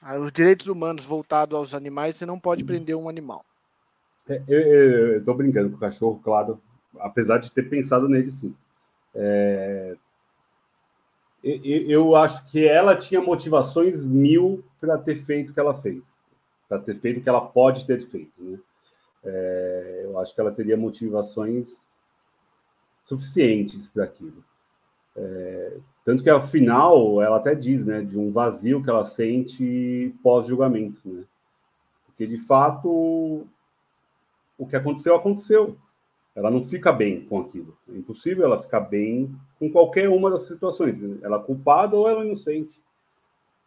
Ah, 0.00 0.18
os 0.18 0.30
direitos 0.30 0.68
humanos 0.68 1.04
voltados 1.04 1.56
aos 1.56 1.74
animais, 1.74 2.14
você 2.14 2.26
não 2.26 2.38
pode 2.38 2.62
prender 2.62 2.94
um 2.94 3.08
animal. 3.08 3.44
É, 4.28 4.42
eu, 4.46 5.18
estou 5.18 5.34
brincando 5.34 5.70
com 5.70 5.76
o 5.76 5.80
cachorro, 5.80 6.20
claro, 6.22 6.60
apesar 7.00 7.38
de 7.38 7.50
ter 7.50 7.64
pensado 7.64 8.08
nele 8.08 8.30
sim. 8.30 8.54
É, 9.14 9.96
eu, 11.42 11.88
eu 11.88 12.16
acho 12.16 12.46
que 12.50 12.66
ela 12.66 12.96
tinha 12.96 13.20
motivações 13.20 14.06
mil 14.06 14.64
para 14.80 14.98
ter 14.98 15.16
feito 15.16 15.50
o 15.50 15.54
que 15.54 15.60
ela 15.60 15.74
fez, 15.74 16.24
para 16.68 16.78
ter 16.78 16.96
feito 16.96 17.20
o 17.20 17.22
que 17.22 17.28
ela 17.28 17.40
pode 17.40 17.86
ter 17.86 18.00
feito. 18.00 18.32
Né? 18.42 18.58
É, 19.24 20.02
eu 20.04 20.18
acho 20.18 20.34
que 20.34 20.40
ela 20.40 20.52
teria 20.52 20.76
motivações 20.76 21.88
suficientes 23.04 23.88
para 23.88 24.04
aquilo. 24.04 24.44
É, 25.16 25.76
tanto 26.04 26.22
que 26.22 26.30
ao 26.30 26.42
final 26.42 27.22
ela 27.22 27.36
até 27.36 27.54
diz, 27.54 27.86
né, 27.86 28.02
de 28.02 28.18
um 28.18 28.30
vazio 28.30 28.82
que 28.82 28.90
ela 28.90 29.04
sente 29.04 30.14
pós-julgamento, 30.22 31.08
né? 31.08 31.24
Porque 32.06 32.26
de 32.26 32.36
fato 32.36 33.46
o 34.56 34.66
que 34.66 34.76
aconteceu, 34.76 35.14
aconteceu. 35.14 35.76
Ela 36.34 36.50
não 36.50 36.62
fica 36.62 36.92
bem 36.92 37.24
com 37.24 37.40
aquilo. 37.40 37.76
É 37.88 37.96
impossível 37.96 38.44
ela 38.44 38.60
ficar 38.60 38.80
bem 38.80 39.34
com 39.58 39.70
qualquer 39.70 40.08
uma 40.08 40.30
das 40.30 40.46
situações. 40.46 41.00
Ela 41.22 41.36
é 41.38 41.42
culpada 41.42 41.96
ou 41.96 42.08
ela 42.08 42.22
é 42.22 42.26
inocente. 42.26 42.82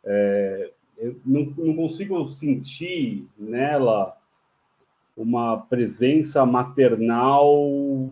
É, 0.04 0.72
eu 0.98 1.20
não, 1.26 1.54
não 1.58 1.76
consigo 1.76 2.28
sentir 2.28 3.28
nela 3.38 4.17
uma 5.18 5.58
presença 5.58 6.46
maternal 6.46 8.10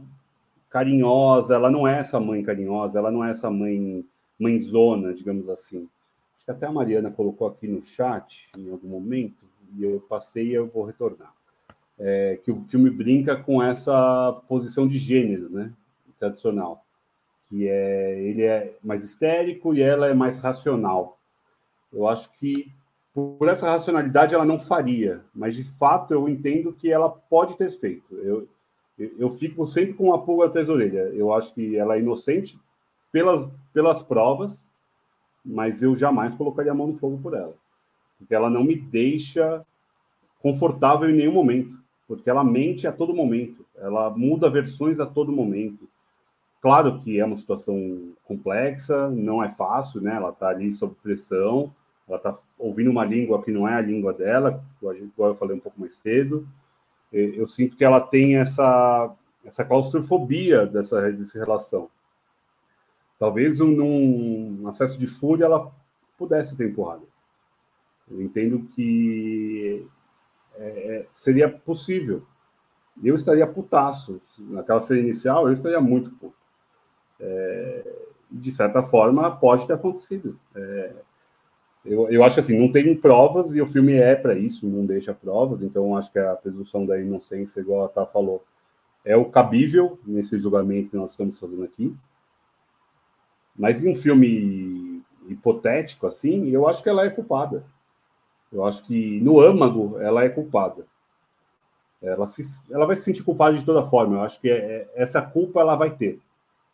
carinhosa. 0.69 1.55
Ela 1.55 1.71
não 1.71 1.87
é 1.87 1.99
essa 1.99 2.19
mãe 2.19 2.43
carinhosa, 2.43 2.99
ela 2.99 3.11
não 3.11 3.23
é 3.23 3.31
essa 3.31 3.49
mãe 3.49 4.03
mãezona, 4.37 5.13
digamos 5.13 5.47
assim. 5.47 5.87
Acho 6.35 6.45
que 6.45 6.51
até 6.51 6.65
a 6.65 6.71
Mariana 6.71 7.09
colocou 7.11 7.47
aqui 7.47 7.67
no 7.67 7.81
chat 7.81 8.49
em 8.57 8.69
algum 8.69 8.89
momento, 8.89 9.45
e 9.77 9.83
eu 9.83 10.01
passei 10.09 10.47
e 10.47 10.53
eu 10.53 10.67
vou 10.67 10.83
retornar 10.83 11.33
é, 11.97 12.39
que 12.43 12.51
o 12.51 12.63
filme 12.65 12.89
brinca 12.89 13.35
com 13.35 13.61
essa 13.61 14.33
posição 14.47 14.87
de 14.87 14.97
gênero, 14.97 15.49
né, 15.49 15.71
tradicional, 16.19 16.85
que 17.47 17.67
é 17.67 18.19
ele 18.21 18.43
é 18.43 18.75
mais 18.83 19.03
histérico 19.03 19.73
e 19.73 19.81
ela 19.81 20.07
é 20.07 20.13
mais 20.13 20.37
racional. 20.37 21.17
Eu 21.91 22.07
acho 22.07 22.31
que 22.37 22.71
por 23.15 23.47
essa 23.47 23.67
racionalidade 23.67 24.35
ela 24.35 24.45
não 24.45 24.59
faria, 24.59 25.23
mas 25.33 25.55
de 25.55 25.63
fato 25.63 26.13
eu 26.13 26.27
entendo 26.29 26.73
que 26.73 26.91
ela 26.91 27.09
pode 27.09 27.57
ter 27.57 27.69
feito. 27.69 28.13
Eu, 28.15 28.47
eu 28.97 29.31
fico 29.31 29.65
sempre 29.67 29.93
com 29.93 30.13
a 30.13 30.21
pulga 30.21 30.47
atrás 30.47 30.67
da 30.67 30.73
orelha. 30.73 31.09
Eu 31.13 31.33
acho 31.33 31.53
que 31.53 31.77
ela 31.77 31.95
é 31.95 31.99
inocente 31.99 32.59
pelas, 33.11 33.49
pelas 33.73 34.03
provas, 34.03 34.69
mas 35.43 35.81
eu 35.81 35.95
jamais 35.95 36.35
colocaria 36.35 36.73
a 36.73 36.75
mão 36.75 36.87
no 36.87 36.97
fogo 36.97 37.17
por 37.17 37.33
ela. 37.33 37.55
Porque 38.19 38.35
ela 38.35 38.49
não 38.49 38.63
me 38.63 38.75
deixa 38.75 39.65
confortável 40.41 41.09
em 41.09 41.15
nenhum 41.15 41.33
momento 41.33 41.85
porque 42.07 42.29
ela 42.29 42.43
mente 42.43 42.87
a 42.87 42.91
todo 42.91 43.13
momento, 43.13 43.65
ela 43.75 44.09
muda 44.11 44.49
versões 44.49 44.99
a 44.99 45.05
todo 45.05 45.31
momento. 45.31 45.89
Claro 46.61 46.99
que 46.99 47.19
é 47.19 47.25
uma 47.25 47.35
situação 47.35 48.13
complexa, 48.23 49.09
não 49.09 49.43
é 49.43 49.49
fácil, 49.49 50.01
né? 50.01 50.15
Ela 50.15 50.29
está 50.29 50.49
ali 50.49 50.71
sob 50.71 50.95
pressão, 51.01 51.73
ela 52.07 52.17
está 52.17 52.37
ouvindo 52.57 52.91
uma 52.91 53.03
língua 53.03 53.41
que 53.41 53.51
não 53.51 53.67
é 53.67 53.73
a 53.75 53.81
língua 53.81 54.13
dela, 54.13 54.63
igual 54.81 55.29
eu 55.29 55.35
falei 55.35 55.55
um 55.55 55.59
pouco 55.59 55.79
mais 55.79 55.95
cedo. 55.95 56.47
Eu 57.11 57.47
sinto 57.47 57.75
que 57.77 57.83
ela 57.83 58.01
tem 58.01 58.37
essa, 58.37 59.15
essa 59.43 59.63
claustrofobia 59.63 60.65
dessa, 60.65 61.11
dessa 61.11 61.39
relação. 61.39 61.89
Talvez 63.17 63.59
num 63.59 64.67
acesso 64.67 64.99
de 64.99 65.07
fúria 65.07 65.45
ela 65.45 65.71
pudesse 66.17 66.55
ter 66.57 66.69
empurrado. 66.69 67.07
Eu 68.09 68.21
entendo 68.21 68.67
que 68.75 69.87
é, 70.55 70.67
é, 70.67 71.07
seria 71.15 71.49
possível. 71.49 72.23
Eu 73.03 73.15
estaria 73.15 73.47
putaço. 73.47 74.21
Naquela 74.37 74.81
cena 74.81 74.99
inicial, 74.99 75.47
eu 75.47 75.53
estaria 75.53 75.81
muito 75.81 76.11
puto. 76.11 76.35
É, 77.19 77.95
de 78.29 78.51
certa 78.51 78.83
forma, 78.83 79.35
pode 79.37 79.65
ter 79.65 79.73
acontecido. 79.73 80.39
É, 80.53 80.93
Eu, 81.85 82.09
eu 82.09 82.23
acho 82.23 82.39
assim, 82.39 82.57
não 82.57 82.71
tem 82.71 82.95
provas 82.95 83.55
e 83.55 83.61
o 83.61 83.67
filme 83.67 83.93
é 83.93 84.15
para 84.15 84.33
isso, 84.33 84.65
não 84.67 84.85
deixa 84.85 85.13
provas, 85.13 85.61
então 85.61 85.95
acho 85.95 86.11
que 86.11 86.17
a 86.17 86.35
presunção 86.35 86.85
da 86.85 86.99
inocência, 86.99 87.59
igual 87.59 87.85
a 87.85 87.89
Tá 87.89 88.05
falou, 88.07 88.43
é 89.03 89.15
o 89.15 89.25
cabível 89.25 89.99
nesse 90.03 90.37
julgamento 90.39 90.89
que 90.89 90.97
nós 90.97 91.11
estamos 91.11 91.39
fazendo 91.39 91.63
aqui. 91.63 91.95
Mas 93.55 93.83
em 93.83 93.87
um 93.87 93.95
filme 93.95 95.03
hipotético 95.27 96.07
assim, 96.07 96.49
eu 96.49 96.67
acho 96.67 96.81
que 96.81 96.89
ela 96.89 97.05
é 97.05 97.09
culpada. 97.09 97.63
Eu 98.51 98.65
acho 98.65 98.83
que 98.85 99.21
no 99.21 99.39
âmago 99.39 99.99
ela 99.99 100.23
é 100.23 100.29
culpada. 100.29 100.85
Ela, 102.01 102.27
se, 102.27 102.43
ela 102.71 102.85
vai 102.85 102.95
se 102.95 103.03
sentir 103.03 103.23
culpada 103.23 103.57
de 103.57 103.65
toda 103.65 103.85
forma. 103.85 104.17
Eu 104.17 104.21
acho 104.21 104.39
que 104.41 104.49
é, 104.49 104.57
é, 104.57 104.91
essa 104.95 105.21
culpa 105.21 105.59
ela 105.59 105.75
vai 105.75 105.91
ter. 105.91 106.19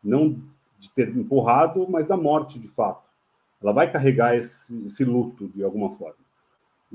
Não 0.04 0.38
de 0.80 0.90
ter 0.90 1.10
empurrado, 1.10 1.88
mas 1.90 2.08
da 2.08 2.18
morte, 2.18 2.60
de 2.60 2.68
fato. 2.68 3.11
Ela 3.62 3.72
vai 3.72 3.92
carregar 3.92 4.36
esse, 4.36 4.76
esse 4.86 5.06
luto 5.06 5.48
de 5.48 5.64
alguma 5.64 5.92
forma. 5.92 6.16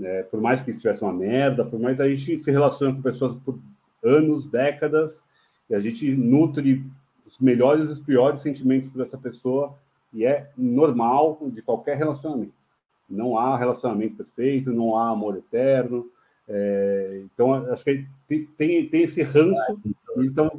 É, 0.02 0.22
por 0.24 0.40
mais 0.40 0.62
que 0.62 0.70
estivesse 0.70 1.02
uma 1.02 1.12
merda, 1.12 1.64
por 1.64 1.80
mais 1.80 2.00
a 2.00 2.08
gente 2.08 2.38
se 2.38 2.50
relaciona 2.50 2.94
com 2.94 3.00
pessoas 3.00 3.36
por 3.44 3.58
anos, 4.02 4.46
décadas, 4.46 5.24
e 5.70 5.74
a 5.74 5.80
gente 5.80 6.14
nutre 6.14 6.84
os 7.26 7.38
melhores 7.38 7.88
e 7.88 7.92
os 7.92 8.00
piores 8.00 8.40
sentimentos 8.40 8.88
por 8.88 9.00
essa 9.00 9.16
pessoa, 9.16 9.74
e 10.12 10.24
é 10.24 10.50
normal 10.56 11.38
de 11.50 11.62
qualquer 11.62 11.96
relacionamento. 11.96 12.52
Não 13.08 13.38
há 13.38 13.56
relacionamento 13.56 14.16
perfeito, 14.16 14.72
não 14.72 14.96
há 14.96 15.10
amor 15.10 15.36
eterno. 15.36 16.10
É, 16.48 17.22
então, 17.24 17.52
acho 17.52 17.84
que 17.84 18.06
tem, 18.26 18.46
tem, 18.56 18.88
tem 18.88 19.02
esse 19.02 19.22
ranço. 19.22 19.80
Então... 20.16 20.50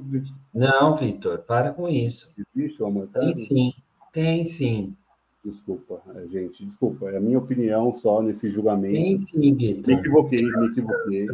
Não, 0.53 0.95
Vitor, 0.95 1.39
para 1.39 1.71
com 1.71 1.87
isso. 1.87 2.31
Existe 2.55 2.81
o 2.81 2.87
amor 2.87 3.05
eterno? 3.05 3.33
Tem 3.33 3.37
sim, 3.37 3.73
tem 4.11 4.45
sim. 4.45 4.95
Desculpa, 5.43 6.01
é, 6.15 6.27
gente, 6.27 6.65
desculpa. 6.65 7.09
É 7.09 7.17
a 7.17 7.21
minha 7.21 7.37
opinião 7.37 7.93
só 7.93 8.21
nesse 8.21 8.49
julgamento. 8.49 8.93
Tem 8.93 9.17
sim, 9.17 9.55
Vitor. 9.55 9.87
Me 9.87 9.93
equivoquei, 9.93 10.43
me 10.43 10.67
equivoquei. 10.67 11.27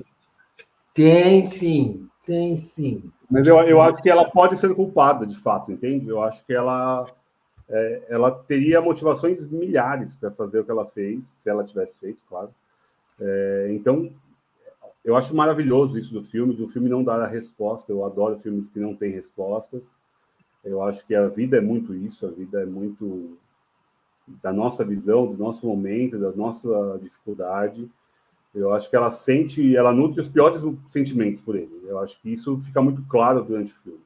Tem 0.94 1.46
sim, 1.46 2.08
tem 2.26 2.58
sim. 2.58 3.12
Mas 3.30 3.48
eu, 3.48 3.58
eu 3.62 3.82
acho 3.82 4.02
que 4.02 4.10
ela 4.10 4.30
pode 4.30 4.58
ser 4.58 4.76
culpada, 4.76 5.26
de 5.26 5.38
fato, 5.38 5.72
entende? 5.72 6.08
Eu 6.08 6.22
acho 6.22 6.46
que 6.46 6.54
ela 6.54 7.08
é, 7.68 8.04
ela 8.10 8.30
teria 8.30 8.82
motivações 8.82 9.48
milhares 9.48 10.16
para 10.16 10.30
fazer 10.32 10.60
o 10.60 10.66
que 10.66 10.72
ela 10.72 10.86
fez, 10.86 11.26
se 11.26 11.50
ela 11.50 11.64
tivesse 11.64 11.98
feito, 11.98 12.20
claro. 12.30 12.54
É, 13.20 13.70
então, 13.72 14.12
eu 15.04 15.16
acho 15.16 15.36
maravilhoso 15.36 15.98
isso 15.98 16.14
do 16.14 16.24
filme, 16.24 16.54
do 16.54 16.68
filme 16.68 16.90
não 16.90 17.04
dar 17.04 17.20
a 17.22 17.28
resposta. 17.28 17.92
Eu 17.92 18.06
adoro 18.06 18.38
filmes 18.38 18.70
que 18.70 18.80
não 18.80 18.96
têm 18.96 19.12
respostas. 19.12 19.96
Eu 20.64 20.82
acho 20.82 21.06
que 21.06 21.14
a 21.14 21.28
vida 21.28 21.58
é 21.58 21.62
muito 21.62 21.94
isso, 21.94 22.26
a 22.26 22.30
vida 22.30 22.62
é 22.62 22.66
muito 22.66 23.38
da 24.28 24.54
nossa 24.54 24.86
visão, 24.86 25.28
do 25.28 25.38
nosso 25.38 25.66
momento, 25.68 26.20
da 26.20 26.32
nossa 26.32 27.00
dificuldade. 27.02 27.90
Eu 28.54 28.74
acho 28.74 28.90
que 28.90 28.96
ela 28.96 29.10
sente, 29.10 29.76
ela 29.76 29.92
nutre 29.92 30.22
os 30.22 30.30
piores 30.30 30.62
sentimentos 30.88 31.42
por 31.42 31.56
ele. 31.56 31.84
Eu 31.86 32.00
acho 32.00 32.22
que 32.22 32.32
isso 32.32 32.60
fica 32.60 32.82
muito 32.82 33.04
claro 33.04 33.44
durante 33.44 33.74
o 33.74 33.76
filme. 33.78 34.00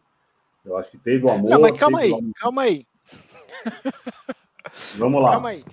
Eu 0.65 0.77
acho 0.77 0.91
que 0.91 0.97
teve 0.97 1.25
o 1.25 1.29
amor. 1.29 1.49
Não, 1.49 1.61
mas 1.61 1.77
calma 1.77 1.99
aí, 1.99 2.11
calma 2.35 2.61
aí. 2.63 2.87
Vamos 4.97 5.21
lá. 5.21 5.31
Calma 5.31 5.49
aí. 5.49 5.65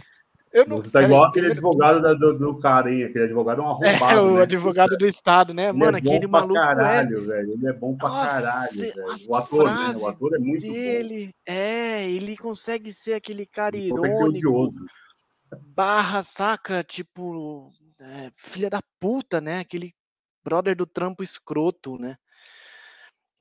Não, 0.69 0.77
Você 0.77 0.89
tá 0.89 1.03
igual 1.03 1.25
aquele 1.25 1.49
advogado 1.49 2.17
do, 2.17 2.39
do 2.39 2.59
carinha, 2.61 3.07
aquele 3.07 3.25
advogado 3.25 3.61
é 3.61 3.65
um 3.65 3.71
arrombado. 3.71 4.13
É, 4.13 4.21
o 4.21 4.37
né? 4.37 4.43
advogado 4.43 4.97
do 4.97 5.05
Estado, 5.05 5.53
né? 5.53 5.71
Ele 5.71 5.79
Mano, 5.79 5.97
é 5.97 6.01
aquele 6.01 6.29
maluco. 6.29 6.55
Caralho, 6.55 7.19
é... 7.19 7.21
velho. 7.21 7.53
Ele 7.55 7.67
é 7.67 7.73
bom 7.73 7.97
pra 7.97 8.09
Nossa, 8.09 8.31
caralho, 8.31 8.79
velho. 8.79 8.95
O 9.29 9.35
ator, 9.35 9.65
né? 9.65 9.97
O 9.97 10.07
ator 10.07 10.35
é 10.35 10.39
muito 10.39 10.63
dele, 10.63 11.27
bom. 11.27 11.53
É, 11.53 12.09
ele 12.09 12.37
consegue 12.37 12.93
ser 12.93 13.15
aquele 13.15 13.45
cara 13.47 13.77
ele 13.77 13.87
irônico. 13.87 14.07
Consegue 14.07 14.39
ser 14.39 14.47
odioso. 14.49 14.87
Barra, 15.75 16.23
saca? 16.23 16.85
Tipo, 16.85 17.73
é, 17.99 18.31
filha 18.37 18.71
da 18.71 18.81
puta, 19.01 19.41
né? 19.41 19.59
Aquele 19.59 19.93
brother 20.45 20.77
do 20.77 20.87
trampo 20.87 21.25
escroto, 21.25 21.99
né? 21.99 22.17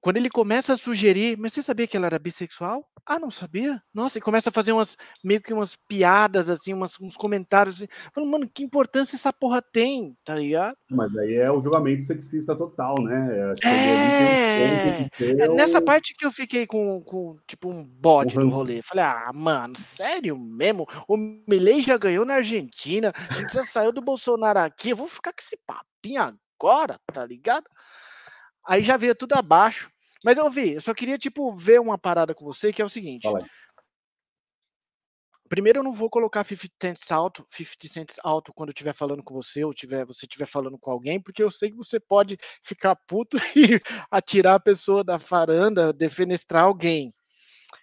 Quando 0.03 0.17
ele 0.17 0.29
começa 0.29 0.73
a 0.73 0.77
sugerir, 0.77 1.37
mas 1.37 1.53
você 1.53 1.61
sabia 1.61 1.87
que 1.87 1.95
ela 1.95 2.07
era 2.07 2.19
bissexual? 2.19 2.85
Ah, 3.05 3.17
não 3.17 3.31
sabia? 3.31 3.81
Nossa, 3.93 4.17
e 4.17 4.21
começa 4.21 4.49
a 4.49 4.51
fazer 4.51 4.73
umas 4.73 4.97
meio 5.23 5.41
que 5.41 5.53
umas 5.53 5.77
piadas, 5.87 6.49
assim, 6.49 6.73
umas, 6.73 6.99
uns 6.99 7.15
comentários 7.15 7.77
assim. 7.77 7.87
Falando, 8.13 8.29
mano, 8.29 8.51
que 8.53 8.65
importância 8.65 9.15
essa 9.15 9.31
porra 9.31 9.61
tem, 9.61 10.13
tá 10.25 10.35
ligado? 10.35 10.75
Mas 10.91 11.17
aí 11.17 11.35
é 11.35 11.49
o 11.49 11.61
julgamento 11.61 12.03
sexista 12.03 12.53
total, 12.53 12.95
né? 13.01 13.53
É, 13.63 15.07
é 15.41 15.47
nessa 15.47 15.79
o... 15.79 15.85
parte 15.85 16.13
que 16.17 16.25
eu 16.25 16.31
fiquei 16.33 16.67
com, 16.67 17.01
com 17.01 17.37
tipo 17.47 17.69
um 17.69 17.81
bode 17.81 18.37
no 18.37 18.49
rolê. 18.49 18.81
Falei, 18.81 19.05
ah, 19.05 19.31
mano, 19.33 19.77
sério 19.77 20.37
mesmo? 20.37 20.85
O 21.07 21.15
Milley 21.15 21.81
já 21.81 21.97
ganhou 21.97 22.25
na 22.25 22.35
Argentina, 22.35 23.13
a 23.15 23.33
gente 23.35 23.53
já 23.53 23.63
saiu 23.63 23.93
do 23.93 24.01
Bolsonaro 24.01 24.59
aqui, 24.59 24.89
eu 24.89 24.97
vou 24.97 25.07
ficar 25.07 25.31
com 25.31 25.39
esse 25.39 25.57
papinho 25.65 26.37
agora, 26.59 26.99
tá 27.07 27.25
ligado? 27.25 27.63
Aí 28.65 28.81
já 28.83 28.97
veio 28.97 29.15
tudo 29.15 29.33
abaixo. 29.33 29.92
Mas 30.23 30.37
eu 30.37 30.49
vi, 30.49 30.73
eu 30.73 30.81
só 30.81 30.93
queria, 30.93 31.17
tipo, 31.17 31.53
ver 31.55 31.81
uma 31.81 31.97
parada 31.97 32.33
com 32.33 32.45
você, 32.45 32.71
que 32.71 32.81
é 32.81 32.85
o 32.85 32.89
seguinte. 32.89 33.23
Fala. 33.23 33.45
Primeiro, 35.49 35.79
eu 35.79 35.83
não 35.83 35.93
vou 35.93 36.09
colocar 36.09 36.43
50 36.43 36.73
cents 36.81 37.11
alto, 37.11 37.45
50 37.51 37.87
cents 37.87 38.19
alto 38.23 38.51
quando 38.53 38.69
eu 38.69 38.73
estiver 38.73 38.95
falando 38.95 39.21
com 39.21 39.35
você, 39.35 39.63
ou 39.63 39.73
tiver, 39.73 40.05
você 40.05 40.25
estiver 40.25 40.47
falando 40.47 40.79
com 40.79 40.89
alguém, 40.89 41.21
porque 41.21 41.43
eu 41.43 41.51
sei 41.51 41.69
que 41.69 41.77
você 41.77 41.99
pode 41.99 42.37
ficar 42.63 42.95
puto 42.95 43.37
e 43.55 43.79
atirar 44.09 44.55
a 44.55 44.59
pessoa 44.59 45.03
da 45.03 45.19
faranda, 45.19 45.93
defenestrar 45.93 46.63
alguém. 46.63 47.13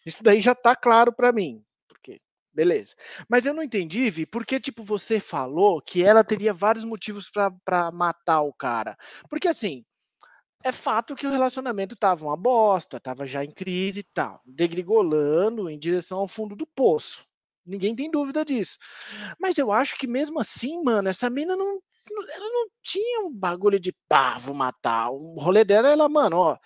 Isso 0.05 0.22
daí 0.22 0.41
já 0.41 0.55
tá 0.55 0.74
claro 0.74 1.12
para 1.12 1.30
mim. 1.30 1.62
Porque, 1.86 2.20
beleza. 2.53 2.95
Mas 3.28 3.47
eu 3.47 3.55
não 3.55 3.62
entendi, 3.62 4.11
Vi, 4.11 4.26
porque, 4.26 4.59
tipo, 4.59 4.82
você 4.82 5.20
falou 5.20 5.80
que 5.80 6.03
ela 6.03 6.24
teria 6.24 6.53
vários 6.53 6.84
motivos 6.84 7.30
para 7.30 7.93
matar 7.93 8.41
o 8.41 8.53
cara. 8.53 8.97
Porque, 9.28 9.47
assim, 9.47 9.84
é 10.63 10.73
fato 10.73 11.17
que 11.17 11.27
o 11.27 11.31
relacionamento 11.31 11.97
tava 11.97 12.27
uma 12.27 12.37
bosta, 12.37 13.01
tava 13.01 13.27
já 13.27 13.45
em 13.45 13.51
crise 13.51 14.01
e 14.01 14.03
tal, 14.03 14.41
degrigolando 14.45 15.71
em 15.71 15.79
direção 15.79 16.19
ao 16.19 16.29
fundo 16.29 16.55
do 16.55 16.67
poço. 16.67 17.25
Ninguém 17.65 17.95
tem 17.95 18.11
dúvida 18.11 18.45
disso. 18.45 18.79
Mas 19.39 19.57
eu 19.59 19.73
acho 19.73 19.97
que 19.97 20.07
mesmo 20.07 20.41
assim, 20.41 20.83
mano, 20.83 21.09
essa 21.09 21.31
mina 21.31 21.57
não, 21.57 21.81
ela 22.35 22.49
não 22.49 22.69
tinha 22.83 23.21
um 23.21 23.33
bagulho 23.33 23.79
de 23.79 23.95
pá, 24.09 24.37
vou 24.39 24.55
matar. 24.55 25.11
O 25.11 25.39
rolê 25.41 25.65
dela, 25.65 25.89
ela, 25.89 26.09
mano, 26.09 26.37
ó, 26.37 26.59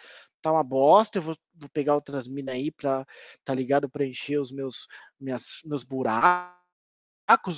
tá 0.42 0.52
uma 0.52 0.64
bosta, 0.64 1.18
eu 1.18 1.22
vou, 1.22 1.36
vou 1.54 1.68
pegar 1.70 1.94
outras 1.94 2.26
minas 2.26 2.54
aí 2.54 2.70
pra, 2.70 3.06
tá 3.44 3.54
ligado, 3.54 3.88
preencher 3.88 4.38
os 4.38 4.50
meus, 4.52 4.86
minhas, 5.20 5.60
meus 5.64 5.84
buracos, 5.84 6.54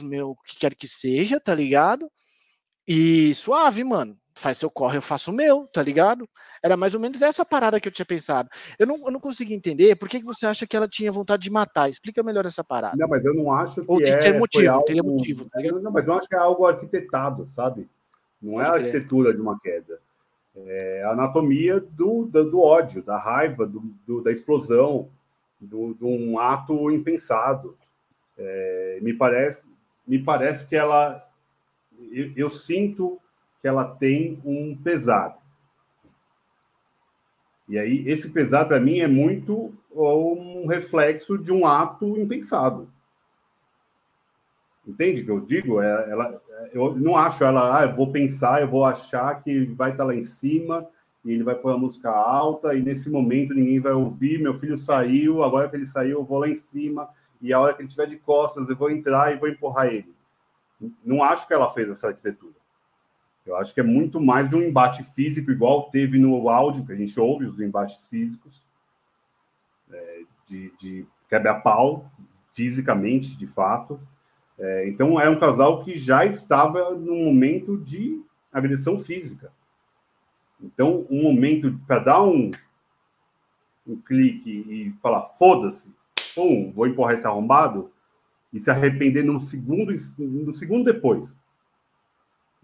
meu, 0.03 0.31
o 0.31 0.37
que 0.37 0.59
quer 0.59 0.75
que 0.75 0.87
seja, 0.87 1.41
tá 1.41 1.55
ligado? 1.55 2.11
E 2.87 3.35
suave, 3.35 3.85
mano 3.85 4.19
faz 4.37 4.59
seu 4.59 4.71
corre, 4.71 4.99
eu 4.99 5.03
faço 5.03 5.31
o 5.31 5.35
meu, 5.35 5.67
tá 5.73 5.83
ligado? 5.83 6.29
Era 6.63 6.77
mais 6.77 6.95
ou 6.95 7.01
menos 7.01 7.23
essa 7.23 7.45
parada 7.45 7.81
que 7.81 7.89
eu 7.89 7.93
tinha 7.93 8.05
pensado. 8.05 8.51
Eu 8.79 8.87
não, 8.87 8.97
eu 9.07 9.11
não 9.11 9.19
consegui 9.19 9.55
entender 9.55 9.97
por 9.97 10.09
que, 10.09 10.21
que 10.21 10.27
você 10.27 10.47
acha 10.47 10.67
que 10.67 10.77
ela 10.77 10.87
tinha 10.87 11.11
vontade 11.11 11.43
de 11.43 11.51
matar. 11.51 11.89
Explica 11.89 12.23
melhor 12.23 12.45
essa 12.45 12.63
parada. 12.63 12.97
Não, 12.97 13.09
mas 13.09 13.25
eu 13.25 13.35
não 13.35 13.51
acho 13.51 13.81
que 13.81 13.87
Ou 13.89 14.01
é, 14.03 14.17
tem 14.19 14.39
motivo, 14.39 14.71
algo... 14.71 14.85
teria 14.85 15.03
motivo, 15.03 15.49
tá 15.49 15.61
Não, 15.61 15.91
mas 15.91 16.07
eu 16.07 16.15
acho 16.15 16.29
que 16.29 16.37
é 16.37 16.39
algo 16.39 16.67
arquitetado, 16.67 17.49
sabe? 17.55 17.89
Não 18.41 18.55
Pode 18.55 18.67
é 18.67 18.69
a 18.69 18.73
arquitetura 18.75 19.33
de 19.33 19.41
uma 19.41 19.59
queda. 19.59 19.99
É 20.67 21.03
a 21.05 21.11
anatomia 21.13 21.81
do, 21.81 22.27
do, 22.27 22.51
do 22.51 22.61
ódio, 22.61 23.03
da 23.03 23.19
raiva, 23.19 23.67
do, 23.67 23.83
do 24.07 24.23
da 24.23 24.31
explosão, 24.31 25.09
do, 25.59 25.95
de 25.95 26.05
um 26.05 26.39
ato 26.39 26.91
impensado. 26.91 27.75
É, 28.37 28.99
me 29.01 29.15
parece 29.15 29.69
me 30.07 30.19
parece 30.19 30.67
que 30.67 30.77
ela 30.77 31.27
eu, 32.13 32.33
eu 32.37 32.51
sinto 32.51 33.19
que 33.67 33.69
ela 33.69 33.85
tem 33.85 34.41
um 34.45 34.77
pesar. 34.77 35.37
E 37.69 37.77
aí, 37.77 38.05
esse 38.07 38.31
pesar, 38.31 38.65
para 38.67 38.79
mim, 38.79 39.01
é 39.01 39.09
muito 39.09 39.75
um 39.93 40.69
reflexo 40.69 41.37
de 41.37 41.51
um 41.51 41.67
ato 41.67 42.17
impensado. 42.17 42.89
Entende 44.87 45.23
o 45.23 45.25
que 45.25 45.31
eu 45.33 45.41
digo? 45.41 45.83
É, 45.83 46.11
ela, 46.11 46.41
eu 46.73 46.95
não 46.95 47.17
acho 47.17 47.43
ela, 47.43 47.81
ah, 47.81 47.87
eu 47.87 47.97
vou 47.97 48.13
pensar, 48.13 48.63
eu 48.63 48.69
vou 48.69 48.85
achar 48.85 49.43
que 49.43 49.65
vai 49.65 49.91
estar 49.91 50.05
lá 50.05 50.15
em 50.15 50.23
cima 50.23 50.87
e 51.25 51.33
ele 51.33 51.43
vai 51.43 51.57
pôr 51.57 51.71
a 51.71 51.77
música 51.77 52.09
alta 52.09 52.73
e 52.73 52.81
nesse 52.81 53.11
momento 53.11 53.53
ninguém 53.53 53.81
vai 53.81 53.95
ouvir, 53.95 54.41
meu 54.41 54.55
filho 54.55 54.79
saiu, 54.79 55.43
agora 55.43 55.69
que 55.69 55.75
ele 55.75 55.89
saiu 55.89 56.21
eu 56.21 56.25
vou 56.25 56.39
lá 56.39 56.49
em 56.49 56.55
cima 56.55 57.09
e 57.43 57.53
a 57.53 57.59
hora 57.59 57.75
que 57.75 57.81
ele 57.81 57.89
estiver 57.89 58.07
de 58.07 58.17
costas 58.17 58.69
eu 58.69 58.77
vou 58.77 58.93
entrar 58.93 59.35
e 59.35 59.39
vou 59.41 59.49
empurrar 59.49 59.89
ele. 59.89 60.15
Não 61.05 61.21
acho 61.21 61.49
que 61.49 61.53
ela 61.53 61.69
fez 61.69 61.91
essa 61.91 62.07
arquitetura. 62.07 62.56
Eu 63.47 63.57
acho 63.57 63.73
que 63.73 63.81
é 63.81 63.85
muito 63.85 64.21
mais 64.21 64.49
de 64.49 64.57
um 64.57 64.63
embate 64.63 65.05
físico, 65.05 65.51
igual 65.51 65.91
teve 65.91 66.19
no 66.19 66.49
áudio, 66.49 66.85
que 66.85 66.93
a 66.93 66.97
gente 66.97 67.19
ouve 67.19 67.47
os 67.47 67.61
embates 67.61 68.07
físicos, 68.09 68.61
é, 69.91 70.23
de, 70.47 70.73
de 70.79 71.07
quebra-pau, 71.29 72.11
fisicamente, 72.51 73.37
de 73.37 73.47
fato. 73.47 74.01
É, 74.59 74.89
então, 74.89 75.21
é 75.21 75.31
um 75.31 75.39
casal 75.39 75.85
que 75.85 75.97
já 75.97 76.25
estava 76.25 76.95
num 76.95 77.25
momento 77.25 77.79
de 77.79 78.21
agressão 78.53 78.99
física. 78.99 79.53
Então, 80.61 81.07
um 81.09 81.23
momento 81.23 81.79
para 81.87 81.99
dar 82.01 82.23
um, 82.23 82.51
um 83.87 83.97
clique 83.97 84.51
e 84.51 84.93
falar, 85.01 85.25
foda-se, 85.25 85.95
vou 86.75 86.87
empurrar 86.87 87.15
esse 87.15 87.27
arrombado, 87.27 87.91
e 88.53 88.61
se 88.61 88.71
arrepender 88.71 89.23
no 89.23 89.39
segundo, 89.39 89.95
no 90.19 90.53
segundo 90.53 90.85
depois. 90.85 91.43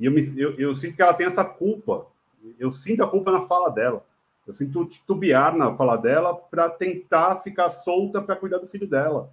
E 0.02 0.06
eu, 0.06 0.10
me, 0.10 0.20
eu, 0.36 0.58
eu 0.58 0.74
sinto 0.74 0.96
que 0.96 1.02
ela 1.02 1.14
tem 1.14 1.28
essa 1.28 1.44
culpa. 1.44 2.08
Eu 2.58 2.72
sinto 2.72 3.04
a 3.04 3.08
culpa 3.08 3.30
na 3.30 3.40
fala 3.40 3.70
dela. 3.70 4.04
Eu 4.44 4.52
sinto 4.52 4.84
titubear 4.84 5.56
na 5.56 5.76
fala 5.76 5.96
dela 5.96 6.34
para 6.34 6.68
tentar 6.68 7.36
ficar 7.36 7.70
solta 7.70 8.20
para 8.20 8.34
cuidar 8.34 8.58
do 8.58 8.66
filho 8.66 8.88
dela. 8.88 9.30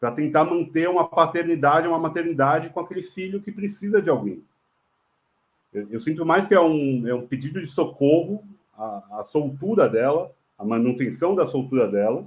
Para 0.00 0.12
tentar 0.12 0.44
manter 0.44 0.88
uma 0.88 1.06
paternidade, 1.06 1.86
uma 1.86 1.98
maternidade 1.98 2.70
com 2.70 2.80
aquele 2.80 3.02
filho 3.02 3.42
que 3.42 3.52
precisa 3.52 4.00
de 4.00 4.08
alguém. 4.08 4.42
Eu, 5.74 5.86
eu 5.90 6.00
sinto 6.00 6.24
mais 6.24 6.48
que 6.48 6.54
é 6.54 6.60
um, 6.60 7.06
é 7.06 7.14
um 7.14 7.26
pedido 7.26 7.60
de 7.60 7.66
socorro, 7.66 8.42
a, 8.74 9.18
a 9.20 9.24
soltura 9.24 9.90
dela, 9.90 10.34
a 10.58 10.64
manutenção 10.64 11.34
da 11.34 11.44
soltura 11.44 11.86
dela, 11.86 12.24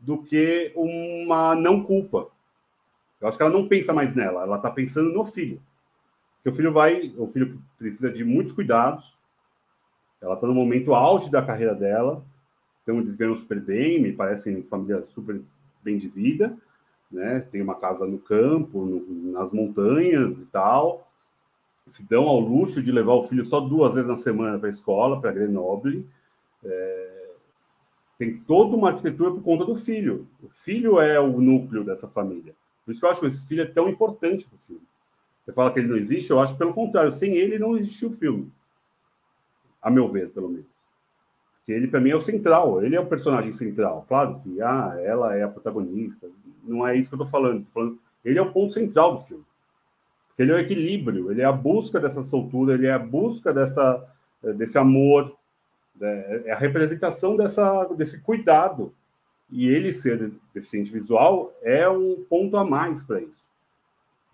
do 0.00 0.20
que 0.20 0.72
uma 0.74 1.54
não 1.54 1.84
culpa. 1.84 2.26
Eu 3.20 3.28
acho 3.28 3.36
que 3.36 3.44
ela 3.44 3.52
não 3.52 3.68
pensa 3.68 3.92
mais 3.92 4.16
nela, 4.16 4.42
ela 4.42 4.56
está 4.56 4.68
pensando 4.68 5.12
no 5.12 5.24
filho. 5.24 5.62
Que 6.42 6.48
o 6.48 6.52
filho 6.52 6.72
vai, 6.72 7.12
o 7.16 7.28
filho 7.28 7.60
precisa 7.78 8.10
de 8.10 8.24
muitos 8.24 8.52
cuidados. 8.52 9.16
Ela 10.20 10.34
está 10.34 10.46
no 10.46 10.54
momento 10.54 10.94
auge 10.94 11.30
da 11.30 11.42
carreira 11.42 11.74
dela, 11.74 12.24
então 12.82 12.98
eles 12.98 13.14
ganham 13.14 13.36
super 13.36 13.60
bem, 13.60 14.00
me 14.00 14.12
parecem 14.12 14.62
família 14.62 15.02
super 15.02 15.40
bem 15.82 15.96
de 15.96 16.08
vida, 16.08 16.56
né? 17.10 17.40
Tem 17.50 17.60
uma 17.60 17.74
casa 17.74 18.06
no 18.06 18.18
campo, 18.18 18.84
no, 18.84 19.32
nas 19.32 19.52
montanhas 19.52 20.40
e 20.40 20.46
tal. 20.46 21.08
Se 21.86 22.04
dão 22.04 22.28
ao 22.28 22.38
luxo 22.38 22.80
de 22.80 22.92
levar 22.92 23.14
o 23.14 23.24
filho 23.24 23.44
só 23.44 23.60
duas 23.60 23.94
vezes 23.94 24.08
na 24.08 24.16
semana 24.16 24.58
para 24.58 24.68
a 24.68 24.70
escola, 24.70 25.20
para 25.20 25.32
Grenoble. 25.32 26.06
É, 26.64 27.12
tem 28.16 28.38
toda 28.38 28.76
uma 28.76 28.90
arquitetura 28.90 29.32
por 29.32 29.42
conta 29.42 29.64
do 29.64 29.74
filho. 29.74 30.28
O 30.42 30.48
filho 30.48 31.00
é 31.00 31.18
o 31.18 31.40
núcleo 31.40 31.82
dessa 31.82 32.06
família. 32.08 32.54
Por 32.84 32.92
isso 32.92 33.00
que 33.00 33.06
eu 33.06 33.10
acho 33.10 33.20
que 33.20 33.26
esse 33.26 33.46
filho 33.46 33.62
é 33.62 33.66
tão 33.66 33.88
importante 33.88 34.46
para 34.46 34.56
o 34.56 34.60
filme. 34.60 34.91
Você 35.44 35.52
fala 35.52 35.72
que 35.72 35.80
ele 35.80 35.88
não 35.88 35.96
existe, 35.96 36.30
eu 36.30 36.40
acho 36.40 36.56
pelo 36.56 36.72
contrário. 36.72 37.12
Sem 37.12 37.36
ele 37.36 37.58
não 37.58 37.76
existiu 37.76 38.10
o 38.10 38.12
filme. 38.12 38.50
A 39.80 39.90
meu 39.90 40.08
ver, 40.08 40.30
pelo 40.30 40.48
menos. 40.48 40.66
Porque 41.58 41.72
ele, 41.72 41.88
para 41.88 42.00
mim, 42.00 42.10
é 42.10 42.16
o 42.16 42.20
central. 42.20 42.82
Ele 42.82 42.96
é 42.96 43.00
o 43.00 43.06
personagem 43.06 43.52
central. 43.52 44.04
Claro 44.08 44.40
que 44.40 44.60
ah, 44.62 44.96
ela 45.02 45.36
é 45.36 45.42
a 45.42 45.48
protagonista. 45.48 46.28
Não 46.64 46.86
é 46.86 46.96
isso 46.96 47.08
que 47.08 47.14
eu 47.14 47.22
estou 47.22 47.30
falando. 47.30 47.64
falando. 47.66 47.98
Ele 48.24 48.38
é 48.38 48.42
o 48.42 48.52
ponto 48.52 48.72
central 48.72 49.12
do 49.12 49.18
filme. 49.18 49.44
Porque 50.28 50.42
ele 50.42 50.52
é 50.52 50.54
o 50.54 50.58
equilíbrio. 50.58 51.30
Ele 51.30 51.42
é 51.42 51.44
a 51.44 51.52
busca 51.52 51.98
dessa 52.00 52.22
soltura. 52.22 52.74
Ele 52.74 52.86
é 52.86 52.92
a 52.92 52.98
busca 52.98 53.52
dessa, 53.52 54.08
desse 54.56 54.78
amor. 54.78 55.36
Né? 55.96 56.42
É 56.46 56.52
a 56.52 56.56
representação 56.56 57.36
dessa, 57.36 57.84
desse 57.94 58.20
cuidado 58.20 58.92
e 59.52 59.68
ele 59.68 59.92
ser 59.92 60.32
deficiente 60.54 60.90
visual 60.90 61.52
é 61.62 61.86
um 61.86 62.24
ponto 62.28 62.56
a 62.56 62.64
mais 62.64 63.04
para 63.04 63.20
isso. 63.20 63.44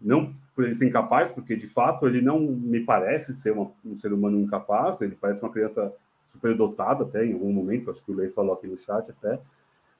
Não 0.00 0.32
por 0.58 0.64
ele 0.64 0.74
ser 0.74 0.88
incapaz, 0.88 1.30
porque 1.30 1.54
de 1.54 1.68
fato 1.68 2.04
ele 2.04 2.20
não 2.20 2.40
me 2.40 2.80
parece 2.80 3.32
ser 3.36 3.52
uma, 3.52 3.70
um 3.84 3.96
ser 3.96 4.12
humano 4.12 4.40
incapaz, 4.40 5.00
ele 5.00 5.14
parece 5.14 5.40
uma 5.40 5.52
criança 5.52 5.94
superdotada 6.32 7.04
até 7.04 7.24
em 7.24 7.32
algum 7.32 7.52
momento, 7.52 7.92
acho 7.92 8.02
que 8.02 8.10
o 8.10 8.14
Lei 8.16 8.28
falou 8.28 8.54
aqui 8.54 8.66
no 8.66 8.76
chat 8.76 9.08
até, 9.08 9.38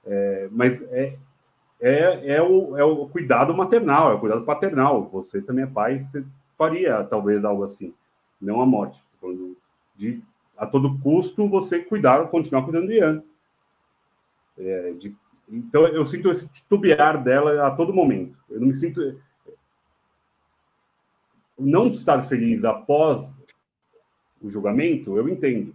é, 0.05 0.49
mas 0.51 0.83
é, 0.91 1.17
é, 1.81 2.35
é, 2.35 2.43
o, 2.43 2.77
é 2.77 2.83
o 2.83 3.07
cuidado 3.07 3.57
maternal, 3.57 4.11
é 4.11 4.15
o 4.15 4.19
cuidado 4.19 4.45
paternal. 4.45 5.09
Você 5.13 5.41
também 5.41 5.63
é 5.63 5.69
pai, 5.69 6.01
você 6.01 6.25
faria 6.57 7.05
talvez 7.05 7.45
algo 7.45 7.63
assim, 7.63 7.95
não 8.41 8.61
a 8.61 8.67
morte. 8.67 9.01
De, 9.95 10.21
a 10.57 10.67
todo 10.67 10.99
custo 10.99 11.49
você 11.49 11.79
cuidar, 11.79 12.27
continuar 12.31 12.65
cuidando 12.65 12.89
de 12.89 12.95
Ian. 12.95 13.23
É, 14.59 14.93
de, 14.99 15.17
então, 15.49 15.87
eu 15.87 16.05
sinto 16.05 16.33
esse 16.33 16.49
titubear 16.49 17.23
dela 17.23 17.65
a 17.65 17.71
todo 17.71 17.95
momento. 17.95 18.37
Eu 18.51 18.59
não 18.59 18.67
me 18.67 18.75
sinto. 18.75 19.01
Não 21.59 21.89
estar 21.89 22.23
feliz 22.23 22.65
após 22.65 23.43
o 24.41 24.49
julgamento, 24.49 25.17
eu 25.17 25.29
entendo. 25.29 25.75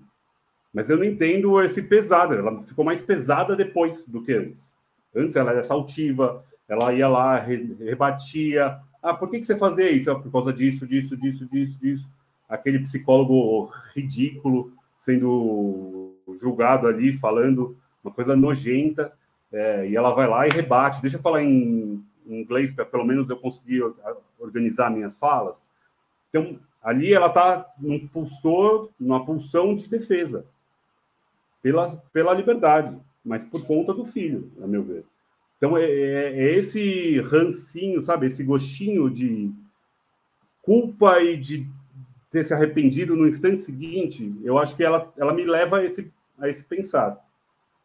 Mas 0.73 0.89
eu 0.89 0.97
não 0.97 1.03
entendo 1.03 1.61
esse 1.61 1.81
pesado. 1.81 2.33
Ela 2.33 2.63
ficou 2.63 2.83
mais 2.83 3.01
pesada 3.01 3.55
depois 3.55 4.05
do 4.05 4.23
que 4.23 4.33
antes. 4.33 4.75
Antes 5.15 5.35
ela 5.35 5.51
era 5.51 5.61
saltiva, 5.61 6.43
ela 6.67 6.93
ia 6.93 7.07
lá, 7.07 7.37
rebatia. 7.37 8.79
Ah, 9.01 9.13
por 9.13 9.29
que, 9.29 9.39
que 9.39 9.45
você 9.45 9.57
fazia 9.57 9.91
isso? 9.91 10.09
Ah, 10.09 10.19
por 10.19 10.31
causa 10.31 10.51
disso, 10.51 10.87
disso, 10.87 11.15
disso, 11.15 11.45
disso, 11.45 11.79
disso. 11.79 12.09
Aquele 12.49 12.79
psicólogo 12.79 13.71
ridículo 13.93 14.73
sendo 14.97 16.13
julgado 16.39 16.87
ali, 16.87 17.13
falando 17.13 17.77
uma 18.03 18.13
coisa 18.13 18.35
nojenta, 18.35 19.13
é, 19.51 19.87
e 19.87 19.95
ela 19.95 20.13
vai 20.13 20.27
lá 20.27 20.47
e 20.47 20.49
rebate. 20.49 21.01
Deixa 21.01 21.17
eu 21.17 21.21
falar 21.21 21.43
em, 21.43 22.03
em 22.25 22.41
inglês, 22.41 22.73
para 22.73 22.85
pelo 22.85 23.05
menos 23.05 23.29
eu 23.29 23.37
conseguir 23.37 23.83
organizar 24.39 24.89
minhas 24.89 25.17
falas. 25.17 25.69
Então, 26.33 26.59
ali 26.81 27.13
ela 27.13 27.27
está 27.27 27.71
num 27.77 28.07
pulsor, 28.07 28.89
numa 28.99 29.23
pulsão 29.23 29.75
de 29.75 29.87
defesa 29.87 30.47
pela, 31.61 31.95
pela 32.11 32.33
liberdade, 32.33 32.99
mas 33.23 33.43
por 33.43 33.63
conta 33.67 33.93
do 33.93 34.03
filho, 34.03 34.51
a 34.61 34.65
meu 34.65 34.83
ver. 34.83 35.05
Então, 35.57 35.77
é, 35.77 35.85
é, 35.85 36.43
é 36.43 36.57
esse 36.57 37.19
rancinho, 37.19 38.01
sabe? 38.01 38.25
Esse 38.25 38.43
gostinho 38.43 39.09
de 39.11 39.51
culpa 40.63 41.21
e 41.21 41.37
de 41.37 41.69
ter 42.31 42.43
se 42.43 42.53
arrependido 42.53 43.15
no 43.15 43.27
instante 43.27 43.61
seguinte, 43.61 44.35
eu 44.43 44.57
acho 44.57 44.75
que 44.75 44.83
ela, 44.83 45.13
ela 45.15 45.33
me 45.33 45.45
leva 45.45 45.77
a 45.77 45.85
esse, 45.85 46.11
a 46.39 46.49
esse 46.49 46.63
pensar. 46.63 47.23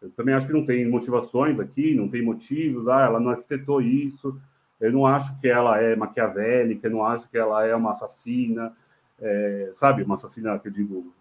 Eu 0.01 0.11
também 0.11 0.35
acho 0.35 0.47
que 0.47 0.53
não 0.55 0.65
tem 0.65 0.89
motivações 0.89 1.61
aqui, 1.61 1.95
não 1.95 2.09
tem 2.09 2.23
motivos, 2.23 2.89
ah, 2.89 3.03
ela 3.03 3.21
não 3.21 3.31
arquitetou 3.31 3.83
isso. 3.83 4.41
Eu 4.81 4.93
não 4.93 5.05
acho 5.07 5.39
que 5.41 5.49
ela 5.49 5.81
é 5.81 5.97
maquiavélica, 5.97 6.87
eu 6.87 6.91
não 6.91 7.05
acho 7.05 7.29
que 7.29 7.37
ela 7.37 7.67
é 7.67 7.75
uma 7.75 7.91
assassina, 7.91 8.73
é, 9.21 9.71
sabe? 9.75 10.03
Uma 10.03 10.15
assassina, 10.15 10.59
que 10.59 10.69
eu 10.69 10.73
digo, 10.73 11.13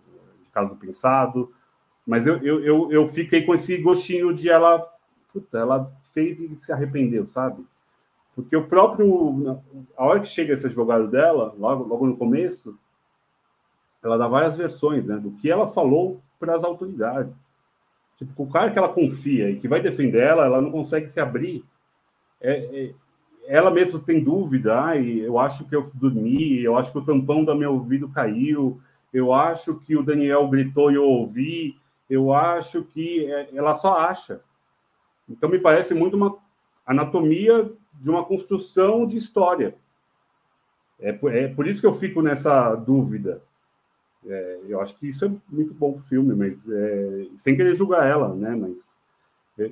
de 0.44 0.52
caso 0.52 0.76
pensado. 0.76 1.52
Mas 2.06 2.28
eu, 2.28 2.38
eu, 2.44 2.64
eu, 2.64 2.92
eu 2.92 3.08
fiquei 3.08 3.46
com 3.46 3.54
esse 3.54 3.78
gostinho 3.80 4.34
de 4.34 4.50
ela, 4.50 4.88
puta, 5.34 5.58
ela 5.58 5.92
fez 6.14 6.40
e 6.40 6.56
se 6.56 6.72
arrependeu, 6.72 7.28
sabe? 7.28 7.66
Porque 8.36 8.56
o 8.56 8.68
próprio. 8.68 9.62
A 9.98 10.06
hora 10.06 10.20
que 10.20 10.28
chega 10.28 10.54
esse 10.54 10.68
advogado 10.68 11.08
dela, 11.08 11.56
logo, 11.58 11.84
logo 11.84 12.06
no 12.06 12.16
começo, 12.16 12.78
ela 14.04 14.16
dá 14.16 14.28
várias 14.28 14.56
versões 14.56 15.08
né, 15.08 15.18
do 15.18 15.32
que 15.32 15.50
ela 15.50 15.68
falou 15.68 16.22
para 16.40 16.56
as 16.56 16.64
autoridades. 16.64 17.44
Tipo, 18.16 18.44
o 18.44 18.48
cara 18.48 18.72
que 18.72 18.78
ela 18.78 18.90
confia 18.90 19.50
e 19.50 19.60
que 19.60 19.68
vai 19.68 19.82
defender 19.82 20.22
ela, 20.22 20.46
ela 20.46 20.62
não 20.62 20.72
consegue 20.72 21.10
se 21.10 21.20
abrir. 21.20 21.66
É, 22.40 22.52
é, 22.54 22.94
ela 23.48 23.72
mesma 23.72 24.00
tem 24.00 24.22
dúvida. 24.24 24.80
Ai, 24.80 25.22
eu 25.22 25.40
acho 25.40 25.68
que 25.68 25.76
eu 25.76 25.84
dormi, 25.96 26.62
eu 26.62 26.78
acho 26.78 26.92
que 26.92 26.98
o 27.00 27.06
tampão 27.06 27.44
do 27.44 27.56
meu 27.56 27.74
ouvido 27.74 28.10
caiu, 28.10 28.80
eu 29.14 29.34
acho 29.34 29.80
que 29.80 29.96
o 29.96 30.04
Daniel 30.04 30.48
gritou 30.50 30.92
e 30.92 30.96
eu 30.96 31.04
ouvi, 31.04 31.78
eu 32.10 32.34
acho 32.34 32.84
que. 32.84 33.26
É, 33.32 33.50
ela 33.56 33.74
só 33.74 34.00
acha. 34.00 34.42
Então, 35.30 35.50
me 35.50 35.60
parece 35.60 35.94
muito 35.94 36.16
uma 36.16 36.38
anatomia 36.86 37.72
de 37.94 38.10
uma 38.10 38.24
construção 38.24 39.06
de 39.08 39.18
história. 39.18 39.76
É 41.00 41.12
por, 41.12 41.34
é 41.34 41.48
por 41.48 41.68
isso 41.68 41.82
que 41.82 41.88
eu 41.88 41.94
fico 41.94 42.22
nessa 42.22 42.76
dúvida. 42.76 43.42
É, 44.26 44.60
eu 44.68 44.82
acho 44.82 44.98
que 44.98 45.08
isso 45.08 45.26
é 45.26 45.32
muito 45.50 45.74
bom 45.74 45.94
para 45.94 46.02
o 46.02 46.04
filme, 46.04 46.36
mas 46.36 46.68
é, 46.70 47.28
sem 47.38 47.56
querer 47.56 47.76
julgar 47.76 48.06
ela, 48.08 48.34
né? 48.36 48.56
Mas 48.56 49.00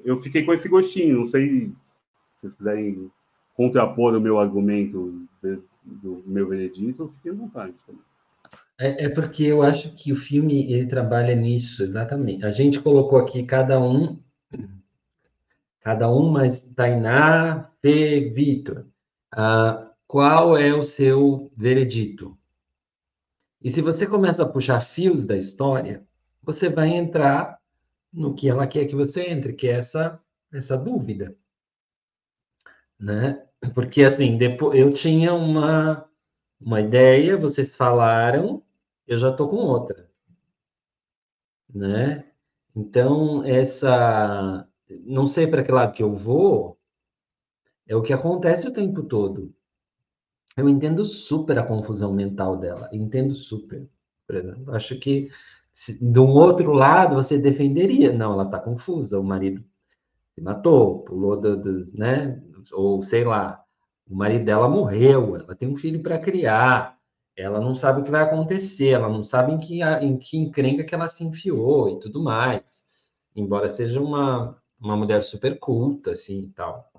eu 0.03 0.17
fiquei 0.17 0.43
com 0.43 0.53
esse 0.53 0.69
gostinho. 0.69 1.19
Não 1.19 1.25
sei 1.25 1.67
se 2.35 2.41
vocês 2.41 2.55
quiserem 2.55 3.11
contrapor 3.55 4.15
o 4.15 4.21
meu 4.21 4.37
argumento 4.37 5.27
do 5.83 6.23
meu 6.25 6.47
veredito, 6.47 7.13
fiquei 7.15 7.31
à 7.31 7.35
vontade 7.35 7.73
também. 7.85 8.01
É, 8.77 9.05
é, 9.05 9.09
porque 9.09 9.43
eu 9.43 9.61
acho 9.61 9.93
que 9.95 10.11
o 10.11 10.15
filme 10.15 10.71
ele 10.71 10.85
trabalha 10.85 11.33
nisso 11.33 11.81
exatamente. 11.81 12.45
A 12.45 12.51
gente 12.51 12.81
colocou 12.81 13.17
aqui 13.17 13.45
cada 13.45 13.79
um, 13.79 14.19
cada 15.79 16.11
um, 16.11 16.29
mas 16.29 16.59
Tainá, 16.75 17.71
Fê, 17.81 18.31
Vitor. 18.33 18.85
Uh, 19.33 19.85
qual 20.07 20.57
é 20.57 20.73
o 20.73 20.83
seu 20.83 21.51
veredito? 21.55 22.37
E 23.61 23.69
se 23.69 23.81
você 23.81 24.05
começa 24.05 24.43
a 24.43 24.49
puxar 24.49 24.81
fios 24.81 25.25
da 25.25 25.37
história, 25.37 26.05
você 26.43 26.69
vai 26.69 26.89
entrar 26.89 27.59
no 28.11 28.33
que 28.33 28.49
ela 28.49 28.67
quer 28.67 28.85
que 28.85 28.95
você 28.95 29.29
entre, 29.29 29.53
que 29.53 29.67
é 29.67 29.73
essa, 29.73 30.19
essa 30.51 30.77
dúvida. 30.77 31.35
Né? 32.99 33.43
Porque, 33.73 34.03
assim, 34.03 34.37
depois, 34.37 34.79
eu 34.79 34.93
tinha 34.93 35.33
uma, 35.33 36.07
uma 36.59 36.81
ideia, 36.81 37.37
vocês 37.37 37.75
falaram, 37.75 38.63
eu 39.07 39.17
já 39.17 39.31
estou 39.31 39.49
com 39.49 39.57
outra. 39.57 40.09
Né? 41.73 42.25
Então, 42.75 43.43
essa. 43.45 44.67
Não 45.05 45.27
sei 45.27 45.47
para 45.47 45.63
que 45.63 45.71
lado 45.71 45.93
que 45.93 46.03
eu 46.03 46.13
vou, 46.13 46.77
é 47.87 47.95
o 47.95 48.01
que 48.01 48.13
acontece 48.13 48.67
o 48.67 48.73
tempo 48.73 49.03
todo. 49.03 49.53
Eu 50.57 50.69
entendo 50.69 51.03
super 51.03 51.57
a 51.59 51.65
confusão 51.65 52.13
mental 52.13 52.57
dela, 52.57 52.89
entendo 52.93 53.33
super. 53.33 53.87
Por 54.27 54.35
exemplo, 54.35 54.73
acho 54.73 54.97
que 54.99 55.29
se, 55.73 55.99
de 55.99 56.19
um 56.19 56.29
outro 56.29 56.71
lado 56.71 57.15
você 57.15 57.37
defenderia, 57.37 58.13
não, 58.13 58.33
ela 58.33 58.45
está 58.45 58.59
confusa, 58.59 59.19
o 59.19 59.23
marido 59.23 59.63
se 60.33 60.41
matou, 60.41 61.03
pulou 61.03 61.39
do, 61.39 61.57
do, 61.57 61.91
né? 61.97 62.41
Ou 62.73 63.01
sei 63.01 63.23
lá, 63.23 63.63
O 64.07 64.15
marido 64.15 64.45
dela 64.45 64.67
morreu, 64.69 65.35
ela 65.35 65.55
tem 65.55 65.67
um 65.69 65.75
filho 65.77 66.01
para 66.01 66.19
criar, 66.19 66.97
ela 67.35 67.59
não 67.59 67.73
sabe 67.75 68.01
o 68.01 68.03
que 68.03 68.11
vai 68.11 68.23
acontecer, 68.23 68.89
ela 68.89 69.09
não 69.09 69.23
sabe 69.23 69.51
em 69.53 69.57
que, 69.59 69.81
em 69.83 70.17
que 70.17 70.37
encrenca 70.37 70.83
que 70.83 70.93
ela 70.95 71.07
se 71.07 71.23
enfiou 71.23 71.89
e 71.89 71.99
tudo 71.99 72.21
mais. 72.23 72.85
Embora 73.35 73.67
seja 73.67 73.99
uma, 74.01 74.57
uma 74.79 74.95
mulher 74.95 75.21
super 75.23 75.59
culta, 75.59 76.11
assim, 76.11 76.41
e 76.43 76.49
tal. 76.49 76.89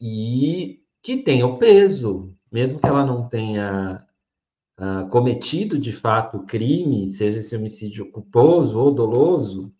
E 0.00 0.82
que 1.02 1.22
tem 1.22 1.44
o 1.44 1.58
peso, 1.58 2.34
mesmo 2.50 2.80
que 2.80 2.86
ela 2.86 3.04
não 3.06 3.28
tenha 3.28 4.06
uh, 4.80 5.08
cometido 5.10 5.78
de 5.78 5.92
fato 5.92 6.38
o 6.38 6.46
crime, 6.46 7.08
seja 7.08 7.38
esse 7.40 7.56
homicídio 7.56 8.10
culposo 8.10 8.78
ou 8.80 8.92
doloso, 8.92 9.72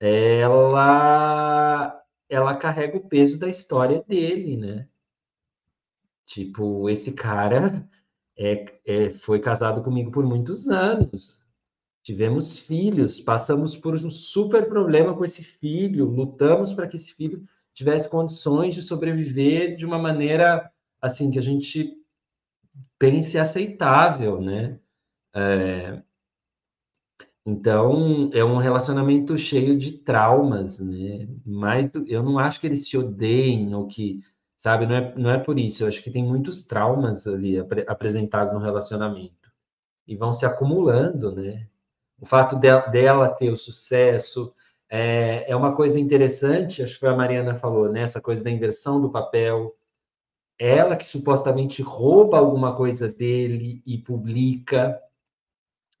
ela 0.00 2.03
ela 2.28 2.56
carrega 2.56 2.96
o 2.96 3.08
peso 3.08 3.38
da 3.38 3.48
história 3.48 4.02
dele, 4.06 4.56
né? 4.56 4.88
Tipo, 6.26 6.88
esse 6.88 7.12
cara 7.12 7.88
é, 8.36 8.80
é, 8.86 9.10
foi 9.10 9.40
casado 9.40 9.82
comigo 9.82 10.10
por 10.10 10.24
muitos 10.24 10.68
anos. 10.68 11.46
Tivemos 12.02 12.58
filhos, 12.58 13.20
passamos 13.20 13.76
por 13.76 13.94
um 13.94 14.10
super 14.10 14.68
problema 14.68 15.14
com 15.16 15.24
esse 15.24 15.42
filho, 15.42 16.04
lutamos 16.04 16.72
para 16.74 16.86
que 16.86 16.96
esse 16.96 17.14
filho 17.14 17.42
tivesse 17.72 18.08
condições 18.08 18.74
de 18.74 18.82
sobreviver 18.82 19.76
de 19.76 19.86
uma 19.86 19.98
maneira 19.98 20.70
assim 21.00 21.30
que 21.30 21.38
a 21.38 21.42
gente 21.42 21.96
pense 22.98 23.38
aceitável, 23.38 24.40
né? 24.40 24.78
É, 25.34 26.02
então 27.46 28.30
é 28.32 28.44
um 28.44 28.56
relacionamento 28.56 29.36
cheio 29.36 29.76
de 29.76 29.92
traumas, 29.92 30.80
né? 30.80 31.28
Mas 31.44 31.90
eu 32.06 32.22
não 32.22 32.38
acho 32.38 32.60
que 32.60 32.66
eles 32.66 32.88
se 32.88 32.96
odeiem 32.96 33.74
ou 33.74 33.86
que, 33.86 34.20
sabe? 34.56 34.86
Não 34.86 34.94
é, 34.96 35.14
não 35.16 35.30
é 35.30 35.38
por 35.38 35.58
isso. 35.58 35.82
Eu 35.84 35.88
acho 35.88 36.02
que 36.02 36.10
tem 36.10 36.24
muitos 36.24 36.64
traumas 36.64 37.26
ali 37.26 37.58
ap 37.58 37.72
apresentados 37.86 38.52
no 38.52 38.58
relacionamento 38.58 39.52
e 40.06 40.16
vão 40.16 40.32
se 40.32 40.46
acumulando, 40.46 41.34
né? 41.34 41.68
O 42.20 42.26
fato 42.26 42.56
de, 42.56 42.68
dela 42.90 43.28
ter 43.28 43.50
o 43.50 43.56
sucesso, 43.56 44.54
é, 44.88 45.50
é 45.50 45.56
uma 45.56 45.74
coisa 45.74 45.98
interessante, 46.00 46.82
acho 46.82 46.94
que 46.94 47.00
foi 47.00 47.08
a 47.10 47.16
Mariana 47.16 47.54
falou, 47.56 47.90
né? 47.90 48.02
Essa 48.02 48.20
coisa 48.20 48.44
da 48.44 48.50
inversão 48.50 49.00
do 49.00 49.10
papel. 49.10 49.74
Ela 50.58 50.96
que 50.96 51.06
supostamente 51.06 51.82
rouba 51.82 52.38
alguma 52.38 52.76
coisa 52.76 53.08
dele 53.08 53.82
e 53.84 53.98
publica, 53.98 55.00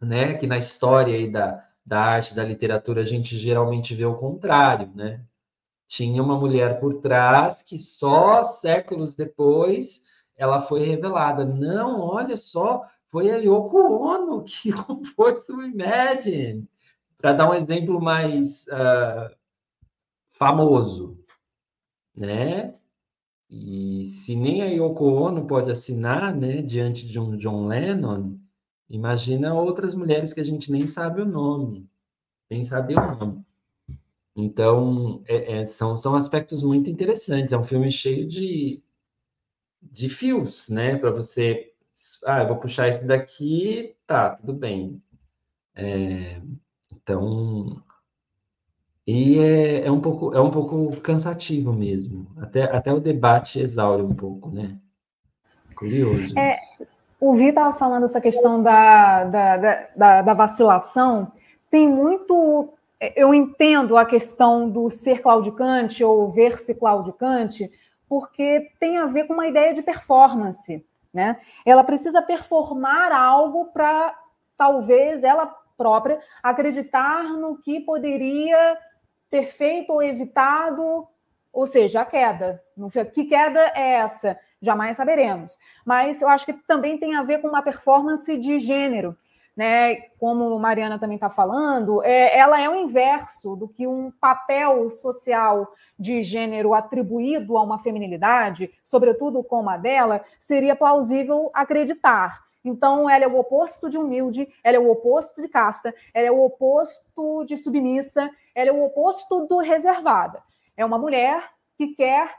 né? 0.04 0.34
Que 0.34 0.46
na 0.46 0.58
história 0.58 1.14
aí 1.14 1.30
da, 1.30 1.64
da 1.84 2.00
arte, 2.00 2.34
da 2.34 2.44
literatura, 2.44 3.02
a 3.02 3.04
gente 3.04 3.36
geralmente 3.38 3.94
vê 3.94 4.04
o 4.04 4.16
contrário, 4.16 4.90
né? 4.94 5.24
Tinha 5.86 6.22
uma 6.22 6.38
mulher 6.38 6.80
por 6.80 7.00
trás 7.00 7.62
que 7.62 7.78
só 7.78 8.42
séculos 8.42 9.14
depois 9.14 10.02
ela 10.36 10.60
foi 10.60 10.82
revelada. 10.82 11.44
Não, 11.44 12.00
olha 12.00 12.36
só, 12.36 12.84
foi 13.06 13.30
a 13.30 13.36
Yoko 13.36 13.78
Ono 13.78 14.42
que 14.44 14.72
compôs 14.72 15.48
o 15.48 15.62
Imagine 15.62 16.68
para 17.16 17.32
dar 17.32 17.50
um 17.50 17.54
exemplo 17.54 18.00
mais 18.00 18.66
uh, 18.66 19.34
famoso, 20.32 21.18
né? 22.14 22.74
E 23.48 24.06
se 24.06 24.34
nem 24.34 24.62
a 24.62 24.66
Yoko 24.66 25.04
Ono 25.04 25.46
pode 25.46 25.70
assinar, 25.70 26.34
né, 26.34 26.60
diante 26.60 27.06
de 27.06 27.20
um 27.20 27.36
John 27.36 27.66
Lennon, 27.66 28.36
imagina 28.88 29.54
outras 29.54 29.94
mulheres 29.94 30.32
que 30.32 30.40
a 30.40 30.44
gente 30.44 30.70
nem 30.70 30.86
sabe 30.86 31.20
o 31.20 31.26
nome, 31.26 31.88
nem 32.50 32.64
sabe 32.64 32.94
o 32.94 33.16
nome. 33.16 33.44
Então, 34.36 35.22
é, 35.26 35.60
é, 35.60 35.66
são, 35.66 35.96
são 35.96 36.16
aspectos 36.16 36.62
muito 36.62 36.90
interessantes. 36.90 37.52
É 37.52 37.58
um 37.58 37.62
filme 37.62 37.90
cheio 37.92 38.26
de, 38.26 38.82
de 39.80 40.08
fios, 40.08 40.68
né? 40.68 40.96
Para 40.96 41.10
você. 41.10 41.72
Ah, 42.26 42.42
eu 42.42 42.48
vou 42.48 42.56
puxar 42.56 42.88
esse 42.88 43.04
daqui, 43.04 43.94
tá, 44.06 44.30
tudo 44.30 44.52
bem. 44.52 45.00
É, 45.76 46.40
então, 46.92 47.82
e 49.06 49.38
é, 49.38 49.86
é, 49.86 49.90
um 49.90 50.00
pouco 50.00 50.34
é 50.34 50.40
um 50.40 50.50
pouco 50.50 51.00
cansativo 51.00 51.72
mesmo. 51.72 52.26
Até, 52.38 52.62
até 52.62 52.92
o 52.92 53.00
debate 53.00 53.60
exaure 53.60 54.02
um 54.02 54.14
pouco, 54.14 54.50
né? 54.50 54.78
Curioso. 55.76 56.38
É, 56.38 56.56
o 57.20 57.34
Vi 57.34 57.48
estava 57.48 57.76
falando 57.76 58.04
essa 58.04 58.20
questão 58.20 58.62
da, 58.62 59.24
da, 59.24 59.56
da, 59.96 60.22
da, 60.22 60.34
vacilação. 60.34 61.32
Tem 61.70 61.88
muito. 61.88 62.72
Eu 63.16 63.34
entendo 63.34 63.96
a 63.96 64.04
questão 64.04 64.68
do 64.68 64.90
ser 64.90 65.20
claudicante 65.20 66.02
ou 66.04 66.30
ver-se 66.30 66.74
claudicante, 66.74 67.70
porque 68.08 68.72
tem 68.78 68.98
a 68.98 69.06
ver 69.06 69.26
com 69.26 69.34
uma 69.34 69.48
ideia 69.48 69.72
de 69.72 69.82
performance. 69.82 70.84
Né? 71.12 71.38
Ela 71.64 71.84
precisa 71.84 72.20
performar 72.22 73.12
algo 73.12 73.66
para 73.66 74.18
talvez 74.56 75.22
ela 75.22 75.46
própria, 75.76 76.20
acreditar 76.42 77.24
no 77.24 77.58
que 77.58 77.80
poderia 77.80 78.78
ter 79.30 79.46
feito 79.46 79.92
ou 79.92 80.02
evitado, 80.02 81.06
ou 81.52 81.66
seja, 81.66 82.00
a 82.00 82.04
queda. 82.04 82.62
Que 83.12 83.24
queda 83.24 83.72
é 83.74 83.94
essa? 83.94 84.38
Jamais 84.64 84.96
saberemos. 84.96 85.58
Mas 85.84 86.22
eu 86.22 86.28
acho 86.28 86.46
que 86.46 86.52
também 86.52 86.96
tem 86.98 87.14
a 87.14 87.22
ver 87.22 87.40
com 87.40 87.48
uma 87.48 87.62
performance 87.62 88.36
de 88.38 88.58
gênero. 88.58 89.16
Né, 89.56 90.08
como 90.18 90.58
Mariana 90.58 90.98
também 90.98 91.14
está 91.14 91.30
falando, 91.30 92.02
é, 92.02 92.36
ela 92.36 92.60
é 92.60 92.68
o 92.68 92.74
inverso 92.74 93.54
do 93.54 93.68
que 93.68 93.86
um 93.86 94.10
papel 94.10 94.90
social 94.90 95.72
de 95.96 96.24
gênero 96.24 96.74
atribuído 96.74 97.56
a 97.56 97.62
uma 97.62 97.78
feminilidade, 97.78 98.68
sobretudo 98.82 99.44
como 99.44 99.70
a 99.70 99.76
dela, 99.76 100.24
seria 100.40 100.74
plausível 100.74 101.52
acreditar. 101.54 102.42
Então, 102.64 103.08
ela 103.08 103.24
é 103.24 103.28
o 103.28 103.38
oposto 103.38 103.88
de 103.88 103.96
humilde, 103.96 104.48
ela 104.64 104.76
é 104.76 104.80
o 104.80 104.90
oposto 104.90 105.40
de 105.40 105.46
casta, 105.46 105.94
ela 106.12 106.26
é 106.26 106.32
o 106.32 106.42
oposto 106.42 107.44
de 107.44 107.56
submissa, 107.56 108.28
ela 108.56 108.70
é 108.70 108.72
o 108.72 108.84
oposto 108.84 109.46
do 109.46 109.58
reservada. 109.58 110.42
É 110.76 110.84
uma 110.84 110.98
mulher 110.98 111.50
que 111.76 111.88
quer 111.88 112.34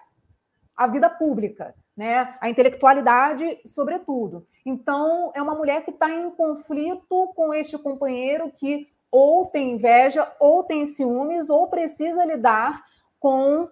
a 0.76 0.88
vida 0.88 1.10
pública, 1.10 1.76
né? 1.96 2.36
a 2.42 2.50
intelectualidade, 2.50 3.60
sobretudo. 3.66 4.46
Então, 4.66 5.32
é 5.34 5.42
uma 5.42 5.56
mulher 5.56 5.84
que 5.84 5.92
está 5.92 6.10
em 6.10 6.30
conflito 6.32 7.32
com 7.36 7.54
este 7.54 7.78
companheiro 7.78 8.52
que 8.58 8.88
ou 9.12 9.46
tem 9.46 9.72
inveja, 9.72 10.30
ou 10.40 10.64
tem 10.64 10.86
ciúmes, 10.86 11.50
ou 11.50 11.68
precisa 11.68 12.26
lidar 12.26 12.84
com 13.20 13.70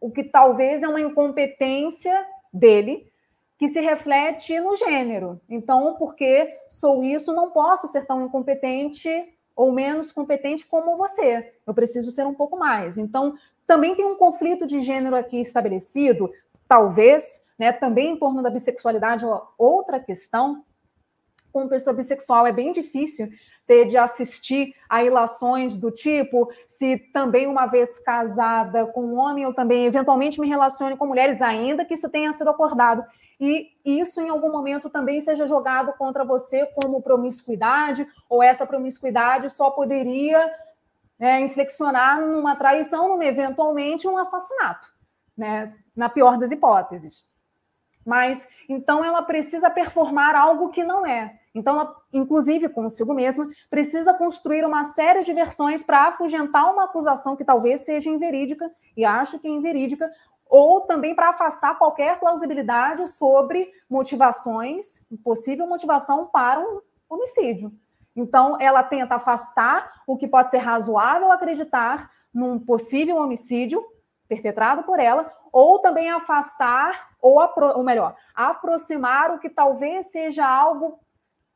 o 0.00 0.10
que 0.10 0.24
talvez 0.24 0.82
é 0.82 0.88
uma 0.88 1.00
incompetência 1.00 2.26
dele 2.52 3.12
que 3.58 3.68
se 3.68 3.80
reflete 3.80 4.58
no 4.60 4.76
gênero. 4.76 5.40
Então, 5.50 5.96
porque 5.98 6.60
sou 6.68 7.02
isso, 7.02 7.34
não 7.34 7.50
posso 7.50 7.88
ser 7.88 8.06
tão 8.06 8.24
incompetente 8.24 9.08
ou 9.54 9.72
menos 9.72 10.12
competente 10.12 10.64
como 10.64 10.96
você. 10.96 11.52
Eu 11.66 11.74
preciso 11.74 12.10
ser 12.12 12.24
um 12.24 12.34
pouco 12.34 12.56
mais. 12.56 12.96
Então, 12.96 13.34
também 13.66 13.94
tem 13.96 14.06
um 14.06 14.14
conflito 14.14 14.66
de 14.66 14.80
gênero 14.80 15.16
aqui 15.16 15.40
estabelecido, 15.40 16.32
talvez, 16.68 17.46
né, 17.58 17.72
também 17.72 18.12
em 18.12 18.18
torno 18.18 18.42
da 18.42 18.50
bissexualidade, 18.50 19.24
outra 19.56 19.98
questão. 19.98 20.64
Como 21.50 21.68
pessoa 21.68 21.96
bissexual 21.96 22.46
é 22.46 22.52
bem 22.52 22.72
difícil 22.72 23.28
ter 23.66 23.86
de 23.86 23.96
assistir 23.96 24.74
a 24.88 25.02
ilações 25.02 25.76
do 25.76 25.90
tipo, 25.90 26.50
se 26.68 26.98
também 27.12 27.46
uma 27.46 27.66
vez 27.66 27.98
casada 27.98 28.86
com 28.86 29.02
um 29.02 29.18
homem, 29.18 29.44
eu 29.44 29.54
também 29.54 29.84
eventualmente 29.84 30.40
me 30.40 30.48
relacione 30.48 30.96
com 30.96 31.06
mulheres, 31.06 31.42
ainda 31.42 31.84
que 31.84 31.94
isso 31.94 32.08
tenha 32.08 32.32
sido 32.32 32.48
acordado 32.48 33.04
e 33.40 33.70
isso 33.84 34.20
em 34.20 34.28
algum 34.28 34.50
momento 34.50 34.90
também 34.90 35.20
seja 35.20 35.46
jogado 35.46 35.92
contra 35.92 36.24
você 36.24 36.66
como 36.66 37.00
promiscuidade, 37.00 38.06
ou 38.28 38.42
essa 38.42 38.66
promiscuidade 38.66 39.48
só 39.48 39.70
poderia 39.70 40.52
né, 41.18 41.40
inflexionar 41.40 42.20
numa 42.20 42.56
traição, 42.56 43.08
numa 43.08 43.24
eventualmente 43.24 44.08
um 44.08 44.16
assassinato, 44.16 44.88
né, 45.38 45.72
na 45.94 46.08
pior 46.08 46.36
das 46.36 46.50
hipóteses. 46.50 47.24
Mas 48.04 48.48
então 48.68 49.04
ela 49.04 49.22
precisa 49.22 49.70
performar 49.70 50.34
algo 50.34 50.70
que 50.70 50.82
não 50.82 51.06
é. 51.06 51.38
Então, 51.54 51.74
ela, 51.80 51.96
inclusive 52.12 52.68
consigo 52.68 53.12
mesma, 53.14 53.48
precisa 53.70 54.14
construir 54.14 54.64
uma 54.64 54.84
série 54.84 55.24
de 55.24 55.32
versões 55.32 55.82
para 55.82 56.08
afugentar 56.08 56.72
uma 56.72 56.84
acusação 56.84 57.34
que 57.34 57.44
talvez 57.44 57.80
seja 57.80 58.08
inverídica, 58.08 58.70
e 58.96 59.04
acho 59.04 59.38
que 59.38 59.48
é 59.48 59.50
inverídica, 59.50 60.10
ou 60.48 60.82
também 60.82 61.14
para 61.14 61.30
afastar 61.30 61.76
qualquer 61.76 62.20
plausibilidade 62.20 63.06
sobre 63.08 63.70
motivações, 63.90 65.06
possível 65.24 65.66
motivação 65.66 66.26
para 66.26 66.60
um 66.60 66.80
homicídio. 67.08 67.72
Então, 68.14 68.56
ela 68.60 68.82
tenta 68.82 69.16
afastar 69.16 70.02
o 70.06 70.16
que 70.16 70.28
pode 70.28 70.50
ser 70.50 70.58
razoável 70.58 71.30
acreditar 71.32 72.10
num 72.32 72.58
possível 72.58 73.16
homicídio 73.16 73.84
perpetrado 74.28 74.82
por 74.82 75.00
ela, 75.00 75.32
ou 75.50 75.78
também 75.78 76.10
afastar, 76.10 77.08
ou, 77.20 77.38
ou 77.74 77.82
melhor, 77.82 78.14
aproximar 78.34 79.32
o 79.32 79.38
que 79.38 79.48
talvez 79.48 80.12
seja 80.12 80.46
algo 80.46 81.00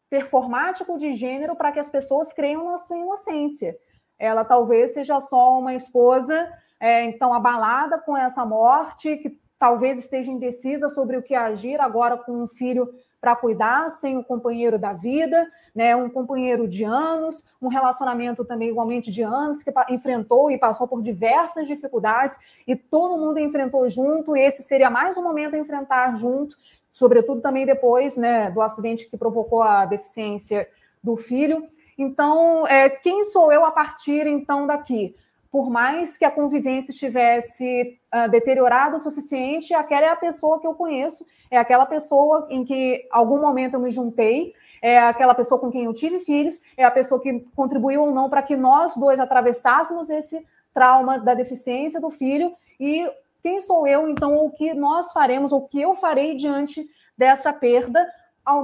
performático 0.08 0.98
de 0.98 1.14
gênero 1.14 1.54
para 1.54 1.72
que 1.72 1.78
as 1.78 1.88
pessoas 1.88 2.32
creiam 2.32 2.64
na 2.64 2.78
sua 2.78 2.96
inocência. 2.96 3.76
Ela 4.18 4.44
talvez 4.44 4.92
seja 4.92 5.20
só 5.20 5.58
uma 5.58 5.74
esposa 5.74 6.50
é, 6.80 7.04
então 7.04 7.32
abalada 7.32 7.98
com 7.98 8.16
essa 8.16 8.44
morte, 8.44 9.16
que 9.16 9.38
talvez 9.58 9.98
esteja 9.98 10.32
indecisa 10.32 10.88
sobre 10.88 11.16
o 11.16 11.22
que 11.22 11.34
agir 11.34 11.80
agora 11.80 12.16
com 12.16 12.32
um 12.32 12.48
filho 12.48 12.92
para 13.22 13.36
cuidar, 13.36 13.88
sem 13.88 14.18
o 14.18 14.24
companheiro 14.24 14.76
da 14.76 14.92
vida, 14.92 15.48
né, 15.72 15.94
um 15.94 16.10
companheiro 16.10 16.66
de 16.66 16.82
anos, 16.82 17.46
um 17.62 17.68
relacionamento 17.68 18.44
também 18.44 18.70
igualmente 18.70 19.12
de 19.12 19.22
anos, 19.22 19.62
que 19.62 19.72
enfrentou 19.90 20.50
e 20.50 20.58
passou 20.58 20.88
por 20.88 21.00
diversas 21.00 21.68
dificuldades, 21.68 22.36
e 22.66 22.74
todo 22.74 23.16
mundo 23.16 23.38
enfrentou 23.38 23.88
junto, 23.88 24.36
e 24.36 24.40
esse 24.40 24.64
seria 24.64 24.90
mais 24.90 25.16
um 25.16 25.22
momento 25.22 25.54
a 25.54 25.58
enfrentar 25.58 26.18
junto, 26.18 26.56
sobretudo 26.90 27.40
também 27.40 27.64
depois 27.64 28.16
né, 28.16 28.50
do 28.50 28.60
acidente 28.60 29.08
que 29.08 29.16
provocou 29.16 29.62
a 29.62 29.86
deficiência 29.86 30.68
do 31.00 31.16
filho. 31.16 31.68
Então, 31.96 32.66
é, 32.66 32.90
quem 32.90 33.22
sou 33.22 33.52
eu 33.52 33.64
a 33.64 33.70
partir 33.70 34.26
então 34.26 34.66
daqui? 34.66 35.14
Por 35.52 35.68
mais 35.68 36.16
que 36.16 36.24
a 36.24 36.30
convivência 36.30 36.92
estivesse 36.92 38.00
uh, 38.10 38.30
deteriorada 38.30 38.96
o 38.96 38.98
suficiente, 38.98 39.74
aquela 39.74 40.06
é 40.06 40.08
a 40.08 40.16
pessoa 40.16 40.58
que 40.58 40.66
eu 40.66 40.72
conheço, 40.72 41.26
é 41.50 41.58
aquela 41.58 41.84
pessoa 41.84 42.46
em 42.48 42.64
que 42.64 43.06
algum 43.10 43.38
momento 43.38 43.74
eu 43.74 43.80
me 43.80 43.90
juntei, 43.90 44.54
é 44.80 44.98
aquela 44.98 45.34
pessoa 45.34 45.60
com 45.60 45.70
quem 45.70 45.84
eu 45.84 45.92
tive 45.92 46.20
filhos, 46.20 46.58
é 46.74 46.84
a 46.84 46.90
pessoa 46.90 47.20
que 47.20 47.40
contribuiu 47.54 48.04
ou 48.04 48.10
não 48.10 48.30
para 48.30 48.42
que 48.42 48.56
nós 48.56 48.96
dois 48.96 49.20
atravessássemos 49.20 50.08
esse 50.08 50.42
trauma 50.72 51.18
da 51.18 51.34
deficiência 51.34 52.00
do 52.00 52.08
filho. 52.08 52.54
E 52.80 53.06
quem 53.42 53.60
sou 53.60 53.86
eu, 53.86 54.08
então, 54.08 54.34
o 54.46 54.50
que 54.50 54.72
nós 54.72 55.12
faremos, 55.12 55.52
o 55.52 55.60
que 55.60 55.82
eu 55.82 55.94
farei 55.94 56.34
diante 56.34 56.82
dessa 57.14 57.52
perda, 57.52 58.10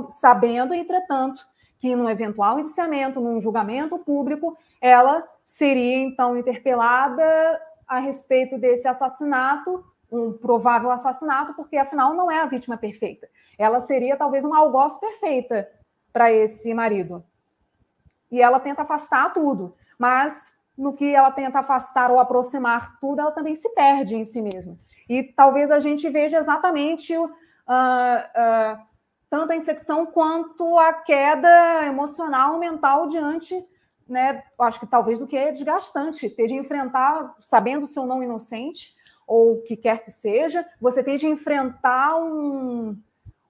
sabendo, 0.09 0.73
entretanto, 0.73 1.47
que 1.79 1.95
num 1.95 2.09
eventual 2.09 2.59
indiciamento, 2.59 3.21
num 3.21 3.43
julgamento 3.43 3.99
público, 3.99 4.57
ela 4.81 5.23
seria 5.49 5.97
então 5.97 6.37
interpelada 6.37 7.25
a 7.87 7.99
respeito 7.99 8.59
desse 8.59 8.87
assassinato, 8.87 9.83
um 10.13 10.31
provável 10.31 10.91
assassinato, 10.91 11.55
porque 11.55 11.79
afinal 11.79 12.15
não 12.15 12.31
é 12.31 12.39
a 12.39 12.47
vítima 12.47 12.77
perfeita. 12.77 13.27
Ela 13.59 13.81
seria 13.81 14.15
talvez 14.15 14.45
uma 14.45 14.59
algoz 14.59 14.99
perfeita 14.99 15.67
para 16.13 16.31
esse 16.31 16.73
marido. 16.75 17.25
E 18.31 18.43
ela 18.43 18.61
tenta 18.61 18.83
afastar 18.83 19.33
tudo, 19.33 19.75
mas 19.99 20.53
no 20.77 20.93
que 20.93 21.15
ela 21.15 21.31
tenta 21.31 21.61
afastar 21.61 22.11
ou 22.11 22.21
aproximar 22.21 23.01
tudo, 23.01 23.23
ela 23.23 23.33
também 23.33 23.55
se 23.55 23.71
perde 23.71 24.17
em 24.17 24.27
si 24.27 24.43
mesma. 24.43 24.77
E 25.09 25.23
talvez 25.23 25.71
a 25.71 25.81
gente 25.81 26.11
veja 26.11 26.37
exatamente 26.37 27.17
uh, 27.17 27.25
uh, 27.25 28.79
tanto 29.31 29.53
a 29.53 29.57
infecção 29.57 30.05
quanto 30.05 30.79
a 30.79 30.93
queda 30.93 31.87
emocional, 31.87 32.59
mental 32.59 33.07
diante, 33.07 33.67
né? 34.09 34.43
Acho 34.59 34.81
que 34.81 34.87
talvez 34.87 35.19
do 35.19 35.27
que 35.27 35.37
é 35.37 35.53
desgastante, 35.53 36.31
ter 36.31 36.47
de 36.47 36.55
enfrentar, 36.55 37.37
sabendo 37.41 37.87
se 37.87 37.99
ou 37.99 38.07
não 38.07 38.23
inocente, 38.23 38.97
ou 39.27 39.55
o 39.55 39.63
que 39.63 39.77
quer 39.77 40.05
que 40.05 40.11
seja, 40.11 40.67
você 40.81 41.05
tem 41.05 41.19
de 41.19 41.27
enfrentar 41.27 42.17
um, 42.17 42.97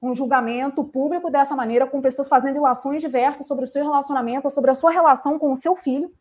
um 0.03 0.15
julgamento 0.15 0.83
público 0.83 1.31
dessa 1.31 1.55
maneira, 1.55 1.87
com 1.87 2.01
pessoas 2.01 2.29
fazendo 2.29 2.57
ilações 2.57 3.01
diversas 3.01 3.47
sobre 3.47 3.65
o 3.65 3.69
seu 3.69 3.85
relacionamento, 3.85 4.51
sobre 4.51 4.71
a 4.71 4.75
sua 4.75 4.91
relação 4.91 5.39
com 5.39 5.53
o 5.53 5.57
seu 5.57 5.77
filho, 5.77 6.13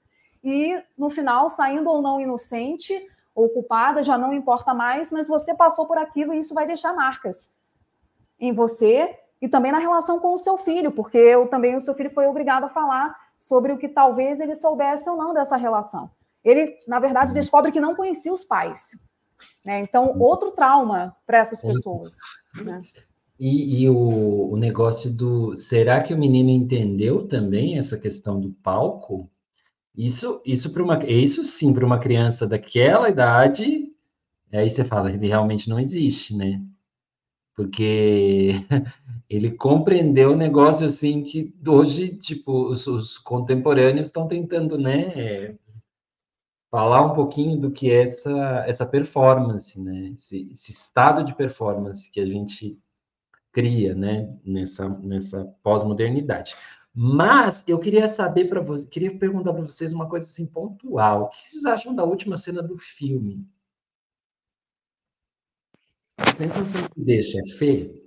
e 0.44 0.80
no 0.98 1.10
final, 1.10 1.50
saindo 1.50 1.90
ou 1.90 2.02
não 2.02 2.22
inocente 2.22 2.94
ou 3.34 3.50
culpada, 3.50 4.04
já 4.04 4.18
não 4.18 4.34
importa 4.34 4.74
mais, 4.74 5.12
mas 5.12 5.28
você 5.28 5.56
passou 5.56 5.86
por 5.88 5.98
aquilo 5.98 6.34
e 6.34 6.40
isso 6.40 6.54
vai 6.54 6.66
deixar 6.66 6.94
marcas 6.94 7.56
em 8.40 8.54
você 8.54 9.18
e 9.42 9.48
também 9.48 9.72
na 9.72 9.78
relação 9.78 10.20
com 10.20 10.34
o 10.34 10.38
seu 10.38 10.58
filho, 10.58 10.92
porque 10.92 11.18
eu, 11.18 11.48
também 11.48 11.76
o 11.76 11.82
seu 11.82 11.94
filho 11.94 12.10
foi 12.10 12.26
obrigado 12.28 12.64
a 12.64 12.70
falar 12.70 13.16
sobre 13.40 13.72
o 13.72 13.78
que 13.78 13.88
talvez 13.88 14.40
ele 14.40 14.56
soubesse 14.56 15.10
ou 15.10 15.18
não 15.18 15.34
dessa 15.34 15.56
relação. 15.56 16.10
Ele, 16.44 16.78
na 16.88 17.00
verdade, 17.00 17.34
descobre 17.34 17.72
que 17.72 17.80
não 17.80 17.96
conhecia 17.96 18.32
os 18.34 18.44
pais. 18.44 18.92
Né? 19.66 19.80
Então, 19.80 20.18
outro 20.20 20.52
trauma 20.52 21.16
para 21.26 21.40
essas 21.40 21.62
pessoas. 21.62 22.16
Né? 22.64 22.80
E, 23.40 23.84
e 23.84 23.90
o, 23.90 24.52
o, 24.52 24.58
negócio 24.58 25.14
do. 25.14 25.56
Será 25.56 26.02
que 26.02 26.14
o 26.14 26.18
menino 26.18 26.50
entendeu 26.50 27.28
também 27.28 27.78
essa 27.78 27.98
questão 27.98 28.40
do 28.40 28.52
palco? 28.52 29.30
Isso, 29.96 30.42
isso 30.46 30.74
uma, 30.82 31.04
isso 31.06 31.44
sim, 31.44 31.74
para 31.74 31.86
uma 31.86 32.00
criança 32.00 32.48
daquela 32.48 33.10
idade, 33.10 33.92
aí 34.54 34.70
você 34.70 34.84
fala, 34.84 35.12
ele 35.12 35.28
realmente 35.28 35.70
não 35.70 35.80
existe, 35.80 36.36
né? 36.36 36.62
porque 37.58 38.52
ele 39.30 39.52
compreendeu 39.52 40.32
o 40.32 40.38
negócio 40.38 40.86
assim 40.86 41.22
que 41.22 41.54
hoje, 41.68 42.16
tipo, 42.16 42.70
os, 42.70 42.88
os 42.88 43.18
contemporâneos 43.18 44.08
estão 44.08 44.28
tentando, 44.28 44.78
né, 44.78 45.58
falar 46.72 47.06
um 47.06 47.14
pouquinho 47.14 47.60
do 47.60 47.72
que 47.72 47.92
é 47.92 48.04
essa, 48.04 48.64
essa 48.66 48.86
performance, 48.86 49.80
né, 49.80 50.12
esse, 50.14 50.50
esse 50.52 50.72
estado 50.72 51.24
de 51.24 51.36
performance 51.36 52.10
que 52.10 52.20
a 52.20 52.26
gente 52.26 52.80
cria, 53.52 53.94
né, 53.94 54.34
nessa, 54.46 54.88
nessa 54.88 55.46
pós-modernidade. 55.62 56.56
Mas 56.94 57.64
eu 57.68 57.78
queria 57.80 58.08
saber 58.08 58.46
para 58.46 58.62
vocês, 58.62 58.90
queria 58.90 59.16
perguntar 59.18 59.54
para 59.54 59.62
vocês 59.62 59.92
uma 59.92 60.10
coisa 60.10 60.26
assim 60.26 60.48
pontual. 60.48 61.24
O 61.24 61.30
que 61.30 61.38
vocês 61.38 61.66
acham 61.66 61.94
da 61.94 62.04
última 62.04 62.38
cena 62.38 62.64
do 62.64 62.78
filme? 62.78 63.46
A 66.18 66.34
sensação 66.34 66.90
que 66.90 67.02
deixa 67.04 67.40
é 67.40 67.46
feio? 67.58 68.07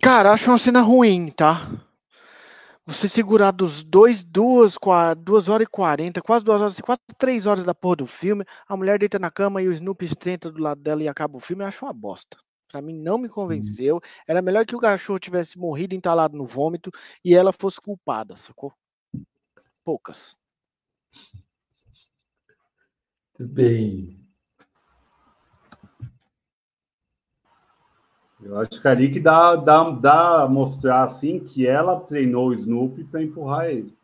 Cara, 0.00 0.32
acho 0.32 0.50
uma 0.50 0.58
cena 0.58 0.80
ruim, 0.80 1.30
tá? 1.30 1.70
Você 2.86 3.08
segurar 3.08 3.50
dos 3.50 3.82
dois, 3.82 4.22
duas, 4.22 4.76
duas 5.16 5.48
horas 5.48 5.66
e 5.66 5.70
quarenta, 5.70 6.20
quase 6.20 6.44
duas 6.44 6.60
horas, 6.60 6.80
quase 6.80 7.00
três 7.16 7.46
horas 7.46 7.64
da 7.64 7.74
porra 7.74 7.96
do 7.96 8.06
filme, 8.06 8.44
a 8.68 8.76
mulher 8.76 8.98
deita 8.98 9.18
na 9.18 9.30
cama 9.30 9.62
e 9.62 9.68
o 9.68 9.72
Snoopy 9.72 10.06
senta 10.22 10.50
do 10.50 10.60
lado 10.60 10.82
dela 10.82 11.02
e 11.02 11.08
acaba 11.08 11.36
o 11.38 11.40
filme, 11.40 11.64
eu 11.64 11.68
acho 11.68 11.84
uma 11.84 11.94
bosta. 11.94 12.36
Pra 12.68 12.82
mim 12.82 12.92
não 12.92 13.16
me 13.16 13.28
convenceu. 13.28 14.00
Era 14.26 14.42
melhor 14.42 14.66
que 14.66 14.74
o 14.74 14.80
cachorro 14.80 15.18
tivesse 15.18 15.56
morrido 15.56 15.94
entalado 15.94 16.36
no 16.36 16.44
vômito 16.44 16.90
e 17.24 17.32
ela 17.32 17.52
fosse 17.52 17.80
culpada, 17.80 18.36
sacou? 18.36 18.74
Poucas. 19.84 20.36
Tudo 23.34 23.48
bem. 23.48 24.23
Eu 28.44 28.60
acho 28.60 28.80
que 28.80 28.86
ali 28.86 29.10
que 29.10 29.18
dá, 29.18 29.56
dá, 29.56 29.90
dá 29.90 30.46
mostrar 30.46 31.04
assim 31.04 31.40
que 31.40 31.66
ela 31.66 31.98
treinou 31.98 32.48
o 32.48 32.52
Snoopy 32.52 33.04
para 33.04 33.22
empurrar 33.22 33.70
ele. 33.70 33.96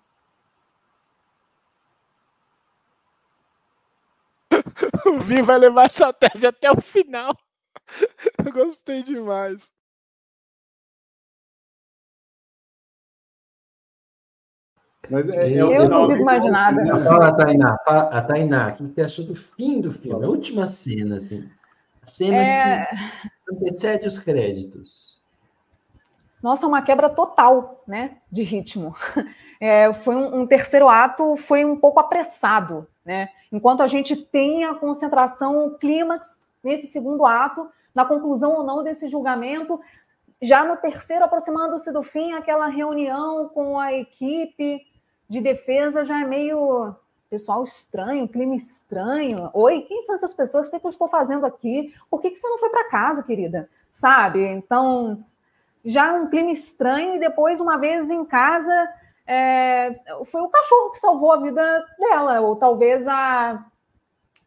o 5.07 5.18
Vi 5.21 5.42
vai 5.42 5.58
levar 5.58 5.84
essa 5.84 6.11
tese 6.11 6.46
até 6.46 6.72
o 6.72 6.80
final. 6.80 7.37
Eu 8.46 8.50
gostei 8.50 9.03
demais. 9.03 9.71
Mas 15.11 15.29
é, 15.29 15.53
é 15.54 15.61
eu 15.61 15.88
não 15.88 16.07
duvido 16.07 16.25
mais 16.25 16.45
nada. 16.45 16.84
Né? 16.84 17.03
Fala, 17.03 17.37
Tainá. 17.37 17.76
A 17.84 18.22
Tainá, 18.22 18.68
o 18.68 18.75
que 18.76 18.83
você 18.84 19.03
achou 19.03 19.25
do 19.26 19.34
fim 19.34 19.80
do 19.80 19.91
filme? 19.91 20.25
A 20.25 20.29
última 20.29 20.68
cena, 20.68 21.17
assim. 21.17 21.50
A 22.00 22.07
cena 22.07 22.37
é... 22.37 22.87
que 22.87 23.30
antecede 23.50 24.06
os 24.06 24.18
créditos. 24.18 25.20
Nossa, 26.42 26.66
uma 26.66 26.82
quebra 26.82 27.10
total, 27.10 27.82
né, 27.86 28.16
de 28.30 28.42
ritmo. 28.42 28.94
É, 29.62 29.92
foi 29.92 30.16
um, 30.16 30.40
um, 30.40 30.46
terceiro 30.46 30.88
ato, 30.88 31.36
foi 31.36 31.66
um 31.66 31.76
pouco 31.76 32.00
apressado, 32.00 32.88
né? 33.04 33.28
Enquanto 33.52 33.82
a 33.82 33.86
gente 33.86 34.16
tem 34.16 34.64
a 34.64 34.74
concentração, 34.74 35.66
o 35.66 35.76
clímax 35.76 36.40
nesse 36.64 36.86
segundo 36.86 37.26
ato, 37.26 37.68
na 37.94 38.06
conclusão 38.06 38.54
ou 38.54 38.64
não 38.64 38.82
desse 38.82 39.06
julgamento, 39.06 39.78
já 40.40 40.64
no 40.64 40.78
terceiro, 40.78 41.26
aproximando-se 41.26 41.92
do 41.92 42.02
fim, 42.02 42.32
aquela 42.32 42.68
reunião 42.68 43.50
com 43.50 43.78
a 43.78 43.92
equipe 43.92 44.80
de 45.28 45.40
defesa 45.42 46.06
já 46.06 46.22
é 46.22 46.24
meio 46.24 46.96
pessoal 47.30 47.62
estranho, 47.62 48.28
clima 48.28 48.57
estranho. 48.57 49.48
Oi, 49.54 49.82
quem 49.82 50.02
são 50.02 50.16
essas 50.16 50.34
pessoas? 50.34 50.66
O 50.66 50.70
que, 50.70 50.76
é 50.76 50.80
que 50.80 50.86
eu 50.86 50.90
estou 50.90 51.07
fazendo 51.07 51.46
aqui? 51.46 51.94
Por 52.11 52.20
que, 52.20 52.30
que 52.30 52.36
você 52.36 52.48
não 52.48 52.58
foi 52.58 52.68
para 52.68 52.90
casa, 52.90 53.22
querida? 53.22 53.70
Sabe? 53.92 54.44
Então, 54.44 55.24
já 55.84 56.12
um 56.12 56.28
clima 56.28 56.50
estranho, 56.50 57.14
e 57.14 57.20
depois, 57.20 57.61
uma 57.61 57.78
vez 57.78 58.11
em 58.11 58.24
casa, 58.24 58.92
é, 59.24 60.00
foi 60.24 60.42
o 60.42 60.48
cachorro 60.48 60.90
que 60.90 60.98
salvou 60.98 61.32
a 61.32 61.40
vida 61.40 61.86
dela, 62.00 62.40
ou 62.40 62.57
talvez 62.57 63.07
a, 63.07 63.64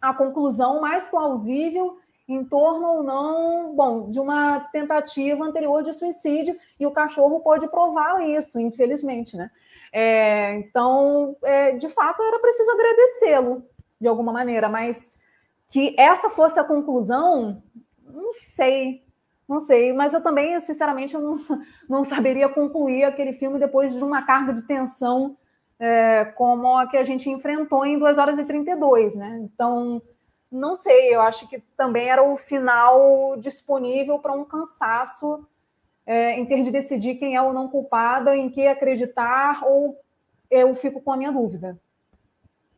a 0.02 0.14
conclusão 0.14 0.82
mais 0.82 1.08
plausível 1.08 1.98
em 2.28 2.44
torno 2.44 2.88
ou 2.88 3.04
não, 3.04 3.74
bom, 3.74 4.12
de 4.12 4.20
uma 4.20 4.60
tentativa 4.72 5.44
anterior 5.44 5.84
de 5.84 5.94
suicídio, 5.94 6.58
e 6.78 6.86
o 6.86 6.92
cachorro 6.92 7.40
pode 7.40 7.66
provar 7.70 8.22
isso, 8.28 8.60
infelizmente, 8.60 9.38
né? 9.38 9.50
É, 9.96 10.56
então, 10.56 11.38
é, 11.44 11.74
de 11.74 11.88
fato, 11.88 12.24
era 12.24 12.40
preciso 12.40 12.72
agradecê-lo 12.72 13.64
de 14.02 14.08
alguma 14.08 14.34
maneira, 14.34 14.68
mas 14.68 15.22
que 15.70 15.96
essa 15.98 16.32
fosse 16.32 16.60
a 16.60 16.64
conclusão, 16.64 17.62
não 18.04 18.34
sei, 18.34 19.04
não 19.48 19.60
sei, 19.60 19.94
mas 19.94 20.14
eu 20.14 20.22
também, 20.22 20.60
sinceramente, 20.60 21.14
eu 21.14 21.22
não, 21.22 21.36
não 21.88 22.04
saberia 22.04 22.50
concluir 22.50 23.04
aquele 23.04 23.34
filme 23.34 23.60
depois 23.60 23.94
de 23.94 24.04
uma 24.04 24.24
carga 24.24 24.52
de 24.52 24.64
tensão 24.64 25.38
é, 25.80 26.26
como 26.26 26.76
a 26.76 26.88
que 26.88 26.98
a 26.98 27.04
gente 27.04 27.30
enfrentou 27.30 27.86
em 27.86 28.00
2 28.00 28.18
horas 28.18 28.40
e 28.40 28.46
32, 28.46 29.16
né? 29.16 29.42
Então, 29.44 30.02
não 30.52 30.76
sei, 30.76 31.14
eu 31.14 31.22
acho 31.22 31.48
que 31.48 31.60
também 31.78 32.10
era 32.10 32.24
o 32.24 32.36
final 32.36 33.36
disponível 33.38 34.18
para 34.18 34.34
um 34.34 34.46
cansaço 34.46 35.46
é, 36.06 36.40
em 36.40 36.46
ter 36.46 36.64
de 36.64 36.72
decidir 36.72 37.16
quem 37.16 37.36
é 37.36 37.42
ou 37.42 37.54
não 37.54 37.70
culpada, 37.70 38.36
em 38.36 38.50
que 38.50 38.68
acreditar, 38.68 39.64
ou 39.66 39.98
eu 40.50 40.74
fico 40.74 41.02
com 41.02 41.12
a 41.12 41.18
minha 41.18 41.32
dúvida. 41.32 41.80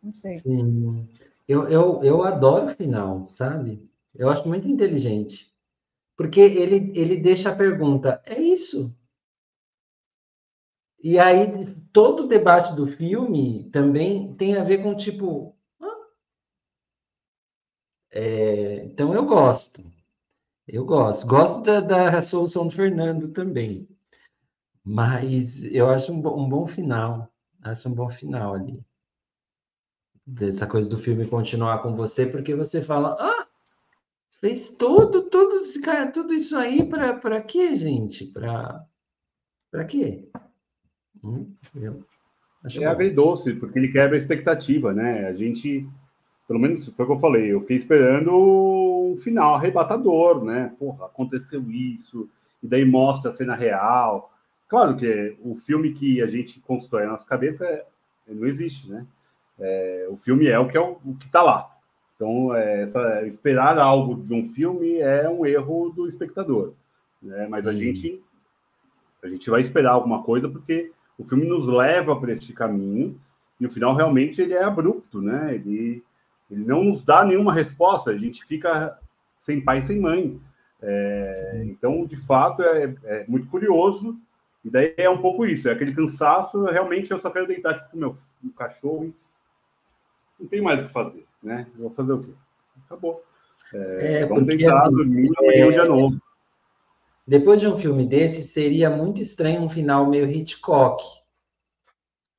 Não 0.02 0.14
sei. 0.14 0.38
Sim. 0.38 1.08
Eu, 1.48 1.68
eu, 1.70 2.04
eu 2.04 2.24
adoro 2.24 2.68
o 2.68 2.70
final, 2.70 3.30
sabe? 3.30 3.88
Eu 4.14 4.30
acho 4.30 4.48
muito 4.48 4.68
inteligente. 4.68 5.54
Porque 6.16 6.40
ele, 6.40 6.92
ele 6.98 7.18
deixa 7.18 7.52
a 7.52 7.56
pergunta: 7.56 8.22
é 8.26 8.40
isso? 8.40 8.96
E 11.04 11.20
aí, 11.20 11.76
todo 11.92 12.24
o 12.24 12.28
debate 12.28 12.74
do 12.76 12.88
filme 12.88 13.70
também 13.72 14.34
tem 14.36 14.56
a 14.56 14.64
ver 14.64 14.82
com 14.82 14.96
tipo. 14.96 15.56
É, 18.12 18.86
então, 18.86 19.14
eu 19.14 19.26
gosto. 19.26 19.84
Eu 20.68 20.86
gosto. 20.86 21.28
Gosto 21.28 21.64
da, 21.64 21.80
da 21.80 22.22
solução 22.22 22.68
do 22.68 22.74
Fernando 22.74 23.30
também. 23.30 23.88
Mas 24.84 25.64
eu 25.64 25.90
acho 25.90 26.14
um, 26.14 26.18
um 26.18 26.50
bom 26.50 26.68
final. 26.68 27.32
Acho 27.62 27.90
um 27.90 27.94
bom 27.94 28.10
final 28.10 28.54
ali. 28.54 28.84
Dessa 30.26 30.66
coisa 30.66 30.90
do 30.90 30.98
filme 30.98 31.28
continuar 31.28 31.82
com 31.82 31.96
você, 31.96 32.26
porque 32.26 32.56
você 32.56 32.82
fala: 32.82 33.16
ah, 33.20 33.48
fez 34.40 34.70
tudo, 34.70 35.30
tudo, 35.30 35.62
cara, 35.82 36.12
tudo 36.12 36.34
isso 36.34 36.58
aí 36.58 36.88
para 36.88 37.42
quê, 37.42 37.76
gente? 37.76 38.28
Para 38.28 38.88
quê? 39.88 40.30
Hum, 41.24 41.56
é 41.76 41.90
bom. 41.90 42.88
agridoce, 42.88 43.54
porque 43.54 43.78
ele 43.78 43.92
quebra 43.92 44.16
a 44.16 44.20
expectativa, 44.20 44.94
né? 44.94 45.28
A 45.28 45.34
gente, 45.34 45.88
pelo 46.48 46.60
menos 46.60 46.86
foi 46.88 47.04
o 47.04 47.08
que 47.08 47.14
eu 47.14 47.18
falei, 47.18 47.54
eu 47.54 47.62
fiquei 47.62 47.76
esperando 47.76 48.32
um 48.32 49.18
final 49.18 49.56
arrebatador, 49.56 50.44
né? 50.44 50.74
Porra, 50.78 51.06
aconteceu 51.06 51.64
isso, 51.72 52.30
e 52.62 52.68
daí 52.68 52.86
mostra 52.86 53.32
a 53.32 53.34
cena 53.34 53.56
real. 53.56 54.32
Claro 54.68 54.96
que 54.96 55.36
o 55.44 55.56
filme 55.56 55.94
que 55.94 56.22
a 56.22 56.28
gente 56.28 56.60
constrói 56.60 57.04
na 57.04 57.12
nossa 57.12 57.28
cabeça 57.28 57.66
é, 57.66 57.86
não 58.28 58.48
existe, 58.48 58.90
né? 58.90 59.06
É, 59.60 60.08
o 60.10 60.18
filme 60.18 60.48
é 60.48 60.60
o 60.60 60.68
que 60.68 60.78
é 60.78 60.82
o, 60.82 60.98
o 61.06 61.16
que 61.16 61.26
está 61.26 61.42
lá. 61.42 61.72
Então, 62.16 62.54
é, 62.56 62.84
essa, 62.84 63.26
esperar 63.26 63.78
algo 63.78 64.22
de 64.22 64.34
um 64.34 64.46
filme 64.46 64.98
é 65.00 65.30
um 65.30 65.46
erro 65.46 65.90
do 65.90 66.08
espectador, 66.08 66.74
né? 67.22 67.48
Mas 67.50 67.68
a 67.68 67.74
gente 67.74 68.22
a 69.24 69.28
gente 69.28 69.50
vai 69.50 69.60
esperar 69.60 69.94
alguma 69.94 70.22
coisa 70.22 70.48
porque 70.48 70.92
o 71.18 71.24
filme 71.24 71.48
nos 71.48 71.68
leva 71.68 72.16
para 72.16 72.32
este 72.32 72.54
caminho 72.54 73.20
e 73.60 73.66
o 73.66 73.70
final 73.70 73.96
realmente 73.96 74.40
ele 74.42 74.54
é 74.54 74.64
abrupto, 74.64 75.22
né? 75.22 75.56
Ele, 75.56 76.04
ele 76.50 76.64
não 76.66 76.84
nos 76.84 77.04
dá 77.04 77.26
nenhuma 77.26 77.54
resposta, 77.54 78.12
a 78.12 78.18
gente 78.18 78.46
fica 78.46 78.98
sem 79.40 79.62
pai 79.64 79.82
sem 79.82 80.00
mãe. 80.00 80.40
É, 80.82 81.64
então, 81.66 82.06
de 82.06 82.16
fato, 82.16 82.62
é, 82.62 82.96
é, 83.04 83.26
muito 83.28 83.48
curioso. 83.48 84.18
E 84.64 84.70
daí 84.70 84.94
é 84.98 85.10
um 85.10 85.20
pouco 85.20 85.46
isso, 85.46 85.68
é 85.68 85.72
aquele 85.72 85.94
cansaço. 85.94 86.64
Realmente, 86.66 87.12
eu 87.12 87.20
só 87.20 87.30
quero 87.30 87.48
deitar 87.48 87.72
aqui 87.72 87.92
com 87.92 87.98
o 87.98 88.00
meu, 88.00 88.16
meu 88.42 88.54
cachorro 88.54 89.06
e 89.06 89.14
não 90.40 90.48
tem 90.48 90.62
mais 90.62 90.80
o 90.80 90.86
que 90.86 90.92
fazer, 90.92 91.26
né? 91.42 91.68
Eu 91.76 91.84
vou 91.84 91.92
fazer 91.92 92.14
o 92.14 92.24
quê? 92.24 92.32
Acabou. 92.86 93.24
É, 93.74 94.22
é 94.22 94.26
vamos 94.26 94.46
deitar, 94.46 94.82
assim, 94.82 94.96
dormir, 94.96 95.30
amanhã 95.38 95.64
é 95.64 95.68
um 95.68 95.72
dia 95.72 95.86
novo. 95.86 96.22
Depois 97.28 97.60
de 97.60 97.68
um 97.68 97.76
filme 97.76 98.06
desse, 98.06 98.44
seria 98.44 98.90
muito 98.90 99.22
estranho 99.22 99.62
um 99.62 99.70
final 99.70 100.08
meio 100.08 100.30
Hitchcock. 100.30 101.04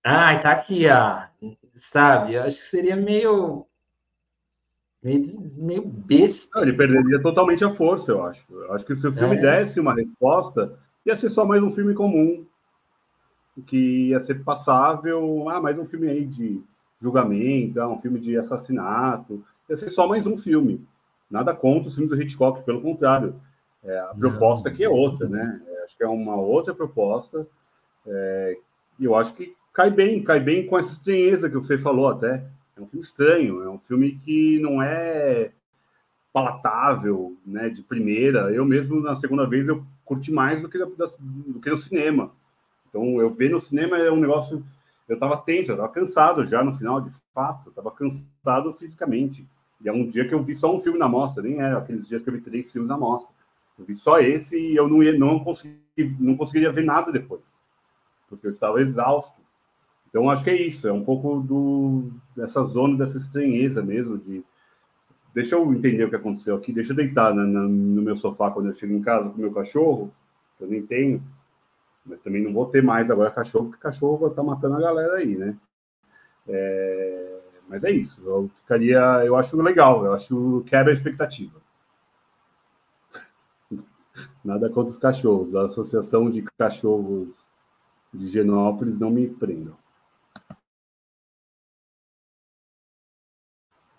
Ai, 0.05 0.41
tá 0.41 0.53
aqui, 0.53 0.87
ó. 0.89 1.25
Sabe? 1.75 2.35
Eu 2.35 2.45
acho 2.45 2.63
que 2.63 2.69
seria 2.69 2.95
meio. 2.95 3.67
Meio, 5.07 5.53
meio 5.57 5.83
besta. 5.87 6.49
Não, 6.55 6.63
ele 6.63 6.73
perderia 6.73 7.21
totalmente 7.23 7.65
a 7.65 7.71
força, 7.71 8.13
eu 8.13 8.25
acho. 8.25 8.53
Eu 8.53 8.73
acho 8.73 8.85
que 8.85 8.97
se 8.97 9.07
o 9.07 9.13
filme 9.13 9.37
é. 9.37 9.41
desse 9.41 9.81
uma 9.81 9.95
resposta, 9.95 10.79
ia 11.05 11.17
ser 11.17 11.31
só 11.31 11.45
mais 11.45 11.63
um 11.63 11.71
filme 11.71 11.95
comum. 11.95 12.45
Que 13.67 14.09
ia 14.09 14.21
ser 14.21 14.43
passável. 14.45 15.49
Ah, 15.49 15.61
mais 15.61 15.79
um 15.79 15.85
filme 15.85 16.09
aí 16.09 16.27
de 16.27 16.61
julgamento, 17.01 17.81
ah, 17.81 17.89
um 17.89 17.99
filme 17.99 18.21
de 18.21 18.37
assassinato. 18.37 19.43
Ia 19.71 19.77
ser 19.77 19.91
só 19.91 20.07
mais 20.07 20.27
um 20.27 20.37
filme. 20.37 20.87
Nada 21.31 21.55
contra 21.55 21.89
os 21.89 21.95
filmes 21.95 22.11
do 22.11 22.21
Hitchcock, 22.21 22.63
pelo 22.65 22.83
contrário 22.83 23.35
é, 23.87 23.99
a 24.01 24.15
proposta 24.19 24.69
aqui 24.69 24.83
é 24.83 24.89
outra, 24.89 25.29
né? 25.29 25.63
É, 25.69 25.85
acho 25.85 25.97
que 25.97 26.03
é 26.03 26.09
uma 26.09 26.35
outra 26.35 26.75
proposta. 26.75 27.47
É, 28.05 28.59
e 28.99 29.05
eu 29.05 29.15
acho 29.15 29.35
que 29.35 29.55
cai 29.73 29.91
bem, 29.91 30.23
cai 30.23 30.41
bem 30.41 30.67
com 30.67 30.77
essa 30.77 30.93
estranheza 30.93 31.49
que 31.49 31.57
você 31.57 31.79
falou 31.79 32.09
até. 32.09 32.45
É 32.77 32.81
um 32.81 32.87
filme 32.87 33.05
estranho, 33.05 33.63
é 33.63 33.71
um 33.71 33.79
filme 33.79 34.19
que 34.19 34.59
não 34.59 34.83
é 34.83 35.53
palatável, 36.33 37.37
né, 37.47 37.71
de 37.71 37.83
primeira. 37.83 38.53
Eu 38.53 38.65
mesmo, 38.65 39.01
na 39.01 39.17
segunda 39.17 39.47
vez, 39.47 39.67
eu 39.69 39.85
curti 40.05 40.31
mais 40.31 40.61
do 40.61 40.69
que, 40.69 40.79
do 40.79 41.61
que 41.61 41.71
no 41.71 41.79
cinema. 41.79 42.33
Então, 42.89 43.21
eu 43.21 43.31
ver 43.33 43.51
no 43.51 43.61
cinema 43.61 43.97
é 43.99 44.11
um 44.11 44.21
negócio... 44.21 44.65
Eu 45.09 45.15
estava 45.15 45.37
tenso, 45.37 45.71
eu 45.71 45.77
estava 45.77 45.93
cansado 45.93 46.45
já 46.45 46.63
no 46.63 46.73
final, 46.73 47.01
de 47.01 47.11
fato. 47.33 47.67
Eu 47.67 47.71
estava 47.71 47.91
cansado 47.91 48.73
fisicamente. 48.73 49.49
E 49.81 49.89
é 49.89 49.93
um 49.93 50.07
dia 50.07 50.27
que 50.27 50.35
eu 50.35 50.43
vi 50.43 50.55
só 50.55 50.75
um 50.75 50.81
filme 50.81 50.99
na 50.99 51.09
mostra, 51.09 51.43
nem 51.43 51.61
é 51.61 51.73
aqueles 51.73 52.07
dias 52.07 52.23
que 52.23 52.29
eu 52.29 52.35
vi 52.35 52.41
três 52.41 52.73
filmes 52.73 52.89
na 52.89 52.99
mostra. 52.99 53.31
Eu 53.79 53.85
vi 53.85 53.95
só 53.95 54.19
esse 54.21 54.59
e 54.59 54.75
eu 54.75 54.89
não, 54.89 55.03
ia, 55.03 55.17
não, 55.17 55.39
consegui, 55.39 55.79
não 56.19 56.37
conseguiria 56.37 56.73
ver 56.73 56.85
nada 56.85 57.13
depois, 57.13 57.59
porque 58.29 58.47
eu 58.47 58.51
estava 58.51 58.81
exausto. 58.81 59.41
Então, 60.17 60.31
acho 60.31 60.43
que 60.43 60.49
é 60.49 60.57
isso, 60.57 60.89
é 60.89 60.93
um 60.95 61.05
pouco 61.05 61.41
do, 61.41 62.11
dessa 62.35 62.63
zona, 62.65 62.97
dessa 62.97 63.19
estranheza 63.19 63.83
mesmo, 63.83 64.17
de 64.17 64.43
deixa 65.35 65.57
eu 65.57 65.75
entender 65.75 66.05
o 66.05 66.09
que 66.09 66.17
aconteceu 66.17 66.57
aqui, 66.57 66.73
deixa 66.73 66.93
eu 66.93 66.97
deitar 66.97 67.35
na, 67.35 67.47
na, 67.47 67.61
no 67.61 68.01
meu 68.01 68.17
sofá 68.17 68.51
quando 68.51 68.69
eu 68.69 68.73
chego 68.73 68.95
em 68.95 69.03
casa 69.03 69.29
com 69.29 69.37
o 69.37 69.41
meu 69.41 69.53
cachorro, 69.53 70.11
que 70.57 70.65
eu 70.65 70.69
nem 70.69 70.81
tenho, 70.81 71.23
mas 72.07 72.19
também 72.21 72.43
não 72.43 72.51
vou 72.51 72.65
ter 72.65 72.83
mais 72.83 73.11
agora 73.11 73.31
cachorro, 73.31 73.67
porque 73.67 73.83
cachorro 73.83 74.17
vai 74.17 74.31
estar 74.31 74.41
tá 74.41 74.49
matando 74.49 74.77
a 74.77 74.81
galera 74.81 75.17
aí, 75.17 75.37
né? 75.37 75.55
É, 76.49 77.39
mas 77.69 77.85
é 77.85 77.91
isso, 77.91 78.23
eu 78.25 78.49
ficaria, 78.49 79.23
eu 79.23 79.37
acho 79.37 79.55
legal, 79.61 80.07
eu 80.07 80.15
acho 80.15 80.65
quebra 80.67 80.93
a 80.93 80.95
expectativa. 80.95 81.61
Nada 84.43 84.71
contra 84.71 84.91
os 84.91 84.99
cachorros. 84.99 85.55
A 85.55 85.67
Associação 85.67 86.31
de 86.31 86.41
Cachorros 86.57 87.51
de 88.15 88.27
Genópolis 88.29 88.99
não 88.99 89.11
me 89.11 89.29
prendam. 89.29 89.77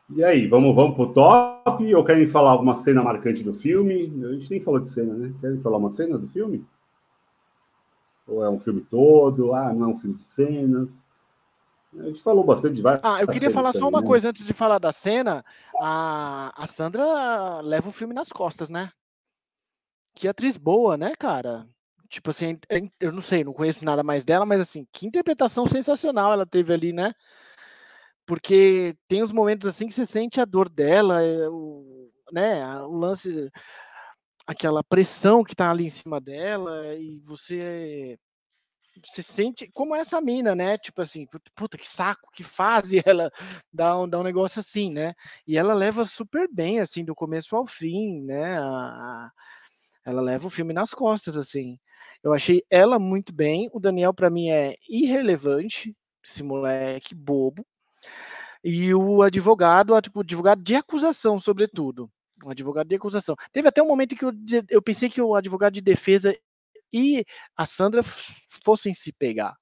E 0.10 0.24
aí, 0.24 0.48
vamos, 0.48 0.74
vamos 0.74 0.96
pro 0.96 1.14
top? 1.14 1.94
Ou 1.94 2.04
querem 2.04 2.28
falar 2.28 2.52
alguma 2.52 2.76
cena 2.76 3.04
marcante 3.04 3.44
do 3.44 3.54
filme? 3.54 4.12
A 4.26 4.34
gente 4.34 4.50
nem 4.50 4.62
falou 4.62 4.80
de 4.80 4.88
cena, 4.88 5.14
né? 5.14 5.34
Querem 5.42 5.60
falar 5.60 5.78
uma 5.78 5.90
cena 5.90 6.18
do 6.18 6.28
filme? 6.28 6.66
Ou 8.28 8.44
é 8.44 8.50
um 8.50 8.60
filme 8.60 8.82
todo? 8.82 9.54
Ah, 9.54 9.74
não 9.74 9.88
é 9.88 9.90
um 9.90 9.96
filme 9.96 10.18
de 10.18 10.26
cenas? 10.26 11.04
A 11.98 12.04
gente 12.04 12.22
falou 12.22 12.44
bastante 12.44 12.76
de 12.76 12.82
várias. 12.82 13.04
Ah, 13.04 13.22
eu 13.22 13.28
queria 13.28 13.50
falar 13.50 13.74
só 13.74 13.88
uma 13.88 14.02
né? 14.02 14.08
coisa 14.08 14.30
antes 14.30 14.46
de 14.46 14.54
falar 14.54 14.80
da 14.80 14.92
cena. 14.92 15.44
A, 15.80 16.54
a 16.56 16.68
Sandra 16.68 17.62
leva 17.62 17.90
o 17.90 17.94
filme 17.94 18.14
nas 18.14 18.30
costas, 18.30 18.70
né? 18.70 18.92
que 20.18 20.28
atriz 20.28 20.58
boa, 20.58 20.98
né, 20.98 21.16
cara? 21.16 21.68
Tipo 22.10 22.32
assim, 22.32 22.58
eu 23.00 23.12
não 23.12 23.22
sei, 23.22 23.44
não 23.44 23.54
conheço 23.54 23.86
nada 23.86 24.02
mais 24.02 24.26
dela, 24.26 24.46
mas 24.46 24.60
assim, 24.60 24.88
que 24.92 25.06
interpretação 25.06 25.68
sensacional 25.68 26.34
ela 26.34 26.46
teve 26.46 26.74
ali, 26.74 26.92
né? 26.92 27.14
Porque 28.28 28.96
tem 29.08 29.24
uns 29.24 29.32
momentos 29.32 29.68
assim 29.68 29.88
que 29.88 29.96
você 29.96 30.06
sente 30.06 30.42
a 30.42 30.46
dor 30.46 30.70
dela, 30.70 31.24
é, 31.24 31.50
o, 31.50 32.12
né? 32.32 32.78
O 32.84 32.98
lance, 32.98 33.50
aquela 34.46 34.84
pressão 34.84 35.44
que 35.44 35.56
tá 35.56 35.72
ali 35.72 35.86
em 35.86 35.90
cima 35.90 36.20
dela, 36.22 36.94
e 36.96 37.20
você 37.20 38.20
você 39.06 39.22
sente 39.22 39.70
como 39.74 39.96
essa 39.96 40.20
mina, 40.20 40.56
né? 40.56 40.78
Tipo 40.78 41.02
assim, 41.02 41.28
puta 41.56 41.78
que 41.78 41.88
saco, 41.88 42.30
que 42.34 42.44
fase 42.44 43.02
ela 43.06 43.32
dá 43.72 43.98
um, 44.00 44.10
dá 44.10 44.20
um 44.20 44.24
negócio 44.24 44.60
assim, 44.60 44.92
né? 44.92 45.14
E 45.48 45.58
ela 45.58 45.74
leva 45.74 46.06
super 46.06 46.50
bem, 46.52 46.80
assim, 46.80 47.06
do 47.06 47.16
começo 47.16 47.56
ao 47.56 47.68
fim, 47.68 48.22
né? 48.24 48.60
A, 48.60 49.32
ela 50.06 50.22
leva 50.22 50.48
o 50.48 50.50
filme 50.50 50.74
nas 50.74 50.94
costas, 50.94 51.38
assim. 51.38 51.78
Eu 52.24 52.34
achei 52.34 52.64
ela 52.70 52.98
muito 53.00 53.34
bem. 53.34 53.70
O 53.74 53.80
Daniel, 53.80 54.14
para 54.14 54.30
mim, 54.30 54.50
é 54.50 54.76
irrelevante. 54.90 55.96
Esse 56.26 56.44
moleque 56.44 57.14
bobo. 57.16 57.66
E 58.64 58.94
o 58.94 59.22
advogado, 59.22 59.92
o 59.92 59.96
advogado 59.96 60.64
de 60.64 60.76
acusação, 60.76 61.40
sobretudo. 61.40 62.10
O 62.44 62.50
advogado 62.50 62.88
de 62.88 62.96
acusação. 62.96 63.36
Teve 63.52 63.68
até 63.68 63.82
um 63.82 63.88
momento 63.88 64.16
que 64.16 64.26
eu, 64.26 64.32
eu 64.70 64.82
pensei 64.82 65.10
que 65.10 65.22
o 65.22 65.36
advogado 65.36 65.74
de 65.74 65.82
defesa 65.82 66.38
e 66.94 67.26
a 67.56 67.66
Sandra 67.66 68.02
fossem 68.64 68.94
se 68.94 69.12
pegar. 69.12 69.56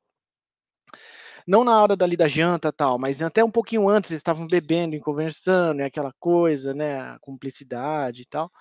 Não 1.47 1.63
na 1.63 1.79
hora 1.81 1.95
dali 1.95 2.17
da 2.17 2.27
janta 2.27 2.71
tal, 2.71 2.97
mas 2.97 3.21
até 3.21 3.43
um 3.43 3.51
pouquinho 3.51 3.87
antes 3.87 4.11
eles 4.11 4.19
estavam 4.19 4.47
bebendo 4.47 4.95
e 4.95 4.99
conversando, 4.99 5.79
e 5.79 5.83
aquela 5.83 6.11
coisa, 6.19 6.73
né, 6.73 6.99
a 6.99 7.19
cumplicidade 7.19 8.23
e 8.23 8.25
tal. 8.25 8.51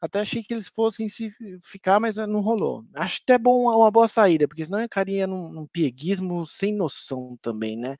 Até 0.00 0.18
achei 0.18 0.42
que 0.42 0.52
eles 0.52 0.66
fossem 0.66 1.08
se 1.08 1.32
ficar, 1.62 2.00
mas 2.00 2.16
não 2.16 2.40
rolou. 2.40 2.84
Acho 2.94 3.20
até 3.22 3.38
bom 3.38 3.68
uma 3.72 3.90
boa 3.90 4.08
saída, 4.08 4.48
porque 4.48 4.64
senão 4.64 4.80
ficaria 4.80 5.28
num, 5.28 5.48
num 5.52 5.66
pieguismo 5.66 6.44
sem 6.44 6.74
noção 6.74 7.38
também, 7.40 7.76
né? 7.76 7.96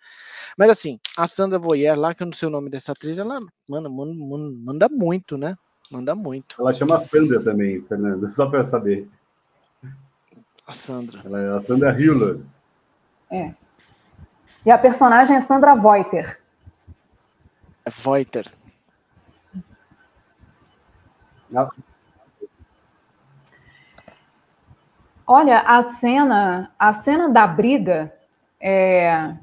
Mas 0.59 0.71
assim, 0.71 0.99
a 1.17 1.29
Sandra 1.29 1.61
Boyer 1.61 1.97
lá, 1.97 2.13
que 2.13 2.25
eu 2.25 2.27
não 2.27 2.33
sei 2.33 2.49
o 2.49 2.51
nome 2.51 2.69
dessa 2.69 2.91
atriz, 2.91 3.19
ela 3.19 3.39
manda, 3.69 3.89
manda, 3.89 4.15
manda 4.19 4.89
muito, 4.89 5.37
né? 5.37 5.57
Manda 5.93 6.15
muito. 6.15 6.57
Ela 6.59 6.73
chama 6.73 6.99
Sandra 6.99 7.41
também, 7.41 7.81
Fernando, 7.83 8.27
só 8.35 8.47
para 8.47 8.65
saber. 8.65 9.09
A 10.67 10.73
Sandra. 10.73 11.21
Ela 11.25 11.41
é 11.41 11.57
a 11.57 11.61
Sandra 11.61 12.01
Hiller. 12.01 12.41
É. 13.31 13.55
E 14.65 14.71
a 14.71 14.79
personagem 14.79 15.37
é 15.37 15.41
Sandra 15.41 15.75
Voiter. 15.75 16.41
É 17.85 17.91
Voiter. 17.91 18.53
Olha, 25.27 25.61
a 25.61 25.83
cena, 25.95 26.73
a 26.79 26.93
cena 26.93 27.29
da 27.29 27.47
briga 27.47 28.13
é, 28.61 29.35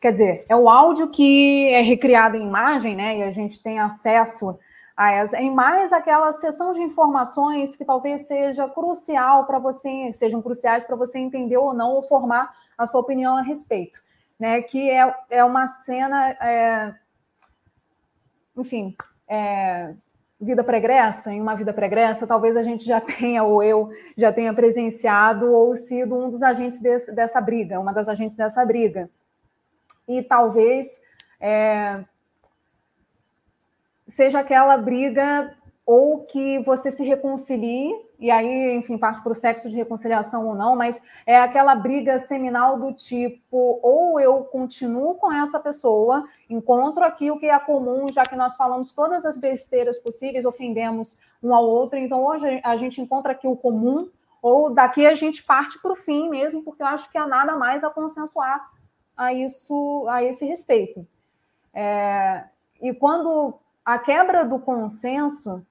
quer 0.00 0.12
dizer, 0.12 0.46
é 0.48 0.56
o 0.56 0.68
áudio 0.68 1.08
que 1.08 1.68
é 1.68 1.82
recriado 1.82 2.36
em 2.36 2.46
imagem, 2.46 2.96
né? 2.96 3.18
E 3.18 3.22
a 3.22 3.30
gente 3.30 3.62
tem 3.62 3.78
acesso 3.78 4.58
a 4.96 5.10
essa, 5.10 5.38
em 5.38 5.54
mais 5.54 5.92
aquela 5.92 6.32
sessão 6.32 6.72
de 6.72 6.80
informações 6.80 7.76
que 7.76 7.84
talvez 7.84 8.26
seja 8.26 8.66
crucial 8.68 9.44
para 9.44 9.58
você, 9.58 10.10
sejam 10.14 10.40
cruciais 10.40 10.84
para 10.84 10.96
você 10.96 11.18
entender 11.18 11.58
ou 11.58 11.74
não 11.74 11.92
ou 11.92 12.02
formar 12.02 12.54
a 12.78 12.86
sua 12.86 13.00
opinião 13.00 13.36
a 13.36 13.42
respeito, 13.42 14.00
né? 14.38 14.62
Que 14.62 14.90
é, 14.90 15.14
é 15.30 15.44
uma 15.44 15.66
cena, 15.66 16.30
é, 16.30 16.94
enfim, 18.56 18.96
é, 19.28 19.94
vida 20.40 20.62
pregressa, 20.62 21.32
em 21.32 21.40
uma 21.40 21.54
vida 21.54 21.72
pregressa, 21.72 22.26
talvez 22.26 22.56
a 22.56 22.62
gente 22.62 22.84
já 22.84 23.00
tenha, 23.02 23.42
ou 23.42 23.62
eu 23.62 23.90
já 24.16 24.32
tenha 24.32 24.52
presenciado 24.52 25.52
ou 25.52 25.76
sido 25.76 26.14
um 26.14 26.30
dos 26.30 26.42
agentes 26.42 26.80
desse, 26.80 27.14
dessa 27.14 27.40
briga, 27.40 27.80
uma 27.80 27.92
das 27.92 28.08
agentes 28.08 28.36
dessa 28.36 28.64
briga. 28.64 29.10
E 30.06 30.22
talvez 30.22 31.02
é, 31.40 32.04
seja 34.06 34.40
aquela 34.40 34.76
briga 34.76 35.55
ou 35.86 36.24
que 36.24 36.58
você 36.64 36.90
se 36.90 37.04
reconcilie, 37.04 37.94
e 38.18 38.28
aí, 38.28 38.76
enfim, 38.76 38.98
parte 38.98 39.22
para 39.22 39.30
o 39.30 39.36
sexo 39.36 39.70
de 39.70 39.76
reconciliação 39.76 40.48
ou 40.48 40.54
não, 40.54 40.74
mas 40.74 41.00
é 41.24 41.38
aquela 41.38 41.76
briga 41.76 42.18
seminal 42.18 42.76
do 42.76 42.92
tipo, 42.92 43.78
ou 43.80 44.18
eu 44.18 44.42
continuo 44.42 45.14
com 45.14 45.30
essa 45.30 45.60
pessoa, 45.60 46.28
encontro 46.50 47.04
aqui 47.04 47.30
o 47.30 47.38
que 47.38 47.46
é 47.46 47.58
comum, 47.60 48.06
já 48.12 48.24
que 48.24 48.34
nós 48.34 48.56
falamos 48.56 48.92
todas 48.92 49.24
as 49.24 49.36
besteiras 49.36 49.96
possíveis, 49.96 50.44
ofendemos 50.44 51.16
um 51.40 51.54
ao 51.54 51.64
outro, 51.64 51.96
então 51.96 52.24
hoje 52.24 52.60
a 52.64 52.76
gente 52.76 53.00
encontra 53.00 53.30
aqui 53.30 53.46
o 53.46 53.56
comum, 53.56 54.10
ou 54.42 54.70
daqui 54.70 55.06
a 55.06 55.14
gente 55.14 55.44
parte 55.44 55.80
para 55.80 55.92
o 55.92 55.96
fim 55.96 56.28
mesmo, 56.28 56.64
porque 56.64 56.82
eu 56.82 56.86
acho 56.86 57.10
que 57.12 57.18
há 57.18 57.28
nada 57.28 57.56
mais 57.56 57.84
a 57.84 57.90
consensuar 57.90 58.72
a 59.16 59.32
isso, 59.32 60.04
a 60.08 60.24
esse 60.24 60.44
respeito. 60.44 61.06
É, 61.72 62.44
e 62.82 62.92
quando 62.92 63.54
a 63.84 64.00
quebra 64.00 64.44
do 64.44 64.58
consenso 64.58 65.64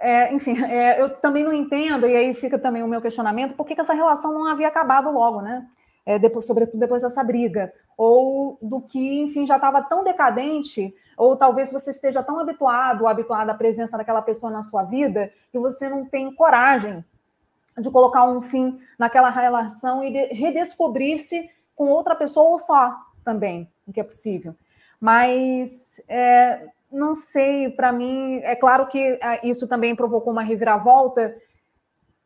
é, 0.00 0.32
enfim, 0.32 0.56
é, 0.64 1.00
eu 1.00 1.10
também 1.10 1.44
não 1.44 1.52
entendo, 1.52 2.08
e 2.08 2.16
aí 2.16 2.34
fica 2.34 2.58
também 2.58 2.82
o 2.82 2.88
meu 2.88 3.00
questionamento, 3.00 3.54
por 3.54 3.66
que, 3.66 3.74
que 3.74 3.80
essa 3.80 3.92
relação 3.92 4.32
não 4.32 4.46
havia 4.46 4.68
acabado 4.68 5.10
logo, 5.10 5.42
né? 5.42 5.66
É, 6.06 6.18
depois, 6.18 6.46
sobretudo 6.46 6.80
depois 6.80 7.02
dessa 7.02 7.22
briga, 7.22 7.72
ou 7.96 8.58
do 8.62 8.80
que, 8.80 9.20
enfim, 9.20 9.44
já 9.44 9.56
estava 9.56 9.82
tão 9.82 10.02
decadente, 10.02 10.94
ou 11.16 11.36
talvez 11.36 11.70
você 11.70 11.90
esteja 11.90 12.22
tão 12.22 12.38
habituado, 12.38 13.06
habituado 13.06 13.50
à 13.50 13.54
presença 13.54 13.98
daquela 13.98 14.22
pessoa 14.22 14.50
na 14.50 14.62
sua 14.62 14.82
vida, 14.82 15.30
que 15.52 15.58
você 15.58 15.88
não 15.90 16.06
tem 16.06 16.34
coragem 16.34 17.04
de 17.78 17.90
colocar 17.90 18.24
um 18.24 18.40
fim 18.40 18.80
naquela 18.98 19.28
relação 19.28 20.02
e 20.02 20.10
redescobrir-se 20.32 21.50
com 21.76 21.88
outra 21.88 22.14
pessoa 22.14 22.50
ou 22.50 22.58
só 22.58 22.96
também, 23.22 23.70
o 23.86 23.92
que 23.92 24.00
é 24.00 24.04
possível. 24.04 24.56
Mas 24.98 26.00
é, 26.08 26.68
não 26.90 27.14
sei, 27.14 27.70
para 27.70 27.92
mim, 27.92 28.38
é 28.38 28.56
claro 28.56 28.86
que 28.88 29.18
ah, 29.22 29.40
isso 29.44 29.68
também 29.68 29.94
provocou 29.94 30.32
uma 30.32 30.42
reviravolta 30.42 31.36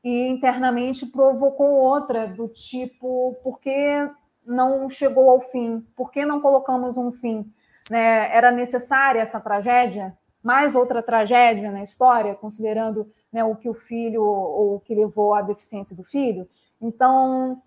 e 0.02 0.28
internamente 0.28 1.06
provocou 1.06 1.70
outra, 1.70 2.26
do 2.26 2.48
tipo, 2.48 3.34
por 3.42 3.60
que 3.60 4.08
não 4.44 4.88
chegou 4.88 5.30
ao 5.30 5.40
fim? 5.40 5.86
Por 5.96 6.10
que 6.10 6.24
não 6.24 6.40
colocamos 6.40 6.96
um 6.96 7.12
fim? 7.12 7.50
Né? 7.90 8.34
Era 8.34 8.50
necessária 8.50 9.20
essa 9.20 9.40
tragédia? 9.40 10.16
Mais 10.42 10.74
outra 10.74 11.02
tragédia 11.02 11.70
na 11.70 11.82
história, 11.82 12.34
considerando 12.34 13.10
né, 13.32 13.42
o 13.42 13.56
que 13.56 13.68
o 13.68 13.74
filho, 13.74 14.22
ou 14.22 14.76
o 14.76 14.80
que 14.80 14.94
levou 14.94 15.34
à 15.34 15.40
deficiência 15.40 15.96
do 15.96 16.04
filho? 16.04 16.46
Então, 16.80 17.62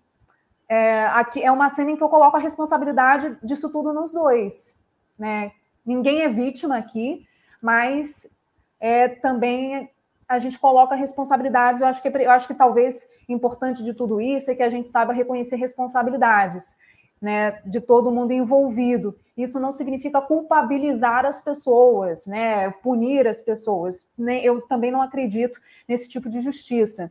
é, 0.68 1.06
aqui 1.06 1.42
é 1.42 1.50
uma 1.50 1.70
cena 1.70 1.90
em 1.90 1.96
que 1.96 2.02
eu 2.02 2.08
coloco 2.08 2.36
a 2.36 2.40
responsabilidade 2.40 3.36
disso 3.42 3.68
tudo 3.70 3.92
nos 3.92 4.12
dois, 4.12 4.80
né? 5.18 5.50
Ninguém 5.88 6.20
é 6.20 6.28
vítima 6.28 6.76
aqui, 6.76 7.26
mas 7.62 8.30
é, 8.78 9.08
também 9.08 9.90
a 10.28 10.38
gente 10.38 10.58
coloca 10.58 10.94
responsabilidades. 10.94 11.80
Eu 11.80 11.86
acho 11.86 12.02
que 12.02 12.08
eu 12.08 12.30
acho 12.30 12.46
que 12.46 12.52
talvez 12.52 13.08
importante 13.26 13.82
de 13.82 13.94
tudo 13.94 14.20
isso 14.20 14.50
é 14.50 14.54
que 14.54 14.62
a 14.62 14.68
gente 14.68 14.90
saiba 14.90 15.14
reconhecer 15.14 15.56
responsabilidades, 15.56 16.76
né, 17.18 17.62
de 17.64 17.80
todo 17.80 18.12
mundo 18.12 18.34
envolvido. 18.34 19.18
Isso 19.34 19.58
não 19.58 19.72
significa 19.72 20.20
culpabilizar 20.20 21.24
as 21.24 21.40
pessoas, 21.40 22.26
né, 22.26 22.68
punir 22.82 23.26
as 23.26 23.40
pessoas. 23.40 24.06
Eu 24.42 24.60
também 24.60 24.90
não 24.90 25.00
acredito 25.00 25.58
nesse 25.88 26.06
tipo 26.06 26.28
de 26.28 26.42
justiça. 26.42 27.10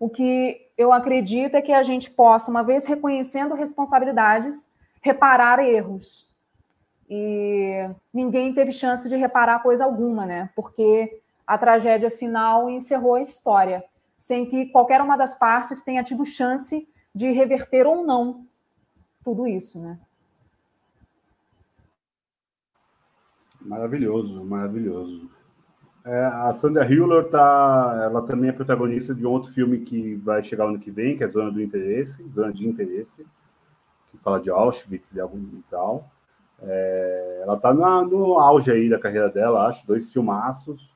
O 0.00 0.08
que 0.08 0.70
eu 0.78 0.90
acredito 0.90 1.54
é 1.54 1.60
que 1.60 1.74
a 1.74 1.82
gente 1.82 2.10
possa, 2.10 2.50
uma 2.50 2.62
vez 2.62 2.86
reconhecendo 2.86 3.54
responsabilidades, 3.54 4.70
reparar 5.02 5.58
erros 5.58 6.27
e 7.08 7.88
ninguém 8.12 8.52
teve 8.52 8.70
chance 8.72 9.08
de 9.08 9.16
reparar 9.16 9.62
coisa 9.62 9.84
alguma, 9.84 10.26
né? 10.26 10.50
Porque 10.54 11.22
a 11.46 11.56
tragédia 11.56 12.10
final 12.10 12.68
encerrou 12.68 13.14
a 13.14 13.22
história, 13.22 13.82
sem 14.18 14.44
que 14.46 14.66
qualquer 14.66 15.00
uma 15.00 15.16
das 15.16 15.34
partes 15.34 15.82
tenha 15.82 16.02
tido 16.02 16.24
chance 16.24 16.86
de 17.14 17.30
reverter 17.30 17.86
ou 17.86 18.04
não 18.04 18.46
tudo 19.24 19.46
isso, 19.46 19.80
né? 19.80 19.98
Maravilhoso, 23.60 24.44
maravilhoso. 24.44 25.30
É, 26.04 26.24
a 26.24 26.52
Sandra 26.54 26.90
Hüller 26.90 27.28
tá, 27.28 28.00
ela 28.04 28.22
também 28.22 28.48
é 28.48 28.52
protagonista 28.52 29.14
de 29.14 29.26
um 29.26 29.30
outro 29.30 29.52
filme 29.52 29.80
que 29.80 30.14
vai 30.16 30.42
chegar 30.42 30.64
ano 30.64 30.78
que 30.78 30.90
vem, 30.90 31.16
que 31.16 31.24
é 31.24 31.28
Zona 31.28 31.50
do 31.50 31.60
Interesse, 31.60 32.26
Zona 32.30 32.52
de 32.52 32.66
Interesse, 32.66 33.26
que 34.10 34.18
fala 34.18 34.40
de 34.40 34.48
Auschwitz 34.48 35.12
e 35.14 35.20
algum 35.20 35.38
e 35.38 35.62
tal. 35.70 36.10
É, 36.62 37.40
ela 37.42 37.54
está 37.54 37.72
no 37.72 38.38
auge 38.38 38.70
aí 38.70 38.88
da 38.88 38.98
carreira 38.98 39.28
dela, 39.28 39.66
acho, 39.68 39.86
dois 39.86 40.12
filmaços 40.12 40.90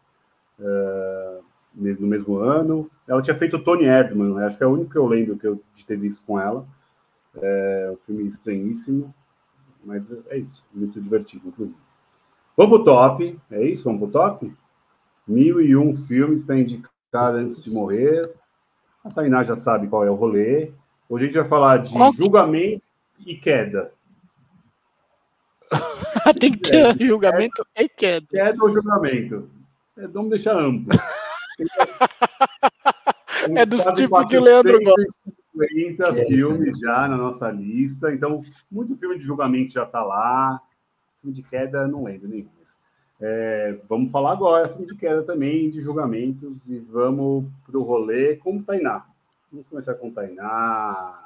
é, 0.58 1.38
no 1.74 2.06
mesmo 2.06 2.36
ano. 2.38 2.90
Ela 3.06 3.22
tinha 3.22 3.36
feito 3.36 3.58
Tony 3.58 3.84
Erdman, 3.84 4.34
né? 4.34 4.46
acho 4.46 4.58
que 4.58 4.64
é 4.64 4.66
o 4.66 4.72
único 4.72 4.90
que 4.90 4.98
eu 4.98 5.06
lembro 5.06 5.38
que 5.38 5.46
eu, 5.46 5.62
de 5.74 5.84
ter 5.84 5.96
visto 5.96 6.22
com 6.24 6.38
ela. 6.38 6.66
É 7.36 7.90
um 7.92 7.96
filme 7.96 8.26
estranhíssimo, 8.26 9.14
mas 9.84 10.12
é 10.28 10.38
isso, 10.38 10.62
muito 10.72 11.00
divertido, 11.00 11.48
inclusive. 11.48 11.78
Vamos 12.56 12.76
pro 12.76 12.84
top, 12.84 13.38
é 13.50 13.64
isso? 13.64 13.84
Vamos 13.84 14.00
pro 14.00 14.10
top? 14.10 14.52
Mil 15.26 15.60
e 15.60 15.74
um 15.76 15.94
filmes 15.94 16.42
para 16.42 16.58
indicar 16.58 17.34
antes 17.34 17.62
de 17.62 17.70
morrer. 17.70 18.30
A 19.02 19.08
Tainá 19.08 19.42
já 19.42 19.56
sabe 19.56 19.88
qual 19.88 20.04
é 20.04 20.10
o 20.10 20.14
rolê. 20.14 20.72
Hoje 21.08 21.24
a 21.24 21.26
gente 21.28 21.38
vai 21.38 21.48
falar 21.48 21.78
de 21.78 21.92
julgamento 22.16 22.86
e 23.26 23.34
queda. 23.34 23.92
Tem 26.40 26.52
que 26.52 26.60
ter 26.60 26.96
julgamento 27.00 27.66
e 27.76 27.88
queda. 27.88 28.26
Queda 28.28 28.62
ou 28.62 28.70
julgamento? 28.70 29.50
É, 29.96 30.06
vamos 30.06 30.30
deixar 30.30 30.56
amplo. 30.56 30.98
é 33.56 33.66
dos 33.66 33.84
tipos 33.94 34.24
que 34.26 34.36
o 34.36 34.42
Leandro 34.42 34.78
gosta. 34.82 35.32
50 35.52 36.08
é. 36.08 36.24
filmes 36.24 36.78
já 36.78 37.06
na 37.08 37.16
nossa 37.16 37.50
lista, 37.50 38.12
então 38.12 38.40
muito 38.70 38.96
filme 38.96 39.18
de 39.18 39.24
julgamento 39.24 39.74
já 39.74 39.84
está 39.84 40.02
lá. 40.02 40.60
Filme 41.20 41.34
de 41.34 41.42
queda, 41.42 41.86
não 41.86 42.04
lembro 42.04 42.28
nenhum. 42.28 42.48
É, 43.24 43.78
vamos 43.88 44.10
falar 44.10 44.32
agora, 44.32 44.68
filme 44.68 44.84
de 44.84 44.96
queda 44.96 45.22
também, 45.22 45.70
de 45.70 45.80
julgamentos, 45.80 46.56
e 46.66 46.80
vamos 46.80 47.44
para 47.64 47.78
o 47.78 47.82
rolê 47.82 48.34
com 48.34 48.56
o 48.56 48.62
Tainá. 48.64 49.06
Vamos 49.50 49.68
começar 49.68 49.94
com 49.94 50.08
o 50.08 50.12
Tainá. 50.12 51.20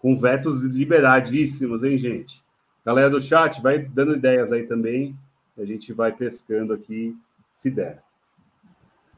Com 0.00 0.16
vetos 0.16 0.64
liberadíssimos, 0.64 1.84
hein, 1.84 1.96
gente? 1.96 2.43
Galera 2.84 3.08
do 3.08 3.20
chat, 3.20 3.62
vai 3.62 3.78
dando 3.78 4.14
ideias 4.14 4.52
aí 4.52 4.66
também. 4.66 5.16
A 5.58 5.64
gente 5.64 5.92
vai 5.92 6.12
pescando 6.12 6.72
aqui, 6.72 7.16
se 7.56 7.70
der. 7.70 8.02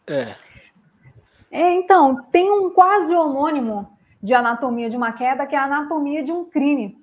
É. 0.06 0.34
é 1.50 1.72
então, 1.74 2.22
tem 2.30 2.50
um 2.50 2.70
quase 2.70 3.14
homônimo 3.14 3.90
de 4.22 4.34
Anatomia 4.34 4.88
de 4.88 4.96
uma 4.96 5.12
Queda, 5.12 5.46
que 5.46 5.54
é 5.54 5.58
a 5.58 5.64
Anatomia 5.64 6.22
de 6.22 6.30
um 6.32 6.44
Crime, 6.44 7.02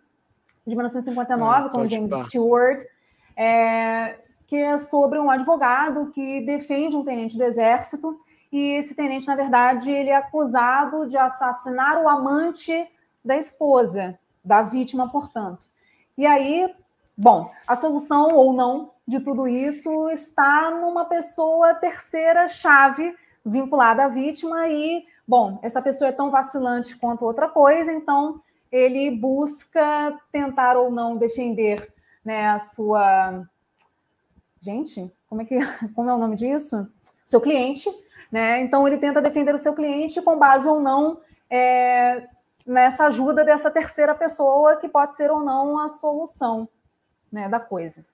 de 0.65 0.75
1959, 0.75 1.67
ah, 1.67 1.69
com 1.69 1.87
James 1.87 2.11
Stewart, 2.27 2.85
é, 3.35 4.19
que 4.47 4.55
é 4.55 4.77
sobre 4.77 5.19
um 5.19 5.29
advogado 5.29 6.11
que 6.11 6.45
defende 6.45 6.95
um 6.95 7.03
tenente 7.03 7.37
do 7.37 7.43
exército, 7.43 8.19
e 8.51 8.77
esse 8.77 8.95
tenente, 8.95 9.27
na 9.27 9.35
verdade, 9.35 9.91
ele 9.91 10.09
é 10.09 10.15
acusado 10.15 11.07
de 11.07 11.17
assassinar 11.17 12.01
o 12.01 12.07
amante 12.07 12.87
da 13.25 13.35
esposa, 13.35 14.17
da 14.45 14.61
vítima, 14.61 15.09
portanto. 15.09 15.72
E 16.17 16.25
aí, 16.25 16.73
bom, 17.17 17.51
a 17.67 17.75
solução 17.75 18.35
ou 18.35 18.53
não 18.53 18.91
de 19.07 19.19
tudo 19.19 19.47
isso 19.47 20.09
está 20.09 20.71
numa 20.71 21.05
pessoa 21.05 21.73
terceira 21.73 22.47
chave 22.47 23.15
vinculada 23.45 24.05
à 24.05 24.07
vítima 24.07 24.69
e, 24.69 25.05
bom, 25.27 25.59
essa 25.61 25.81
pessoa 25.81 26.09
é 26.09 26.13
tão 26.13 26.31
vacilante 26.31 26.95
quanto 26.95 27.25
outra 27.25 27.49
coisa, 27.49 27.91
então 27.91 28.41
ele 28.71 29.11
busca 29.11 30.17
tentar 30.31 30.77
ou 30.77 30.89
não 30.89 31.17
defender 31.17 31.93
né, 32.23 32.47
a 32.47 32.59
sua. 32.59 33.45
Gente, 34.61 35.11
como 35.27 35.41
é 35.41 35.45
que 35.45 35.59
como 35.93 36.09
é 36.09 36.13
o 36.13 36.17
nome 36.17 36.35
disso? 36.35 36.87
Seu 37.25 37.41
cliente, 37.41 37.89
né? 38.31 38.61
Então 38.61 38.87
ele 38.87 38.97
tenta 38.97 39.21
defender 39.21 39.53
o 39.53 39.59
seu 39.59 39.73
cliente 39.73 40.21
com 40.21 40.37
base 40.37 40.67
ou 40.67 40.79
não 40.79 41.19
é, 41.49 42.27
nessa 42.65 43.07
ajuda 43.07 43.43
dessa 43.43 43.69
terceira 43.69 44.15
pessoa 44.15 44.77
que 44.77 44.87
pode 44.87 45.15
ser 45.15 45.31
ou 45.31 45.41
não 45.41 45.77
a 45.77 45.87
solução 45.87 46.67
né, 47.31 47.49
da 47.49 47.59
coisa. 47.59 48.05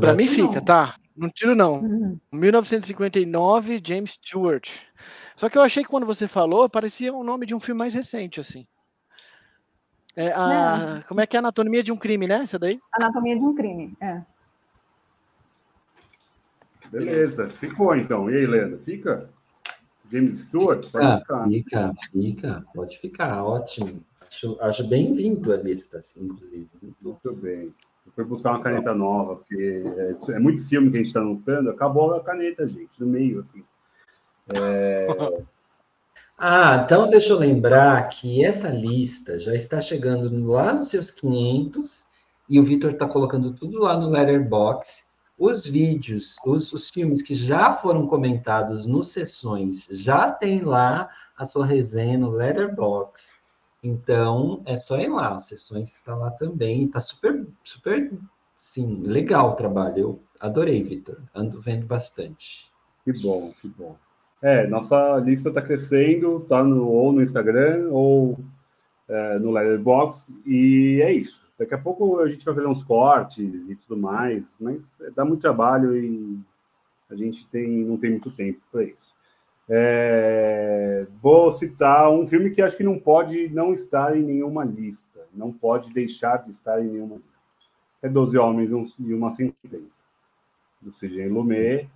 Para 0.00 0.14
mim 0.14 0.26
fica, 0.26 0.60
tá? 0.60 0.96
Não 1.16 1.28
tiro 1.28 1.54
não. 1.54 1.80
Uhum. 1.80 2.18
1959, 2.32 3.80
James 3.84 4.12
Stewart. 4.12 4.70
Só 5.36 5.48
que 5.48 5.58
eu 5.58 5.62
achei 5.62 5.82
que 5.82 5.88
quando 5.88 6.06
você 6.06 6.28
falou, 6.28 6.68
parecia 6.68 7.12
o 7.12 7.20
um 7.20 7.24
nome 7.24 7.46
de 7.46 7.54
um 7.54 7.60
filme 7.60 7.78
mais 7.78 7.94
recente, 7.94 8.40
assim. 8.40 8.66
É 10.16 10.28
a, 10.32 11.02
como 11.08 11.20
é 11.20 11.26
que 11.26 11.36
é 11.36 11.38
a 11.38 11.40
Anatomia 11.40 11.82
de 11.82 11.90
um 11.90 11.96
Crime, 11.96 12.26
né? 12.26 12.42
Essa 12.42 12.58
daí? 12.58 12.80
Anatomia 12.92 13.36
de 13.36 13.44
um 13.44 13.54
Crime, 13.54 13.96
é. 14.00 14.22
Beleza, 16.90 17.50
ficou 17.50 17.96
então. 17.96 18.30
E 18.30 18.36
aí, 18.36 18.44
Helena, 18.44 18.78
fica? 18.78 19.28
James 20.10 20.40
Stewart? 20.40 20.90
Pode 20.90 21.06
ah, 21.06 21.18
ficar. 21.18 21.48
Fica, 21.48 21.94
fica, 22.12 22.64
pode 22.74 22.98
ficar, 22.98 23.44
ótimo. 23.44 24.02
Acho, 24.26 24.56
acho 24.60 24.84
bem-vindo 24.86 25.52
a 25.52 25.56
lista, 25.56 25.98
assim, 25.98 26.20
inclusive. 26.24 26.68
Muito 27.00 27.32
bem. 27.32 27.72
Eu 28.06 28.12
fui 28.14 28.24
buscar 28.24 28.50
uma 28.50 28.62
caneta 28.62 28.94
nova, 28.94 29.36
porque 29.36 29.82
é, 29.96 30.32
é 30.32 30.38
muito 30.38 30.66
filme 30.66 30.90
que 30.90 30.96
a 30.96 30.98
gente 30.98 31.06
está 31.06 31.20
anotando, 31.20 31.70
acabou 31.70 32.12
a 32.14 32.22
caneta, 32.22 32.66
gente, 32.66 33.00
no 33.00 33.06
meio, 33.06 33.40
assim. 33.40 33.64
É... 34.52 35.06
ah, 36.36 36.82
então 36.84 37.08
deixa 37.08 37.32
eu 37.32 37.38
lembrar 37.38 38.08
que 38.08 38.44
essa 38.44 38.68
lista 38.68 39.38
já 39.38 39.54
está 39.54 39.80
chegando 39.80 40.46
lá 40.50 40.72
nos 40.74 40.88
seus 40.88 41.10
500 41.10 42.04
e 42.48 42.60
o 42.60 42.62
Vitor 42.62 42.90
está 42.90 43.08
colocando 43.08 43.52
tudo 43.52 43.78
lá 43.78 43.96
no 43.96 44.10
Letterbox. 44.10 45.04
Os 45.38 45.66
vídeos, 45.66 46.36
os, 46.46 46.72
os 46.72 46.88
filmes 46.90 47.20
que 47.20 47.34
já 47.34 47.72
foram 47.72 48.06
comentados 48.06 48.86
nos 48.86 49.08
sessões, 49.08 49.86
já 49.90 50.30
tem 50.30 50.62
lá 50.62 51.10
a 51.36 51.44
sua 51.44 51.66
resenha 51.66 52.16
no 52.16 52.30
Letterbox. 52.30 53.36
Então, 53.82 54.62
é 54.64 54.76
só 54.76 54.98
ir 54.98 55.08
lá, 55.08 55.34
as 55.34 55.48
sessões 55.48 55.94
está 55.96 56.14
lá 56.14 56.30
também. 56.30 56.84
Está 56.84 57.00
super, 57.00 57.46
super, 57.62 58.10
sim, 58.58 59.02
legal 59.02 59.50
o 59.50 59.54
trabalho. 59.54 59.98
Eu 59.98 60.20
adorei, 60.40 60.82
Vitor. 60.82 61.20
Ando 61.34 61.60
vendo 61.60 61.84
bastante. 61.84 62.72
Que 63.04 63.12
bom, 63.20 63.52
que 63.60 63.68
bom. 63.68 63.96
É, 64.40 64.66
nossa 64.66 65.18
lista 65.18 65.48
está 65.48 65.60
crescendo, 65.60 66.40
tá 66.40 66.62
no, 66.62 66.88
ou 66.88 67.12
no 67.12 67.22
Instagram 67.22 67.88
ou 67.90 68.38
é, 69.08 69.38
no 69.38 69.50
Letterboxd, 69.50 70.34
e 70.46 71.00
é 71.02 71.12
isso. 71.12 71.43
Daqui 71.58 71.74
a 71.74 71.78
pouco 71.78 72.18
a 72.18 72.28
gente 72.28 72.44
vai 72.44 72.54
fazer 72.54 72.66
uns 72.66 72.82
cortes 72.82 73.68
e 73.68 73.76
tudo 73.76 73.96
mais, 74.00 74.56
mas 74.60 74.84
dá 75.14 75.24
muito 75.24 75.40
trabalho 75.40 75.96
e 75.96 76.38
a 77.08 77.14
gente 77.14 77.46
tem, 77.48 77.84
não 77.84 77.96
tem 77.96 78.10
muito 78.10 78.30
tempo 78.30 78.60
para 78.72 78.82
isso. 78.82 79.14
É, 79.68 81.06
vou 81.22 81.50
citar 81.50 82.10
um 82.10 82.26
filme 82.26 82.50
que 82.50 82.60
acho 82.60 82.76
que 82.76 82.82
não 82.82 82.98
pode 82.98 83.48
não 83.48 83.72
estar 83.72 84.16
em 84.16 84.22
nenhuma 84.22 84.64
lista, 84.64 85.20
não 85.32 85.52
pode 85.52 85.92
deixar 85.92 86.38
de 86.42 86.50
estar 86.50 86.82
em 86.82 86.88
nenhuma 86.88 87.16
lista. 87.16 87.44
É 88.02 88.08
Doze 88.08 88.36
Homens 88.36 88.70
e 88.98 89.14
uma 89.14 89.30
Sentença, 89.30 90.04
do 90.82 90.92
C.G. 90.92 91.28
Lumet. 91.28 91.88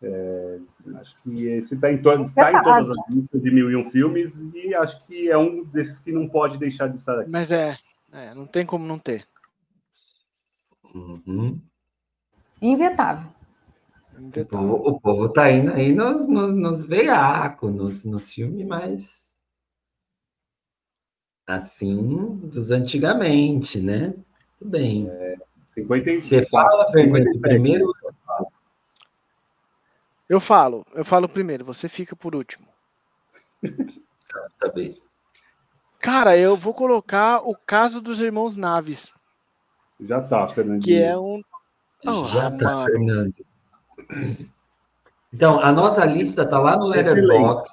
É, 0.00 0.58
acho 1.00 1.20
que 1.22 1.46
esse 1.46 1.74
está 1.74 1.90
em, 1.90 1.98
to 2.00 2.12
está 2.22 2.52
em 2.52 2.62
todas 2.62 2.88
as 2.88 3.08
listas 3.10 3.42
de 3.42 3.50
mil 3.50 3.68
e 3.68 3.74
um 3.74 3.82
filmes 3.82 4.40
e 4.54 4.72
acho 4.72 5.04
que 5.06 5.28
é 5.28 5.36
um 5.36 5.64
desses 5.64 5.98
que 5.98 6.12
não 6.12 6.28
pode 6.28 6.56
deixar 6.56 6.86
de 6.86 6.98
estar 6.98 7.18
aqui. 7.18 7.28
Mas 7.28 7.50
é, 7.50 7.76
é 8.12 8.34
não 8.34 8.46
tem 8.46 8.64
como 8.64 8.86
não 8.86 8.98
ter. 8.98 9.26
Uhum. 10.94 11.60
Invetável. 12.60 13.30
O 14.18 14.44
povo, 14.46 14.74
o 14.74 15.00
povo 15.00 15.28
tá 15.28 15.50
indo 15.50 15.72
aí 15.72 15.92
nos, 15.92 16.26
nos, 16.26 16.56
nos 16.56 16.86
veiacos, 16.86 17.72
nos, 17.72 18.04
nos 18.04 18.32
filmes 18.32 18.66
mais 18.66 19.28
assim, 21.46 22.36
dos 22.44 22.70
antigamente, 22.70 23.80
né? 23.80 24.14
Tudo 24.58 24.70
bem. 24.70 25.08
É, 25.08 25.36
50, 25.70 26.22
Você 26.22 26.44
fala, 26.46 26.90
Fernando, 26.90 27.40
primeiro? 27.40 27.92
Eu 30.28 30.40
falo, 30.40 30.84
eu 30.92 31.04
falo 31.04 31.28
primeiro, 31.28 31.64
você 31.64 31.88
fica 31.88 32.14
por 32.14 32.34
último. 32.34 32.66
tá, 34.28 34.48
tá 34.60 34.68
bem. 34.68 35.00
Cara, 36.00 36.36
eu 36.36 36.56
vou 36.56 36.72
colocar 36.72 37.38
o 37.38 37.54
caso 37.54 38.00
dos 38.00 38.20
irmãos 38.20 38.56
Naves. 38.56 39.12
Já 40.00 40.20
tá, 40.20 40.46
Fernandinho. 40.46 40.82
Que 40.82 41.02
é 41.02 41.16
um. 41.16 41.42
Oh, 42.06 42.24
Já 42.26 42.50
tá. 42.50 42.84
Fernando. 42.84 43.34
Então, 45.32 45.60
a 45.60 45.72
nossa 45.72 46.04
lista 46.04 46.42
está 46.42 46.58
lá 46.58 46.76
no 46.76 46.86
Letterboxd, 46.86 47.68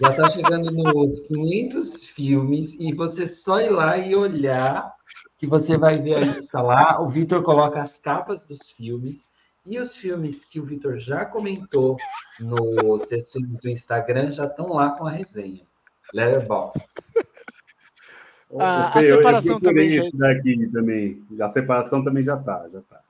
já 0.00 0.10
está 0.10 0.28
chegando 0.28 0.70
nos 0.70 1.20
500 1.20 2.04
filmes, 2.08 2.74
e 2.78 2.94
você 2.94 3.26
só 3.26 3.60
ir 3.60 3.70
lá 3.70 3.98
e 3.98 4.14
olhar, 4.14 4.94
que 5.36 5.46
você 5.46 5.76
vai 5.76 6.00
ver 6.00 6.14
a 6.14 6.20
lista 6.20 6.62
lá. 6.62 7.00
O 7.02 7.08
Vitor 7.08 7.42
coloca 7.42 7.80
as 7.80 7.98
capas 7.98 8.46
dos 8.46 8.70
filmes, 8.70 9.28
e 9.66 9.78
os 9.78 9.96
filmes 9.96 10.44
que 10.44 10.60
o 10.60 10.64
Vitor 10.64 10.96
já 10.96 11.26
comentou 11.26 11.96
nos 12.40 13.02
sessões 13.02 13.58
do 13.60 13.68
Instagram 13.68 14.30
já 14.30 14.46
estão 14.46 14.68
lá 14.68 14.90
com 14.90 15.06
a 15.06 15.10
resenha. 15.10 15.66
Letterboxd. 16.14 16.86
Ah, 18.56 18.98
a 18.98 19.02
separação 19.02 19.56
eu 19.56 19.60
também. 19.60 19.94
Esse 19.94 20.16
daqui 20.16 20.68
também. 20.72 21.22
A 21.40 21.48
separação 21.48 22.02
também 22.02 22.22
já 22.22 22.36
está, 22.36 22.68
já 22.72 22.78
está. 22.78 23.00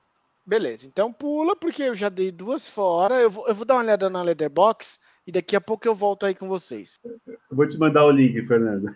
Beleza, 0.44 0.86
então 0.86 1.12
pula, 1.12 1.55
porque 1.55 1.82
eu 1.82 1.94
já 1.94 2.09
dei 2.09 2.32
duas 2.32 2.66
fora. 2.66 3.20
Eu 3.20 3.31
vou, 3.31 3.47
eu 3.47 3.55
vou 3.55 3.66
dar 3.66 3.74
uma 3.74 3.82
olhada 3.82 4.09
na 4.09 4.23
Leatherbox 4.23 4.98
e 5.27 5.31
daqui 5.31 5.55
a 5.55 5.60
pouco 5.60 5.86
eu 5.86 5.94
volto 5.94 6.24
aí 6.24 6.35
com 6.35 6.48
vocês. 6.48 6.98
Eu 7.05 7.56
vou 7.56 7.69
te 7.69 7.78
mandar 7.78 8.06
o 8.06 8.10
link, 8.10 8.43
Fernando. 8.47 8.89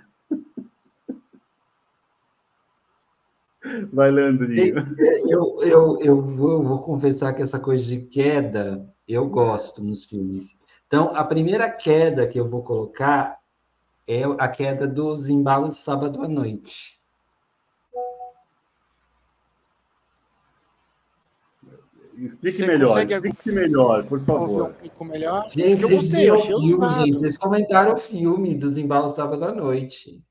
Vai, 3.92 4.10
Leandrinho. 4.10 4.76
Eu, 5.28 5.62
eu, 5.62 5.98
eu, 6.00 6.20
vou, 6.20 6.52
eu 6.52 6.62
vou 6.62 6.78
confessar 6.80 7.32
que 7.34 7.42
essa 7.42 7.60
coisa 7.60 7.84
de 7.84 8.00
queda 8.00 8.84
eu 9.06 9.28
gosto 9.28 9.82
nos 9.82 10.04
filmes. 10.04 10.56
Então, 10.86 11.14
a 11.14 11.24
primeira 11.24 11.70
queda 11.70 12.26
que 12.26 12.40
eu 12.40 12.48
vou 12.48 12.62
colocar 12.62 13.38
é 14.12 14.24
a 14.38 14.48
queda 14.48 14.86
dos 14.86 15.28
embalos 15.28 15.78
sábado 15.78 16.22
à 16.22 16.28
noite. 16.28 17.00
Explique 22.16 22.58
Você 22.58 22.66
melhor, 22.66 23.02
explique 23.02 23.52
melhor, 23.52 24.04
por 24.04 24.20
favor. 24.20 24.74
Um 25.00 25.04
melhor? 25.04 25.48
Gente, 25.48 25.82
vocês 25.82 26.10
viram 26.10 26.36
o 26.36 26.38
filme, 26.38 26.88
gente. 26.90 27.12
Vocês 27.12 27.36
comentaram 27.36 27.94
o 27.94 27.96
filme 27.96 28.54
dos 28.54 28.76
embalos 28.76 29.14
sábado 29.14 29.44
à 29.44 29.52
noite. 29.52 30.22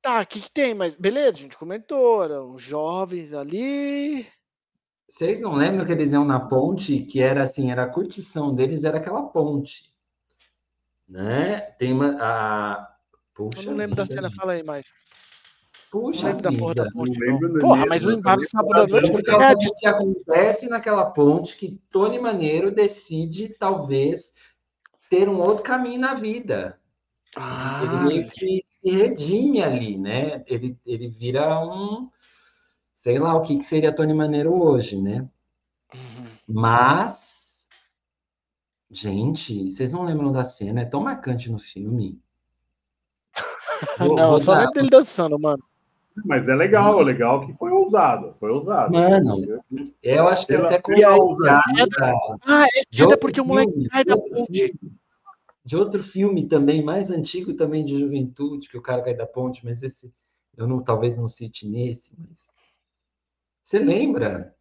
Tá, 0.00 0.22
o 0.22 0.26
que, 0.26 0.40
que 0.40 0.50
tem? 0.50 0.72
Mas 0.72 0.96
beleza, 0.96 1.38
a 1.38 1.42
gente 1.42 1.58
comentou, 1.58 2.22
eram 2.22 2.56
jovens 2.56 3.32
ali. 3.32 4.26
Vocês 5.08 5.40
não 5.40 5.54
lembram 5.54 5.84
que 5.84 5.92
eles 5.92 6.12
iam 6.12 6.24
na 6.24 6.40
ponte, 6.40 7.00
que 7.00 7.20
era 7.20 7.42
assim, 7.42 7.70
era 7.70 7.84
a 7.84 7.88
curtição 7.88 8.54
deles, 8.54 8.84
era 8.84 8.98
aquela 8.98 9.22
ponte. 9.24 9.92
Né? 11.08 11.60
Tem 11.78 11.92
uma. 11.92 12.16
A... 12.20 12.95
Puxa 13.36 13.60
Eu 13.60 13.66
não 13.66 13.76
lembro 13.76 13.90
vida, 13.90 14.02
da 14.02 14.06
cena, 14.06 14.28
gente. 14.28 14.36
fala 14.36 14.52
aí 14.52 14.62
mais. 14.62 14.94
Puxa 15.90 16.32
não 16.32 16.40
da 16.40 16.52
porra 16.52 16.74
da 16.74 16.90
ponte. 16.90 17.18
Não 17.18 17.58
porra, 17.60 17.86
mas 17.86 18.04
o 18.04 18.12
embalo 18.12 18.40
sábado 18.40 18.80
à 18.80 18.86
noite. 18.86 19.12
Porque 19.12 19.30
é 19.30 19.52
o 19.52 19.58
que 19.58 19.86
acontece 19.86 20.68
naquela 20.68 21.04
ponte 21.04 21.56
que 21.56 21.78
Tony 21.90 22.18
Maneiro 22.18 22.70
decide, 22.70 23.50
talvez, 23.50 24.32
ter 25.10 25.28
um 25.28 25.38
outro 25.40 25.62
caminho 25.62 26.00
na 26.00 26.14
vida. 26.14 26.80
Ah, 27.36 27.82
ele 27.84 28.08
meio 28.08 28.30
que 28.30 28.62
se 28.62 28.90
redime 28.90 29.62
ali, 29.62 29.98
né? 29.98 30.42
Ele, 30.46 30.76
ele 30.86 31.08
vira 31.08 31.60
um. 31.60 32.10
Sei 32.94 33.18
lá 33.18 33.34
o 33.34 33.42
que, 33.42 33.58
que 33.58 33.64
seria 33.64 33.94
Tony 33.94 34.14
Maneiro 34.14 34.54
hoje, 34.58 35.00
né? 35.00 35.28
Uhum. 35.94 36.26
Mas. 36.48 37.68
Gente, 38.90 39.70
vocês 39.70 39.92
não 39.92 40.04
lembram 40.04 40.32
da 40.32 40.42
cena? 40.42 40.80
É 40.80 40.84
tão 40.86 41.02
marcante 41.02 41.50
no 41.50 41.58
filme. 41.58 42.18
Vou, 43.98 44.16
não, 44.16 44.38
só 44.38 44.54
lembro 44.54 44.72
dele 44.72 44.90
dançando, 44.90 45.38
mano. 45.38 45.62
Mas 46.24 46.48
é 46.48 46.54
legal, 46.54 47.00
é 47.00 47.04
legal 47.04 47.46
que 47.46 47.52
foi 47.52 47.70
ousado. 47.70 48.34
Foi 48.40 48.50
ousado. 48.50 48.92
Mano, 48.92 49.62
eu 50.02 50.28
acho 50.28 50.46
que 50.46 50.54
Pela, 50.54 50.66
até 50.66 50.80
com 50.80 50.92
a 50.92 51.16
ousadia. 51.16 51.86
Ah, 52.46 52.64
é, 52.74 53.12
é 53.12 53.16
porque 53.16 53.40
o 53.40 53.44
moleque 53.44 53.88
cai 53.88 54.04
da 54.04 54.16
ponte. 54.16 54.74
De 55.62 55.76
outro 55.76 56.02
filme 56.02 56.46
também, 56.46 56.82
mais 56.82 57.10
antigo 57.10 57.52
também 57.52 57.84
de 57.84 57.98
juventude, 57.98 58.68
que 58.68 58.78
o 58.78 58.82
cara 58.82 59.02
cai 59.02 59.14
da 59.14 59.26
ponte, 59.26 59.64
mas 59.64 59.82
esse 59.82 60.10
eu 60.56 60.66
não, 60.66 60.82
talvez 60.82 61.16
não 61.16 61.28
cite 61.28 61.68
nesse, 61.68 62.14
mas. 62.16 62.46
Você 63.62 63.78
lembra? 63.78 64.54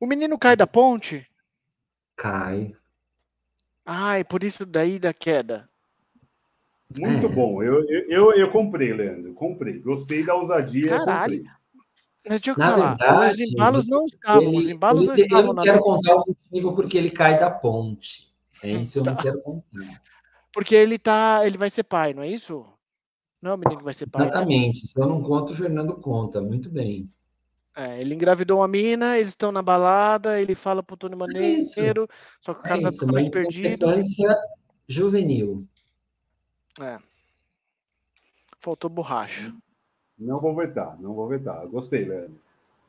O 0.00 0.06
menino 0.06 0.38
cai 0.38 0.56
da 0.56 0.66
ponte? 0.66 1.30
Cai. 2.16 2.74
Ai, 3.84 4.24
por 4.24 4.42
isso 4.42 4.66
daí 4.66 4.98
da 4.98 5.12
queda. 5.12 5.69
Muito 6.98 7.26
é. 7.26 7.28
bom. 7.28 7.62
Eu, 7.62 7.84
eu, 8.08 8.32
eu 8.32 8.50
comprei, 8.50 8.92
Leandro. 8.92 9.32
Comprei. 9.34 9.78
Gostei 9.78 10.24
da 10.24 10.34
ousadia. 10.34 10.98
Caralho. 10.98 11.44
Mas 12.28 12.40
deixa 12.40 12.50
eu 12.50 12.56
na 12.58 12.70
falar, 12.70 12.96
verdade, 12.96 13.42
os 13.42 13.52
embalos 13.52 13.88
não 13.88 14.04
estavam. 14.04 14.42
Ele, 14.42 14.58
os 14.58 14.70
embalos 14.70 15.06
não 15.06 15.14
estavam. 15.14 15.46
Eu 15.46 15.54
não 15.54 15.62
quero 15.62 15.80
contar 15.80 16.14
o 16.16 16.24
motivo 16.26 16.74
porque 16.74 16.98
ele 16.98 17.10
cai 17.10 17.38
da 17.38 17.50
ponte. 17.50 18.30
É 18.62 18.70
isso 18.76 18.98
eu 18.98 19.02
tá. 19.02 19.12
não 19.12 19.18
quero 19.18 19.40
contar. 19.40 20.02
Porque 20.52 20.74
ele 20.74 20.98
tá. 20.98 21.46
Ele 21.46 21.56
vai 21.56 21.70
ser 21.70 21.84
pai, 21.84 22.12
não 22.12 22.22
é 22.22 22.28
isso? 22.28 22.66
Não 23.40 23.52
é 23.52 23.54
o 23.54 23.58
menino 23.58 23.82
vai 23.82 23.94
ser 23.94 24.06
pai. 24.06 24.22
Né? 24.22 24.28
Exatamente. 24.28 24.82
Né? 24.82 24.88
Se 24.88 25.00
eu 25.00 25.06
não 25.06 25.22
conto, 25.22 25.52
o 25.52 25.56
Fernando 25.56 25.94
conta. 25.94 26.42
Muito 26.42 26.68
bem. 26.68 27.08
É, 27.74 28.00
ele 28.00 28.14
engravidou 28.14 28.58
uma 28.58 28.68
mina, 28.68 29.16
eles 29.16 29.28
estão 29.28 29.52
na 29.52 29.62
balada, 29.62 30.40
ele 30.40 30.54
fala 30.54 30.82
pro 30.82 30.96
Tony 30.96 31.14
Maneiro, 31.14 31.62
é 32.02 32.06
só 32.40 32.52
que 32.52 32.60
o 32.60 32.62
cara 32.62 32.80
é 32.80 32.82
tá 32.82 32.90
totalmente 32.90 33.30
perdido. 33.30 33.86
juvenil. 34.88 35.66
É. 36.80 36.98
Faltou 38.58 38.90
borracha. 38.90 39.54
Não 40.18 40.40
vou 40.40 40.54
vetar, 40.54 41.00
não 41.00 41.14
vou 41.14 41.28
vetar. 41.28 41.66
Gostei, 41.66 42.04
Léo. 42.04 42.30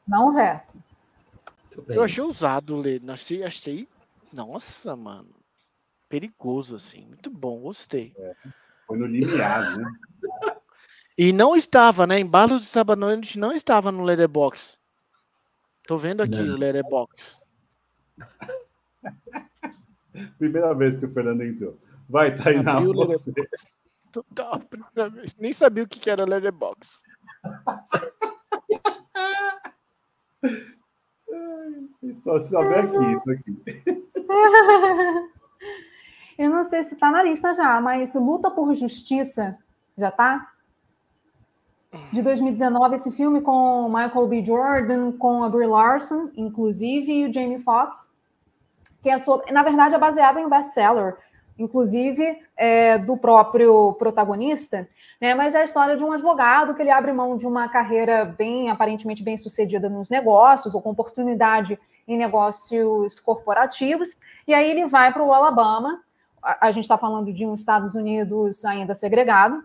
Não 0.08 0.34
veto. 0.34 0.74
Eu 1.88 2.04
achei 2.04 2.24
usado, 2.24 2.76
Lê. 2.76 3.02
Achei, 3.08 3.44
achei. 3.44 3.88
Nossa, 4.34 4.96
mano. 4.96 5.30
Perigoso, 6.10 6.76
assim. 6.76 7.06
Muito 7.06 7.30
bom, 7.30 7.62
gostei. 7.62 8.14
É. 8.18 8.36
Foi 8.86 8.98
no 8.98 9.06
limiar, 9.06 9.78
né? 9.78 9.94
E 11.18 11.32
não 11.32 11.56
estava, 11.56 12.06
né? 12.06 12.20
Embalos 12.20 12.62
de 12.62 12.68
sábado 12.68 13.00
noite 13.00 13.40
não 13.40 13.54
estava 13.54 13.92
no 13.92 14.04
Letterbox. 14.04 14.78
Tô 15.88 15.98
vendo 15.98 16.22
aqui 16.22 16.42
não. 16.42 16.56
o 16.56 16.58
Letterbox. 16.58 17.38
Primeira 20.38 20.74
vez 20.74 20.98
que 20.98 21.06
o 21.06 21.10
Fernando 21.10 21.44
entrou. 21.44 21.78
Vai, 22.10 22.36
tá 22.36 22.50
aí 22.50 22.62
na 22.62 22.82
Total, 24.12 24.60
primeira 24.60 25.10
vez. 25.10 25.36
Nem 25.36 25.52
sabia 25.52 25.84
o 25.84 25.88
que 25.88 26.10
era 26.10 26.26
Letterbox. 26.26 27.04
Só 32.24 32.40
saber 32.40 32.80
aqui, 32.80 33.14
isso 33.14 33.32
aqui. 33.32 33.64
Eu 36.38 36.50
não 36.50 36.64
sei 36.64 36.84
se 36.84 36.96
tá 36.96 37.12
na 37.12 37.24
lista 37.24 37.54
já, 37.54 37.80
mas 37.80 38.16
Luta 38.16 38.50
por 38.50 38.74
Justiça 38.74 39.58
já 39.98 40.10
tá? 40.10 40.52
de 42.12 42.22
2019, 42.22 42.96
esse 42.96 43.12
filme 43.12 43.42
com 43.42 43.90
Michael 43.90 44.28
B. 44.28 44.46
Jordan, 44.46 45.12
com 45.12 45.44
a 45.44 45.50
Brie 45.50 45.68
Larson, 45.68 46.30
inclusive, 46.36 47.12
e 47.12 47.28
o 47.28 47.34
Jamie 47.34 47.60
Foxx, 47.60 48.10
que 49.04 49.10
é 49.10 49.18
sobre, 49.18 49.52
na 49.52 49.64
verdade 49.64 49.96
é 49.96 50.00
baseado 50.00 50.38
em 50.40 50.46
um 50.46 50.50
best-seller, 50.50 51.18
inclusive 51.58 52.40
é, 52.56 52.98
do 52.98 53.18
próprio 53.18 53.94
protagonista, 53.94 54.88
né? 55.20 55.36
Mas 55.36 55.54
é 55.54 55.62
a 55.62 55.66
história 55.66 55.96
de 55.96 56.04
um 56.04 56.12
advogado 56.12 56.74
que 56.74 56.82
ele 56.82 56.90
abre 56.90 57.14
mão 57.14 57.38
de 57.38 57.46
uma 57.46 57.70
carreira 57.70 58.26
bem 58.26 58.70
aparentemente 58.70 59.24
bem 59.24 59.38
sucedida 59.38 59.88
nos 59.88 60.10
negócios 60.10 60.74
ou 60.74 60.82
com 60.82 60.90
oportunidade 60.90 61.80
em 62.08 62.18
negócios 62.18 63.20
corporativos, 63.20 64.18
e 64.48 64.54
aí 64.54 64.70
ele 64.70 64.88
vai 64.88 65.14
para 65.14 65.24
o 65.24 65.34
Alabama. 65.34 66.02
A, 66.42 66.68
a 66.68 66.72
gente 66.72 66.86
está 66.86 66.98
falando 66.98 67.32
de 67.32 67.46
um 67.46 67.54
Estados 67.54 67.94
Unidos 67.94 68.66
ainda 68.66 68.96
segregado, 68.96 69.64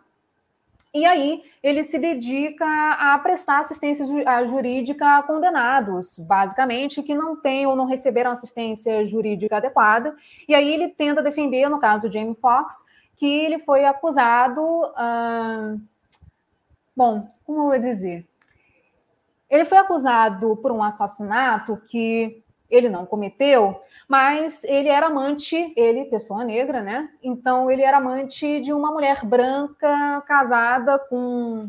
e 0.97 1.05
aí 1.05 1.45
ele 1.63 1.85
se 1.85 1.99
dedica 1.99 2.65
a 2.65 3.19
prestar 3.19 3.61
assistência 3.61 4.07
jurídica 4.49 5.19
a 5.19 5.23
condenados, 5.23 6.19
basicamente, 6.19 7.03
que 7.03 7.15
não 7.15 7.37
têm 7.37 7.67
ou 7.67 7.77
não 7.77 7.85
receberam 7.85 8.31
assistência 8.31 9.05
jurídica 9.05 9.59
adequada. 9.59 10.17
E 10.49 10.55
aí 10.55 10.73
ele 10.73 10.89
tenta 10.89 11.23
defender, 11.23 11.69
no 11.69 11.79
caso 11.79 12.09
de 12.09 12.19
Jamie 12.19 12.35
Foxx, 12.35 12.87
que 13.17 13.27
ele 13.27 13.59
foi 13.59 13.85
acusado. 13.85 14.63
Hum... 14.99 15.81
Bom, 16.97 17.29
como 17.45 17.59
eu 17.59 17.67
vou 17.67 17.79
dizer? 17.79 18.27
Ele 19.51 19.67
foi 19.67 19.77
acusado 19.77 20.57
por 20.57 20.73
um 20.73 20.83
assassinato 20.83 21.77
que 21.89 22.43
ele 22.71 22.89
não 22.89 23.05
cometeu, 23.05 23.81
mas 24.09 24.63
ele 24.65 24.89
era 24.89 25.07
amante, 25.07 25.73
ele, 25.77 26.05
pessoa 26.05 26.45
negra, 26.45 26.81
né? 26.81 27.11
Então 27.23 27.71
ele 27.71 27.83
era 27.83 27.97
amante 27.97 28.61
de 28.61 28.73
uma 28.73 28.93
mulher 28.93 29.25
branca 29.25 30.23
casada 30.27 30.99
com 30.99 31.69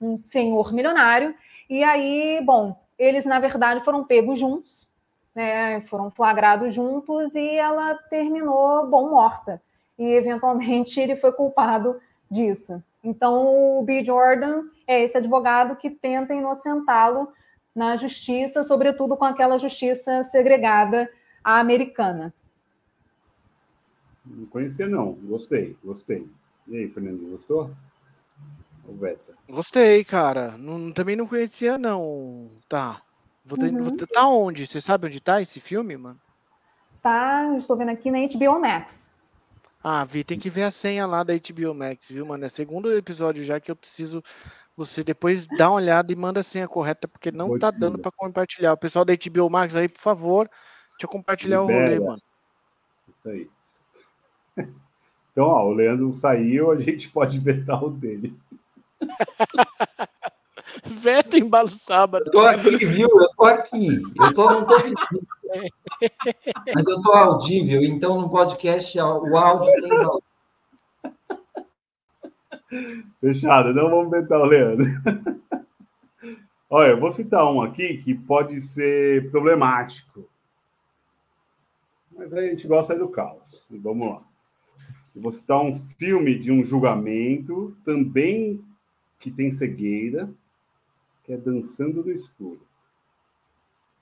um 0.00 0.16
senhor 0.16 0.72
milionário. 0.72 1.34
E 1.68 1.84
aí, 1.84 2.40
bom, 2.44 2.80
eles 2.98 3.26
na 3.26 3.38
verdade 3.38 3.84
foram 3.84 4.04
pegos 4.04 4.40
juntos, 4.40 4.90
né? 5.34 5.80
Foram 5.82 6.10
flagrados 6.10 6.74
juntos 6.74 7.34
e 7.34 7.56
ela 7.56 7.94
terminou 8.08 8.86
bom 8.86 9.10
morta. 9.10 9.60
E 9.98 10.04
eventualmente 10.04 10.98
ele 10.98 11.16
foi 11.16 11.32
culpado 11.32 12.00
disso. 12.30 12.82
Então 13.04 13.78
o 13.78 13.82
B. 13.82 14.02
Jordan 14.02 14.62
é 14.86 15.02
esse 15.02 15.18
advogado 15.18 15.76
que 15.76 15.90
tenta 15.90 16.34
inocentá-lo 16.34 17.28
na 17.74 17.98
justiça, 17.98 18.62
sobretudo 18.62 19.16
com 19.16 19.24
aquela 19.24 19.58
justiça 19.58 20.24
segregada 20.24 21.08
a 21.46 21.60
americana. 21.60 22.34
Não 24.24 24.46
conhecia, 24.46 24.88
não. 24.88 25.12
Gostei, 25.12 25.76
gostei. 25.84 26.28
E 26.66 26.76
aí, 26.76 26.88
Fernando, 26.88 27.30
gostou? 27.30 27.70
O 28.84 28.92
Beta. 28.92 29.32
Gostei, 29.48 30.04
cara. 30.04 30.58
Não, 30.58 30.90
também 30.90 31.14
não 31.14 31.28
conhecia, 31.28 31.78
não. 31.78 32.50
Tá. 32.68 33.00
Vou 33.44 33.56
ter, 33.56 33.72
uhum. 33.72 33.84
vou 33.84 33.96
ter, 33.96 34.08
tá 34.08 34.26
onde? 34.26 34.66
Você 34.66 34.80
sabe 34.80 35.06
onde 35.06 35.20
tá 35.20 35.40
esse 35.40 35.60
filme, 35.60 35.96
mano? 35.96 36.20
Tá, 37.00 37.54
estou 37.56 37.76
vendo 37.76 37.90
aqui 37.90 38.10
na 38.10 38.18
HBO 38.18 38.60
Max. 38.60 39.14
Ah, 39.84 40.04
Vi, 40.04 40.24
tem 40.24 40.40
que 40.40 40.50
ver 40.50 40.64
a 40.64 40.72
senha 40.72 41.06
lá 41.06 41.22
da 41.22 41.32
HBO 41.34 41.72
Max, 41.72 42.10
viu, 42.10 42.26
mano? 42.26 42.44
É 42.44 42.48
segundo 42.48 42.92
episódio 42.92 43.44
já 43.44 43.60
que 43.60 43.70
eu 43.70 43.76
preciso. 43.76 44.20
Você 44.76 45.04
depois 45.04 45.46
dá 45.46 45.70
uma 45.70 45.76
olhada 45.76 46.12
e 46.12 46.16
manda 46.16 46.40
a 46.40 46.42
senha 46.42 46.66
correta, 46.66 47.06
porque 47.06 47.30
não 47.30 47.46
Boa 47.46 47.60
tá 47.60 47.70
dando 47.70 48.00
para 48.00 48.10
compartilhar. 48.10 48.72
O 48.72 48.76
pessoal 48.76 49.04
da 49.04 49.14
HBO 49.14 49.48
Max 49.48 49.76
aí, 49.76 49.88
por 49.88 50.00
favor, 50.00 50.50
Deixa 50.96 51.04
eu 51.04 51.08
compartilhar 51.08 51.60
Libera. 51.60 51.78
o 51.78 51.82
rolê, 51.82 52.00
mano. 52.00 52.22
Isso 53.08 53.28
aí. 53.28 53.50
Então, 55.36 55.48
ó, 55.48 55.66
o 55.66 55.74
Leandro 55.74 56.14
saiu, 56.14 56.70
a 56.70 56.78
gente 56.78 57.10
pode 57.10 57.38
vetar 57.38 57.84
o 57.84 57.90
dele. 57.90 58.34
Veta 60.82 61.36
embalo 61.36 61.68
sábado. 61.68 62.24
Eu 62.26 62.32
tô 62.32 62.40
aqui, 62.40 62.86
viu? 62.86 63.06
Eu 63.08 63.28
tô 63.36 63.44
aqui. 63.44 64.02
Eu 64.18 64.32
tô, 64.32 64.50
não 64.50 64.66
tô 64.66 64.76
Mas 66.74 66.86
eu 66.86 67.02
tô 67.02 67.12
audível, 67.12 67.82
então 67.82 68.18
no 68.18 68.30
podcast 68.30 68.98
o 68.98 69.36
áudio 69.36 69.72
tem 69.74 69.88
valor. 69.90 70.22
Fechado, 73.20 73.74
não 73.74 73.90
vamos 73.90 74.10
vetar 74.10 74.40
o 74.40 74.46
Leandro. 74.46 74.86
Olha, 76.68 76.92
eu 76.92 77.00
vou 77.00 77.12
citar 77.12 77.44
um 77.44 77.60
aqui 77.62 77.98
que 77.98 78.14
pode 78.14 78.60
ser 78.60 79.30
problemático. 79.30 80.28
Mas 82.16 82.32
aí 82.32 82.46
a 82.46 82.50
gente 82.50 82.66
gosta 82.66 82.96
do 82.96 83.08
caos. 83.08 83.66
E 83.70 83.78
vamos 83.78 84.08
lá. 84.08 84.22
Eu 85.14 85.22
vou 85.22 85.30
citar 85.30 85.60
um 85.60 85.74
filme 85.74 86.38
de 86.38 86.52
um 86.52 86.64
julgamento, 86.64 87.76
também 87.84 88.64
que 89.18 89.30
tem 89.30 89.50
cegueira, 89.50 90.30
que 91.24 91.32
é 91.32 91.36
Dançando 91.36 92.04
no 92.04 92.10
Escuro. 92.10 92.60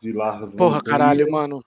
De 0.00 0.12
Lars 0.12 0.54
Porra, 0.54 0.82
caralho, 0.82 1.30
mano. 1.30 1.64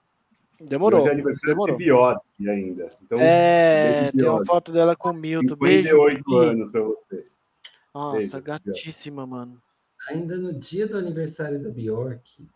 Demorou. 0.60 1.00
Hoje 1.00 1.08
é 1.08 1.12
aniversário 1.12 1.54
demorou. 1.54 1.76
de 1.76 1.84
Bior 1.84 2.20
ainda. 2.40 2.88
Então, 3.02 3.18
é, 3.20 4.10
tem 4.12 4.28
uma 4.28 4.44
foto 4.44 4.72
dela 4.72 4.96
com 4.96 5.10
o 5.10 5.12
Milton. 5.12 5.54
58 5.54 5.58
Beijo, 5.58 6.36
anos 6.36 6.70
para 6.70 6.82
você. 6.82 7.26
Nossa, 7.94 8.18
Beijo, 8.18 8.42
gatíssima, 8.42 9.26
mano. 9.26 9.60
Ainda 10.08 10.36
no 10.36 10.52
dia 10.52 10.86
do 10.86 10.96
aniversário 10.96 11.62
da 11.62 11.70
Bjork. 11.70 12.46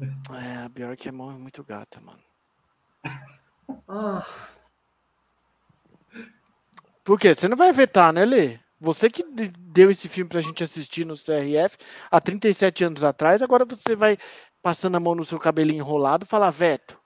É, 0.00 0.56
a 0.64 0.68
Bjork 0.68 1.08
é 1.08 1.12
muito 1.12 1.64
gata, 1.64 2.00
mano. 2.00 2.23
Ah. 3.88 4.26
Por 7.04 7.18
quê? 7.18 7.34
Você 7.34 7.48
não 7.48 7.56
vai 7.56 7.72
vetar, 7.72 8.12
né, 8.12 8.24
Lê? 8.24 8.58
Você 8.80 9.08
que 9.08 9.22
deu 9.22 9.90
esse 9.90 10.08
filme 10.08 10.28
pra 10.28 10.40
gente 10.40 10.62
assistir 10.62 11.04
no 11.06 11.14
CRF 11.14 11.76
há 12.10 12.20
37 12.20 12.84
anos 12.84 13.04
atrás, 13.04 13.42
agora 13.42 13.64
você 13.64 13.94
vai 13.96 14.18
passando 14.62 14.96
a 14.96 15.00
mão 15.00 15.14
no 15.14 15.24
seu 15.24 15.38
cabelinho 15.38 15.78
enrolado 15.78 16.24
e 16.24 16.28
falar 16.28 16.50
veto. 16.50 16.98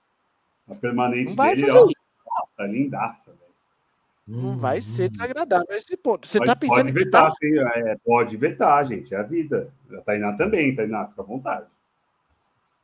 A 0.69 0.75
permanente 0.75 1.29
Não 1.29 1.35
vai 1.35 1.55
dele, 1.55 1.67
fazer 1.67 1.79
ó, 1.79 1.85
isso. 1.85 2.55
tá 2.57 2.67
lindaça, 2.67 3.31
velho. 3.31 3.49
Não 4.27 4.57
vai 4.57 4.77
Hum, 4.77 4.81
ser 4.81 5.05
hum. 5.05 5.09
desagradável 5.11 5.75
esse 5.75 5.97
ponto. 5.97 6.27
Você 6.27 6.37
Pode, 6.37 6.51
tá 6.51 6.55
pensando 6.55 6.77
pode 6.77 6.93
que 6.93 6.99
vetar, 7.03 7.29
tá... 7.29 7.31
sim, 7.31 7.57
é, 7.57 7.95
pode 8.05 8.37
vetar, 8.37 8.85
gente, 8.85 9.15
é 9.15 9.17
a 9.17 9.23
vida. 9.23 9.73
A 9.91 10.01
Tainá 10.01 10.33
também, 10.33 10.75
Tainá, 10.75 11.07
fica 11.07 11.21
à 11.21 11.25
vontade. 11.25 11.67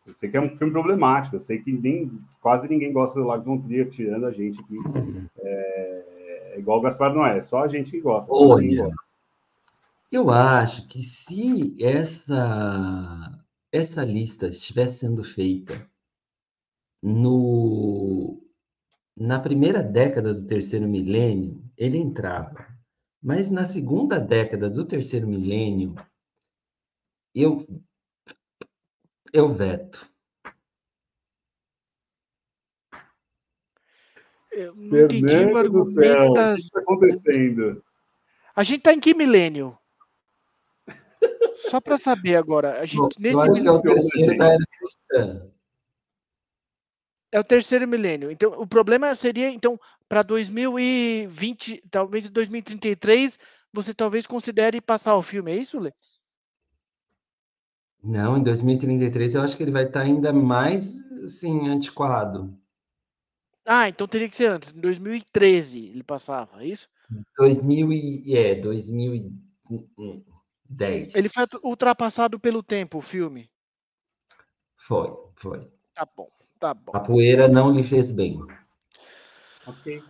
Eu 0.05 0.13
sei 0.13 0.29
que 0.29 0.37
é 0.37 0.41
um 0.41 0.55
filme 0.55 0.71
problemático, 0.71 1.35
eu 1.35 1.39
sei 1.39 1.59
que 1.59 1.71
nem, 1.71 2.11
quase 2.39 2.67
ninguém 2.67 2.93
gosta 2.93 3.19
do 3.19 3.25
Lars 3.25 3.43
von 3.43 3.59
Trier, 3.59 3.89
tirando 3.89 4.25
a 4.25 4.31
gente 4.31 4.59
aqui. 4.59 4.77
É, 5.39 6.53
é 6.53 6.59
igual 6.59 6.79
o 6.79 6.81
Gaspar 6.81 7.13
Noé, 7.13 7.37
é 7.37 7.41
só 7.41 7.63
a 7.63 7.67
gente 7.67 7.91
que 7.91 8.01
gosta. 8.01 8.31
Olha, 8.31 8.83
gosta. 8.83 9.03
eu 10.11 10.29
acho 10.29 10.87
que 10.87 11.03
se 11.03 11.75
essa, 11.83 13.43
essa 13.71 14.05
lista 14.05 14.47
estivesse 14.47 14.99
sendo 14.99 15.23
feita 15.23 15.89
no, 17.01 18.41
na 19.17 19.39
primeira 19.39 19.81
década 19.81 20.33
do 20.33 20.45
terceiro 20.45 20.87
milênio, 20.87 21.63
ele 21.77 21.97
entrava. 21.97 22.67
Mas 23.21 23.49
na 23.49 23.65
segunda 23.65 24.19
década 24.19 24.69
do 24.69 24.85
terceiro 24.85 25.27
milênio, 25.27 25.95
eu, 27.33 27.57
eu 29.35 29.53
veto. 29.53 30.09
Eu 34.51 34.73
não 34.73 35.01
entendi 35.01 35.25
o 35.25 35.29
Fernando 35.29 35.69
do 35.69 35.83
céu, 35.83 36.13
argumento 36.13 36.39
o 36.39 36.55
que 36.55 36.61
está 36.61 36.79
acontecendo? 36.79 37.83
A 38.55 38.63
gente 38.63 38.81
tá 38.81 38.93
em 38.93 38.99
que 39.01 39.13
milênio? 39.13 39.77
Só 41.69 41.81
para 41.81 41.97
saber 41.97 42.37
agora. 42.37 42.79
A 42.79 42.85
gente, 42.85 43.19
nesse 43.19 43.37
acho 43.37 43.61
que 43.61 43.67
é 43.67 43.71
o 43.71 43.81
milênio, 43.81 44.01
terceiro 44.01 44.37
da 44.37 44.45
era 44.45 44.65
cristã. 44.79 45.51
É 47.33 47.39
o 47.39 47.43
terceiro 47.43 47.85
milênio. 47.85 48.31
Então, 48.31 48.53
o 48.53 48.65
problema 48.65 49.13
seria, 49.13 49.49
então, 49.49 49.77
para 50.07 50.21
2020, 50.21 51.83
talvez 51.91 52.29
2033, 52.29 53.37
você 53.73 53.93
talvez 53.93 54.25
considere 54.25 54.79
passar 54.79 55.17
o 55.17 55.21
filme, 55.21 55.51
é 55.51 55.57
isso, 55.57 55.77
Lê? 55.77 55.91
Não, 58.05 58.37
em 58.37 58.43
2033 58.43 59.33
eu 59.33 59.41
acho 59.41 59.57
que 59.57 59.63
ele 59.63 59.71
vai 59.71 59.85
estar 59.85 60.01
ainda 60.01 60.31
mais 60.31 60.95
assim, 61.23 61.67
antiquado. 61.67 62.55
Ah, 63.65 63.89
então 63.89 64.07
teria 64.07 64.29
que 64.29 64.35
ser 64.35 64.51
antes. 64.51 64.71
Em 64.71 64.79
2013 64.79 65.87
ele 65.87 66.03
passava, 66.03 66.61
é 66.61 66.67
isso? 66.67 66.87
2000 67.35 67.91
e, 67.91 68.37
é, 68.37 68.53
2010. 68.53 71.15
Ele 71.15 71.29
foi 71.29 71.45
ultrapassado 71.63 72.39
pelo 72.39 72.61
tempo, 72.61 72.99
o 72.99 73.01
filme. 73.01 73.49
Foi, 74.77 75.11
foi. 75.35 75.67
Tá 75.95 76.07
bom, 76.15 76.29
tá 76.59 76.75
bom. 76.75 76.91
A 76.93 76.99
poeira 76.99 77.47
não 77.47 77.71
lhe 77.71 77.81
fez 77.81 78.11
bem. 78.11 78.39
Ok. 79.65 80.03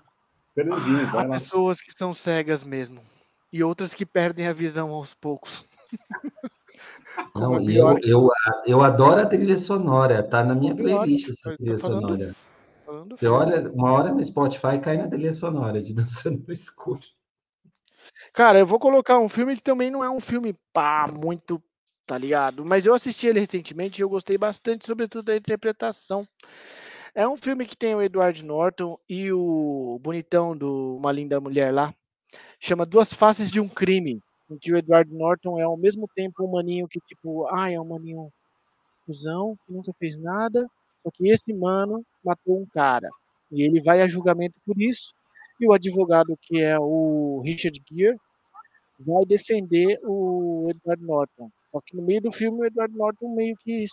Fernandinho, 0.53 1.09
vai 1.11 1.23
Há 1.23 1.27
lá. 1.27 1.35
pessoas 1.35 1.79
que 1.79 1.93
são 1.93 2.13
cegas 2.13 2.61
mesmo. 2.61 3.01
E 3.53 3.63
outras 3.63 3.93
que 3.93 4.05
perdem 4.05 4.47
a 4.47 4.53
visão 4.53 4.89
aos 4.89 5.13
poucos. 5.13 5.65
Não, 7.35 7.59
eu, 7.69 7.97
eu, 7.99 8.29
eu 8.65 8.81
adoro 8.81 9.21
a 9.21 9.25
trilha 9.25 9.57
sonora, 9.57 10.23
tá 10.23 10.43
na 10.43 10.55
minha 10.55 10.75
playlist 10.75 11.29
essa 11.29 11.55
trilha 11.55 11.77
falando- 11.77 12.01
sonora. 12.01 12.35
Falando 12.85 13.17
Você 13.17 13.27
olha, 13.27 13.71
uma 13.71 13.91
hora 13.91 14.13
no 14.13 14.23
Spotify 14.23 14.79
cai 14.81 14.97
na 14.97 15.07
trilha 15.07 15.33
sonora 15.33 15.81
de 15.81 15.93
Dançando 15.95 16.43
no 16.45 16.53
Escuro. 16.53 17.01
Cara, 18.33 18.59
eu 18.59 18.65
vou 18.65 18.79
colocar 18.79 19.19
um 19.19 19.27
filme 19.27 19.55
que 19.55 19.63
também 19.63 19.89
não 19.89 20.03
é 20.03 20.09
um 20.09 20.19
filme 20.19 20.55
pá, 20.71 21.07
muito, 21.11 21.61
tá 22.05 22.17
ligado? 22.17 22.63
Mas 22.63 22.85
eu 22.85 22.93
assisti 22.93 23.27
ele 23.27 23.39
recentemente 23.39 23.99
e 23.99 24.03
eu 24.03 24.09
gostei 24.09 24.37
bastante, 24.37 24.85
sobretudo 24.85 25.25
da 25.25 25.35
interpretação. 25.35 26.25
É 27.13 27.27
um 27.27 27.35
filme 27.35 27.65
que 27.65 27.77
tem 27.77 27.95
o 27.95 28.01
Edward 28.01 28.43
Norton 28.43 28.97
e 29.09 29.31
o 29.31 29.99
bonitão 30.01 30.55
do 30.55 30.97
Uma 30.97 31.11
Linda 31.11 31.39
Mulher 31.39 31.73
lá. 31.73 31.93
Chama 32.59 32.85
Duas 32.85 33.13
Faces 33.13 33.49
de 33.49 33.59
um 33.59 33.67
Crime. 33.69 34.19
Em 34.49 34.57
que 34.57 34.71
o 34.71 34.77
Edward 34.77 35.11
Norton 35.13 35.59
é 35.59 35.63
ao 35.63 35.77
mesmo 35.77 36.07
tempo 36.15 36.43
um 36.43 36.51
maninho 36.51 36.87
que, 36.87 36.99
tipo, 37.01 37.47
ah, 37.47 37.71
é 37.71 37.79
um 37.79 37.85
maninho 37.85 38.31
cuzão, 39.05 39.57
que 39.65 39.73
nunca 39.73 39.91
fez 39.99 40.17
nada. 40.17 40.67
Só 41.03 41.11
que 41.11 41.27
esse 41.29 41.53
mano 41.53 42.05
matou 42.23 42.59
um 42.59 42.65
cara. 42.65 43.09
E 43.51 43.61
ele 43.63 43.81
vai 43.81 44.01
a 44.01 44.07
julgamento 44.07 44.55
por 44.65 44.79
isso. 44.81 45.13
E 45.59 45.67
o 45.67 45.73
advogado, 45.73 46.37
que 46.41 46.61
é 46.61 46.77
o 46.79 47.41
Richard 47.43 47.81
Gere, 47.89 48.17
vai 48.99 49.25
defender 49.25 49.97
o 50.05 50.67
Edward 50.69 51.03
Norton. 51.03 51.49
Só 51.71 51.79
que 51.85 51.95
no 51.95 52.03
meio 52.03 52.21
do 52.21 52.31
filme, 52.31 52.61
o 52.61 52.65
Edward 52.65 52.95
Norton 52.95 53.33
meio 53.35 53.55
que. 53.57 53.85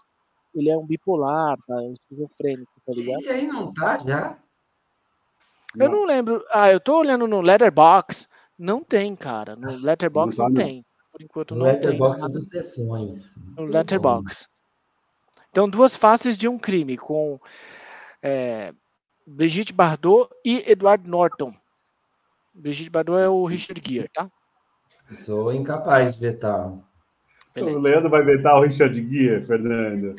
Ele 0.54 0.68
é 0.68 0.76
um 0.76 0.86
bipolar, 0.86 1.56
tá? 1.66 1.74
É 1.82 1.86
um 1.86 1.92
esquizofrênico, 1.92 2.70
tá 2.84 2.92
ligado? 2.92 3.20
Esse 3.20 3.30
aí 3.30 3.46
não 3.46 3.72
tá 3.72 3.98
já? 3.98 4.38
Eu 5.74 5.88
não 5.88 6.04
lembro. 6.04 6.44
Ah, 6.50 6.70
eu 6.70 6.78
tô 6.78 6.98
olhando 6.98 7.26
no 7.26 7.40
Letterbox. 7.40 8.28
Não 8.58 8.82
tem, 8.82 9.16
cara. 9.16 9.56
No 9.56 9.76
Letterbox 9.76 10.36
Não 10.36 10.52
tem. 10.52 10.84
Por 11.10 11.20
enquanto 11.20 11.54
No 11.54 11.60
não 11.64 11.66
Letterboxd 11.66 12.14
tem. 12.14 12.22
nada 12.22 12.32
dos 12.34 12.48
Sessões. 12.48 13.36
No 13.56 13.64
Letterbox. 13.64 14.48
Então, 15.50 15.68
duas 15.68 15.96
faces 15.96 16.38
de 16.38 16.48
um 16.48 16.58
crime 16.58 16.96
com 16.96 17.38
é, 18.22 18.72
Brigitte 19.26 19.72
Bardot 19.72 20.30
e 20.44 20.64
Edward 20.70 21.08
Norton. 21.08 21.52
Brigitte 22.54 22.88
Bardot 22.90 23.18
é 23.20 23.28
o 23.28 23.44
Richard 23.44 23.80
Gere, 23.86 24.08
tá? 24.08 24.30
Sou 25.08 25.52
incapaz 25.52 26.14
de 26.14 26.20
vetar. 26.20 26.68
O 26.68 26.82
Beleza. 27.54 27.80
Leandro 27.80 28.08
vai 28.10 28.24
vetar 28.24 28.56
o 28.56 28.62
Richard 28.62 28.94
Gere, 29.10 29.44
Fernando. 29.44 30.14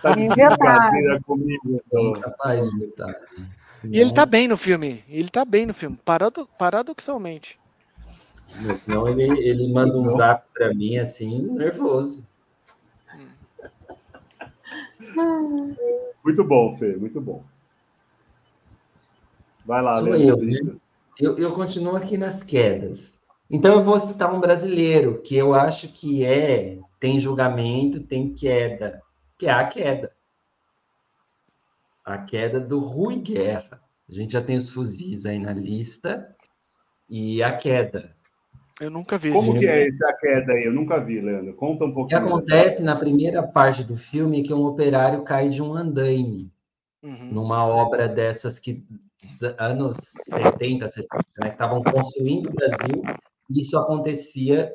Tá 0.00 0.14
de 0.14 0.28
brincadeira 0.28 1.20
comigo. 1.26 1.82
Então. 1.86 2.10
incapaz 2.12 2.70
de 2.70 2.78
vetar. 2.78 3.14
E 3.84 4.00
ele 4.00 4.14
tá 4.14 4.24
bem 4.24 4.48
no 4.48 4.56
filme. 4.56 5.04
Ele 5.06 5.28
tá 5.28 5.44
bem 5.44 5.66
no 5.66 5.74
filme. 5.74 5.98
Parado, 6.02 6.48
paradoxalmente. 6.58 7.59
Mas 8.62 8.80
Senão 8.80 9.08
ele, 9.08 9.22
ele 9.22 9.72
manda 9.72 9.96
um 9.96 10.08
zap 10.08 10.46
pra 10.52 10.74
mim 10.74 10.98
assim, 10.98 11.50
nervoso. 11.52 12.26
Muito 16.24 16.44
bom, 16.44 16.76
Fê, 16.76 16.96
muito 16.96 17.20
bom. 17.20 17.44
Vai 19.64 19.82
lá, 19.82 19.98
Sou 19.98 20.14
eu, 20.14 20.36
né? 20.36 20.58
Eu, 21.18 21.36
eu 21.36 21.52
continuo 21.52 21.96
aqui 21.96 22.16
nas 22.16 22.42
quedas. 22.42 23.14
Então 23.48 23.74
eu 23.74 23.82
vou 23.82 23.98
citar 23.98 24.32
um 24.32 24.40
brasileiro 24.40 25.20
que 25.22 25.36
eu 25.36 25.54
acho 25.54 25.88
que 25.88 26.24
é 26.24 26.78
tem 26.98 27.18
julgamento, 27.18 28.00
tem 28.00 28.32
queda, 28.32 29.02
que 29.38 29.46
é 29.46 29.50
a 29.50 29.66
queda. 29.66 30.12
A 32.04 32.18
queda 32.18 32.60
do 32.60 32.78
Rui 32.78 33.16
Guerra. 33.16 33.82
A 34.08 34.12
gente 34.12 34.32
já 34.32 34.42
tem 34.42 34.56
os 34.56 34.70
fuzis 34.70 35.24
aí 35.24 35.38
na 35.38 35.52
lista 35.52 36.34
e 37.08 37.42
a 37.42 37.56
queda. 37.56 38.16
Eu 38.80 38.90
nunca 38.90 39.18
vi 39.18 39.30
Como 39.30 39.58
que 39.58 39.66
é 39.66 39.86
essa 39.86 40.12
queda 40.14 40.54
aí? 40.54 40.64
Eu 40.64 40.72
nunca 40.72 40.98
vi, 40.98 41.20
Leandro. 41.20 41.54
Conta 41.54 41.84
um 41.84 41.88
O 41.88 41.90
que 41.90 41.94
pouquinho. 41.94 42.20
acontece 42.20 42.82
na 42.82 42.96
primeira 42.96 43.42
parte 43.42 43.84
do 43.84 43.96
filme 43.96 44.40
é 44.40 44.42
que 44.42 44.54
um 44.54 44.64
operário 44.64 45.22
cai 45.22 45.50
de 45.50 45.62
um 45.62 45.74
andaime. 45.74 46.50
Uhum. 47.02 47.32
numa 47.32 47.64
obra 47.66 48.06
dessas 48.06 48.58
que 48.58 48.86
anos 49.56 49.96
70, 49.96 50.86
60, 50.86 51.16
né, 51.38 51.46
que 51.48 51.54
estavam 51.54 51.82
construindo 51.82 52.50
o 52.50 52.52
Brasil. 52.52 53.02
Isso 53.48 53.78
acontecia, 53.78 54.74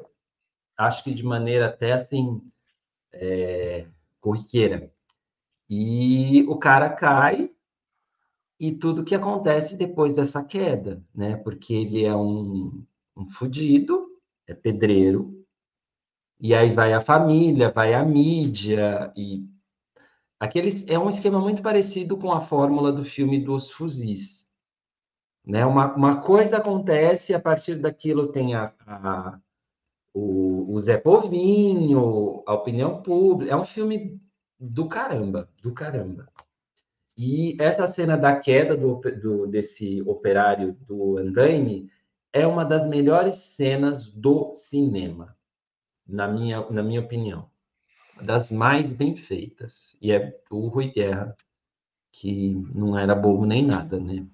acho 0.76 1.04
que 1.04 1.14
de 1.14 1.24
maneira 1.24 1.68
até 1.68 1.92
assim 1.92 2.42
é, 3.14 3.86
corriqueira. 4.20 4.92
E 5.70 6.44
o 6.48 6.58
cara 6.58 6.90
cai 6.90 7.52
e 8.60 8.72
tudo 8.72 9.04
que 9.04 9.14
acontece 9.14 9.78
depois 9.78 10.16
dessa 10.16 10.44
queda, 10.44 11.04
né? 11.14 11.38
Porque 11.38 11.76
ele 11.76 12.06
é 12.06 12.16
um, 12.16 12.84
um 13.16 13.28
fudido, 13.28 14.08
é 14.48 14.54
pedreiro, 14.54 15.46
e 16.40 16.54
aí 16.54 16.70
vai 16.70 16.94
a 16.94 17.02
família, 17.02 17.72
vai 17.72 17.94
a 17.94 18.04
mídia 18.04 19.12
e 19.16 19.46
Aqueles, 20.40 20.86
é 20.88 21.00
um 21.00 21.10
esquema 21.10 21.40
muito 21.40 21.62
parecido 21.62 22.18
com 22.18 22.32
a 22.32 22.42
fórmula 22.42 22.92
do 22.92 23.04
filme 23.06 23.40
dos 23.40 23.72
fuzis. 23.72 24.52
Né? 25.46 25.66
Uma, 25.66 25.96
uma 25.96 26.22
coisa 26.22 26.58
acontece 26.58 27.34
a 27.34 27.40
partir 27.40 27.76
daquilo 27.76 28.28
tem 28.32 28.54
a, 28.54 28.74
a- 28.86 29.40
o, 30.14 30.74
o 30.74 30.80
Zé 30.80 30.98
Povinho, 30.98 32.44
a 32.46 32.54
opinião 32.54 33.02
pública. 33.02 33.52
É 33.54 33.56
um 33.56 33.64
filme 33.66 34.20
do 34.60 34.88
caramba, 34.88 35.50
do 35.62 35.74
caramba. 35.74 36.28
E 37.18 37.56
essa 37.60 37.88
cena 37.88 38.18
da 38.18 38.38
queda 38.38 38.76
do, 38.76 38.96
do- 39.00 39.48
desse 39.48 40.02
operário 40.02 40.74
do 40.86 41.18
andaime 41.18 41.90
é 42.36 42.46
uma 42.46 42.66
das 42.66 42.86
melhores 42.86 43.38
cenas 43.38 44.10
do 44.10 44.54
cinema, 44.54 45.38
na 46.06 46.28
minha, 46.28 46.70
na 46.70 46.84
minha 46.84 47.00
opinião 47.00 47.50
das 48.22 48.52
mais 48.52 48.92
bem 48.92 49.16
feitas. 49.16 49.98
E 50.02 50.12
é 50.12 50.38
o 50.52 50.68
Rui 50.68 50.92
Guerra, 50.92 51.36
que 52.12 52.54
não 52.76 52.98
era 52.98 53.16
bobo 53.16 53.46
nem 53.46 53.66
nada, 53.66 54.00
né? 54.00 54.26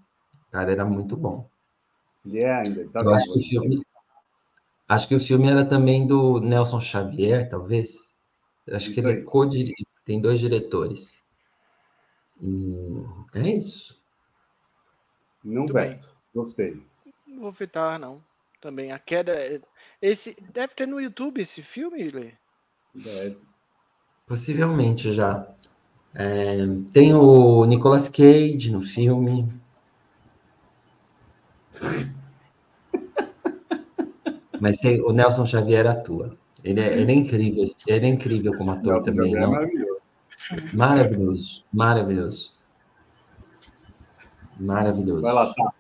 O 0.48 0.52
cara 0.52 0.72
era 0.72 0.84
muito 0.84 1.16
bom. 1.16 1.48
Ele 2.26 2.44
é 2.44 2.52
ainda. 2.52 2.88
Tá 2.90 3.02
Eu 3.02 3.12
acho 3.12 3.32
que 3.32 3.40
o 3.40 3.44
filme. 3.44 3.82
Acho 4.88 5.08
que 5.08 5.16
o 5.16 5.20
filme 5.20 5.48
era 5.50 5.64
também 5.64 6.06
do 6.06 6.40
Nelson 6.40 6.80
Xavier, 6.80 7.50
talvez. 7.50 8.14
Acho 8.70 8.88
que 8.88 9.00
Isso 9.00 9.08
ele 9.08 9.20
aí. 9.20 9.24
co 9.24 9.48
tem 10.06 10.20
dois 10.20 10.40
diretores. 10.40 11.24
E 12.42 13.04
é 13.36 13.56
isso. 13.56 13.96
Não 15.44 15.66
veto. 15.68 16.10
Gostei. 16.34 16.91
Não 17.42 17.46
vou 17.46 17.52
vetar, 17.52 17.98
não. 17.98 18.22
Também 18.62 18.92
a 18.92 19.00
queda. 19.00 19.32
é- 19.34 19.60
Esse 20.00 20.38
deve 20.54 20.76
ter 20.76 20.86
no 20.86 21.02
YouTube 21.02 21.42
esse 21.42 21.64
filme, 21.64 22.08
Lê? 22.08 22.34
É, 23.04 23.36
Possivelmente 24.28 25.12
já. 25.12 25.48
É, 26.14 26.58
tem 26.94 27.16
o 27.16 27.66
Nicolas 27.66 28.08
Cage 28.10 28.72
no 28.72 28.80
filme. 28.80 29.52
Mas 34.62 34.78
tem, 34.78 35.02
o 35.02 35.12
Nelson 35.12 35.48
Xavier 35.48 35.88
atua. 35.88 36.38
Ele 36.64 36.80
é, 36.80 36.96
ele 37.00 37.12
é 37.12 37.16
incrível, 37.16 37.66
ele 37.88 38.06
é 38.06 38.10
incrível 38.10 38.56
como 38.56 38.70
ator 38.70 38.94
Nelson 38.94 39.12
também, 39.12 39.36
é 39.36 39.40
não? 39.40 39.50
maravilhoso. 39.52 40.02
Maravilhoso, 40.74 41.64
maravilhoso. 41.74 42.54
Maravilhoso. 44.60 45.24
Vai 45.24 45.34
lá, 45.34 45.52
tá. 45.56 45.74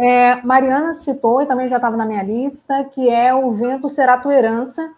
É, 0.00 0.40
Mariana 0.42 0.94
citou, 0.94 1.42
e 1.42 1.46
também 1.46 1.68
já 1.68 1.74
estava 1.74 1.96
na 1.96 2.06
minha 2.06 2.22
lista, 2.22 2.84
que 2.84 3.08
é 3.08 3.34
O 3.34 3.50
Vento 3.50 3.88
Será 3.88 4.16
Tua 4.16 4.32
Herança, 4.32 4.94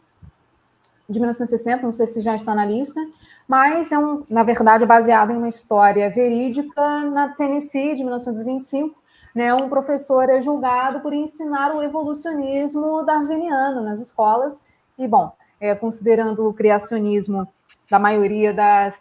de 1.08 1.18
1960, 1.18 1.82
não 1.82 1.92
sei 1.92 2.06
se 2.06 2.20
já 2.20 2.34
está 2.34 2.54
na 2.54 2.66
lista, 2.66 3.00
mas 3.48 3.90
é, 3.92 3.98
um, 3.98 4.22
na 4.28 4.42
verdade, 4.42 4.84
baseado 4.84 5.32
em 5.32 5.38
uma 5.38 5.48
história 5.48 6.10
verídica 6.10 7.00
na 7.04 7.30
Tennessee, 7.30 7.94
de 7.94 8.02
1925. 8.02 9.00
Né, 9.34 9.54
um 9.54 9.68
professor 9.68 10.28
é 10.28 10.42
julgado 10.42 11.00
por 11.00 11.14
ensinar 11.14 11.74
o 11.74 11.82
evolucionismo 11.82 13.02
darwiniano 13.04 13.80
nas 13.80 14.00
escolas, 14.00 14.62
e, 14.98 15.08
bom, 15.08 15.32
é, 15.58 15.74
considerando 15.74 16.46
o 16.46 16.52
criacionismo 16.52 17.48
da 17.88 17.98
maioria 17.98 18.52
das, 18.52 19.00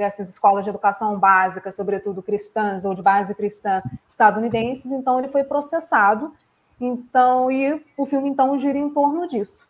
dessas 0.00 0.30
escolas 0.30 0.64
de 0.64 0.70
educação 0.70 1.18
básica, 1.18 1.70
sobretudo 1.70 2.22
cristãs 2.22 2.86
ou 2.86 2.94
de 2.94 3.02
base 3.02 3.34
cristã 3.34 3.82
estadunidenses, 4.08 4.90
então 4.90 5.18
ele 5.18 5.28
foi 5.28 5.44
processado. 5.44 6.32
Então, 6.80 7.52
e 7.52 7.84
o 7.96 8.06
filme 8.06 8.30
então 8.30 8.58
gira 8.58 8.78
em 8.78 8.88
torno 8.88 9.28
disso. 9.28 9.68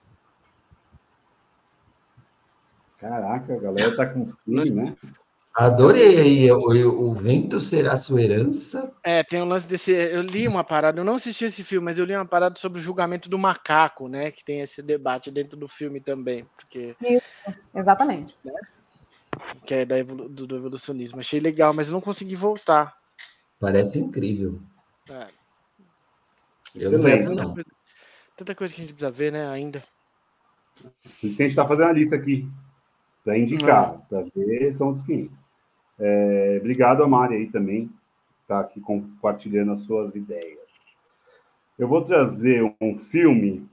Caraca, 2.99 3.55
a 3.55 3.59
galera 3.59 3.97
tá 3.97 4.07
com 4.07 4.25
filme, 4.25 4.71
né? 4.71 4.97
Adorei 5.53 6.21
aí. 6.21 6.53
O, 6.53 7.11
o 7.11 7.13
vento 7.13 7.59
será 7.59 7.97
sua 7.97 8.23
herança. 8.23 8.93
É, 9.03 9.25
tem 9.25 9.43
um 9.43 9.49
lance 9.49 9.67
desse. 9.67 9.91
Eu 9.91 10.23
li 10.23 10.47
uma 10.47 10.63
parada, 10.63 11.01
eu 11.01 11.05
não 11.05 11.17
assisti 11.17 11.47
esse 11.47 11.65
filme, 11.65 11.87
mas 11.87 11.99
eu 11.99 12.05
li 12.05 12.15
uma 12.15 12.27
parada 12.27 12.55
sobre 12.57 12.79
o 12.79 12.83
julgamento 12.83 13.29
do 13.29 13.39
macaco, 13.39 14.07
né? 14.07 14.31
Que 14.31 14.45
tem 14.45 14.61
esse 14.61 14.81
debate 14.81 15.29
dentro 15.29 15.57
do 15.57 15.67
filme 15.67 16.01
também, 16.01 16.47
porque 16.57 16.95
Exatamente. 17.75 18.37
Que 19.67 19.75
é 19.75 19.85
da 19.85 19.99
evolu- 19.99 20.29
do, 20.29 20.47
do 20.47 20.57
evolucionismo. 20.57 21.21
Achei 21.21 21.41
legal, 21.41 21.73
mas 21.75 21.89
eu 21.89 21.93
não 21.95 22.01
consegui 22.01 22.37
voltar. 22.37 22.95
Parece 23.59 23.99
incrível. 23.99 24.61
É, 25.09 25.29
Eu 26.75 26.93
não- 26.93 27.25
tanta, 27.25 27.53
coisa, 27.53 27.71
tanta 28.37 28.55
coisa 28.55 28.75
que 28.75 28.81
a 28.81 28.85
gente 28.85 28.95
precisa 28.95 29.11
ver, 29.11 29.33
né? 29.33 29.49
Ainda. 29.49 29.83
Por 30.83 31.27
isso 31.27 31.37
que 31.37 31.43
a 31.43 31.47
gente 31.47 31.47
está 31.51 31.67
fazendo 31.67 31.89
a 31.89 31.93
lista 31.93 32.17
aqui, 32.17 32.49
para 33.25 33.37
indicar, 33.37 33.99
para 34.09 34.23
ver, 34.35 34.73
são 34.73 34.89
outros 34.89 35.05
500. 35.05 35.45
É, 35.99 36.57
obrigado 36.59 37.03
a 37.03 37.09
Mari 37.09 37.37
aí 37.37 37.51
também, 37.51 37.91
está 38.43 38.61
aqui 38.61 38.81
compartilhando 38.81 39.73
as 39.73 39.81
suas 39.81 40.15
ideias. 40.15 40.87
Eu 41.79 41.89
vou 41.89 42.03
trazer 42.03 42.63
um 42.81 42.97
filme 42.97 43.69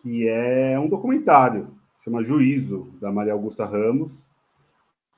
que 0.00 0.28
é 0.28 0.78
um 0.78 0.88
documentário, 0.88 1.75
chama 2.02 2.22
Juízo, 2.22 2.92
da 3.00 3.10
Maria 3.10 3.32
Augusta 3.32 3.64
Ramos, 3.64 4.12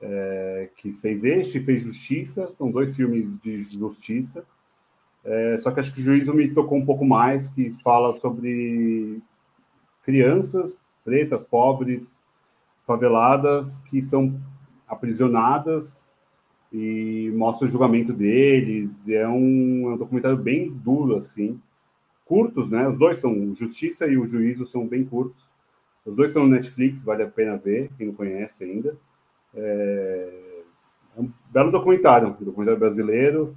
é, 0.01 0.71
que 0.77 0.93
fez 0.93 1.25
este 1.25 1.59
e 1.59 1.63
fez 1.63 1.83
Justiça, 1.83 2.53
são 2.53 2.71
dois 2.71 2.95
filmes 2.95 3.39
de 3.41 3.65
justiça. 3.65 4.45
É, 5.25 5.59
só 5.59 5.71
que 5.71 5.81
acho 5.81 5.93
que 5.93 6.01
o 6.01 6.05
Juízo 6.05 6.33
me 6.33 6.49
tocou 6.49 6.79
um 6.79 6.87
pouco 6.87 7.05
mais, 7.05 7.49
que 7.49 7.73
fala 7.83 8.19
sobre 8.21 9.21
crianças 10.03 10.89
pretas, 11.09 11.43
pobres, 11.43 12.21
faveladas, 12.87 13.79
que 13.79 14.03
são 14.03 14.39
aprisionadas 14.87 16.15
e 16.71 17.33
mostra 17.35 17.67
o 17.67 17.71
julgamento 17.71 18.13
deles. 18.13 19.09
É 19.09 19.27
um, 19.27 19.91
é 19.91 19.95
um 19.95 19.97
documentário 19.97 20.37
bem 20.37 20.71
duro, 20.71 21.17
assim. 21.17 21.59
Curtos, 22.27 22.69
né? 22.69 22.87
Os 22.87 22.99
dois 22.99 23.17
são, 23.17 23.55
Justiça 23.55 24.07
e 24.07 24.19
o 24.19 24.27
Juízo 24.27 24.67
são 24.67 24.87
bem 24.87 25.03
curtos. 25.03 25.48
Os 26.09 26.17
dois 26.17 26.31
estão 26.31 26.45
no 26.45 26.55
Netflix, 26.55 27.05
vale 27.05 27.23
a 27.23 27.29
pena 27.29 27.59
ver, 27.59 27.91
quem 27.99 28.07
não 28.07 28.15
conhece 28.15 28.65
ainda. 28.65 28.97
É, 29.55 30.63
é 31.17 31.21
um 31.21 31.31
belo 31.51 31.71
documentário, 31.71 32.29
um 32.29 32.45
documentário 32.45 32.81
brasileiro, 32.81 33.55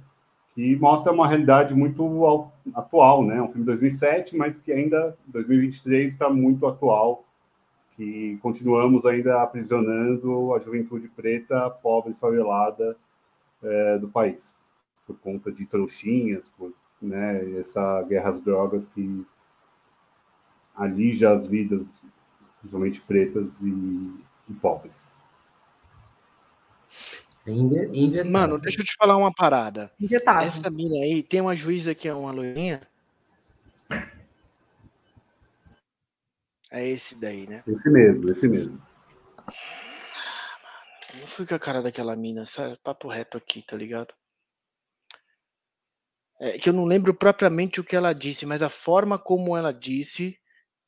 que 0.54 0.76
mostra 0.76 1.12
uma 1.12 1.26
realidade 1.26 1.74
muito 1.74 2.50
atual, 2.74 3.24
né? 3.24 3.40
Um 3.40 3.46
filme 3.46 3.62
de 3.62 3.66
2007, 3.66 4.36
mas 4.36 4.58
que 4.58 4.70
ainda, 4.70 5.16
em 5.26 5.30
2023, 5.30 6.12
está 6.12 6.28
muito 6.28 6.66
atual, 6.66 7.24
que 7.96 8.38
continuamos 8.42 9.06
ainda 9.06 9.42
aprisionando 9.42 10.52
a 10.54 10.58
juventude 10.58 11.08
preta, 11.08 11.70
pobre, 11.70 12.12
favelada 12.12 12.96
eh, 13.62 13.98
do 13.98 14.08
país, 14.08 14.68
por 15.06 15.16
conta 15.20 15.50
de 15.50 15.64
trouxinhas, 15.64 16.50
por 16.50 16.70
né, 17.00 17.58
essa 17.58 18.02
guerra 18.02 18.28
às 18.28 18.40
drogas 18.42 18.90
que 18.90 19.24
alija 20.74 21.30
as 21.30 21.46
vidas, 21.46 21.86
principalmente 22.62 23.00
pretas 23.00 23.60
e, 23.60 23.68
e 24.48 24.54
pobres. 24.54 25.28
Inve- 27.44 27.90
inventável. 27.92 28.30
Mano, 28.30 28.58
deixa 28.60 28.80
eu 28.80 28.84
te 28.84 28.94
falar 28.94 29.16
uma 29.16 29.34
parada. 29.34 29.92
Injetável. 30.00 30.46
Essa 30.46 30.70
mina 30.70 30.94
aí 30.94 31.24
tem 31.24 31.40
uma 31.40 31.56
juíza 31.56 31.92
que 31.92 32.06
é 32.06 32.14
uma 32.14 32.30
loirinha. 32.30 32.80
É 36.70 36.88
esse 36.88 37.20
daí, 37.20 37.48
né? 37.48 37.64
Esse 37.66 37.90
mesmo, 37.90 38.30
esse 38.30 38.48
mesmo. 38.48 38.80
Não 41.20 41.26
fui 41.26 41.44
com 41.44 41.54
a 41.54 41.58
cara 41.58 41.82
daquela 41.82 42.16
mina, 42.16 42.46
sabe? 42.46 42.78
Papo 42.82 43.08
reto 43.08 43.36
aqui, 43.36 43.60
tá 43.62 43.76
ligado? 43.76 44.14
É 46.40 46.58
que 46.58 46.68
eu 46.68 46.72
não 46.72 46.84
lembro 46.84 47.12
propriamente 47.12 47.80
o 47.80 47.84
que 47.84 47.94
ela 47.94 48.12
disse, 48.12 48.46
mas 48.46 48.62
a 48.62 48.68
forma 48.68 49.18
como 49.18 49.56
ela 49.56 49.72
disse 49.72 50.38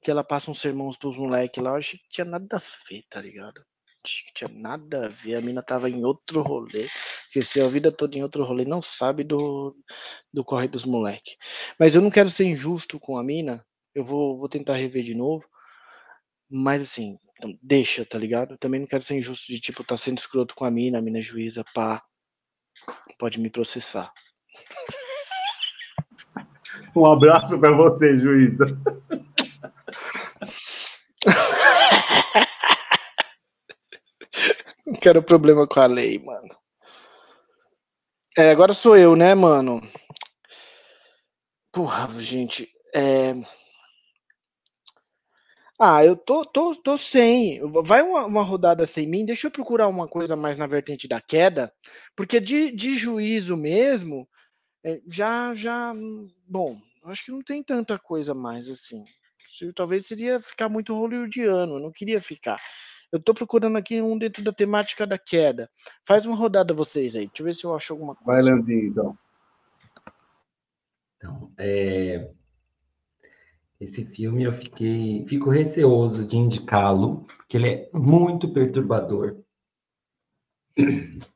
que 0.05 0.11
ela 0.11 0.23
passa 0.23 0.51
uns 0.51 0.61
sermões 0.61 0.97
pros 0.97 1.17
moleques 1.17 1.63
lá, 1.63 1.71
eu 1.71 1.77
achei 1.77 1.99
que 1.99 2.09
tinha 2.11 2.27
nada 2.27 2.57
a 2.57 2.63
ver, 2.89 3.03
tá 3.09 3.21
ligado? 3.21 3.65
Achei 4.05 4.27
que 4.27 4.35
tinha 4.35 4.51
nada 4.53 5.07
a 5.07 5.09
ver. 5.09 5.39
A 5.39 5.41
mina 5.41 5.63
tava 5.63 5.89
em 5.89 6.05
outro 6.05 6.43
rolê, 6.43 6.87
cresceu 7.33 7.65
a 7.65 7.71
vida 7.71 7.91
toda 7.91 8.19
em 8.19 8.23
outro 8.23 8.45
rolê, 8.45 8.67
não 8.67 8.83
sabe 8.83 9.25
do, 9.25 9.75
do 10.33 10.45
corre 10.45 10.69
dos 10.69 10.85
moleques. 10.85 11.37
Mas 11.81 11.95
eu 11.95 12.03
não 12.03 12.11
quero 12.11 12.29
ser 12.29 12.45
injusto 12.45 13.01
com 13.01 13.17
a 13.17 13.25
mina, 13.25 13.65
eu 13.95 14.05
vou, 14.05 14.39
vou 14.39 14.49
tentar 14.49 14.75
rever 14.75 15.03
de 15.03 15.15
novo. 15.15 15.45
Mas 16.51 16.83
assim, 16.83 17.19
então, 17.39 17.59
deixa, 17.63 18.05
tá 18.05 18.19
ligado? 18.19 18.55
Eu 18.55 18.59
também 18.59 18.81
não 18.81 18.87
quero 18.87 19.03
ser 19.03 19.17
injusto 19.17 19.47
de 19.47 19.59
tipo, 19.59 19.83
tá 19.83 19.97
sendo 19.97 20.19
escroto 20.19 20.55
com 20.55 20.67
a 20.67 20.71
mina, 20.71 20.99
a 20.99 21.03
mina 21.03 21.21
é 21.21 21.23
juíza, 21.23 21.65
pá. 21.75 22.03
Pode 23.19 23.41
me 23.41 23.49
processar. 23.49 24.13
Um 26.95 27.07
abraço 27.07 27.59
para 27.59 27.73
você, 27.73 28.17
juíza. 28.17 28.67
Não 34.87 34.95
quero 34.95 35.23
problema 35.23 35.67
com 35.67 35.81
a 35.81 35.87
lei, 35.87 36.19
mano. 36.19 36.55
É, 38.37 38.51
agora 38.51 38.75
sou 38.75 38.97
eu, 38.97 39.15
né, 39.15 39.35
mano? 39.35 39.81
Porra, 41.73 42.09
gente. 42.21 42.69
É... 42.95 43.35
Ah, 45.79 46.05
eu 46.05 46.17
tô, 46.17 46.45
tô, 46.45 46.75
tô 46.75 46.97
sem. 46.97 47.61
Vai 47.85 48.03
uma, 48.03 48.25
uma 48.27 48.43
rodada 48.43 48.87
sem 48.87 49.07
mim. 49.07 49.25
Deixa 49.25 49.49
eu 49.49 49.51
procurar 49.51 49.89
uma 49.89 50.07
coisa 50.09 50.37
mais 50.37 50.57
na 50.57 50.67
vertente 50.67 51.09
da 51.09 51.21
queda, 51.21 51.73
porque 52.17 52.41
de, 52.41 52.71
de 52.71 52.97
juízo 52.97 53.57
mesmo, 53.57 54.29
é, 54.85 55.01
já, 55.09 55.55
já. 55.55 55.93
hum, 55.93 56.29
Bom, 56.47 56.81
acho 57.05 57.25
que 57.25 57.33
não 57.33 57.43
tem 57.43 57.63
tanta 57.63 57.99
coisa 57.99 58.35
mais 58.35 58.69
assim. 58.69 59.05
Talvez 59.75 60.07
seria 60.07 60.41
ficar 60.41 60.69
muito 60.69 60.95
hollywoodiano, 60.95 61.77
eu 61.77 61.81
não 61.81 61.93
queria 61.93 62.21
ficar. 62.21 62.61
Eu 63.13 63.21
tô 63.21 63.33
procurando 63.33 63.79
aqui 63.79 64.03
um 64.03 64.19
dentro 64.19 64.43
da 64.43 64.53
temática 64.53 65.07
da 65.07 65.17
queda. 65.17 65.71
Faz 66.05 66.27
uma 66.27 66.35
rodada 66.35 66.75
vocês 66.75 67.15
aí. 67.15 67.27
Deixa 67.27 67.43
eu 67.43 67.45
ver 67.45 67.55
se 67.55 67.65
eu 67.65 67.75
acho 67.75 67.93
alguma 67.93 68.15
Vai, 68.15 68.37
coisa. 68.37 68.53
Leandrinho, 68.53 68.89
então. 68.89 69.19
Então, 71.17 71.53
é, 71.57 72.29
esse 73.81 74.05
filme 74.05 74.45
eu 74.45 74.53
fiquei, 74.53 75.25
fico 75.29 75.51
receoso 75.51 76.27
de 76.27 76.37
indicá-lo, 76.37 77.25
porque 77.25 77.57
ele 77.57 77.69
é 77.69 77.91
muito 77.93 78.53
perturbador. 78.53 79.37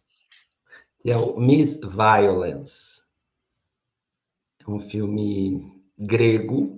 Que 1.00 1.12
é 1.12 1.16
o 1.16 1.38
Miss 1.38 1.76
Violence. 1.76 3.04
É 4.58 4.68
um 4.68 4.80
filme 4.80 5.80
grego 5.96 6.77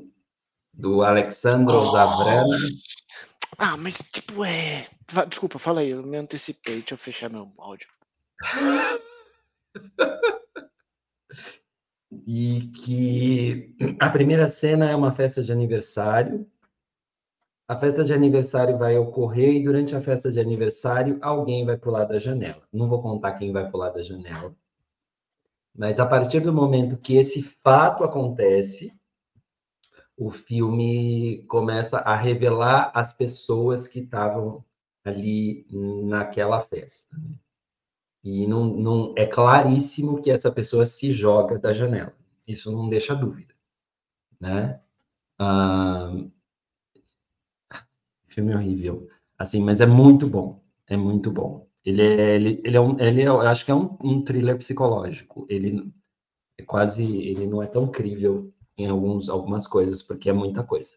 do 0.81 1.03
Alexandros 1.03 1.95
Avranos. 1.95 2.83
Ah, 3.59 3.77
mas 3.77 3.99
tipo, 3.99 4.45
é. 4.45 4.87
Desculpa, 5.29 5.59
fala 5.59 5.81
aí, 5.81 5.91
eu 5.91 6.03
me 6.03 6.17
antecipei. 6.17 6.77
Deixa 6.77 6.95
eu 6.95 6.99
fechar 6.99 7.29
meu 7.29 7.53
áudio. 7.59 7.89
e 12.27 12.71
que 12.75 13.77
a 14.01 14.09
primeira 14.09 14.49
cena 14.49 14.91
é 14.91 14.97
uma 14.97 15.13
festa 15.13 15.43
de 15.43 15.53
aniversário. 15.53 16.47
A 17.69 17.77
festa 17.77 18.03
de 18.03 18.13
aniversário 18.13 18.79
vai 18.79 18.97
ocorrer 18.97 19.55
e 19.55 19.63
durante 19.63 19.95
a 19.95 20.01
festa 20.01 20.31
de 20.31 20.41
aniversário 20.41 21.19
alguém 21.23 21.65
vai 21.65 21.77
pular 21.77 22.05
da 22.05 22.19
janela. 22.19 22.63
Não 22.73 22.89
vou 22.89 23.01
contar 23.01 23.35
quem 23.35 23.53
vai 23.53 23.71
pular 23.71 23.91
da 23.91 24.03
janela. 24.03 24.53
Mas 25.77 26.01
a 26.01 26.07
partir 26.07 26.41
do 26.41 26.53
momento 26.53 26.97
que 26.97 27.17
esse 27.17 27.43
fato 27.43 28.03
acontece, 28.03 28.93
o 30.21 30.29
filme 30.29 31.45
começa 31.49 31.97
a 31.97 32.15
revelar 32.15 32.93
as 32.95 33.11
pessoas 33.11 33.89
que 33.89 34.01
estavam 34.01 34.63
ali 35.03 35.67
naquela 35.73 36.61
festa. 36.61 37.17
Né? 37.17 37.31
E 38.23 38.47
não, 38.47 38.67
não, 38.67 39.15
é 39.17 39.25
claríssimo 39.25 40.21
que 40.21 40.31
essa 40.31 40.53
pessoa 40.53 40.85
se 40.85 41.11
joga 41.11 41.59
da 41.59 41.73
janela. 41.73 42.15
Isso 42.47 42.71
não 42.71 42.87
deixa 42.87 43.15
dúvida. 43.15 43.55
Né? 44.39 44.79
Ah, 45.39 46.13
filme 48.29 48.55
horrível. 48.55 49.09
Assim, 49.39 49.63
mas 49.63 49.81
é 49.81 49.87
muito 49.87 50.29
bom. 50.29 50.63
É 50.87 50.99
muito 50.99 51.31
bom. 51.31 51.67
Ele 51.83 52.03
é, 52.03 52.37
ele, 52.37 52.61
ele 52.63 52.77
é 52.77 52.81
um, 52.81 53.01
ele 53.01 53.23
é, 53.23 53.29
eu 53.29 53.41
acho 53.41 53.65
que 53.65 53.71
é 53.71 53.75
um, 53.75 53.97
um 54.05 54.23
thriller 54.23 54.59
psicológico. 54.59 55.47
Ele 55.49 55.91
é 56.59 56.63
quase, 56.63 57.05
ele 57.05 57.47
não 57.47 57.63
é 57.63 57.67
tão 57.67 57.91
crível 57.91 58.53
em 58.83 58.89
alguns, 58.89 59.29
algumas 59.29 59.67
coisas, 59.67 60.03
porque 60.03 60.31
é 60.31 60.33
muita 60.33 60.65
coisa. 60.65 60.95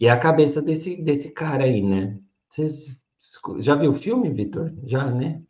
E 0.00 0.06
é 0.06 0.10
a 0.10 0.18
cabeça 0.18 0.62
desse, 0.62 0.96
desse 0.96 1.30
cara 1.30 1.64
aí, 1.64 1.82
né? 1.82 2.18
Vocês 2.48 3.02
já 3.58 3.74
viu 3.74 3.90
o 3.90 3.94
filme, 3.94 4.30
Vitor? 4.30 4.72
Já, 4.84 5.10
né? 5.10 5.42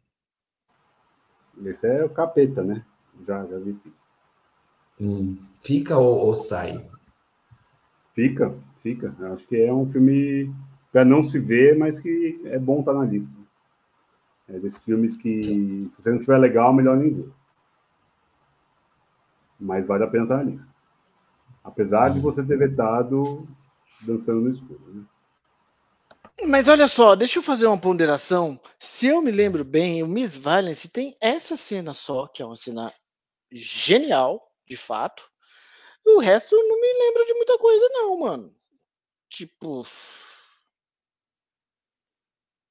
Esse 1.65 1.87
é 1.87 2.05
o 2.05 2.11
capeta, 2.11 2.63
né? 2.63 2.85
Já, 3.23 3.45
já 3.47 3.59
vi 3.59 3.75
sim. 3.75 3.93
Hum, 5.01 5.37
fica 5.61 5.99
ou, 5.99 6.27
ou, 6.27 6.35
sai? 6.35 6.89
Fica, 8.15 8.55
fica. 8.83 9.15
Eu 9.19 9.35
acho 9.35 9.47
que 9.47 9.57
é 9.57 9.73
um 9.73 9.89
filme 9.89 10.53
para 10.91 11.05
não 11.05 11.23
se 11.23 11.39
ver, 11.39 11.77
mas 11.77 12.01
que 12.01 12.41
é 12.45 12.59
bom 12.59 12.81
estar 12.81 12.93
tá 12.93 12.99
na 12.99 13.05
lista. 13.05 13.37
É 14.49 14.59
desses 14.59 14.85
filmes 14.85 15.17
que, 15.17 15.87
se 15.91 16.03
você 16.03 16.11
não 16.11 16.19
tiver 16.19 16.39
legal, 16.39 16.73
melhor 16.73 16.97
nem 16.97 17.13
ver. 17.13 17.31
Mas 19.61 19.87
vale 19.87 20.05
a 20.05 20.09
pena 20.09 20.25
estar 20.25 20.39
tá 20.39 20.45
na 20.45 20.51
lista. 20.51 20.78
Apesar 21.69 22.09
de 22.09 22.19
você 22.19 22.43
ter 22.43 22.57
vetado 22.57 23.47
dançando 24.01 24.41
no 24.41 24.51
escuro. 24.51 24.81
Né? 24.95 25.05
Mas 26.47 26.67
olha 26.67 26.89
só, 26.89 27.15
deixa 27.15 27.39
eu 27.39 27.43
fazer 27.43 27.67
uma 27.67 27.79
ponderação. 27.79 28.59
Se 28.79 29.07
eu 29.07 29.21
me 29.21 29.31
lembro 29.31 29.65
bem, 29.65 30.03
o 30.03 30.09
Miss 30.09 30.37
Violence 30.37 30.89
tem 30.89 31.17
essa 31.21 31.57
cena 31.57 31.93
só, 31.93 32.27
que 32.27 32.43
é 32.43 32.47
uma 32.47 32.57
cena 32.57 32.93
genial, 33.53 34.51
de 34.67 34.77
fato. 34.77 35.23
O 36.07 36.21
resto 36.21 36.57
não 36.57 36.81
me 36.81 36.93
lembro 37.01 37.27
de 37.27 37.35
muita 37.35 37.59
coisa, 37.59 37.89
não, 37.91 38.19
mano. 38.21 38.55
Tipo. 39.29 39.87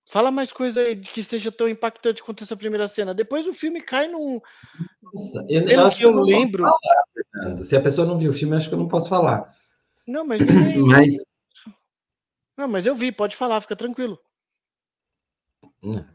Fala 0.08 0.32
mais 0.32 0.52
coisa 0.52 0.80
aí 0.80 0.96
que 0.96 1.22
seja 1.22 1.52
tão 1.52 1.68
impactante 1.68 2.24
quanto 2.24 2.44
essa 2.44 2.56
primeira 2.56 2.88
cena. 2.88 3.14
Depois 3.14 3.46
o 3.48 3.54
filme 3.54 3.82
cai 3.82 4.08
num. 4.08 4.40
Nossa, 5.04 5.46
eu, 5.50 5.66
Pelo 5.66 5.84
eu 5.84 5.90
que 5.90 6.04
eu, 6.04 6.22
lembro. 6.22 6.64
Falar, 6.64 7.64
Se 7.64 7.76
a 7.76 7.82
pessoa 7.82 8.08
não 8.08 8.18
viu 8.18 8.32
o 8.32 8.34
filme, 8.34 8.56
acho 8.56 8.70
que 8.70 8.76
eu 8.76 8.80
não 8.80 8.88
posso 8.88 9.10
falar. 9.10 9.54
Não, 10.08 10.26
mas 10.26 10.42
ninguém. 10.42 10.80
mas 10.88 11.14
não, 12.58 12.68
mas 12.68 12.88
eu 12.88 12.96
vi, 12.96 13.12
pode 13.12 13.36
falar, 13.36 13.62
fica 13.62 13.76
tranquilo. 13.76 14.20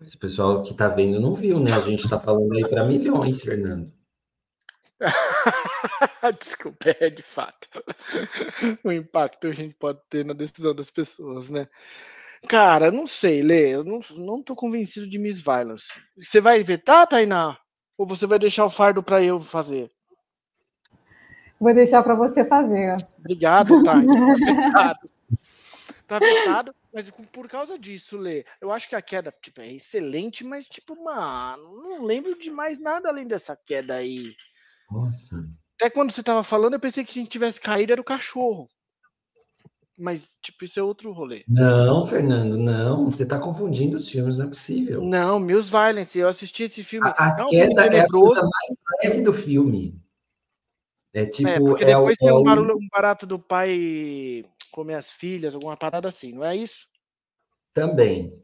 Esse 0.04 0.18
pessoal 0.18 0.60
que 0.62 0.74
tá 0.74 0.88
vendo 0.88 1.20
não 1.20 1.34
viu, 1.34 1.60
né? 1.60 1.72
A 1.72 1.80
gente 1.80 2.08
tá 2.08 2.18
falando 2.18 2.52
aí 2.52 2.68
para 2.68 2.84
milhões, 2.84 3.42
Fernando. 3.42 3.92
Desculpa, 6.40 6.96
é 6.98 7.10
de 7.10 7.22
fato. 7.22 7.68
o 8.82 8.90
impacto 8.90 9.40
que 9.40 9.46
a 9.46 9.52
gente 9.52 9.74
pode 9.74 10.00
ter 10.10 10.24
na 10.24 10.32
decisão 10.32 10.74
das 10.74 10.90
pessoas, 10.90 11.48
né? 11.48 11.68
Cara, 12.48 12.90
não 12.90 13.06
sei, 13.06 13.42
Lê, 13.42 13.74
eu 13.74 13.84
não, 13.84 14.00
não 14.16 14.42
tô 14.42 14.54
convencido 14.54 15.08
de 15.08 15.18
Miss 15.18 15.40
Violence. 15.40 15.92
Você 16.16 16.40
vai 16.40 16.62
vetar, 16.62 17.06
Tainá? 17.06 17.56
Ou 17.96 18.06
você 18.06 18.26
vai 18.26 18.38
deixar 18.38 18.64
o 18.64 18.70
fardo 18.70 19.02
para 19.02 19.22
eu 19.22 19.40
fazer? 19.40 19.90
Vou 21.60 21.72
deixar 21.72 22.02
para 22.02 22.14
você 22.14 22.44
fazer. 22.44 22.96
Obrigado, 23.18 23.82
Tainá. 23.84 24.12
Obrigado 24.34 25.12
tá 26.12 26.18
vetado, 26.18 26.74
mas 26.92 27.10
por 27.32 27.48
causa 27.48 27.78
disso, 27.78 28.16
Lê, 28.18 28.44
eu 28.60 28.70
acho 28.70 28.88
que 28.88 28.96
a 28.96 29.02
queda 29.02 29.34
tipo, 29.40 29.60
é 29.60 29.72
excelente, 29.72 30.44
mas, 30.44 30.68
tipo, 30.68 31.02
mano, 31.02 31.62
não 31.80 32.04
lembro 32.04 32.38
de 32.38 32.50
mais 32.50 32.78
nada 32.78 33.08
além 33.08 33.26
dessa 33.26 33.56
queda 33.56 33.94
aí. 33.94 34.34
Nossa. 34.90 35.36
Até 35.76 35.88
quando 35.88 36.12
você 36.12 36.22
tava 36.22 36.44
falando, 36.44 36.74
eu 36.74 36.80
pensei 36.80 37.04
que 37.04 37.18
a 37.18 37.22
gente 37.22 37.30
tivesse 37.30 37.60
caído 37.60 37.92
era 37.92 38.00
o 38.00 38.04
cachorro. 38.04 38.68
Mas, 40.02 40.36
tipo, 40.42 40.64
isso 40.64 40.80
é 40.80 40.82
outro 40.82 41.12
rolê. 41.12 41.44
Não, 41.46 42.04
Fernando, 42.04 42.58
não. 42.58 43.08
Você 43.08 43.24
tá 43.24 43.38
confundindo 43.38 43.96
os 43.96 44.08
filmes, 44.08 44.36
não 44.36 44.46
é 44.46 44.48
possível. 44.48 45.00
Não, 45.00 45.38
Mills 45.38 45.70
Violence, 45.70 46.18
eu 46.18 46.28
assisti 46.28 46.64
esse 46.64 46.82
filme. 46.82 47.08
A, 47.08 47.36
a 47.36 47.40
é 47.40 47.44
um 47.44 47.48
queda 47.48 47.82
filme 47.82 47.96
é 47.96 48.00
a 48.00 48.08
coisa 48.08 48.42
mais 48.42 48.78
leve 49.04 49.22
do 49.22 49.32
filme. 49.32 50.02
É, 51.14 51.22
é 51.22 51.26
tipo. 51.26 51.48
É, 51.48 51.60
porque 51.60 51.84
depois 51.84 52.16
é 52.20 52.24
tem 52.24 52.32
um, 52.32 52.40
é 52.40 52.44
barulho, 52.44 52.74
um 52.74 52.88
barato 52.90 53.24
do 53.26 53.38
pai 53.38 54.44
comer 54.72 54.94
as 54.94 55.08
filhas, 55.12 55.54
alguma 55.54 55.76
parada 55.76 56.08
assim, 56.08 56.32
não 56.32 56.44
é 56.44 56.56
isso? 56.56 56.88
Também. 57.72 58.42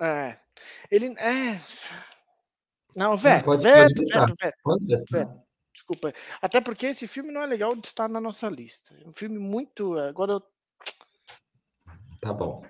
É. 0.00 0.36
Ele. 0.90 1.14
É. 1.16 1.60
Não, 2.96 3.16
veto, 3.16 3.44
pode, 3.44 3.62
veto, 3.62 3.94
pode 3.94 4.12
veto, 4.12 4.34
veto, 4.40 4.56
pode 4.64 4.84
veto, 4.84 5.42
Desculpa. 5.78 6.12
Até 6.42 6.60
porque 6.60 6.86
esse 6.86 7.06
filme 7.06 7.30
não 7.30 7.40
é 7.40 7.46
legal 7.46 7.74
de 7.76 7.86
estar 7.86 8.08
na 8.08 8.20
nossa 8.20 8.48
lista. 8.48 8.92
É 9.00 9.08
um 9.08 9.12
filme 9.12 9.38
muito. 9.38 9.96
Agora 9.96 10.32
eu. 10.32 10.42
Tá 12.20 12.32
bom. 12.32 12.66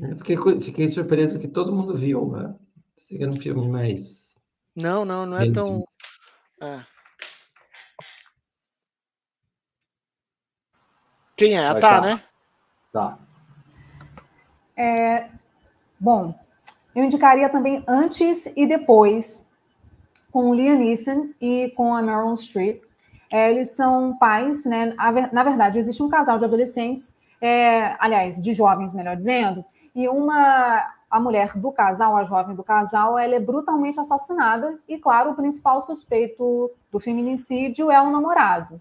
Eu 0.00 0.18
fiquei, 0.18 0.60
fiquei 0.60 0.88
surpreso 0.88 1.38
que 1.38 1.46
todo 1.46 1.72
mundo 1.72 1.96
viu. 1.96 2.32
Né? 2.32 2.54
Seria 2.98 3.28
um 3.28 3.40
filme 3.40 3.68
mais. 3.68 4.36
Não, 4.74 5.04
não, 5.04 5.24
não 5.24 5.38
é 5.38 5.52
tão. 5.52 5.84
É. 6.60 6.84
Quem 11.36 11.56
é? 11.56 11.64
A 11.64 11.78
Tá, 11.78 12.00
né? 12.00 12.24
Tá. 12.92 13.18
É, 14.76 15.30
bom, 16.00 16.34
eu 16.94 17.04
indicaria 17.04 17.48
também 17.48 17.84
antes 17.86 18.46
e 18.56 18.66
depois 18.66 19.46
com 20.36 20.54
Liam 20.54 20.76
Neeson 20.76 21.30
e 21.40 21.72
com 21.74 21.94
a 21.94 22.02
Meryl 22.02 22.36
Streep. 22.36 22.82
É, 23.32 23.50
eles 23.50 23.70
são 23.70 24.18
pais, 24.18 24.66
né? 24.66 24.94
Na 25.32 25.42
verdade, 25.42 25.78
existe 25.78 26.02
um 26.02 26.10
casal 26.10 26.36
de 26.38 26.44
adolescentes, 26.44 27.16
é, 27.40 27.96
aliás, 27.98 28.42
de 28.42 28.52
jovens, 28.52 28.92
melhor 28.92 29.16
dizendo, 29.16 29.64
e 29.94 30.06
uma 30.06 30.92
a 31.10 31.18
mulher 31.18 31.56
do 31.56 31.72
casal, 31.72 32.14
a 32.18 32.24
jovem 32.24 32.54
do 32.54 32.62
casal, 32.62 33.16
ela 33.16 33.34
é 33.34 33.40
brutalmente 33.40 33.98
assassinada 33.98 34.78
e, 34.86 34.98
claro, 34.98 35.30
o 35.30 35.34
principal 35.34 35.80
suspeito 35.80 36.70
do 36.92 37.00
feminicídio 37.00 37.90
é 37.90 37.98
o 38.02 38.10
namorado. 38.10 38.78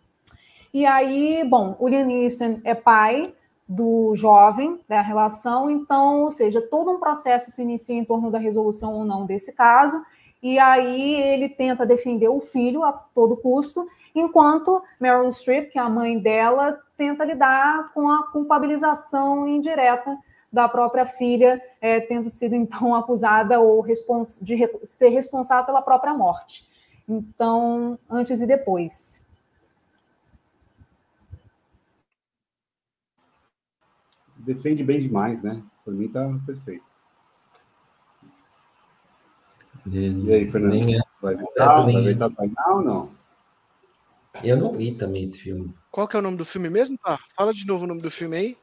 E 0.74 0.86
aí, 0.86 1.42
bom, 1.50 1.78
o 1.80 1.88
Liam 1.88 2.06
Neeson 2.06 2.60
é 2.66 2.76
pai 2.76 3.34
do 3.66 4.14
jovem 4.14 4.78
da 4.90 5.00
relação, 5.00 5.70
então, 5.70 6.24
ou 6.24 6.32
seja, 6.32 6.62
todo 6.62 6.92
um 6.92 7.00
processo 7.00 7.50
se 7.50 7.62
inicia 7.62 7.96
em 7.96 8.04
torno 8.04 8.30
da 8.30 8.40
resolução 8.40 8.94
ou 8.94 9.06
não 9.06 9.26
desse 9.26 9.54
caso, 9.54 10.04
e 10.42 10.60
aí 10.60 11.14
ele 11.14 11.50
tenta 11.50 11.86
defender 11.86 12.30
o 12.30 12.40
filho 12.40 12.84
a 12.84 12.92
todo 12.92 13.38
custo, 13.38 13.88
enquanto 14.14 14.82
Meryl 15.00 15.32
Streep, 15.32 15.72
que 15.72 15.80
é 15.80 15.82
a 15.82 15.90
mãe 15.90 16.20
dela, 16.20 16.80
tenta 16.98 17.26
lidar 17.26 17.92
com 17.94 18.10
a 18.10 18.28
culpabilização 18.32 19.48
indireta 19.48 20.18
da 20.52 20.70
própria 20.70 21.06
filha, 21.06 21.62
é, 21.82 22.00
tendo 22.00 22.30
sido 22.30 22.54
então 22.56 22.94
acusada 22.96 23.60
ou 23.60 23.82
respons 23.82 24.40
de 24.42 24.70
ser 24.84 25.10
responsável 25.10 25.66
pela 25.66 25.82
própria 25.82 26.14
morte. 26.14 26.68
Então, 27.08 28.00
antes 28.10 28.42
e 28.42 28.48
depois. 28.48 29.26
defende 34.46 34.84
bem 34.84 35.00
demais, 35.00 35.44
né? 35.44 35.62
Por 35.84 35.94
mim 35.94 36.08
tá 36.08 36.22
perfeito. 36.46 36.85
E 39.88 40.34
aí, 40.34 40.48
Fernando? 40.48 40.96
É. 40.96 41.02
Vai 41.22 41.36
voltar? 41.36 41.82
Vai 41.82 42.14
voltar 42.14 42.30
final 42.30 42.78
ou 42.78 42.82
não? 42.82 43.16
Eu 44.44 44.58
não 44.58 44.74
vi 44.74 44.94
também 44.94 45.26
esse 45.26 45.40
filme. 45.40 45.74
Qual 45.92 46.08
que 46.08 46.16
é 46.16 46.20
o 46.20 46.22
nome 46.22 46.38
do 46.38 46.46
filme 46.46 46.70
mesmo? 46.70 46.98
Tá, 46.98 47.20
fala 47.36 47.54
de 47.54 47.66
novo 47.66 47.86
o 47.86 47.88
nome 47.88 48.02
do 48.02 48.12
filme 48.12 48.38
aí. 48.38 48.58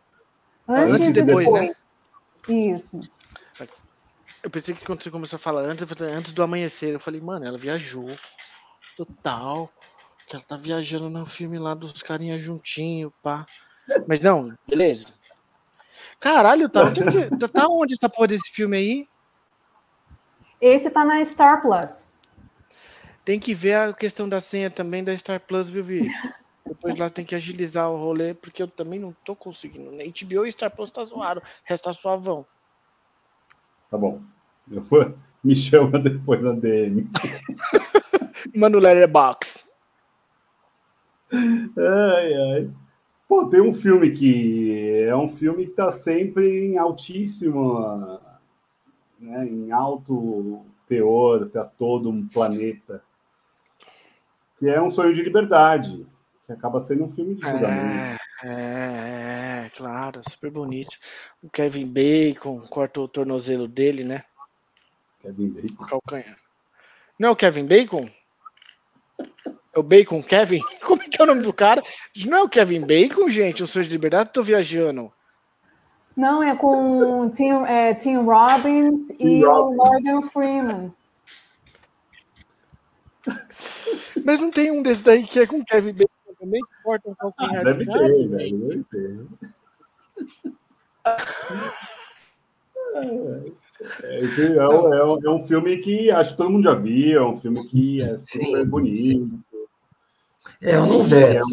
Antes, 0.68 0.94
antes 0.96 1.08
e 1.08 1.22
depois, 1.22 1.46
depois, 1.46 1.68
né? 1.68 1.74
Isso. 2.48 3.00
Eu 4.42 4.50
pensei 4.50 4.74
que 4.74 4.84
quando 4.84 5.02
você 5.02 5.10
começou 5.10 5.36
a 5.36 5.40
falar 5.40 5.62
antes, 5.62 5.88
falei, 5.88 6.14
antes 6.14 6.32
do 6.32 6.42
amanhecer, 6.42 6.92
eu 6.92 7.00
falei, 7.00 7.20
mano, 7.20 7.46
ela 7.46 7.56
viajou. 7.56 8.10
Total. 8.96 9.70
Que 10.28 10.36
ela 10.36 10.44
tá 10.44 10.56
viajando 10.56 11.08
no 11.08 11.24
filme 11.24 11.58
lá 11.58 11.74
dos 11.74 12.02
carinhas 12.02 12.42
juntinho, 12.42 13.12
pá. 13.22 13.46
Mas 14.06 14.20
não, 14.20 14.52
beleza. 14.66 15.06
Caralho, 16.18 16.68
tá, 16.68 16.82
é 16.82 17.48
tá 17.48 17.68
onde 17.68 17.94
essa 17.94 18.08
porra 18.08 18.28
desse 18.28 18.50
filme 18.52 18.76
aí? 18.76 19.08
Esse 20.62 20.89
tá 20.90 21.05
na 21.05 21.22
Star 21.24 21.60
Plus. 21.60 22.09
Tem 23.24 23.40
que 23.40 23.52
ver 23.52 23.74
a 23.74 23.93
questão 23.93 24.28
da 24.28 24.40
senha 24.40 24.70
também 24.70 25.02
da 25.02 25.16
Star 25.16 25.40
Plus, 25.40 25.68
viu, 25.68 25.82
Vi? 25.82 26.09
Depois 26.64 26.97
lá 26.97 27.10
tem 27.10 27.24
que 27.24 27.34
agilizar 27.34 27.90
o 27.90 27.97
rolê, 27.97 28.32
porque 28.32 28.62
eu 28.62 28.68
também 28.68 29.01
não 29.01 29.12
tô 29.24 29.34
conseguindo. 29.34 29.90
Na 29.90 30.05
HBO 30.05 30.47
e 30.47 30.52
Star 30.52 30.70
Plus 30.70 30.93
tá 30.93 31.05
zoado. 31.05 31.43
Resta 31.64 31.93
suavão. 31.93 32.47
Tá 33.90 33.98
bom. 33.98 34.22
Eu 34.70 34.82
for, 34.82 35.12
me 35.43 35.52
chama 35.52 35.98
depois 35.98 36.40
na 36.40 36.52
DM. 36.52 37.10
Mano, 38.55 38.78
Letterbox. 38.78 39.68
Ai, 41.32 42.34
ai. 42.34 42.70
Pô, 43.26 43.47
tem 43.47 43.60
um 43.60 43.74
filme 43.74 44.12
que 44.12 45.05
é 45.09 45.16
um 45.16 45.28
filme 45.28 45.66
que 45.66 45.72
tá 45.72 45.90
sempre 45.90 46.66
em 46.66 46.78
altíssimo, 46.78 48.20
né, 49.22 49.46
em 49.46 49.70
alto 49.70 50.66
teor 50.88 51.48
para 51.48 51.64
todo 51.64 52.10
um 52.10 52.26
planeta. 52.26 53.02
Que 54.58 54.68
é 54.68 54.82
um 54.82 54.90
sonho 54.90 55.14
de 55.14 55.22
liberdade, 55.22 56.06
que 56.46 56.52
acaba 56.52 56.80
sendo 56.80 57.04
um 57.04 57.10
filme 57.10 57.36
de 57.36 57.42
julgamento. 57.42 57.72
É, 57.72 58.18
é, 58.44 59.66
é, 59.66 59.70
claro, 59.76 60.20
super 60.28 60.50
bonito. 60.50 60.96
O 61.42 61.48
Kevin 61.48 61.86
Bacon 61.86 62.60
corta 62.68 63.00
o 63.00 63.08
tornozelo 63.08 63.68
dele, 63.68 64.04
né? 64.04 64.24
Kevin 65.20 65.50
Bacon. 65.50 65.84
Calcanhar. 65.86 66.36
Não 67.18 67.28
é 67.28 67.32
o 67.32 67.36
Kevin 67.36 67.66
Bacon? 67.66 68.10
É 69.74 69.78
o 69.78 69.82
Bacon 69.82 70.22
Kevin? 70.22 70.60
Como 70.82 71.02
é 71.02 71.08
que 71.08 71.20
é 71.20 71.24
o 71.24 71.26
nome 71.26 71.42
do 71.42 71.52
cara? 71.52 71.82
Não 72.26 72.38
é 72.38 72.42
o 72.42 72.48
Kevin 72.48 72.84
Bacon, 72.84 73.28
gente? 73.28 73.62
O 73.62 73.66
Sonho 73.66 73.84
de 73.84 73.92
Liberdade? 73.92 74.32
Tô 74.32 74.42
viajando. 74.42 75.12
Não, 76.16 76.43
é 76.43 76.55
com 76.55 77.30
Tim, 77.30 77.51
é, 77.66 77.94
Tim 77.94 78.16
Robbins 78.16 79.09
Tim 79.09 79.26
e 79.26 79.44
Robbins. 79.44 79.72
o 79.72 79.76
Morgan 79.76 80.22
Freeman. 80.22 80.94
Mas 84.24 84.40
não 84.40 84.51
tem 84.51 84.70
um 84.70 84.82
desses 84.82 85.02
daí 85.02 85.24
que 85.24 85.40
é 85.40 85.47
com 85.47 85.64
Kevin 85.64 85.93
Bacon 85.93 86.34
também, 86.39 86.60
que 86.60 86.82
corta 86.82 87.10
um 87.10 87.14
calcanhar 87.14 87.60
ah, 87.60 87.64
Deve 87.64 87.86
ter, 87.86 88.28
velho. 88.28 88.59
Deve 88.59 88.84
ter. 88.84 89.26
É, 94.02 94.18
é, 94.18 94.20
é, 94.20 95.26
é, 95.26 95.30
um 95.30 95.44
filme 95.44 95.78
que 95.78 96.10
acho 96.10 96.32
que 96.32 96.36
todo 96.36 96.51
mundo 96.51 96.64
já 96.64 96.74
viu, 96.74 97.18
é 97.18 97.26
um 97.26 97.36
filme 97.36 97.66
que 97.68 98.02
é 98.02 98.18
super 98.18 98.62
sim, 98.62 98.64
bonito. 98.64 98.98
Sim. 98.98 99.43
É, 100.60 100.76
eu 100.76 100.86
não 100.86 101.02
veto. 101.02 101.47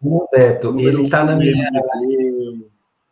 Não 0.00 0.26
veto. 0.32 0.78
Ele 0.78 1.02
está 1.02 1.24
na 1.24 1.36
minha. 1.36 1.70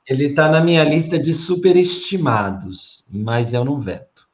Ele 0.06 0.26
está 0.26 0.48
na 0.50 0.60
minha 0.60 0.84
lista 0.84 1.18
de 1.18 1.32
superestimados, 1.32 3.04
mas 3.10 3.54
eu 3.54 3.64
não 3.64 3.80
veto. 3.80 4.28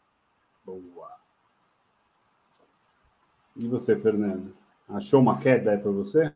Boa. 0.64 1.12
E 3.56 3.66
você, 3.68 3.96
Fernando? 3.96 4.56
Achou 4.88 5.20
uma 5.20 5.38
queda 5.38 5.70
aí 5.70 5.78
para 5.78 5.92
você? 5.92 6.34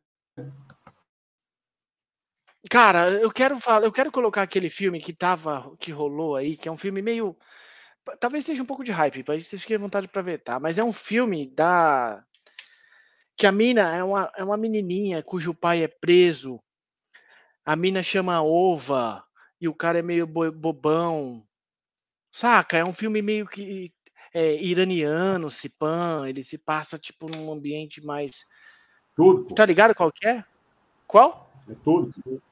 Cara, 2.70 3.11
eu 3.11 3.31
quero 3.31 3.59
falar, 3.59 3.85
eu 3.85 3.93
quero 3.93 4.11
colocar 4.11 4.43
aquele 4.43 4.70
filme 4.70 5.01
que 5.01 5.12
tava, 5.12 5.77
que 5.78 5.90
rolou 5.90 6.36
aí, 6.36 6.56
que 6.56 6.69
é 6.69 6.73
um 6.73 6.77
filme 6.77 7.02
meio, 7.02 7.36
talvez 8.19 8.44
seja 8.44 8.62
um 8.62 8.66
pouco 8.66 8.85
de 8.85 8.90
hype, 8.90 9.23
para 9.23 9.39
vocês 9.39 9.61
fiquem 9.62 9.77
à 9.77 9.81
vontade 9.81 10.09
para 10.09 10.23
ver, 10.23 10.43
tá? 10.43 10.59
Mas 10.59 10.78
é 10.78 10.85
um 10.85 10.93
filme 10.93 11.47
da 11.48 12.24
que 13.36 13.47
a 13.47 13.52
mina 13.52 13.94
é 13.94 14.02
uma, 14.02 14.32
é 14.36 14.44
uma 14.44 14.56
menininha 14.56 15.23
cujo 15.23 15.52
pai 15.52 15.82
é 15.82 15.89
preso. 15.89 16.61
A 17.65 17.74
mina 17.74 18.03
chama 18.03 18.43
Ova 18.43 19.24
e 19.61 19.69
o 19.69 19.74
cara 19.74 19.99
é 19.99 20.03
meio 20.03 20.27
bobão. 20.27 21.47
Saca? 22.31 22.77
É 22.77 22.85
um 22.85 22.93
filme 22.93 23.23
meio 23.23 23.47
que 23.47 23.93
é, 24.32 24.62
iraniano, 24.62 25.51
Cipan. 25.51 26.28
Ele 26.28 26.43
se 26.43 26.59
passa 26.59 26.99
tipo 26.99 27.27
num 27.31 27.53
ambiente 27.53 28.05
mais. 28.05 28.45
Turco. 29.16 29.55
Tá 29.55 29.65
ligado 29.65 29.95
qual 29.95 30.11
que 30.12 30.27
é? 30.27 30.45
Qual? 31.07 31.51
É 31.69 31.74
turco 31.85 32.43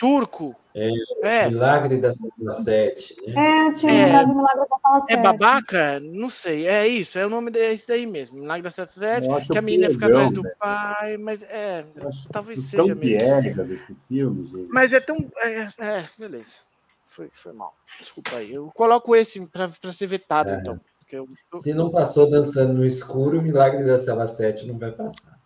turco. 0.00 0.56
É, 0.74 0.88
é. 1.22 1.48
Milagre 1.48 1.98
da 1.98 2.12
Sala 2.12 2.52
7. 2.64 3.16
Né? 3.26 3.66
É, 3.66 3.70
tinha 3.72 3.92
é, 3.92 4.26
Milagre 4.26 4.66
da 4.68 4.78
Sala 4.82 5.00
7. 5.00 5.12
É 5.12 5.22
babaca? 5.22 6.00
Não 6.00 6.30
sei. 6.30 6.66
É 6.66 6.88
isso, 6.88 7.18
é 7.18 7.26
o 7.26 7.30
nome 7.30 7.50
desse 7.50 7.86
daí 7.86 8.06
mesmo. 8.06 8.40
Milagre 8.40 8.62
da 8.62 8.70
Sala 8.70 8.88
7, 8.88 9.28
que 9.48 9.58
a 9.58 9.62
menina 9.62 9.90
fica 9.90 10.06
atrás 10.06 10.30
do 10.30 10.42
pai, 10.58 11.16
mas 11.18 11.42
é. 11.42 11.84
Talvez 12.32 12.62
seja 12.62 12.86
tão 12.86 12.96
mesmo. 12.96 13.64
desse 13.64 13.96
filme, 14.08 14.46
gente. 14.46 14.68
Mas 14.72 14.94
é 14.94 15.00
tão. 15.00 15.16
É, 15.38 15.68
é, 15.78 16.08
beleza. 16.18 16.60
Foi, 17.06 17.28
foi 17.32 17.52
mal. 17.52 17.74
Desculpa 17.98 18.36
aí. 18.36 18.54
Eu 18.54 18.70
coloco 18.72 19.14
esse 19.14 19.44
para 19.46 19.68
ser 19.92 20.06
vetado, 20.06 20.50
é. 20.50 20.58
então. 20.58 20.80
Eu... 21.12 21.28
Se 21.60 21.74
não 21.74 21.90
passou 21.90 22.30
dançando 22.30 22.72
no 22.72 22.86
escuro, 22.86 23.40
o 23.40 23.42
Milagre 23.42 23.84
da 23.84 23.98
Sala 23.98 24.28
7 24.28 24.68
não 24.68 24.78
vai 24.78 24.92
passar. 24.92 25.39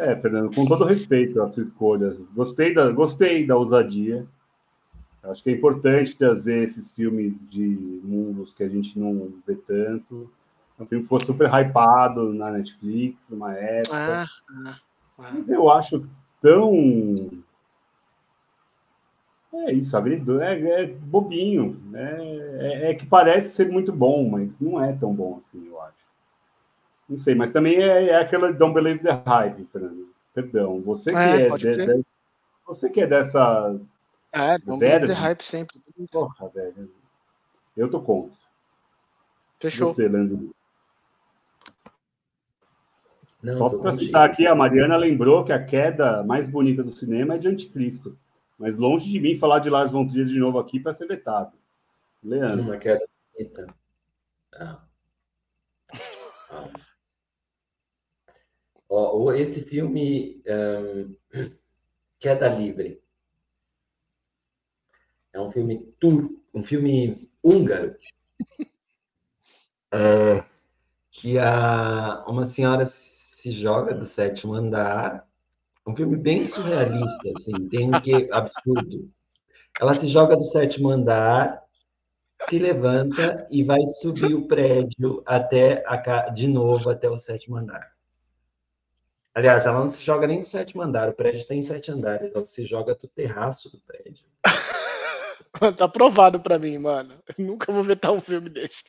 É, 0.00 0.16
Fernando, 0.16 0.54
com 0.54 0.64
todo 0.64 0.86
respeito 0.86 1.42
à 1.42 1.46
sua 1.46 1.62
escolha, 1.62 2.16
gostei 2.34 2.72
da, 2.72 2.90
gostei 2.90 3.46
da 3.46 3.54
ousadia. 3.54 4.26
Acho 5.22 5.42
que 5.42 5.50
é 5.50 5.52
importante 5.52 6.16
trazer 6.16 6.64
esses 6.64 6.90
filmes 6.94 7.46
de 7.50 8.00
mundos 8.02 8.54
que 8.54 8.62
a 8.62 8.68
gente 8.68 8.98
não 8.98 9.30
vê 9.46 9.54
tanto. 9.54 10.30
É 10.78 10.82
um 10.82 10.86
filme 10.86 11.02
que 11.04 11.08
foi 11.08 11.22
super 11.22 11.50
hypado 11.52 12.32
na 12.32 12.50
Netflix, 12.50 13.28
numa 13.28 13.52
época. 13.52 13.94
Ah, 13.94 14.26
ah, 14.48 14.62
ah. 14.66 14.78
Mas 15.18 15.46
eu 15.50 15.70
acho 15.70 16.08
tão. 16.40 16.72
É 19.52 19.74
isso, 19.74 19.94
é, 19.98 20.82
é 20.82 20.86
bobinho. 20.86 21.78
Né? 21.90 22.16
É, 22.58 22.90
é 22.90 22.94
que 22.94 23.04
parece 23.04 23.54
ser 23.54 23.70
muito 23.70 23.92
bom, 23.92 24.30
mas 24.30 24.58
não 24.58 24.82
é 24.82 24.94
tão 24.94 25.14
bom 25.14 25.38
assim, 25.38 25.66
eu 25.66 25.78
acho. 25.82 25.99
Não 27.10 27.18
sei, 27.18 27.34
mas 27.34 27.50
também 27.50 27.74
é, 27.76 28.10
é 28.10 28.16
aquela 28.20 28.52
Don't 28.52 28.72
Believe 28.72 29.02
the 29.02 29.10
Hype, 29.26 29.64
Fernando. 29.66 30.08
Perdão. 30.32 30.80
Você 30.82 31.10
que 31.10 31.16
é, 31.16 31.48
é 31.48 31.56
de, 31.56 31.86
de, 31.86 32.04
você 32.64 32.88
que 32.88 33.00
é 33.00 33.06
dessa. 33.08 33.76
É, 34.30 34.56
Don't 34.58 34.78
Believe 34.78 35.08
the 35.08 35.12
Hype 35.12 35.42
sempre. 35.42 35.82
Porra, 36.12 36.48
velho. 36.50 36.88
Eu 37.76 37.90
tô 37.90 38.00
contra. 38.00 38.32
Fechou. 39.58 39.92
Você, 39.92 40.06
Leandro. 40.06 40.54
Não, 43.42 43.58
Só 43.58 43.70
para 43.70 43.92
citar 43.92 44.30
aqui, 44.30 44.46
a 44.46 44.54
Mariana 44.54 44.96
lembrou 44.96 45.44
que 45.44 45.52
a 45.52 45.64
queda 45.64 46.22
mais 46.22 46.46
bonita 46.46 46.84
do 46.84 46.92
cinema 46.92 47.34
é 47.34 47.38
de 47.38 47.48
Anticristo. 47.48 48.16
Mas 48.56 48.76
longe 48.76 49.10
de 49.10 49.18
mim 49.18 49.34
falar 49.34 49.58
de 49.58 49.70
Lars 49.70 49.90
von 49.90 50.06
Trier 50.06 50.26
de 50.26 50.38
novo 50.38 50.58
aqui 50.58 50.78
para 50.78 50.92
ser 50.92 51.08
vetado. 51.08 51.52
Leandro. 52.22 52.62
Uma 52.62 52.76
queda 52.76 53.04
bonita. 53.34 53.66
Ah. 54.54 54.78
Ah. 56.50 56.68
Ó, 58.90 59.32
esse 59.32 59.62
filme 59.62 60.42
um, 60.48 61.14
Queda 62.18 62.48
Livre. 62.48 63.00
É 65.32 65.40
um 65.40 65.48
filme 65.52 65.94
tur 66.00 66.28
um 66.52 66.64
filme 66.64 67.30
húngaro. 67.42 67.94
Que 71.12 71.36
a, 71.38 72.24
uma 72.28 72.46
senhora 72.46 72.86
se 72.86 73.50
joga 73.50 73.92
do 73.92 74.04
sétimo 74.04 74.54
andar. 74.54 75.28
Um 75.84 75.94
filme 75.94 76.16
bem 76.16 76.44
surrealista 76.44 77.30
assim 77.36 77.68
tem 77.68 77.92
um 77.92 78.00
que 78.00 78.30
absurdo. 78.30 79.10
Ela 79.80 79.98
se 79.98 80.06
joga 80.06 80.36
do 80.36 80.44
sétimo 80.44 80.88
andar 80.88 81.60
se 82.48 82.58
levanta 82.58 83.46
e 83.50 83.64
vai 83.64 83.84
subir 84.00 84.34
o 84.34 84.46
prédio 84.46 85.22
até 85.26 85.84
a, 85.86 86.30
de 86.30 86.46
novo 86.46 86.88
até 86.88 87.10
o 87.10 87.18
sétimo 87.18 87.56
andar 87.56 87.90
Aliás, 89.34 89.64
ela 89.64 89.78
não 89.78 89.88
se 89.88 90.04
joga 90.04 90.26
nem 90.26 90.38
no 90.38 90.44
sétimo 90.44 90.82
andar, 90.82 91.08
o 91.08 91.12
prédio 91.12 91.46
tem 91.46 91.62
sete 91.62 91.90
andares, 91.90 92.32
ela 92.34 92.44
se 92.44 92.64
joga 92.64 92.94
do 92.94 93.06
terraço 93.06 93.70
do 93.70 93.80
prédio. 93.80 94.24
tá 95.76 95.88
provado 95.88 96.40
para 96.40 96.58
mim, 96.58 96.78
mano. 96.78 97.14
Eu 97.38 97.44
nunca 97.44 97.72
vou 97.72 97.84
vetar 97.84 98.12
um 98.12 98.20
filme 98.20 98.50
desse. 98.50 98.84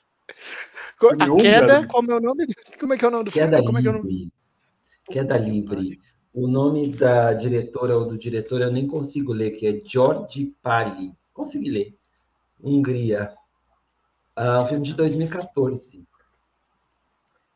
A 1.00 1.42
queda, 1.42 1.88
como 1.88 2.12
é 2.12 2.16
o 2.16 2.20
nome? 2.20 2.48
Como 2.80 2.94
é 2.94 2.98
que 2.98 3.06
é 3.06 3.08
o 3.08 3.12
nome 3.12 3.24
do 3.26 3.32
queda 3.32 3.58
filme? 3.58 3.66
Como 3.66 3.78
é 3.78 3.82
que 3.82 3.88
é 3.88 3.92
o 3.92 3.94
nome? 3.94 4.32
Queda 5.06 5.38
Livre. 5.38 6.00
O 6.34 6.48
nome 6.48 6.90
da 6.90 7.34
diretora 7.34 7.98
ou 7.98 8.06
do 8.06 8.18
diretor 8.18 8.62
eu 8.62 8.72
nem 8.72 8.88
consigo 8.88 9.34
ler, 9.34 9.52
que 9.52 9.68
é 9.68 9.82
George 9.84 10.56
Pali. 10.62 11.12
Consegui 11.34 11.70
ler. 11.70 11.98
Hungria. 12.64 13.34
Uh, 14.38 14.62
um 14.62 14.66
filme 14.66 14.86
de 14.86 14.94
2014 14.94 16.08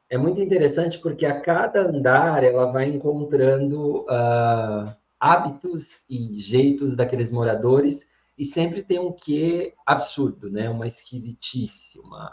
é 0.10 0.18
muito 0.18 0.40
interessante 0.40 1.00
porque 1.00 1.26
a 1.26 1.40
cada 1.42 1.82
andar 1.82 2.44
ela 2.44 2.72
vai 2.72 2.88
encontrando 2.88 4.02
uh, 4.04 4.96
hábitos 5.20 6.04
e 6.10 6.38
jeitos 6.40 6.96
daqueles 6.96 7.32
moradores 7.32 8.08
e 8.38 8.44
sempre 8.44 8.84
tem 8.84 9.00
um 9.00 9.12
quê 9.12 9.74
absurdo, 9.86 10.52
né? 10.52 10.70
Uma 10.70 10.88
esquisitice, 10.88 12.00
uma... 12.00 12.32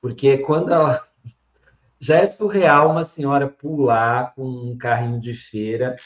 porque 0.00 0.38
quando 0.38 0.72
ela 0.72 1.04
já 1.98 2.18
é 2.18 2.26
surreal 2.26 2.90
uma 2.90 3.04
senhora 3.04 3.48
pular 3.48 4.34
com 4.34 4.44
um 4.44 4.76
carrinho 4.76 5.18
de 5.18 5.34
feira 5.34 5.96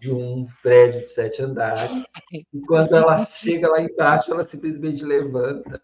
de 0.00 0.10
um 0.10 0.46
prédio 0.62 1.00
de 1.00 1.08
sete 1.08 1.42
andares. 1.42 1.90
E 2.52 2.60
quando 2.66 2.94
ela 2.94 3.24
chega 3.24 3.68
lá 3.68 3.80
embaixo, 3.80 4.32
ela 4.32 4.42
simplesmente 4.42 5.04
levanta, 5.04 5.80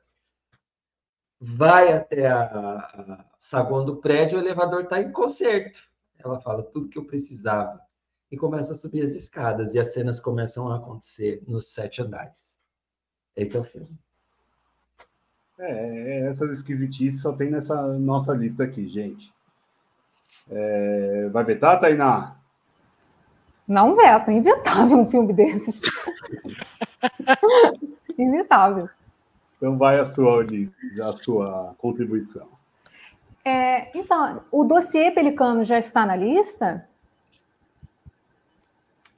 vai 1.42 1.92
até 1.92 2.28
a, 2.28 2.44
a 2.44 3.24
saguão 3.40 3.84
do 3.84 3.96
prédio, 3.96 4.38
o 4.38 4.40
elevador 4.40 4.82
está 4.82 5.02
em 5.02 5.10
conserto. 5.10 5.82
Ela 6.16 6.40
fala 6.40 6.62
tudo 6.62 6.88
que 6.88 6.96
eu 6.96 7.04
precisava 7.04 7.80
e 8.30 8.36
começa 8.36 8.72
a 8.72 8.76
subir 8.76 9.02
as 9.02 9.10
escadas 9.10 9.74
e 9.74 9.78
as 9.78 9.92
cenas 9.92 10.20
começam 10.20 10.70
a 10.70 10.76
acontecer 10.76 11.42
nos 11.48 11.72
sete 11.72 12.00
andares. 12.00 12.60
Esse 13.34 13.56
é 13.56 13.60
o 13.60 13.64
filme. 13.64 13.98
É, 15.58 15.70
é 15.70 16.28
essas 16.28 16.52
esquisitices 16.52 17.20
só 17.20 17.32
tem 17.32 17.50
nessa 17.50 17.98
nossa 17.98 18.32
lista 18.32 18.62
aqui, 18.62 18.86
gente. 18.86 19.34
É, 20.48 21.28
vai 21.30 21.44
vetar, 21.44 21.80
Tainá? 21.80 22.36
Não 23.66 23.96
veto, 23.96 24.30
é 24.30 24.34
inventável 24.34 24.98
um 24.98 25.10
filme 25.10 25.32
desses. 25.32 25.82
inventável. 28.16 28.88
Então 29.62 29.78
vai 29.78 30.00
a 30.00 30.04
sua, 30.04 30.44
a 31.04 31.12
sua 31.12 31.74
contribuição. 31.78 32.48
É, 33.44 33.96
então, 33.96 34.40
o 34.50 34.64
dossiê 34.64 35.12
Pelicano 35.12 35.62
já 35.62 35.78
está 35.78 36.04
na 36.04 36.16
lista? 36.16 36.84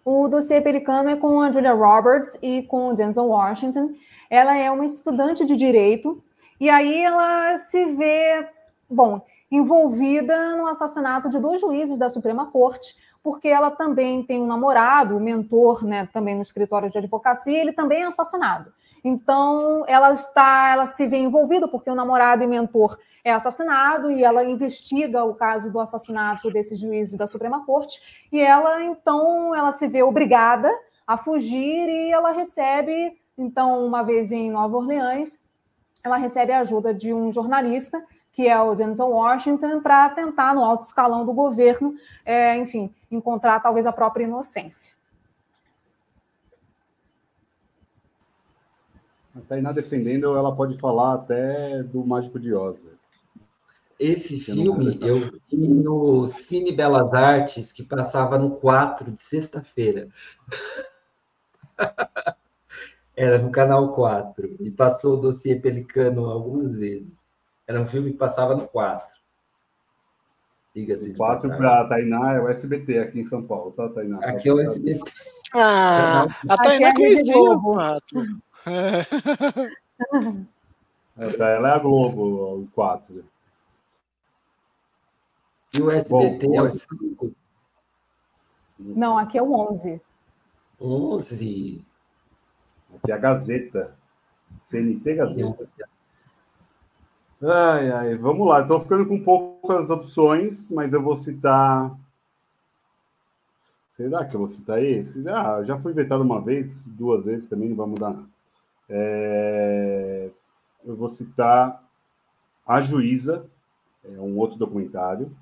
O 0.05 0.29
dossiê 0.29 0.61
Pelicano 0.61 1.09
é 1.09 1.17
com 1.17 1.41
a 1.41 1.51
Julia 1.51 1.73
Roberts 1.73 2.39
e 2.43 2.63
com 2.65 2.89
o 2.89 2.93
Denzel 2.93 3.25
Washington. 3.25 3.95
Ela 4.29 4.55
é 4.55 4.71
uma 4.71 4.85
estudante 4.85 5.47
de 5.47 5.57
direito 5.57 6.23
e 6.61 6.69
aí 6.69 7.03
ela 7.03 7.57
se 7.57 7.83
vê, 7.95 8.47
bom, 8.91 9.25
envolvida 9.51 10.57
no 10.57 10.67
assassinato 10.67 11.31
de 11.31 11.39
dois 11.39 11.59
juízes 11.59 11.97
da 11.97 12.11
Suprema 12.11 12.51
Corte, 12.51 12.95
porque 13.23 13.49
ela 13.49 13.71
também 13.71 14.23
tem 14.23 14.43
um 14.43 14.47
namorado, 14.47 15.19
mentor, 15.19 15.83
né, 15.87 16.07
também 16.13 16.35
no 16.35 16.43
escritório 16.43 16.91
de 16.91 16.99
advocacia, 16.99 17.59
ele 17.59 17.73
também 17.73 18.03
é 18.03 18.05
assassinado. 18.05 18.71
Então, 19.05 19.85
ela 19.87 20.15
está, 20.15 20.73
ela 20.73 20.87
se 20.87 21.07
vê 21.07 21.19
envolvida 21.19 21.69
porque 21.69 21.91
o 21.91 21.95
namorado 21.95 22.43
e 22.43 22.47
mentor 22.47 22.99
é 23.23 23.33
assassinado 23.33 24.11
e 24.11 24.25
ela 24.25 24.45
investiga 24.45 25.25
o 25.25 25.35
caso 25.35 25.71
do 25.71 25.79
assassinato 25.79 26.51
desse 26.51 26.75
juiz 26.75 27.13
da 27.13 27.27
Suprema 27.27 27.65
Corte 27.65 28.01
e 28.33 28.41
ela 28.41 28.83
então 28.83 29.55
ela 29.55 29.73
se 29.73 29.89
vê 29.89 30.03
obrigada 30.03 30.71
a 31.07 31.17
fugir 31.17 31.89
e 31.89 32.11
ela 32.11 32.33
recebe 32.33 33.19
então 33.37 33.85
uma 33.87 34.03
vez 34.03 34.31
em 34.31 34.51
Nova 34.51 34.77
Orleans 34.77 35.43
ela 36.03 36.19
recebe 36.19 36.53
a 36.53 36.61
ajuda 36.61 36.93
de 36.93 37.15
um 37.15 37.33
jornalista 37.33 38.05
que 38.35 38.49
é 38.49 38.61
o 38.61 38.75
Denzel 38.75 39.09
Washington 39.09 39.81
para 39.81 40.11
tentar 40.11 40.55
no 40.55 40.63
alto 40.63 40.83
escalão 40.83 41.25
do 41.25 41.33
governo, 41.33 41.95
é, 42.25 42.57
enfim, 42.57 42.93
encontrar 43.09 43.61
talvez 43.61 43.87
a 43.87 43.93
própria 43.93 44.25
inocência. 44.25 44.94
A 49.35 49.41
Tainá 49.41 49.73
defendendo, 49.73 50.37
ela 50.37 50.55
pode 50.55 50.79
falar 50.79 51.15
até 51.15 51.83
do 51.83 52.05
Mágico 52.07 52.39
de 52.39 52.55
Oz. 52.55 52.79
Esse 53.99 54.39
filme 54.39 54.99
eu 55.01 55.19
vi 55.51 55.69
no 55.69 56.27
Cine 56.27 56.73
Belas 56.73 57.13
Artes, 57.15 57.73
que 57.73 57.83
passava 57.83 58.39
no 58.39 58.53
4 58.57 59.11
de 59.11 59.21
sexta-feira. 59.21 60.09
Era 63.17 63.39
no 63.39 63.51
canal 63.51 63.93
4. 63.95 64.57
E 64.61 64.71
passou 64.71 65.15
o 65.15 65.21
dossiê 65.21 65.57
Pelicano 65.57 66.27
algumas 66.27 66.77
vezes. 66.77 67.17
Era 67.67 67.81
um 67.81 67.87
filme 67.87 68.13
que 68.13 68.19
passava 68.19 68.55
no 68.55 68.67
4. 68.69 69.15
Diga-se. 70.75 71.13
O 71.13 71.17
4 71.17 71.49
para 71.57 71.89
Tainá 71.89 72.35
é 72.35 72.41
o 72.41 72.49
SBT 72.49 72.99
aqui 72.99 73.21
em 73.21 73.25
São 73.25 73.45
Paulo, 73.45 73.71
tá, 73.73 73.89
Tainá? 73.89 74.19
Aqui 74.19 74.49
é 74.49 74.53
o 74.53 74.61
SBT. 74.61 75.01
Ah, 75.55 76.27
a 76.49 76.57
Tainá 76.57 76.89
é 76.89 76.95
conhecia 76.95 77.39
o 77.39 77.63
4. 77.63 78.03
É, 81.17 81.55
ela 81.55 81.69
é 81.69 81.73
a 81.73 81.79
Globo, 81.79 82.63
o 82.63 82.69
4. 82.75 83.25
E 85.75 85.83
o 85.83 85.91
SBT 85.91 86.47
Bom, 86.47 86.55
é 86.55 86.63
o 86.63 86.71
5? 86.71 87.33
Não, 88.79 89.19
aqui 89.19 89.39
é 89.39 89.43
o 89.43 89.53
11. 89.53 90.01
11? 90.81 91.85
Aqui 92.97 93.13
é 93.13 93.15
a 93.15 93.19
Gazeta. 93.19 93.97
CNT 94.67 95.15
Gazeta. 95.15 95.69
Ai, 97.43 97.91
ai, 97.91 98.17
vamos 98.17 98.49
lá. 98.49 98.63
Estou 98.63 98.81
ficando 98.81 99.07
com 99.07 99.23
poucas 99.23 99.91
opções, 99.91 100.71
mas 100.71 100.93
eu 100.93 101.03
vou 101.03 101.17
citar. 101.17 101.97
Será 103.97 104.25
que 104.25 104.35
eu 104.35 104.41
vou 104.41 104.49
citar 104.49 104.83
esse? 104.83 105.29
Ah, 105.29 105.63
já 105.63 105.79
fui 105.79 105.93
vetado 105.93 106.25
uma 106.25 106.41
vez, 106.41 106.85
duas 106.87 107.25
vezes 107.25 107.47
também, 107.47 107.69
não 107.69 107.77
vai 107.77 107.87
mudar 107.87 108.11
nada. 108.11 108.34
É... 108.89 110.31
Eu 110.85 110.97
vou 110.97 111.09
citar 111.09 111.83
A 112.67 112.81
Juíza, 112.81 113.47
é 114.05 114.21
um 114.21 114.37
outro 114.37 114.59
documentário 114.59 115.35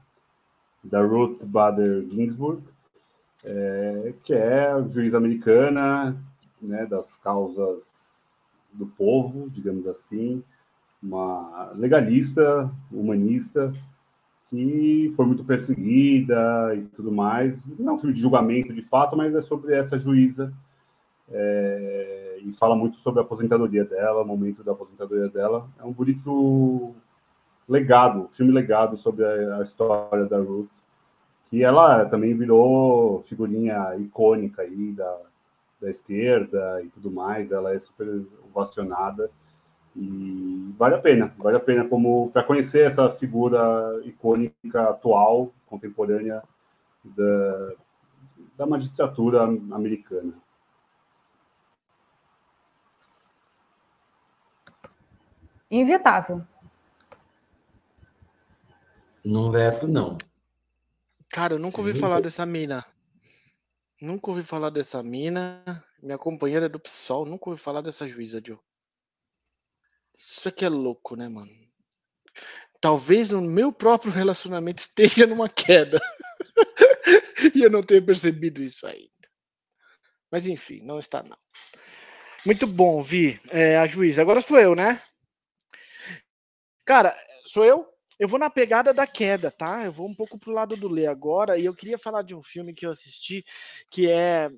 da 0.84 1.02
Ruth 1.02 1.44
Bader 1.44 2.06
Ginsburg, 2.08 2.62
é, 3.44 4.14
que 4.22 4.32
é 4.32 4.70
juíza 4.88 5.16
americana, 5.16 6.16
né, 6.60 6.86
das 6.86 7.16
causas 7.16 8.32
do 8.72 8.86
povo, 8.86 9.50
digamos 9.50 9.86
assim, 9.86 10.42
uma 11.02 11.72
legalista, 11.74 12.70
humanista, 12.90 13.72
que 14.48 15.12
foi 15.16 15.26
muito 15.26 15.44
perseguida 15.44 16.74
e 16.74 16.82
tudo 16.94 17.10
mais. 17.10 17.64
Não 17.78 17.92
é 17.92 17.94
um 17.94 17.98
filme 17.98 18.14
de 18.14 18.20
julgamento 18.20 18.72
de 18.72 18.82
fato, 18.82 19.16
mas 19.16 19.34
é 19.34 19.40
sobre 19.40 19.74
essa 19.74 19.98
juíza 19.98 20.52
é, 21.30 22.31
e 22.44 22.52
fala 22.52 22.76
muito 22.76 22.98
sobre 22.98 23.20
a 23.20 23.22
aposentadoria 23.22 23.84
dela, 23.84 24.22
o 24.22 24.26
momento 24.26 24.62
da 24.62 24.72
aposentadoria 24.72 25.28
dela. 25.28 25.68
É 25.78 25.84
um 25.84 25.92
bonito 25.92 26.94
legado, 27.68 28.28
filme 28.32 28.52
legado 28.52 28.96
sobre 28.96 29.24
a, 29.24 29.58
a, 29.58 29.62
história 29.62 30.26
da 30.26 30.38
Ruth, 30.38 30.68
que 31.50 31.62
ela 31.62 32.04
também 32.06 32.36
virou 32.36 33.22
figurinha 33.22 33.96
icônica 33.96 34.62
aí 34.62 34.92
da, 34.92 35.18
da 35.80 35.90
esquerda 35.90 36.82
e 36.82 36.88
tudo 36.88 37.10
mais, 37.10 37.52
ela 37.52 37.74
é 37.74 37.78
super 37.78 38.24
ovacionada 38.44 39.30
e 39.94 40.74
vale 40.78 40.94
a 40.94 40.98
pena, 40.98 41.34
vale 41.38 41.56
a 41.56 41.60
pena 41.60 41.84
como 41.86 42.30
para 42.30 42.42
conhecer 42.42 42.86
essa 42.86 43.10
figura 43.10 44.00
icônica 44.04 44.88
atual, 44.88 45.52
contemporânea 45.66 46.42
da, 47.04 47.72
da 48.56 48.66
magistratura 48.66 49.42
americana. 49.42 50.41
Invetável. 55.72 56.46
Não 59.24 59.50
veto, 59.50 59.88
não. 59.88 60.18
Cara, 61.30 61.54
eu 61.54 61.58
nunca 61.58 61.78
ouvi 61.78 61.94
Sim. 61.94 61.98
falar 61.98 62.20
dessa 62.20 62.44
mina. 62.44 62.84
Nunca 63.98 64.30
ouvi 64.30 64.42
falar 64.42 64.68
dessa 64.68 65.02
mina. 65.02 65.82
Minha 66.02 66.18
companheira 66.18 66.66
é 66.66 66.68
do 66.68 66.78
PSOL, 66.78 67.24
nunca 67.24 67.48
ouvi 67.48 67.58
falar 67.58 67.80
dessa 67.80 68.06
juíza, 68.06 68.42
Joe. 68.44 68.58
Isso 70.14 70.46
aqui 70.46 70.62
é 70.62 70.68
louco, 70.68 71.16
né, 71.16 71.26
mano? 71.26 71.50
Talvez 72.78 73.32
o 73.32 73.40
meu 73.40 73.72
próprio 73.72 74.12
relacionamento 74.12 74.80
esteja 74.82 75.26
numa 75.26 75.48
queda. 75.48 76.02
e 77.54 77.62
eu 77.62 77.70
não 77.70 77.82
tenha 77.82 78.04
percebido 78.04 78.62
isso 78.62 78.86
ainda. 78.86 79.08
Mas 80.30 80.46
enfim, 80.46 80.80
não 80.82 80.98
está 80.98 81.22
não. 81.22 81.38
Muito 82.44 82.66
bom, 82.66 83.02
Vi. 83.02 83.40
É, 83.48 83.78
a 83.78 83.86
juíza. 83.86 84.20
Agora 84.20 84.42
sou 84.42 84.58
eu, 84.58 84.74
né? 84.74 85.00
Cara, 86.84 87.16
sou 87.46 87.64
eu? 87.64 87.86
Eu 88.18 88.28
vou 88.28 88.38
na 88.38 88.50
pegada 88.50 88.92
da 88.92 89.06
queda, 89.06 89.50
tá? 89.50 89.84
Eu 89.84 89.92
vou 89.92 90.08
um 90.08 90.14
pouco 90.14 90.38
pro 90.38 90.52
lado 90.52 90.76
do 90.76 90.88
Lê 90.88 91.06
agora 91.06 91.58
e 91.58 91.64
eu 91.64 91.74
queria 91.74 91.98
falar 91.98 92.22
de 92.22 92.34
um 92.34 92.42
filme 92.42 92.74
que 92.74 92.86
eu 92.86 92.90
assisti 92.90 93.44
que 93.90 94.10
é. 94.10 94.50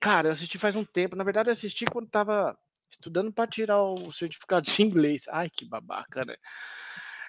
Cara, 0.00 0.28
eu 0.28 0.32
assisti 0.32 0.58
faz 0.58 0.76
um 0.76 0.84
tempo. 0.84 1.16
Na 1.16 1.24
verdade, 1.24 1.50
eu 1.50 1.52
assisti 1.52 1.84
quando 1.86 2.08
tava 2.10 2.56
estudando 2.90 3.32
para 3.32 3.48
tirar 3.50 3.82
o 3.82 4.12
certificado 4.12 4.66
de 4.66 4.82
inglês. 4.82 5.24
Ai, 5.30 5.50
que 5.50 5.66
babaca, 5.68 6.24
né? 6.24 6.36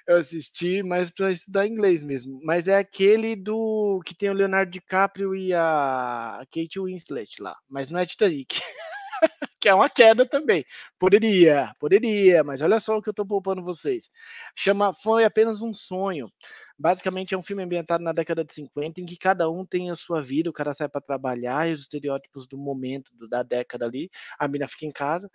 Eu 0.08 0.18
assisti, 0.18 0.84
mas 0.84 1.10
para 1.10 1.32
estudar 1.32 1.68
inglês 1.68 2.04
mesmo. 2.04 2.40
Mas 2.44 2.68
é 2.68 2.78
aquele 2.78 3.36
do 3.36 4.02
que 4.06 4.14
tem 4.16 4.30
o 4.30 4.34
Leonardo 4.34 4.72
DiCaprio 4.72 5.36
e 5.36 5.54
a 5.54 6.46
Kate 6.52 6.80
Winslet 6.80 7.42
lá. 7.42 7.56
Mas 7.70 7.90
não 7.90 8.00
é 8.00 8.06
Titanic. 8.06 8.60
que 9.60 9.70
é 9.70 9.74
uma 9.74 9.90
queda 9.90 10.26
também. 10.28 10.66
Poderia, 11.00 11.72
poderia, 11.80 12.44
mas 12.44 12.62
olha 12.62 12.80
só 12.80 12.98
o 12.98 13.02
que 13.02 13.10
eu 13.10 13.12
estou 13.12 13.26
poupando 13.26 13.64
vocês. 13.64 14.10
Chama 14.56 14.94
Foi 14.94 15.24
apenas 15.24 15.62
um 15.62 15.74
sonho. 15.74 16.32
Basicamente 16.78 17.34
é 17.34 17.38
um 17.38 17.42
filme 17.42 17.64
ambientado 17.64 18.04
na 18.04 18.12
década 18.12 18.44
de 18.44 18.54
50 18.54 19.00
em 19.00 19.06
que 19.06 19.18
cada 19.18 19.50
um 19.50 19.66
tem 19.66 19.90
a 19.90 19.96
sua 19.96 20.22
vida, 20.22 20.50
o 20.50 20.54
cara 20.54 20.74
sai 20.74 20.90
para 20.90 21.02
trabalhar 21.02 21.70
e 21.70 21.72
os 21.72 21.82
estereótipos 21.82 22.48
do 22.48 22.58
momento 22.58 23.12
da 23.30 23.44
década 23.44 23.86
ali, 23.86 24.10
a 24.38 24.48
mina 24.48 24.68
fica 24.68 24.86
em 24.86 24.92
casa. 24.92 25.30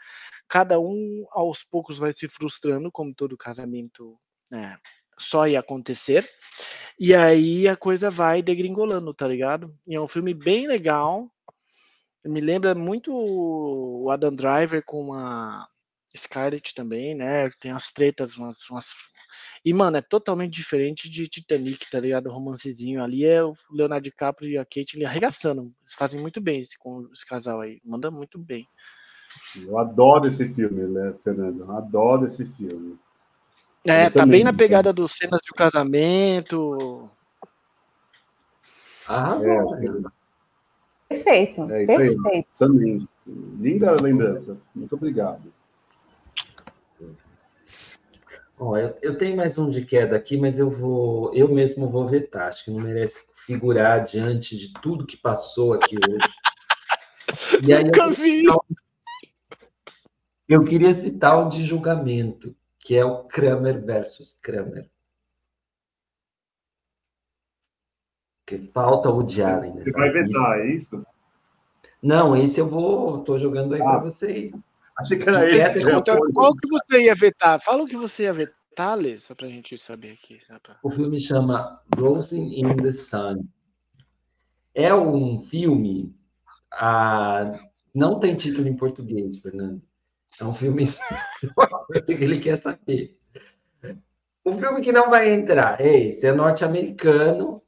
Cada 0.49 0.79
um 0.81 1.25
aos 1.31 1.63
poucos 1.65 1.99
vai 1.99 2.13
se 2.13 2.29
frustrando, 2.29 2.91
como 2.91 3.15
todo 3.15 3.37
casamento 3.37 4.19
é, 4.53 4.77
só 5.19 5.47
ia 5.47 5.61
acontecer. 5.61 6.29
E 6.99 7.15
aí 7.15 7.69
a 7.69 7.77
coisa 7.77 8.11
vai 8.11 8.43
degringolando, 8.43 9.15
tá 9.15 9.27
ligado? 9.29 9.75
E 9.87 9.95
é 9.95 10.01
um 10.01 10.09
filme 10.09 10.35
bem 10.35 10.67
legal, 10.67 11.31
Me 12.25 12.41
lembra 12.41 12.75
muito 12.75 13.11
o 13.13 14.11
Adam 14.11 14.35
Driver 14.35 14.83
com 14.85 15.15
a 15.15 15.67
Scarlett 16.17 16.75
também, 16.75 17.15
né? 17.15 17.49
Tem 17.61 17.71
as 17.71 17.91
tretas, 17.91 18.37
umas, 18.37 18.69
umas... 18.69 18.87
E, 19.65 19.73
mano, 19.73 19.97
é 19.97 20.03
totalmente 20.03 20.53
diferente 20.53 21.09
de 21.09 21.29
Titanic, 21.29 21.89
tá 21.91 22.01
ligado? 22.01 22.27
O 22.29 22.33
romancezinho 22.33 23.03
ali 23.03 23.25
é 23.25 23.43
o 23.43 23.53
Leonardo 23.71 24.05
DiCaprio 24.05 24.51
e 24.51 24.59
a 24.59 24.65
Kate 24.65 24.97
ali 24.97 25.05
arregaçando. 25.05 25.63
Eles 25.81 25.95
fazem 25.95 26.21
muito 26.21 26.41
bem 26.41 26.61
esse, 26.61 26.77
com 26.79 27.09
esse 27.13 27.25
casal 27.27 27.61
aí. 27.61 27.81
Manda 27.85 28.11
muito 28.11 28.39
bem. 28.39 28.67
Eu 29.57 29.79
adoro 29.79 30.27
esse 30.29 30.49
filme, 30.55 30.87
né, 30.87 31.15
Fernando? 31.23 31.71
Adoro 31.73 32.27
esse 32.27 32.45
filme. 32.45 32.99
É, 33.85 34.11
tá 34.11 34.27
bem 34.27 34.43
na 34.45 34.53
pegada 34.53 34.93
dos 34.93 35.13
cenas 35.13 35.41
de 35.43 35.53
casamento. 35.53 37.11
Ah, 39.07 39.39
é, 39.43 40.18
perfeito. 41.09 41.63
É, 41.71 41.87
perfeito. 41.87 42.27
Aí. 42.27 43.07
Linda 43.59 43.97
lembrança. 44.01 44.59
Muito 44.75 44.95
obrigado. 44.95 45.53
Eu, 48.61 48.99
eu, 49.03 49.17
tenho 49.17 49.37
mais 49.37 49.57
um 49.57 49.71
de 49.71 49.85
queda 49.85 50.17
aqui, 50.17 50.37
mas 50.37 50.59
eu 50.59 50.69
vou, 50.69 51.33
eu 51.33 51.49
mesmo 51.49 51.89
vou 51.89 52.09
vetar. 52.09 52.49
Acho 52.49 52.65
que 52.65 52.71
não 52.73 52.81
merece 52.81 53.21
figurar 53.47 54.05
diante 54.05 54.57
de 54.57 54.73
tudo 54.75 55.07
que 55.07 55.17
passou 55.17 55.73
aqui 55.73 55.97
hoje. 55.97 57.67
E 57.67 57.73
aí, 57.73 57.85
Nunca 57.85 58.11
vi 58.11 58.45
isso. 58.45 58.61
Eu 60.49 60.65
queria 60.65 60.93
citar 60.93 61.47
o 61.47 61.49
de 61.49 61.63
julgamento, 61.63 62.55
que 62.79 62.97
é 62.97 63.05
o 63.05 63.25
Kramer 63.25 63.85
versus 63.85 64.33
Kramer. 64.33 64.89
Porque 68.49 68.67
falta 68.73 69.11
o 69.11 69.21
Allen. 69.21 69.75
Você 69.75 69.91
vai 69.91 70.11
vetar, 70.11 70.61
é 70.61 70.75
isso? 70.75 71.07
Não, 72.03 72.35
esse 72.35 72.59
eu 72.59 72.67
vou, 72.67 73.19
tô 73.19 73.37
jogando 73.37 73.75
aí 73.75 73.83
ah. 73.83 73.85
para 73.85 73.99
vocês. 73.99 74.53
Achei 74.97 75.19
que 75.19 75.29
era 75.29 75.47
de 75.47 75.57
esse. 75.57 75.91
Então, 75.91 76.19
qual 76.33 76.55
que 76.57 76.67
você 76.67 77.03
ia 77.03 77.15
vetar? 77.15 77.61
Fala 77.61 77.83
o 77.83 77.87
que 77.87 77.97
você 77.97 78.23
ia 78.23 78.33
vetar, 78.33 78.97
Lê, 78.97 79.19
só 79.19 79.35
para 79.35 79.47
a 79.47 79.51
gente 79.51 79.77
saber 79.77 80.13
aqui. 80.13 80.39
O 80.83 80.89
filme 80.89 81.21
chama 81.21 81.79
Rosing 81.95 82.59
in 82.59 82.75
the 82.77 82.91
Sun. 82.91 83.45
É 84.75 84.95
um 84.95 85.39
filme. 85.41 86.15
Ah, 86.73 87.53
não 87.95 88.19
tem 88.19 88.35
título 88.35 88.67
em 88.67 88.77
português, 88.77 89.37
Fernando. 89.37 89.83
É 90.41 90.45
um 90.45 90.55
filme 90.55 90.89
que 92.07 92.13
ele 92.13 92.41
quer 92.41 92.59
saber. 92.59 93.15
O 94.43 94.53
filme 94.53 94.81
que 94.81 94.93
não 94.93 95.11
vai 95.11 95.35
entrar 95.35 95.79
é 95.79 96.09
esse, 96.09 96.27
é 96.27 96.33
norte-americano, 96.33 97.63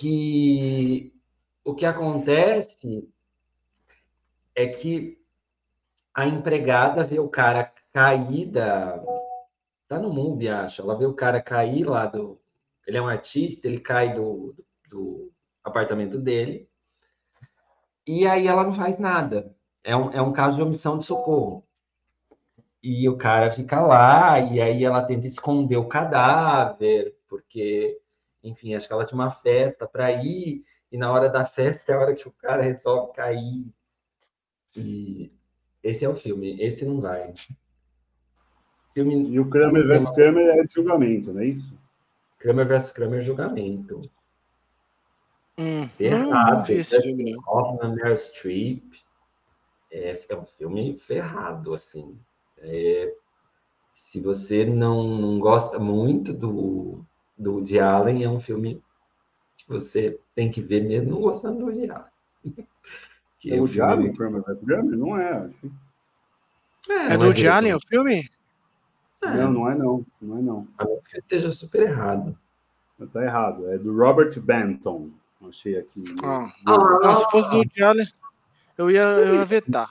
que 0.00 1.12
o 1.62 1.74
que 1.74 1.84
acontece 1.84 3.06
é 4.54 4.66
que 4.66 5.18
a 6.14 6.26
empregada 6.26 7.04
vê 7.04 7.18
o 7.20 7.28
cara 7.28 7.70
cair 7.92 8.46
da... 8.46 8.98
Tá 9.86 9.98
no 9.98 10.10
MUBI, 10.10 10.48
acho. 10.48 10.80
Ela 10.80 10.96
vê 10.96 11.04
o 11.04 11.12
cara 11.12 11.42
cair 11.42 11.84
lá 11.84 12.06
do... 12.06 12.40
Ele 12.86 12.96
é 12.96 13.02
um 13.02 13.08
artista, 13.08 13.68
ele 13.68 13.78
cai 13.78 14.14
do, 14.14 14.54
do 14.88 15.30
apartamento 15.62 16.18
dele. 16.18 16.66
E 18.06 18.26
aí 18.26 18.46
ela 18.46 18.64
não 18.64 18.72
faz 18.72 18.98
nada. 18.98 19.54
É 19.84 19.94
um, 19.94 20.10
é 20.12 20.22
um 20.22 20.32
caso 20.32 20.56
de 20.56 20.62
omissão 20.62 20.96
de 20.96 21.04
socorro. 21.04 21.62
E 22.82 23.06
o 23.06 23.18
cara 23.18 23.50
fica 23.50 23.82
lá, 23.82 24.40
e 24.40 24.62
aí 24.62 24.82
ela 24.82 25.02
tenta 25.02 25.26
esconder 25.26 25.76
o 25.76 25.88
cadáver, 25.88 27.14
porque, 27.28 27.99
enfim, 28.42 28.74
acho 28.74 28.86
que 28.86 28.92
ela 28.92 29.04
tinha 29.04 29.20
uma 29.20 29.30
festa 29.30 29.86
para 29.86 30.10
ir, 30.12 30.62
e 30.90 30.96
na 30.96 31.12
hora 31.12 31.28
da 31.28 31.44
festa 31.44 31.92
é 31.92 31.94
a 31.94 32.00
hora 32.00 32.14
que 32.14 32.26
o 32.26 32.32
cara 32.32 32.62
resolve 32.62 33.12
cair. 33.12 33.66
E 34.76 35.32
esse 35.82 36.04
é 36.04 36.08
o 36.08 36.14
filme, 36.14 36.60
esse 36.60 36.84
não 36.84 37.00
vai. 37.00 37.32
Filme... 38.94 39.30
E 39.30 39.38
o 39.38 39.48
Kramer 39.48 39.86
vs 39.86 40.10
Kramer 40.10 40.48
é 40.48 40.64
de 40.64 40.74
julgamento, 40.74 41.32
não 41.32 41.40
é 41.40 41.46
isso? 41.46 41.78
Kramer 42.38 42.66
vs 42.66 42.92
Kramer 42.92 43.20
julgamento. 43.20 44.00
Hum, 45.58 45.86
ferrado. 45.88 46.72
Hoffman, 47.46 47.94
Meryl 47.94 48.16
Streep. 48.16 48.82
É, 49.92 50.18
é 50.28 50.36
um 50.36 50.44
filme 50.44 50.98
ferrado, 50.98 51.74
assim. 51.74 52.18
É, 52.58 53.14
se 53.92 54.20
você 54.20 54.64
não, 54.64 55.04
não 55.04 55.38
gosta 55.38 55.78
muito 55.78 56.32
do, 56.32 57.04
do 57.40 57.54
Woody 57.54 57.80
Allen, 57.80 58.22
é 58.22 58.28
um 58.28 58.38
filme 58.38 58.82
que 59.56 59.66
você 59.66 60.20
tem 60.34 60.50
que 60.50 60.60
ver 60.60 60.84
mesmo 60.84 61.10
não 61.10 61.20
gostando 61.20 61.58
do 61.58 61.64
Woody 61.64 61.90
Allen. 61.90 62.12
que 63.40 63.52
é 63.52 63.56
o 63.56 63.60
Woody 63.60 63.80
Allen. 63.80 64.12
Kramer? 64.12 64.44
Não 64.96 65.18
é, 65.18 65.32
acho. 65.38 65.72
É, 66.88 67.14
é 67.14 67.18
do 67.18 67.24
Woody 67.24 67.48
Allen 67.48 67.74
o 67.74 67.80
filme? 67.80 68.30
É. 69.22 69.34
Não, 69.36 69.52
não 69.52 69.70
é 69.70 69.74
não. 69.74 70.06
Não 70.20 70.38
é 70.38 70.42
não. 70.42 70.68
A 70.78 70.84
menos 70.84 71.06
que 71.06 71.18
esteja 71.18 71.50
super 71.50 71.82
errado. 71.82 72.38
Tá 73.12 73.24
errado. 73.24 73.70
É 73.70 73.78
do 73.78 73.96
Robert 73.96 74.38
Benton. 74.40 75.10
Achei 75.48 75.78
aqui. 75.78 76.04
Ah. 76.22 76.52
Ah, 76.66 76.98
não, 77.02 77.14
se 77.14 77.30
fosse 77.30 77.48
do 77.48 77.56
Woody 77.56 77.82
Allen, 77.82 78.08
eu 78.76 78.90
ia, 78.90 79.02
eu 79.02 79.34
ia 79.36 79.44
vetar. 79.46 79.90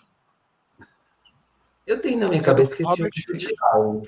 Eu 1.88 2.00
tenho 2.00 2.20
na 2.20 2.28
minha 2.28 2.44
cabeça 2.44 2.76
que 2.76 2.84
esse 2.84 2.96
filme 2.96 3.10
é 3.30 3.34
de 3.34 3.56
Allen. 3.74 4.04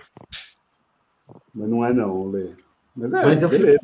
Mas 1.53 1.69
não 1.69 1.84
é 1.84 1.91
não, 1.91 2.30
Lê. 2.30 2.53
Mas 2.95 3.13
é, 3.13 3.26
mas, 3.26 3.49
beleza. 3.49 3.80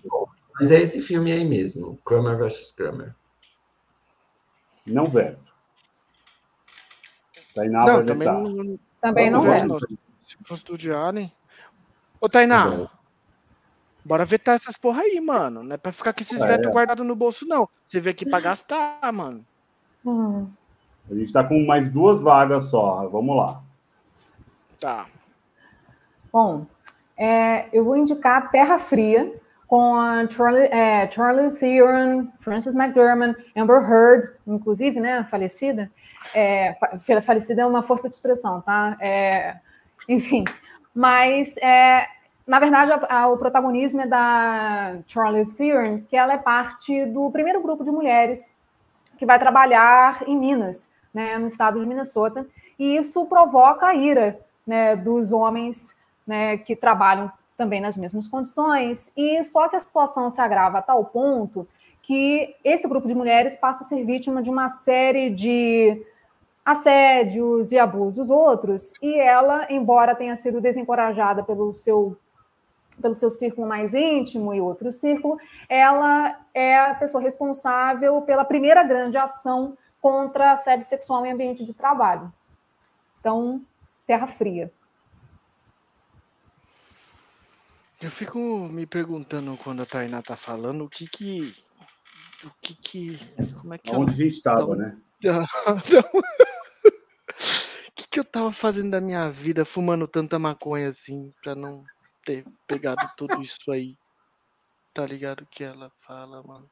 mas 0.59 0.71
é 0.71 0.81
esse 0.81 1.01
filme 1.01 1.31
aí 1.31 1.45
mesmo, 1.45 1.97
Kramer 2.05 2.37
vs. 2.37 2.71
Kramer. 2.73 3.15
Não 4.85 5.05
veto. 5.05 5.47
Tainá 7.53 7.85
não, 7.85 8.05
também 8.05 8.27
vetar. 8.27 8.41
Não, 8.41 8.79
também 9.01 9.29
não. 9.31 9.79
Se 9.79 10.37
fosse 10.43 10.63
do 10.63 10.95
Allen. 10.95 11.31
Ô, 12.19 12.29
Tainá, 12.29 12.69
tá 12.69 12.91
bora 14.07 14.23
vetar 14.23 14.55
essas 14.55 14.77
porra 14.77 15.01
aí, 15.01 15.19
mano. 15.19 15.63
Não 15.63 15.75
é 15.75 15.77
pra 15.77 15.91
ficar 15.91 16.13
com 16.13 16.21
esses 16.21 16.39
é, 16.39 16.47
vetos 16.47 16.67
é. 16.67 16.71
guardados 16.71 17.05
no 17.05 17.15
bolso, 17.15 17.45
não. 17.45 17.67
Você 17.87 17.99
vem 17.99 18.11
aqui 18.11 18.25
pra 18.25 18.39
gastar, 18.39 19.11
mano. 19.13 19.45
Hum. 20.05 20.49
A 21.09 21.15
gente 21.15 21.31
tá 21.31 21.43
com 21.43 21.65
mais 21.65 21.89
duas 21.89 22.21
vagas 22.21 22.69
só. 22.69 23.07
Vamos 23.09 23.35
lá. 23.35 23.61
Tá. 24.79 25.07
Bom, 26.31 26.65
é, 27.17 27.65
eu 27.73 27.83
vou 27.83 27.97
indicar 27.97 28.51
Terra 28.51 28.77
Fria 28.77 29.33
com 29.67 29.95
a 29.95 30.27
Charlie, 30.29 30.67
é, 30.71 31.09
Charlie 31.11 31.53
Theron, 31.53 32.27
Francis 32.39 32.73
McDermott, 32.73 33.35
Amber 33.55 33.81
Heard, 33.81 34.29
inclusive, 34.45 34.99
né, 34.99 35.25
falecida. 35.29 35.91
É, 36.33 36.77
falecida 37.25 37.61
é 37.61 37.65
uma 37.65 37.83
força 37.83 38.07
de 38.07 38.15
expressão, 38.15 38.61
tá? 38.61 38.97
É, 38.99 39.57
enfim, 40.07 40.45
mas 40.93 41.55
é, 41.57 42.07
na 42.45 42.59
verdade 42.59 42.91
a, 42.91 43.21
a, 43.21 43.27
o 43.27 43.37
protagonismo 43.37 44.01
é 44.01 44.07
da 44.07 44.97
Charlie 45.07 45.43
Theron, 45.55 46.01
que 46.07 46.15
ela 46.15 46.33
é 46.33 46.37
parte 46.37 47.05
do 47.05 47.31
primeiro 47.31 47.61
grupo 47.61 47.83
de 47.83 47.91
mulheres 47.91 48.51
que 49.17 49.25
vai 49.25 49.39
trabalhar 49.39 50.23
em 50.27 50.37
Minas, 50.37 50.89
né, 51.13 51.37
no 51.37 51.47
estado 51.47 51.79
de 51.79 51.85
Minnesota, 51.85 52.45
e 52.77 52.95
isso 52.95 53.25
provoca 53.25 53.87
a 53.87 53.95
ira 53.95 54.39
né, 54.65 54.95
dos 54.95 55.31
homens 55.31 55.96
né, 56.27 56.57
que 56.57 56.75
trabalham 56.75 57.31
também 57.55 57.81
nas 57.81 57.97
mesmas 57.97 58.27
condições, 58.27 59.11
e 59.17 59.43
só 59.43 59.67
que 59.67 59.75
a 59.75 59.79
situação 59.79 60.29
se 60.29 60.39
agrava 60.39 60.77
a 60.77 60.81
tal 60.81 61.05
ponto 61.05 61.67
que 62.03 62.55
esse 62.63 62.87
grupo 62.87 63.07
de 63.07 63.15
mulheres 63.15 63.57
passa 63.57 63.83
a 63.83 63.87
ser 63.87 64.05
vítima 64.05 64.43
de 64.43 64.49
uma 64.49 64.69
série 64.69 65.29
de 65.29 66.05
assédios 66.63 67.71
e 67.71 67.79
abusos 67.79 68.29
outros, 68.29 68.93
e 69.01 69.17
ela, 69.17 69.65
embora 69.69 70.15
tenha 70.15 70.35
sido 70.35 70.61
desencorajada 70.61 71.43
pelo 71.43 71.73
seu 71.73 72.17
pelo 73.01 73.13
seu 73.13 73.29
círculo 73.29 73.67
mais 73.67 73.93
íntimo 73.93 74.53
e 74.55 74.59
outro 74.59 74.91
círculo, 74.91 75.37
ela 75.69 76.39
é 76.51 76.79
a 76.79 76.95
pessoa 76.95 77.21
responsável 77.21 78.23
pela 78.23 78.43
primeira 78.43 78.81
grande 78.83 79.15
ação 79.17 79.77
contra 80.01 80.53
assédio 80.53 80.87
sexual 80.87 81.23
em 81.23 81.31
ambiente 81.31 81.63
de 81.63 81.75
trabalho. 81.75 82.33
Então, 83.19 83.61
Terra 84.07 84.25
Fria. 84.25 84.71
Eu 88.07 88.11
fico 88.11 88.39
me 88.39 88.85
perguntando 88.85 89.57
quando 89.57 89.81
a 89.81 89.85
Tainá 89.85 90.21
tá 90.21 90.37
falando 90.37 90.85
o 90.85 90.89
que 90.89 91.09
que. 91.09 91.53
O 92.41 92.49
que 92.61 92.73
que. 92.73 93.19
Como 93.59 93.73
é 93.73 93.77
que 93.77 93.89
Onde 93.89 93.95
ela... 93.95 94.11
a 94.11 94.13
gente 94.13 94.31
estava, 94.31 94.75
né? 94.77 94.97
O 97.89 97.91
que, 97.93 98.07
que 98.07 98.17
eu 98.17 98.23
tava 98.23 98.49
fazendo 98.49 98.91
da 98.91 99.01
minha 99.01 99.29
vida 99.29 99.65
fumando 99.65 100.07
tanta 100.07 100.39
maconha 100.39 100.87
assim, 100.87 101.33
pra 101.43 101.53
não 101.53 101.83
ter 102.23 102.45
pegado 102.65 103.11
tudo 103.17 103.41
isso 103.41 103.69
aí? 103.73 103.97
Tá 104.93 105.05
ligado 105.05 105.45
que 105.51 105.65
ela 105.65 105.91
fala, 105.99 106.41
mano? 106.43 106.71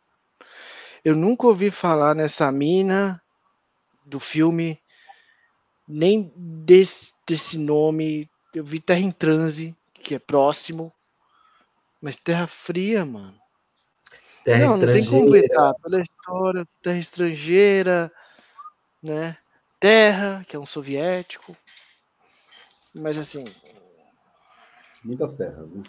Eu 1.03 1.17
nunca 1.17 1.47
ouvi 1.47 1.69
falar 1.69 2.15
nessa 2.15 2.49
mina 2.49 3.21
do 4.05 4.21
filme 4.21 4.79
nem 5.85 6.31
desse, 6.37 7.13
desse 7.27 7.57
nome. 7.57 8.29
Eu 8.53 8.63
vi 8.63 8.79
Terra 8.79 9.01
em 9.01 9.11
Transe, 9.11 9.75
que 9.95 10.15
é 10.15 10.19
próximo. 10.19 10.94
Mas 12.01 12.17
Terra 12.17 12.47
Fria, 12.47 13.05
mano. 13.05 13.35
Terra 14.43 14.65
não, 14.67 14.77
não 14.77 14.91
tem 14.91 15.05
como 15.05 15.31
ver, 15.31 15.49
tá? 15.49 15.73
Pela 15.81 16.01
história, 16.01 16.67
Terra 16.81 16.97
Estrangeira. 16.97 18.11
né? 19.01 19.37
Terra, 19.79 20.45
que 20.47 20.55
é 20.55 20.59
um 20.59 20.65
soviético. 20.65 21.55
Mas 22.93 23.17
assim. 23.17 23.45
Muitas 25.03 25.33
terras, 25.33 25.71
né? 25.71 25.83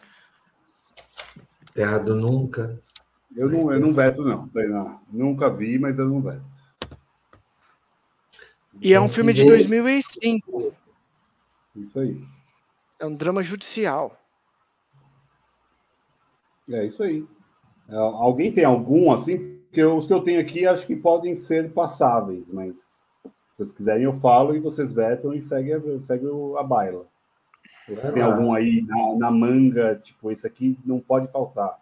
Terra 1.74 1.98
do 1.98 2.14
Nunca. 2.14 2.80
Eu 3.36 3.50
não, 3.50 3.72
eu 3.72 3.78
não 3.78 3.92
veto, 3.92 4.22
não. 4.22 4.50
não. 4.54 5.00
Nunca 5.10 5.50
vi, 5.50 5.78
mas 5.78 5.98
eu 5.98 6.08
não 6.08 6.22
veto. 6.22 6.42
E 8.80 8.92
é 8.92 9.00
um 9.00 9.08
filme 9.08 9.32
de 9.32 9.44
2005. 9.44 10.74
Isso 11.76 12.00
aí. 12.00 12.22
É 12.98 13.06
um 13.06 13.14
drama 13.14 13.42
judicial. 13.42 14.18
É 16.70 16.84
isso 16.84 17.02
aí. 17.02 17.24
É, 17.88 17.96
alguém 17.96 18.52
tem 18.52 18.64
algum 18.64 19.12
assim? 19.12 19.56
Porque 19.66 19.84
os 19.84 20.06
que 20.06 20.12
eu 20.12 20.22
tenho 20.22 20.40
aqui 20.40 20.66
acho 20.66 20.86
que 20.86 20.96
podem 20.96 21.34
ser 21.34 21.72
passáveis, 21.72 22.50
mas 22.50 22.78
se 23.22 23.30
vocês 23.58 23.72
quiserem 23.72 24.04
eu 24.04 24.12
falo 24.12 24.54
e 24.54 24.60
vocês 24.60 24.92
vetam 24.92 25.32
e 25.32 25.40
segue, 25.40 25.72
segue 26.02 26.26
a 26.58 26.62
baila. 26.62 27.06
Vocês 27.88 28.10
têm 28.10 28.22
algum 28.22 28.52
aí 28.52 28.82
na, 28.82 29.16
na, 29.16 29.30
manga, 29.30 29.96
tipo, 29.96 30.30
esse 30.30 30.46
aqui 30.46 30.78
não 30.84 31.00
pode 31.00 31.30
faltar? 31.30 31.78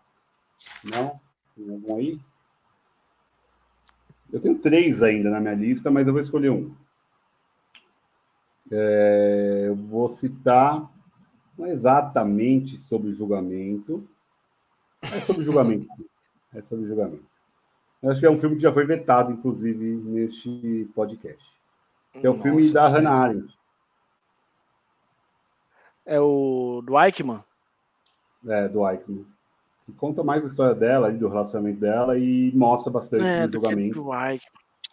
Não? 0.84 1.18
Tem 1.56 1.70
algum 1.70 1.96
aí? 1.96 2.20
Eu 4.32 4.40
tenho 4.40 4.58
três 4.58 5.02
ainda 5.02 5.30
na 5.30 5.40
minha 5.40 5.54
lista, 5.54 5.90
mas 5.90 6.06
eu 6.06 6.12
vou 6.12 6.22
escolher 6.22 6.50
um. 6.50 6.74
É, 8.70 9.64
eu 9.68 9.76
vou 9.76 10.08
citar 10.08 10.90
não 11.56 11.66
exatamente 11.66 12.76
sobre 12.76 13.12
julgamento. 13.12 14.06
É 15.12 15.20
sobre 15.20 15.42
julgamento, 15.42 15.86
sim. 15.88 16.04
É 16.54 16.60
sobre 16.62 16.84
julgamento. 16.84 17.24
Eu 18.02 18.10
acho 18.10 18.20
que 18.20 18.26
é 18.26 18.30
um 18.30 18.36
filme 18.36 18.56
que 18.56 18.62
já 18.62 18.72
foi 18.72 18.84
vetado, 18.84 19.32
inclusive, 19.32 19.96
neste 19.96 20.90
podcast. 20.94 21.58
é 22.14 22.28
o 22.28 22.34
filme 22.34 22.70
da 22.70 22.86
Hannah 22.86 23.12
Arendt. 23.12 23.54
É 26.06 26.20
o 26.20 26.82
do 26.84 27.00
Eichmann? 27.00 27.42
É, 28.46 28.68
do 28.68 28.88
Eichmann. 28.88 29.26
Que 29.86 29.92
conta 29.92 30.22
mais 30.22 30.44
a 30.44 30.48
história 30.48 30.74
dela, 30.74 31.10
do 31.10 31.28
relacionamento 31.28 31.80
dela 31.80 32.18
e 32.18 32.52
mostra 32.54 32.92
bastante 32.92 33.24
é, 33.24 33.46
o 33.46 33.50
julgamento. 33.50 34.02
Do 34.02 34.14
Eichmann. 34.14 34.40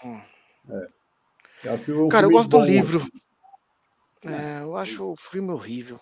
Hum. 0.05 0.21
É. 0.69 0.87
Eu 1.63 2.05
um 2.05 2.09
Cara, 2.09 2.25
eu 2.25 2.31
gosto 2.31 2.49
do 2.49 2.61
livro. 2.61 3.05
É, 4.25 4.61
eu 4.61 4.75
acho 4.77 5.11
o 5.11 5.15
filme 5.15 5.51
horrível. 5.51 5.99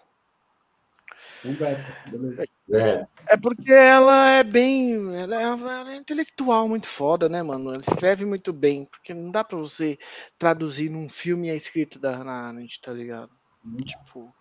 É. 2.71 3.07
é 3.29 3.37
porque 3.37 3.71
ela 3.71 4.29
é 4.31 4.43
bem. 4.43 4.93
Ela 5.15 5.35
é, 5.35 5.43
ela 5.43 5.93
é, 5.93 5.95
intelectual 5.95 6.67
muito 6.67 6.87
foda, 6.87 7.27
né, 7.27 7.41
mano? 7.41 7.73
Ela 7.73 7.81
escreve 7.81 8.25
muito 8.25 8.53
bem. 8.53 8.85
Porque 8.85 9.13
não 9.13 9.31
dá 9.31 9.43
pra 9.43 9.57
você 9.57 9.97
traduzir 10.37 10.89
num 10.89 11.09
filme 11.09 11.49
a 11.49 11.55
escrita 11.55 11.97
da 11.97 12.15
Hannah 12.15 12.49
Arendt, 12.49 12.79
tá 12.81 12.93
ligado? 12.93 13.31
Hum. 13.65 13.77
Tipo. 13.77 14.33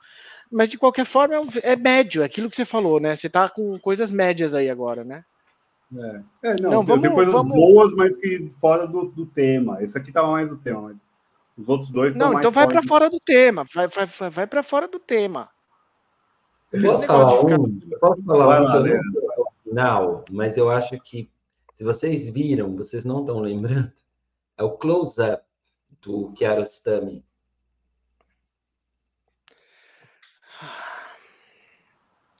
Mas 0.51 0.69
de 0.69 0.79
qualquer 0.79 1.05
forma 1.05 1.35
é, 1.35 1.73
é 1.73 1.77
médio, 1.77 2.23
é 2.23 2.25
aquilo 2.25 2.49
que 2.49 2.57
você 2.57 2.65
falou, 2.65 3.01
né? 3.01 3.15
Você 3.15 3.29
tá 3.29 3.49
com 3.49 3.79
coisas 3.79 4.11
médias 4.11 4.55
aí 4.55 4.71
agora, 4.71 5.05
né? 5.05 5.25
É, 5.95 6.51
é 6.51 6.57
não, 6.61 6.71
não 6.71 6.85
vamos, 6.85 7.03
tem 7.03 7.15
coisas 7.15 7.33
vamos... 7.33 7.53
boas, 7.53 7.95
mas 7.95 8.17
que 8.17 8.49
fora 8.61 8.87
do, 8.87 9.07
do 9.07 9.27
tema. 9.27 9.83
Esse 9.83 9.97
aqui 9.97 10.13
tava 10.13 10.31
mais 10.31 10.49
do 10.49 10.57
tema, 10.57 10.83
mas 10.83 10.97
os 11.57 11.69
outros 11.69 11.91
dois 11.91 12.15
Não, 12.15 12.33
então 12.35 12.51
vai 12.51 12.67
para 12.67 12.83
fora 12.83 13.11
do 13.11 13.19
tema. 13.19 13.65
Vai, 13.75 13.89
vai, 13.89 14.31
vai 14.31 14.47
para 14.47 14.63
fora 14.63 14.87
do 14.87 14.99
tema. 14.99 15.51
Posso 16.71 17.07
falar, 17.07 17.45
um, 17.45 17.81
posso 17.99 18.23
falar 18.25 18.61
um 18.61 18.71
que 18.71 18.77
eu 18.77 19.03
não 19.03 19.53
final, 19.65 20.25
mas 20.31 20.57
eu 20.57 20.71
acho 20.71 20.99
que 21.01 21.31
se 21.75 21.85
vocês 21.85 22.29
viram, 22.29 22.77
vocês 22.77 23.05
não 23.05 23.21
estão 23.21 23.39
lembrando, 23.39 23.93
é 24.57 24.65
o 24.65 24.73
close-up 24.73 25.45
do 26.03 26.33
Kiarostami. 26.33 27.25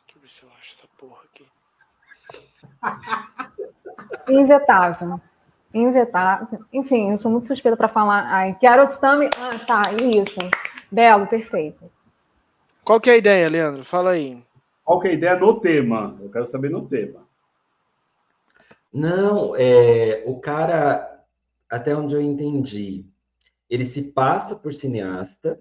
Deixa 0.07 0.17
eu 0.17 0.21
ver 0.21 0.29
se 0.29 0.43
eu 0.43 0.49
acho 0.59 0.73
essa 0.75 0.89
porra 0.99 1.23
aqui. 1.25 1.47
Invetável. 4.29 5.21
Injetável. 5.73 6.65
Enfim, 6.73 7.13
eu 7.13 7.19
sou 7.19 7.31
muito 7.31 7.47
suspeita 7.47 7.77
para 7.77 7.89
falar. 7.89 8.27
Ai, 8.27 8.55
Kiarostami. 8.55 9.31
Ah, 9.39 9.59
tá, 9.65 9.83
isso. 10.03 10.39
Belo, 10.91 11.27
perfeito. 11.27 11.91
Qual 12.89 13.03
que 13.03 13.11
é 13.11 13.13
a 13.13 13.17
ideia, 13.19 13.51
Leandro? 13.51 13.85
Fala 13.85 14.13
aí. 14.13 14.43
Qual 14.83 14.99
que 14.99 15.09
é 15.09 15.11
a 15.11 15.13
ideia 15.13 15.37
no 15.37 15.61
tema? 15.61 16.17
Eu 16.23 16.31
quero 16.31 16.47
saber 16.47 16.71
no 16.71 16.89
tema. 16.89 17.29
Não, 18.91 19.55
é, 19.55 20.23
o 20.25 20.41
cara, 20.41 21.23
até 21.69 21.95
onde 21.95 22.15
eu 22.15 22.21
entendi, 22.23 23.05
ele 23.69 23.85
se 23.85 24.01
passa 24.01 24.57
por 24.57 24.73
cineasta. 24.73 25.61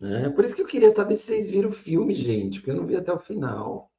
Né? 0.00 0.30
Por 0.30 0.44
isso 0.44 0.54
que 0.54 0.62
eu 0.62 0.66
queria 0.66 0.92
saber 0.92 1.16
se 1.16 1.24
vocês 1.24 1.50
viram 1.50 1.70
o 1.70 1.72
filme, 1.72 2.14
gente, 2.14 2.60
porque 2.60 2.70
eu 2.70 2.76
não 2.76 2.86
vi 2.86 2.94
até 2.94 3.12
o 3.12 3.18
final. 3.18 3.90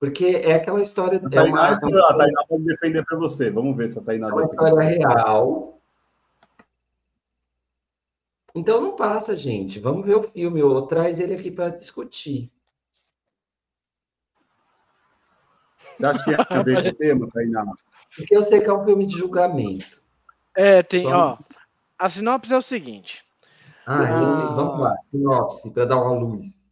Porque 0.00 0.24
é 0.24 0.54
aquela 0.54 0.80
história. 0.80 1.18
A 1.18 1.28
Tainá, 1.28 1.42
é 1.42 1.84
uma, 1.84 2.08
a 2.08 2.16
Tainá 2.16 2.46
pode 2.48 2.64
defender 2.64 3.04
para 3.04 3.18
você. 3.18 3.50
Vamos 3.50 3.76
ver 3.76 3.90
se 3.90 3.98
a 3.98 4.02
Tainá 4.02 4.30
é 4.30 4.32
uma 4.32 4.44
história 4.46 4.88
real. 4.88 5.73
Então 8.54 8.80
não 8.80 8.94
passa, 8.94 9.34
gente. 9.34 9.80
Vamos 9.80 10.06
ver 10.06 10.16
o 10.16 10.22
filme 10.22 10.62
ou 10.62 10.86
traz 10.86 11.18
ele 11.18 11.34
aqui 11.34 11.50
para 11.50 11.70
discutir. 11.70 12.52
Você 15.98 16.06
acha 16.06 16.24
que 16.24 16.30
é 16.30 16.36
a 16.48 16.62
ver 16.62 16.86
o 16.86 16.94
tema, 16.94 17.28
Tainá? 17.32 17.64
Porque 18.16 18.36
eu 18.36 18.42
sei 18.42 18.60
que 18.60 18.68
é 18.68 18.72
um 18.72 18.84
filme 18.84 19.06
de 19.06 19.16
julgamento. 19.16 20.02
É, 20.56 20.82
tem, 20.82 21.02
Só... 21.02 21.10
ó. 21.10 21.38
A 21.98 22.08
sinopse 22.08 22.52
é 22.52 22.56
o 22.56 22.62
seguinte. 22.62 23.24
Ah, 23.86 24.02
ah... 24.02 24.54
vamos 24.54 24.80
lá. 24.80 24.96
Sinopse, 25.10 25.70
para 25.70 25.84
dar 25.84 25.96
uma 25.96 26.18
luz. 26.18 26.63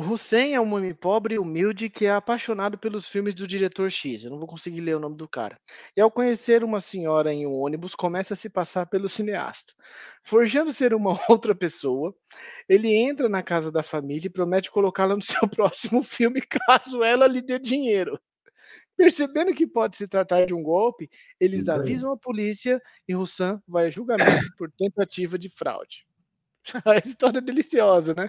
Hussein 0.00 0.54
é 0.54 0.60
um 0.60 0.74
homem 0.74 0.94
pobre 0.94 1.34
e 1.34 1.38
humilde 1.38 1.90
que 1.90 2.06
é 2.06 2.10
apaixonado 2.10 2.78
pelos 2.78 3.08
filmes 3.08 3.34
do 3.34 3.46
diretor 3.46 3.90
X. 3.90 4.24
Eu 4.24 4.30
não 4.30 4.38
vou 4.38 4.46
conseguir 4.46 4.80
ler 4.80 4.96
o 4.96 5.00
nome 5.00 5.16
do 5.16 5.28
cara. 5.28 5.58
E 5.96 6.00
ao 6.00 6.10
conhecer 6.10 6.62
uma 6.62 6.80
senhora 6.80 7.32
em 7.32 7.46
um 7.46 7.52
ônibus, 7.52 7.94
começa 7.94 8.34
a 8.34 8.36
se 8.36 8.48
passar 8.48 8.86
pelo 8.86 9.08
cineasta. 9.08 9.72
Forjando 10.22 10.72
ser 10.72 10.94
uma 10.94 11.18
outra 11.28 11.54
pessoa, 11.54 12.14
ele 12.68 12.88
entra 12.94 13.28
na 13.28 13.42
casa 13.42 13.72
da 13.72 13.82
família 13.82 14.26
e 14.26 14.30
promete 14.30 14.70
colocá-la 14.70 15.16
no 15.16 15.22
seu 15.22 15.48
próximo 15.48 16.02
filme 16.02 16.40
caso 16.42 17.02
ela 17.02 17.26
lhe 17.26 17.42
dê 17.42 17.58
dinheiro. 17.58 18.18
Percebendo 18.96 19.54
que 19.54 19.66
pode 19.66 19.96
se 19.96 20.08
tratar 20.08 20.44
de 20.44 20.54
um 20.54 20.62
golpe, 20.62 21.08
eles 21.38 21.68
avisam 21.68 22.12
a 22.12 22.16
polícia 22.16 22.80
e 23.06 23.14
Hussein 23.14 23.58
vai 23.66 23.86
a 23.86 23.90
julgamento 23.90 24.48
por 24.56 24.70
tentativa 24.72 25.38
de 25.38 25.48
fraude. 25.48 26.04
A 26.84 26.96
história 26.96 27.38
é 27.38 27.40
deliciosa, 27.40 28.12
né? 28.12 28.28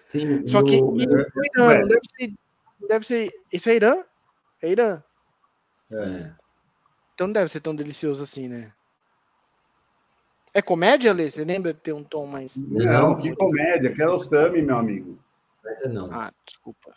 Sim, 0.00 0.46
Só 0.46 0.62
que 0.62 0.80
no... 0.80 1.00
Irã, 1.00 1.86
deve 1.86 2.00
ser, 2.16 2.34
deve 2.88 3.06
ser. 3.06 3.30
Isso 3.52 3.70
é 3.70 3.74
Irã? 3.74 4.04
É 4.62 4.70
Irã. 4.70 5.02
É. 5.92 6.30
Então 7.14 7.26
não 7.26 7.34
deve 7.34 7.50
ser 7.50 7.60
tão 7.60 7.74
delicioso 7.74 8.22
assim, 8.22 8.48
né? 8.48 8.72
É 10.52 10.60
comédia, 10.60 11.12
Lê? 11.12 11.30
Você 11.30 11.44
lembra 11.44 11.72
de 11.72 11.80
ter 11.80 11.92
um 11.92 12.02
tom 12.02 12.26
mais. 12.26 12.56
Não, 12.56 13.16
que 13.20 13.34
comédia, 13.36 13.92
que 13.92 14.02
é 14.02 14.08
Ostami, 14.08 14.62
meu 14.62 14.78
amigo. 14.78 15.18
Não. 15.86 16.10
Ah, 16.12 16.32
desculpa. 16.44 16.92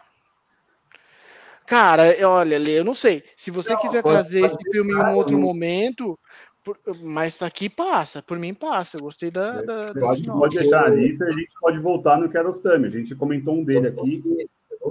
Cara, 1.65 2.15
olha, 2.27 2.57
Lê, 2.57 2.79
eu 2.79 2.83
não 2.83 2.93
sei. 2.93 3.23
Se 3.35 3.51
você 3.51 3.73
não, 3.73 3.79
quiser 3.79 4.01
trazer 4.01 4.43
esse 4.43 4.57
filme 4.71 4.93
em 4.93 4.95
um 4.95 5.15
outro 5.15 5.37
momento, 5.37 6.19
por, 6.63 6.79
mas 7.01 7.41
aqui 7.41 7.69
passa, 7.69 8.21
por 8.21 8.39
mim 8.39 8.53
passa. 8.53 8.97
Eu 8.97 9.01
gostei 9.01 9.29
da. 9.29 9.55
É, 9.55 9.63
da 9.63 9.91
eu 9.95 10.09
acho 10.09 10.23
que 10.23 10.27
pode 10.29 10.57
deixar 10.57 10.85
a 10.85 10.89
lista 10.89 11.25
e 11.25 11.29
a 11.29 11.33
gente 11.33 11.55
pode 11.59 11.79
voltar 11.79 12.17
no 12.17 12.29
Kerostami. 12.29 12.87
A 12.87 12.89
gente 12.89 13.15
comentou 13.15 13.55
um 13.55 13.63
dele 13.63 13.87
aqui. 13.87 14.23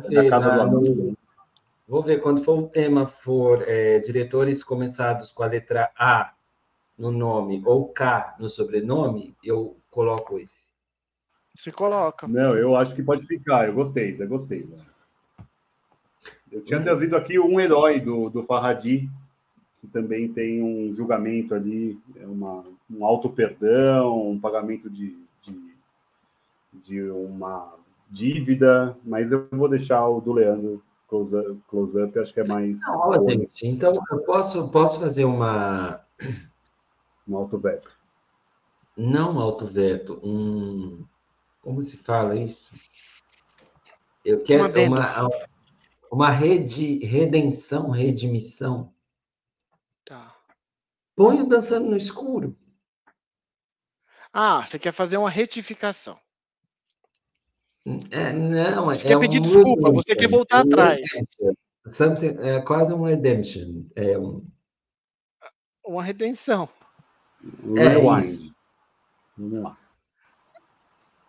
Ver, 0.08 0.28
casa 0.28 0.56
na, 0.56 0.64
do 0.64 0.78
amigo. 0.78 1.16
Vou 1.86 2.02
ver 2.02 2.20
quando 2.20 2.42
for 2.42 2.58
o 2.58 2.68
tema 2.68 3.06
for 3.06 3.62
é, 3.68 3.98
diretores 3.98 4.62
começados 4.62 5.32
com 5.32 5.42
a 5.42 5.46
letra 5.46 5.90
A 5.96 6.32
no 6.96 7.10
nome 7.10 7.62
ou 7.64 7.88
K 7.88 8.36
no 8.38 8.48
sobrenome, 8.48 9.36
eu 9.42 9.76
coloco 9.90 10.38
esse. 10.38 10.72
Você 11.54 11.70
coloca. 11.70 12.26
Não, 12.26 12.56
eu 12.56 12.76
acho 12.76 12.94
que 12.94 13.02
pode 13.02 13.26
ficar. 13.26 13.66
Eu 13.66 13.74
gostei, 13.74 14.16
eu 14.18 14.28
gostei. 14.28 14.66
Eu 16.50 16.62
tinha 16.62 16.82
trazido 16.82 17.16
aqui 17.16 17.38
um 17.38 17.60
herói 17.60 18.00
do, 18.00 18.30
do 18.30 18.42
Farhadi, 18.42 19.10
que 19.82 19.88
também 19.88 20.32
tem 20.32 20.62
um 20.62 20.94
julgamento 20.94 21.56
ali, 21.56 22.00
é 22.14 22.24
uma, 22.24 22.64
um 22.88 23.04
auto-perdão, 23.04 24.30
um 24.30 24.38
pagamento 24.38 24.88
de, 24.88 25.18
de, 25.42 25.74
de, 26.72 27.02
uma 27.10 27.74
dívida, 28.08 28.96
mas 29.02 29.32
eu 29.32 29.48
vou 29.50 29.68
deixar 29.68 30.06
o 30.06 30.20
do 30.20 30.32
Leandro 30.32 30.80
close-up, 31.08 31.60
close 31.66 32.00
up, 32.00 32.16
acho 32.16 32.32
que 32.32 32.40
é 32.40 32.44
mais. 32.46 32.80
Não, 32.80 33.28
gente, 33.28 33.66
então, 33.66 34.00
eu 34.08 34.18
posso, 34.20 34.68
posso 34.68 35.00
fazer 35.00 35.24
uma. 35.24 36.00
Um 37.26 37.36
auto-veto. 37.36 37.90
Não 38.96 39.40
auto-veto, 39.40 40.20
um. 40.22 41.04
Como 41.60 41.82
se 41.82 41.96
fala 41.96 42.36
isso? 42.36 42.72
Eu 44.24 44.44
quero 44.44 44.64
uma, 44.86 45.08
uma, 45.18 45.30
uma 46.10 46.30
rede, 46.30 47.04
redenção, 47.04 47.90
redimissão 47.90 48.92
Põe 51.14 51.40
o 51.40 51.46
Dançando 51.46 51.88
no 51.90 51.96
Escuro. 51.96 52.56
Ah, 54.32 54.64
você 54.64 54.78
quer 54.78 54.92
fazer 54.92 55.16
uma 55.18 55.28
retificação. 55.30 56.18
É, 58.10 58.32
não, 58.32 58.86
Você 58.86 59.04
é 59.06 59.08
quer 59.08 59.16
um 59.16 59.20
pedir 59.20 59.40
desculpa, 59.40 59.90
você 59.90 60.14
quer 60.14 60.28
voltar 60.28 60.60
atrás. 60.60 61.00
Something- 61.88 62.38
é 62.38 62.62
quase 62.62 62.94
um 62.94 63.02
redemption. 63.02 63.84
É 63.96 64.16
um, 64.16 64.46
Uma 65.84 66.02
redenção. 66.02 66.68
É, 67.76 67.88
Rewind. 67.88 68.24
isso. 68.24 68.54
Vamos 69.36 69.62
lá. 69.64 69.78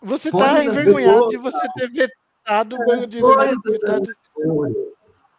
Você 0.01 0.29
está 0.29 0.63
envergonhado 0.63 1.29
de 1.29 1.37
você 1.37 1.67
ter 1.73 1.87
vetado 1.89 2.75
o 2.75 2.85
banho 2.85 3.07
de 3.07 3.19
Põe 3.19 3.31
o 3.55 3.61
vetado- 3.61 3.61
Dançando 3.63 4.05
no 4.05 4.11
Escuro. 4.11 4.92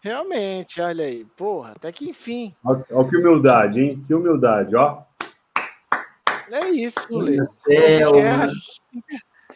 Realmente, 0.05 0.83
olha 0.83 1.07
aí. 1.07 1.25
Porra, 1.35 1.73
até 1.73 1.91
que 1.91 2.11
enfim. 2.11 2.55
Olha 2.63 2.85
que 3.09 3.17
humildade, 3.17 3.81
hein? 3.81 4.05
Que 4.07 4.13
humildade, 4.15 4.77
ó. 4.77 5.03
É 6.53 6.69
isso, 6.69 6.99
Lê. 7.11 7.41
A 7.41 7.45
gente 7.45 7.53
Thelma, 7.65 8.19
erra, 8.21 8.45
a 8.45 8.49
gente 8.49 8.83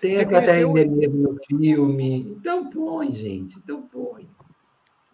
Tem 0.01 0.17
a 0.17 0.25
Catarina 0.27 0.73
Deneuve 0.73 1.17
no 1.19 1.39
filme. 1.45 2.21
Então 2.31 2.71
põe, 2.71 3.13
gente. 3.13 3.59
Então 3.59 3.83
põe. 3.83 4.27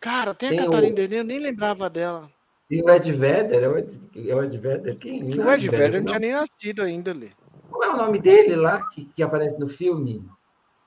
Cara, 0.01 0.33
tem 0.35 0.51
a 0.51 0.53
Tem 0.53 0.61
o- 0.61 0.65
Catarina 0.67 0.95
Deneuve, 0.95 1.17
eu 1.17 1.25
nem 1.25 1.39
lembrava 1.41 1.91
dela. 1.91 2.31
E 2.71 2.81
o 2.81 2.89
Ed 2.91 3.11
Vedder? 3.13 3.63
É 3.65 3.69
o 3.69 3.77
Ed, 3.77 4.01
é 4.15 4.35
o 4.37 4.45
Ed 4.45 4.57
Vedder 4.57 4.99
quem? 4.99 5.31
Que 5.31 5.37
Não 5.39 5.47
o 5.47 5.51
Ed 5.53 5.69
Vedder 5.69 5.93
não 5.95 5.99
não. 5.99 6.07
tinha 6.07 6.19
nem 6.21 6.33
nascido 6.33 6.83
ainda, 6.83 7.13
Lê. 7.13 7.31
Qual 7.69 7.83
é 7.83 7.93
o 7.93 7.97
nome 7.97 8.21
dele 8.21 8.55
lá 8.55 8.87
que, 8.87 9.05
que 9.07 9.21
aparece 9.23 9.59
no 9.59 9.67
filme? 9.67 10.25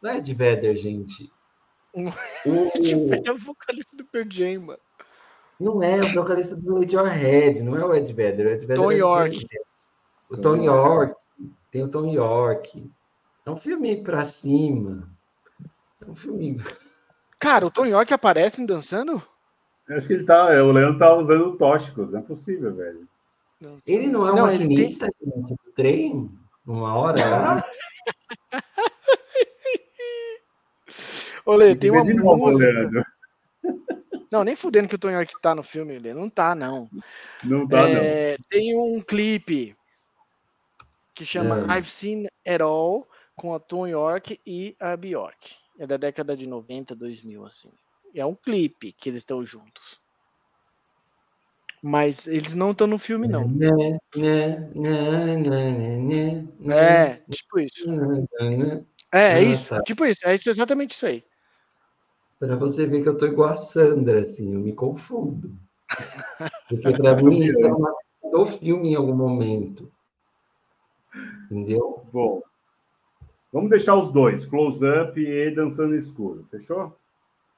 Não 0.01 0.09
é 0.09 0.17
Ed 0.19 0.33
Vedder, 0.33 0.75
gente. 0.77 1.29
O, 2.45 2.71
É 3.25 3.31
o 3.31 3.37
vocalista 3.37 3.95
do 3.97 4.05
Pearl 4.05 4.27
Jam, 4.29 4.61
mano. 4.61 4.79
não 5.59 5.81
é 5.81 5.99
o 5.99 6.07
vocalista 6.13 6.55
do 6.55 6.79
Radiohead, 6.79 7.61
não 7.63 7.75
é 7.75 7.83
o 7.85 7.95
Ed 7.95 8.13
Vedder. 8.13 8.45
O 8.45 8.49
Ed 8.49 8.59
Vedder 8.65 8.75
Tom 8.75 8.91
é 8.91 8.95
do 8.95 8.99
York. 8.99 9.47
O 10.29 10.37
Tom 10.37 10.55
York. 10.57 11.15
Tem 11.71 11.83
o 11.83 11.87
Tom 11.89 12.13
York. 12.13 12.91
É 13.45 13.49
um 13.49 13.57
filme 13.57 14.03
pra 14.03 14.23
cima. 14.23 15.09
É 16.05 16.09
um 16.09 16.15
filme. 16.15 16.61
Cara, 17.39 17.65
o 17.65 17.71
Tom 17.71 17.85
York 17.85 18.13
aparece 18.13 18.61
em 18.61 18.65
dançando? 18.65 19.21
Eu 19.87 19.97
acho 19.97 20.07
que 20.07 20.13
ele 20.13 20.23
tá. 20.25 20.47
O 20.63 20.71
Leandro 20.71 20.99
tá 20.99 21.13
usando 21.15 21.55
tóxicos, 21.57 22.11
não 22.11 22.19
é 22.19 22.23
possível, 22.23 22.73
velho. 22.75 23.07
Ele 23.87 24.07
não 24.07 24.27
é 24.27 24.31
um 24.33 24.35
Não, 24.35 24.47
tem- 24.49 24.59
maquinista 24.59 25.07
gente, 25.23 25.49
do 25.55 25.71
trem? 25.75 26.29
Uma 26.65 26.93
hora 26.95 27.63
lá? 31.47 31.53
Ô, 31.53 31.55
Lê, 31.55 31.75
tem 31.75 31.91
uma 31.91 32.01
de 32.03 32.13
novo, 32.13 32.37
música. 32.37 32.65
Leandro. 32.71 33.03
Não, 34.31 34.43
nem 34.43 34.55
fudendo 34.57 34.89
que 34.89 34.95
o 34.95 34.99
Tom 34.99 35.09
York 35.09 35.33
tá 35.41 35.55
no 35.55 35.63
filme, 35.63 35.97
Lê. 35.99 36.13
Não 36.13 36.29
tá, 36.29 36.53
não. 36.53 36.89
Não 37.43 37.65
tá, 37.65 37.83
não. 37.83 38.01
É, 38.01 38.37
tem 38.49 38.77
um 38.77 38.99
clipe 39.01 39.73
que 41.15 41.25
chama 41.25 41.65
É. 41.73 41.77
I've 41.79 41.89
Seen 41.89 42.27
It 42.45 42.61
All 42.61 43.07
com 43.37 43.53
a 43.53 43.59
Tom 43.59 43.87
York 43.87 44.39
e 44.45 44.75
a 44.79 44.97
Bjork. 44.97 45.55
É 45.79 45.87
da 45.87 45.95
década 45.95 46.35
de 46.35 46.45
90, 46.45 46.93
2000, 46.93 47.45
assim. 47.45 47.71
É 48.13 48.25
um 48.25 48.35
clipe 48.35 48.91
que 48.91 49.09
eles 49.09 49.21
estão 49.21 49.45
juntos. 49.45 50.01
Mas 51.81 52.27
eles 52.27 52.53
não 52.53 52.71
estão 52.71 52.87
no 52.87 52.97
filme, 52.97 53.27
não. 53.29 53.47
Né, 53.47 53.97
né, 54.15 54.69
né, 54.75 56.47
É, 56.69 57.21
tipo 57.31 57.59
isso. 57.59 57.85
É, 59.13 59.19
é 59.19 59.33
Ah, 59.35 59.41
isso. 59.41 59.69
tá. 59.69 59.81
Tipo 59.83 60.05
isso. 60.05 60.19
É 60.27 60.35
isso, 60.35 60.49
exatamente 60.49 60.91
isso 60.91 61.05
aí. 61.05 61.23
Pra 62.39 62.55
você 62.55 62.85
ver 62.85 63.01
que 63.01 63.09
eu 63.09 63.17
tô 63.17 63.25
igual 63.25 63.49
a 63.49 63.55
Sandra, 63.55 64.19
assim, 64.19 64.53
eu 64.53 64.59
me 64.59 64.73
confundo. 64.73 65.51
Porque 66.69 66.91
pra 66.93 67.15
mim 67.15 67.39
isso 67.41 67.59
é 67.61 67.73
uma 67.73 67.93
do 68.31 68.45
filme 68.45 68.89
em 68.89 68.95
algum 68.95 69.15
momento. 69.15 69.91
Entendeu? 71.49 72.05
Bom, 72.11 72.41
vamos 73.51 73.69
deixar 73.69 73.95
os 73.95 74.11
dois, 74.11 74.45
close-up 74.45 75.19
e 75.19 75.49
dançando 75.51 75.95
escuro. 75.95 76.43
Fechou? 76.45 76.95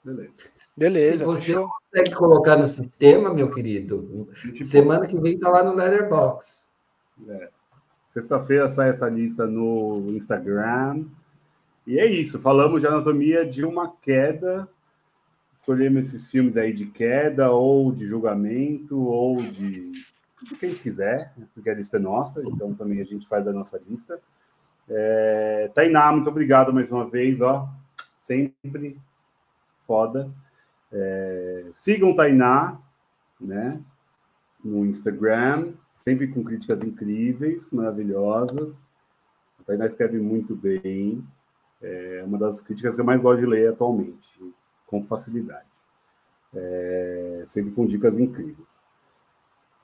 Beleza. 0.04 0.32
Beleza, 0.78 1.18
Se 1.18 1.24
você 1.26 1.46
fechou. 1.48 1.68
consegue 1.92 2.16
colocar 2.16 2.56
no 2.56 2.66
sistema, 2.68 3.34
meu 3.34 3.52
querido, 3.52 4.30
Tipo, 4.54 4.66
semana 4.66 5.08
que 5.08 5.20
vem 5.20 5.38
tá 5.38 5.50
lá 5.50 5.62
no 5.64 5.74
Letterbox. 5.76 6.70
Sexta-feira 8.08 8.70
sai 8.70 8.90
essa 8.90 9.10
lista 9.10 9.46
no 9.46 10.10
Instagram. 10.12 11.04
E 11.90 11.98
é 11.98 12.06
isso. 12.06 12.38
Falamos 12.38 12.82
de 12.82 12.88
anatomia 12.88 13.44
de 13.44 13.66
uma 13.66 13.92
queda. 13.92 14.70
Escolhemos 15.52 16.06
esses 16.06 16.30
filmes 16.30 16.56
aí 16.56 16.72
de 16.72 16.86
queda, 16.86 17.50
ou 17.50 17.92
de 17.92 18.06
julgamento, 18.06 18.96
ou 18.96 19.38
de 19.38 19.92
o 20.40 20.56
que 20.56 20.68
a 20.68 20.70
gente 20.70 20.84
quiser, 20.84 21.34
porque 21.52 21.68
a 21.68 21.74
lista 21.74 21.98
é 21.98 22.00
nossa, 22.00 22.44
então 22.44 22.76
também 22.76 23.02
a 23.02 23.04
gente 23.04 23.28
faz 23.28 23.48
a 23.48 23.52
nossa 23.52 23.82
lista. 23.90 24.22
É... 24.88 25.72
Tainá, 25.74 26.12
muito 26.12 26.30
obrigado 26.30 26.72
mais 26.72 26.92
uma 26.92 27.10
vez, 27.10 27.42
ó. 27.42 27.68
Sempre 28.16 28.96
foda. 29.88 30.32
É... 30.94 31.66
Sigam 31.74 32.16
Tainá, 32.16 32.80
né? 33.42 33.82
No 34.64 34.86
Instagram, 34.86 35.74
sempre 35.96 36.28
com 36.28 36.44
críticas 36.44 36.84
incríveis, 36.84 37.72
maravilhosas. 37.72 38.86
A 39.60 39.64
Tainá 39.64 39.88
escreve 39.88 40.20
muito 40.20 40.56
bem. 40.56 41.28
É 41.82 42.24
uma 42.26 42.38
das 42.38 42.62
críticas 42.62 42.96
que 42.96 43.02
eu 43.02 43.06
mais 43.06 43.22
gosto 43.22 43.40
de 43.40 43.46
ler 43.46 43.70
atualmente, 43.70 44.40
com 44.86 45.02
facilidade. 45.02 45.68
É, 46.54 47.44
sempre 47.48 47.72
com 47.72 47.86
dicas 47.86 48.20
incríveis. 48.20 48.80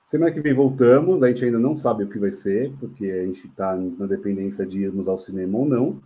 Semana 0.06 0.32
que 0.32 0.40
vem 0.40 0.54
voltamos, 0.54 1.22
a 1.24 1.28
gente 1.28 1.46
ainda 1.46 1.58
não 1.58 1.76
sabe 1.76 2.04
o 2.04 2.08
que 2.08 2.20
vai 2.20 2.32
ser, 2.32 2.72
porque 2.80 3.10
a 3.10 3.26
gente 3.26 3.48
está 3.48 3.76
na 3.76 4.06
dependência 4.06 4.66
de 4.66 4.84
irmos 4.84 5.08
ao 5.08 5.18
cinema 5.18 5.58
ou 5.58 5.66
não. 5.66 6.02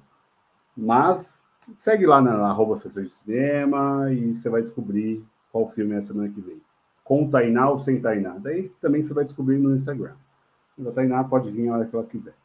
Mas 0.75 1.45
segue 1.75 2.05
lá 2.05 2.21
na 2.21 2.47
arroba 2.47 2.77
sessão 2.77 3.03
de 3.03 3.09
cinema 3.09 4.11
e 4.11 4.35
você 4.35 4.49
vai 4.49 4.61
descobrir 4.61 5.23
qual 5.51 5.67
filme 5.67 5.95
é 5.95 5.97
a 5.97 6.01
semana 6.01 6.29
que 6.29 6.39
vem. 6.39 6.61
Com 7.03 7.29
Tainá 7.29 7.69
ou 7.69 7.79
sem 7.79 7.99
Tainá. 7.99 8.37
Daí 8.37 8.69
também 8.79 9.03
você 9.03 9.13
vai 9.13 9.25
descobrir 9.25 9.57
no 9.57 9.75
Instagram. 9.75 10.13
A 10.87 10.91
Tainá 10.91 11.23
pode 11.23 11.51
vir 11.51 11.67
a 11.67 11.75
hora 11.75 11.85
que 11.85 11.95
ela 11.95 12.05
quiser. 12.05 12.35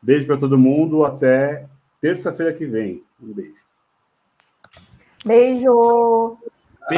Beijo 0.00 0.26
para 0.26 0.38
todo 0.38 0.56
mundo, 0.56 1.04
até 1.04 1.68
terça-feira 2.00 2.52
que 2.52 2.66
vem. 2.66 3.04
Um 3.22 3.32
beijo. 3.32 3.64
Beijo! 5.24 6.38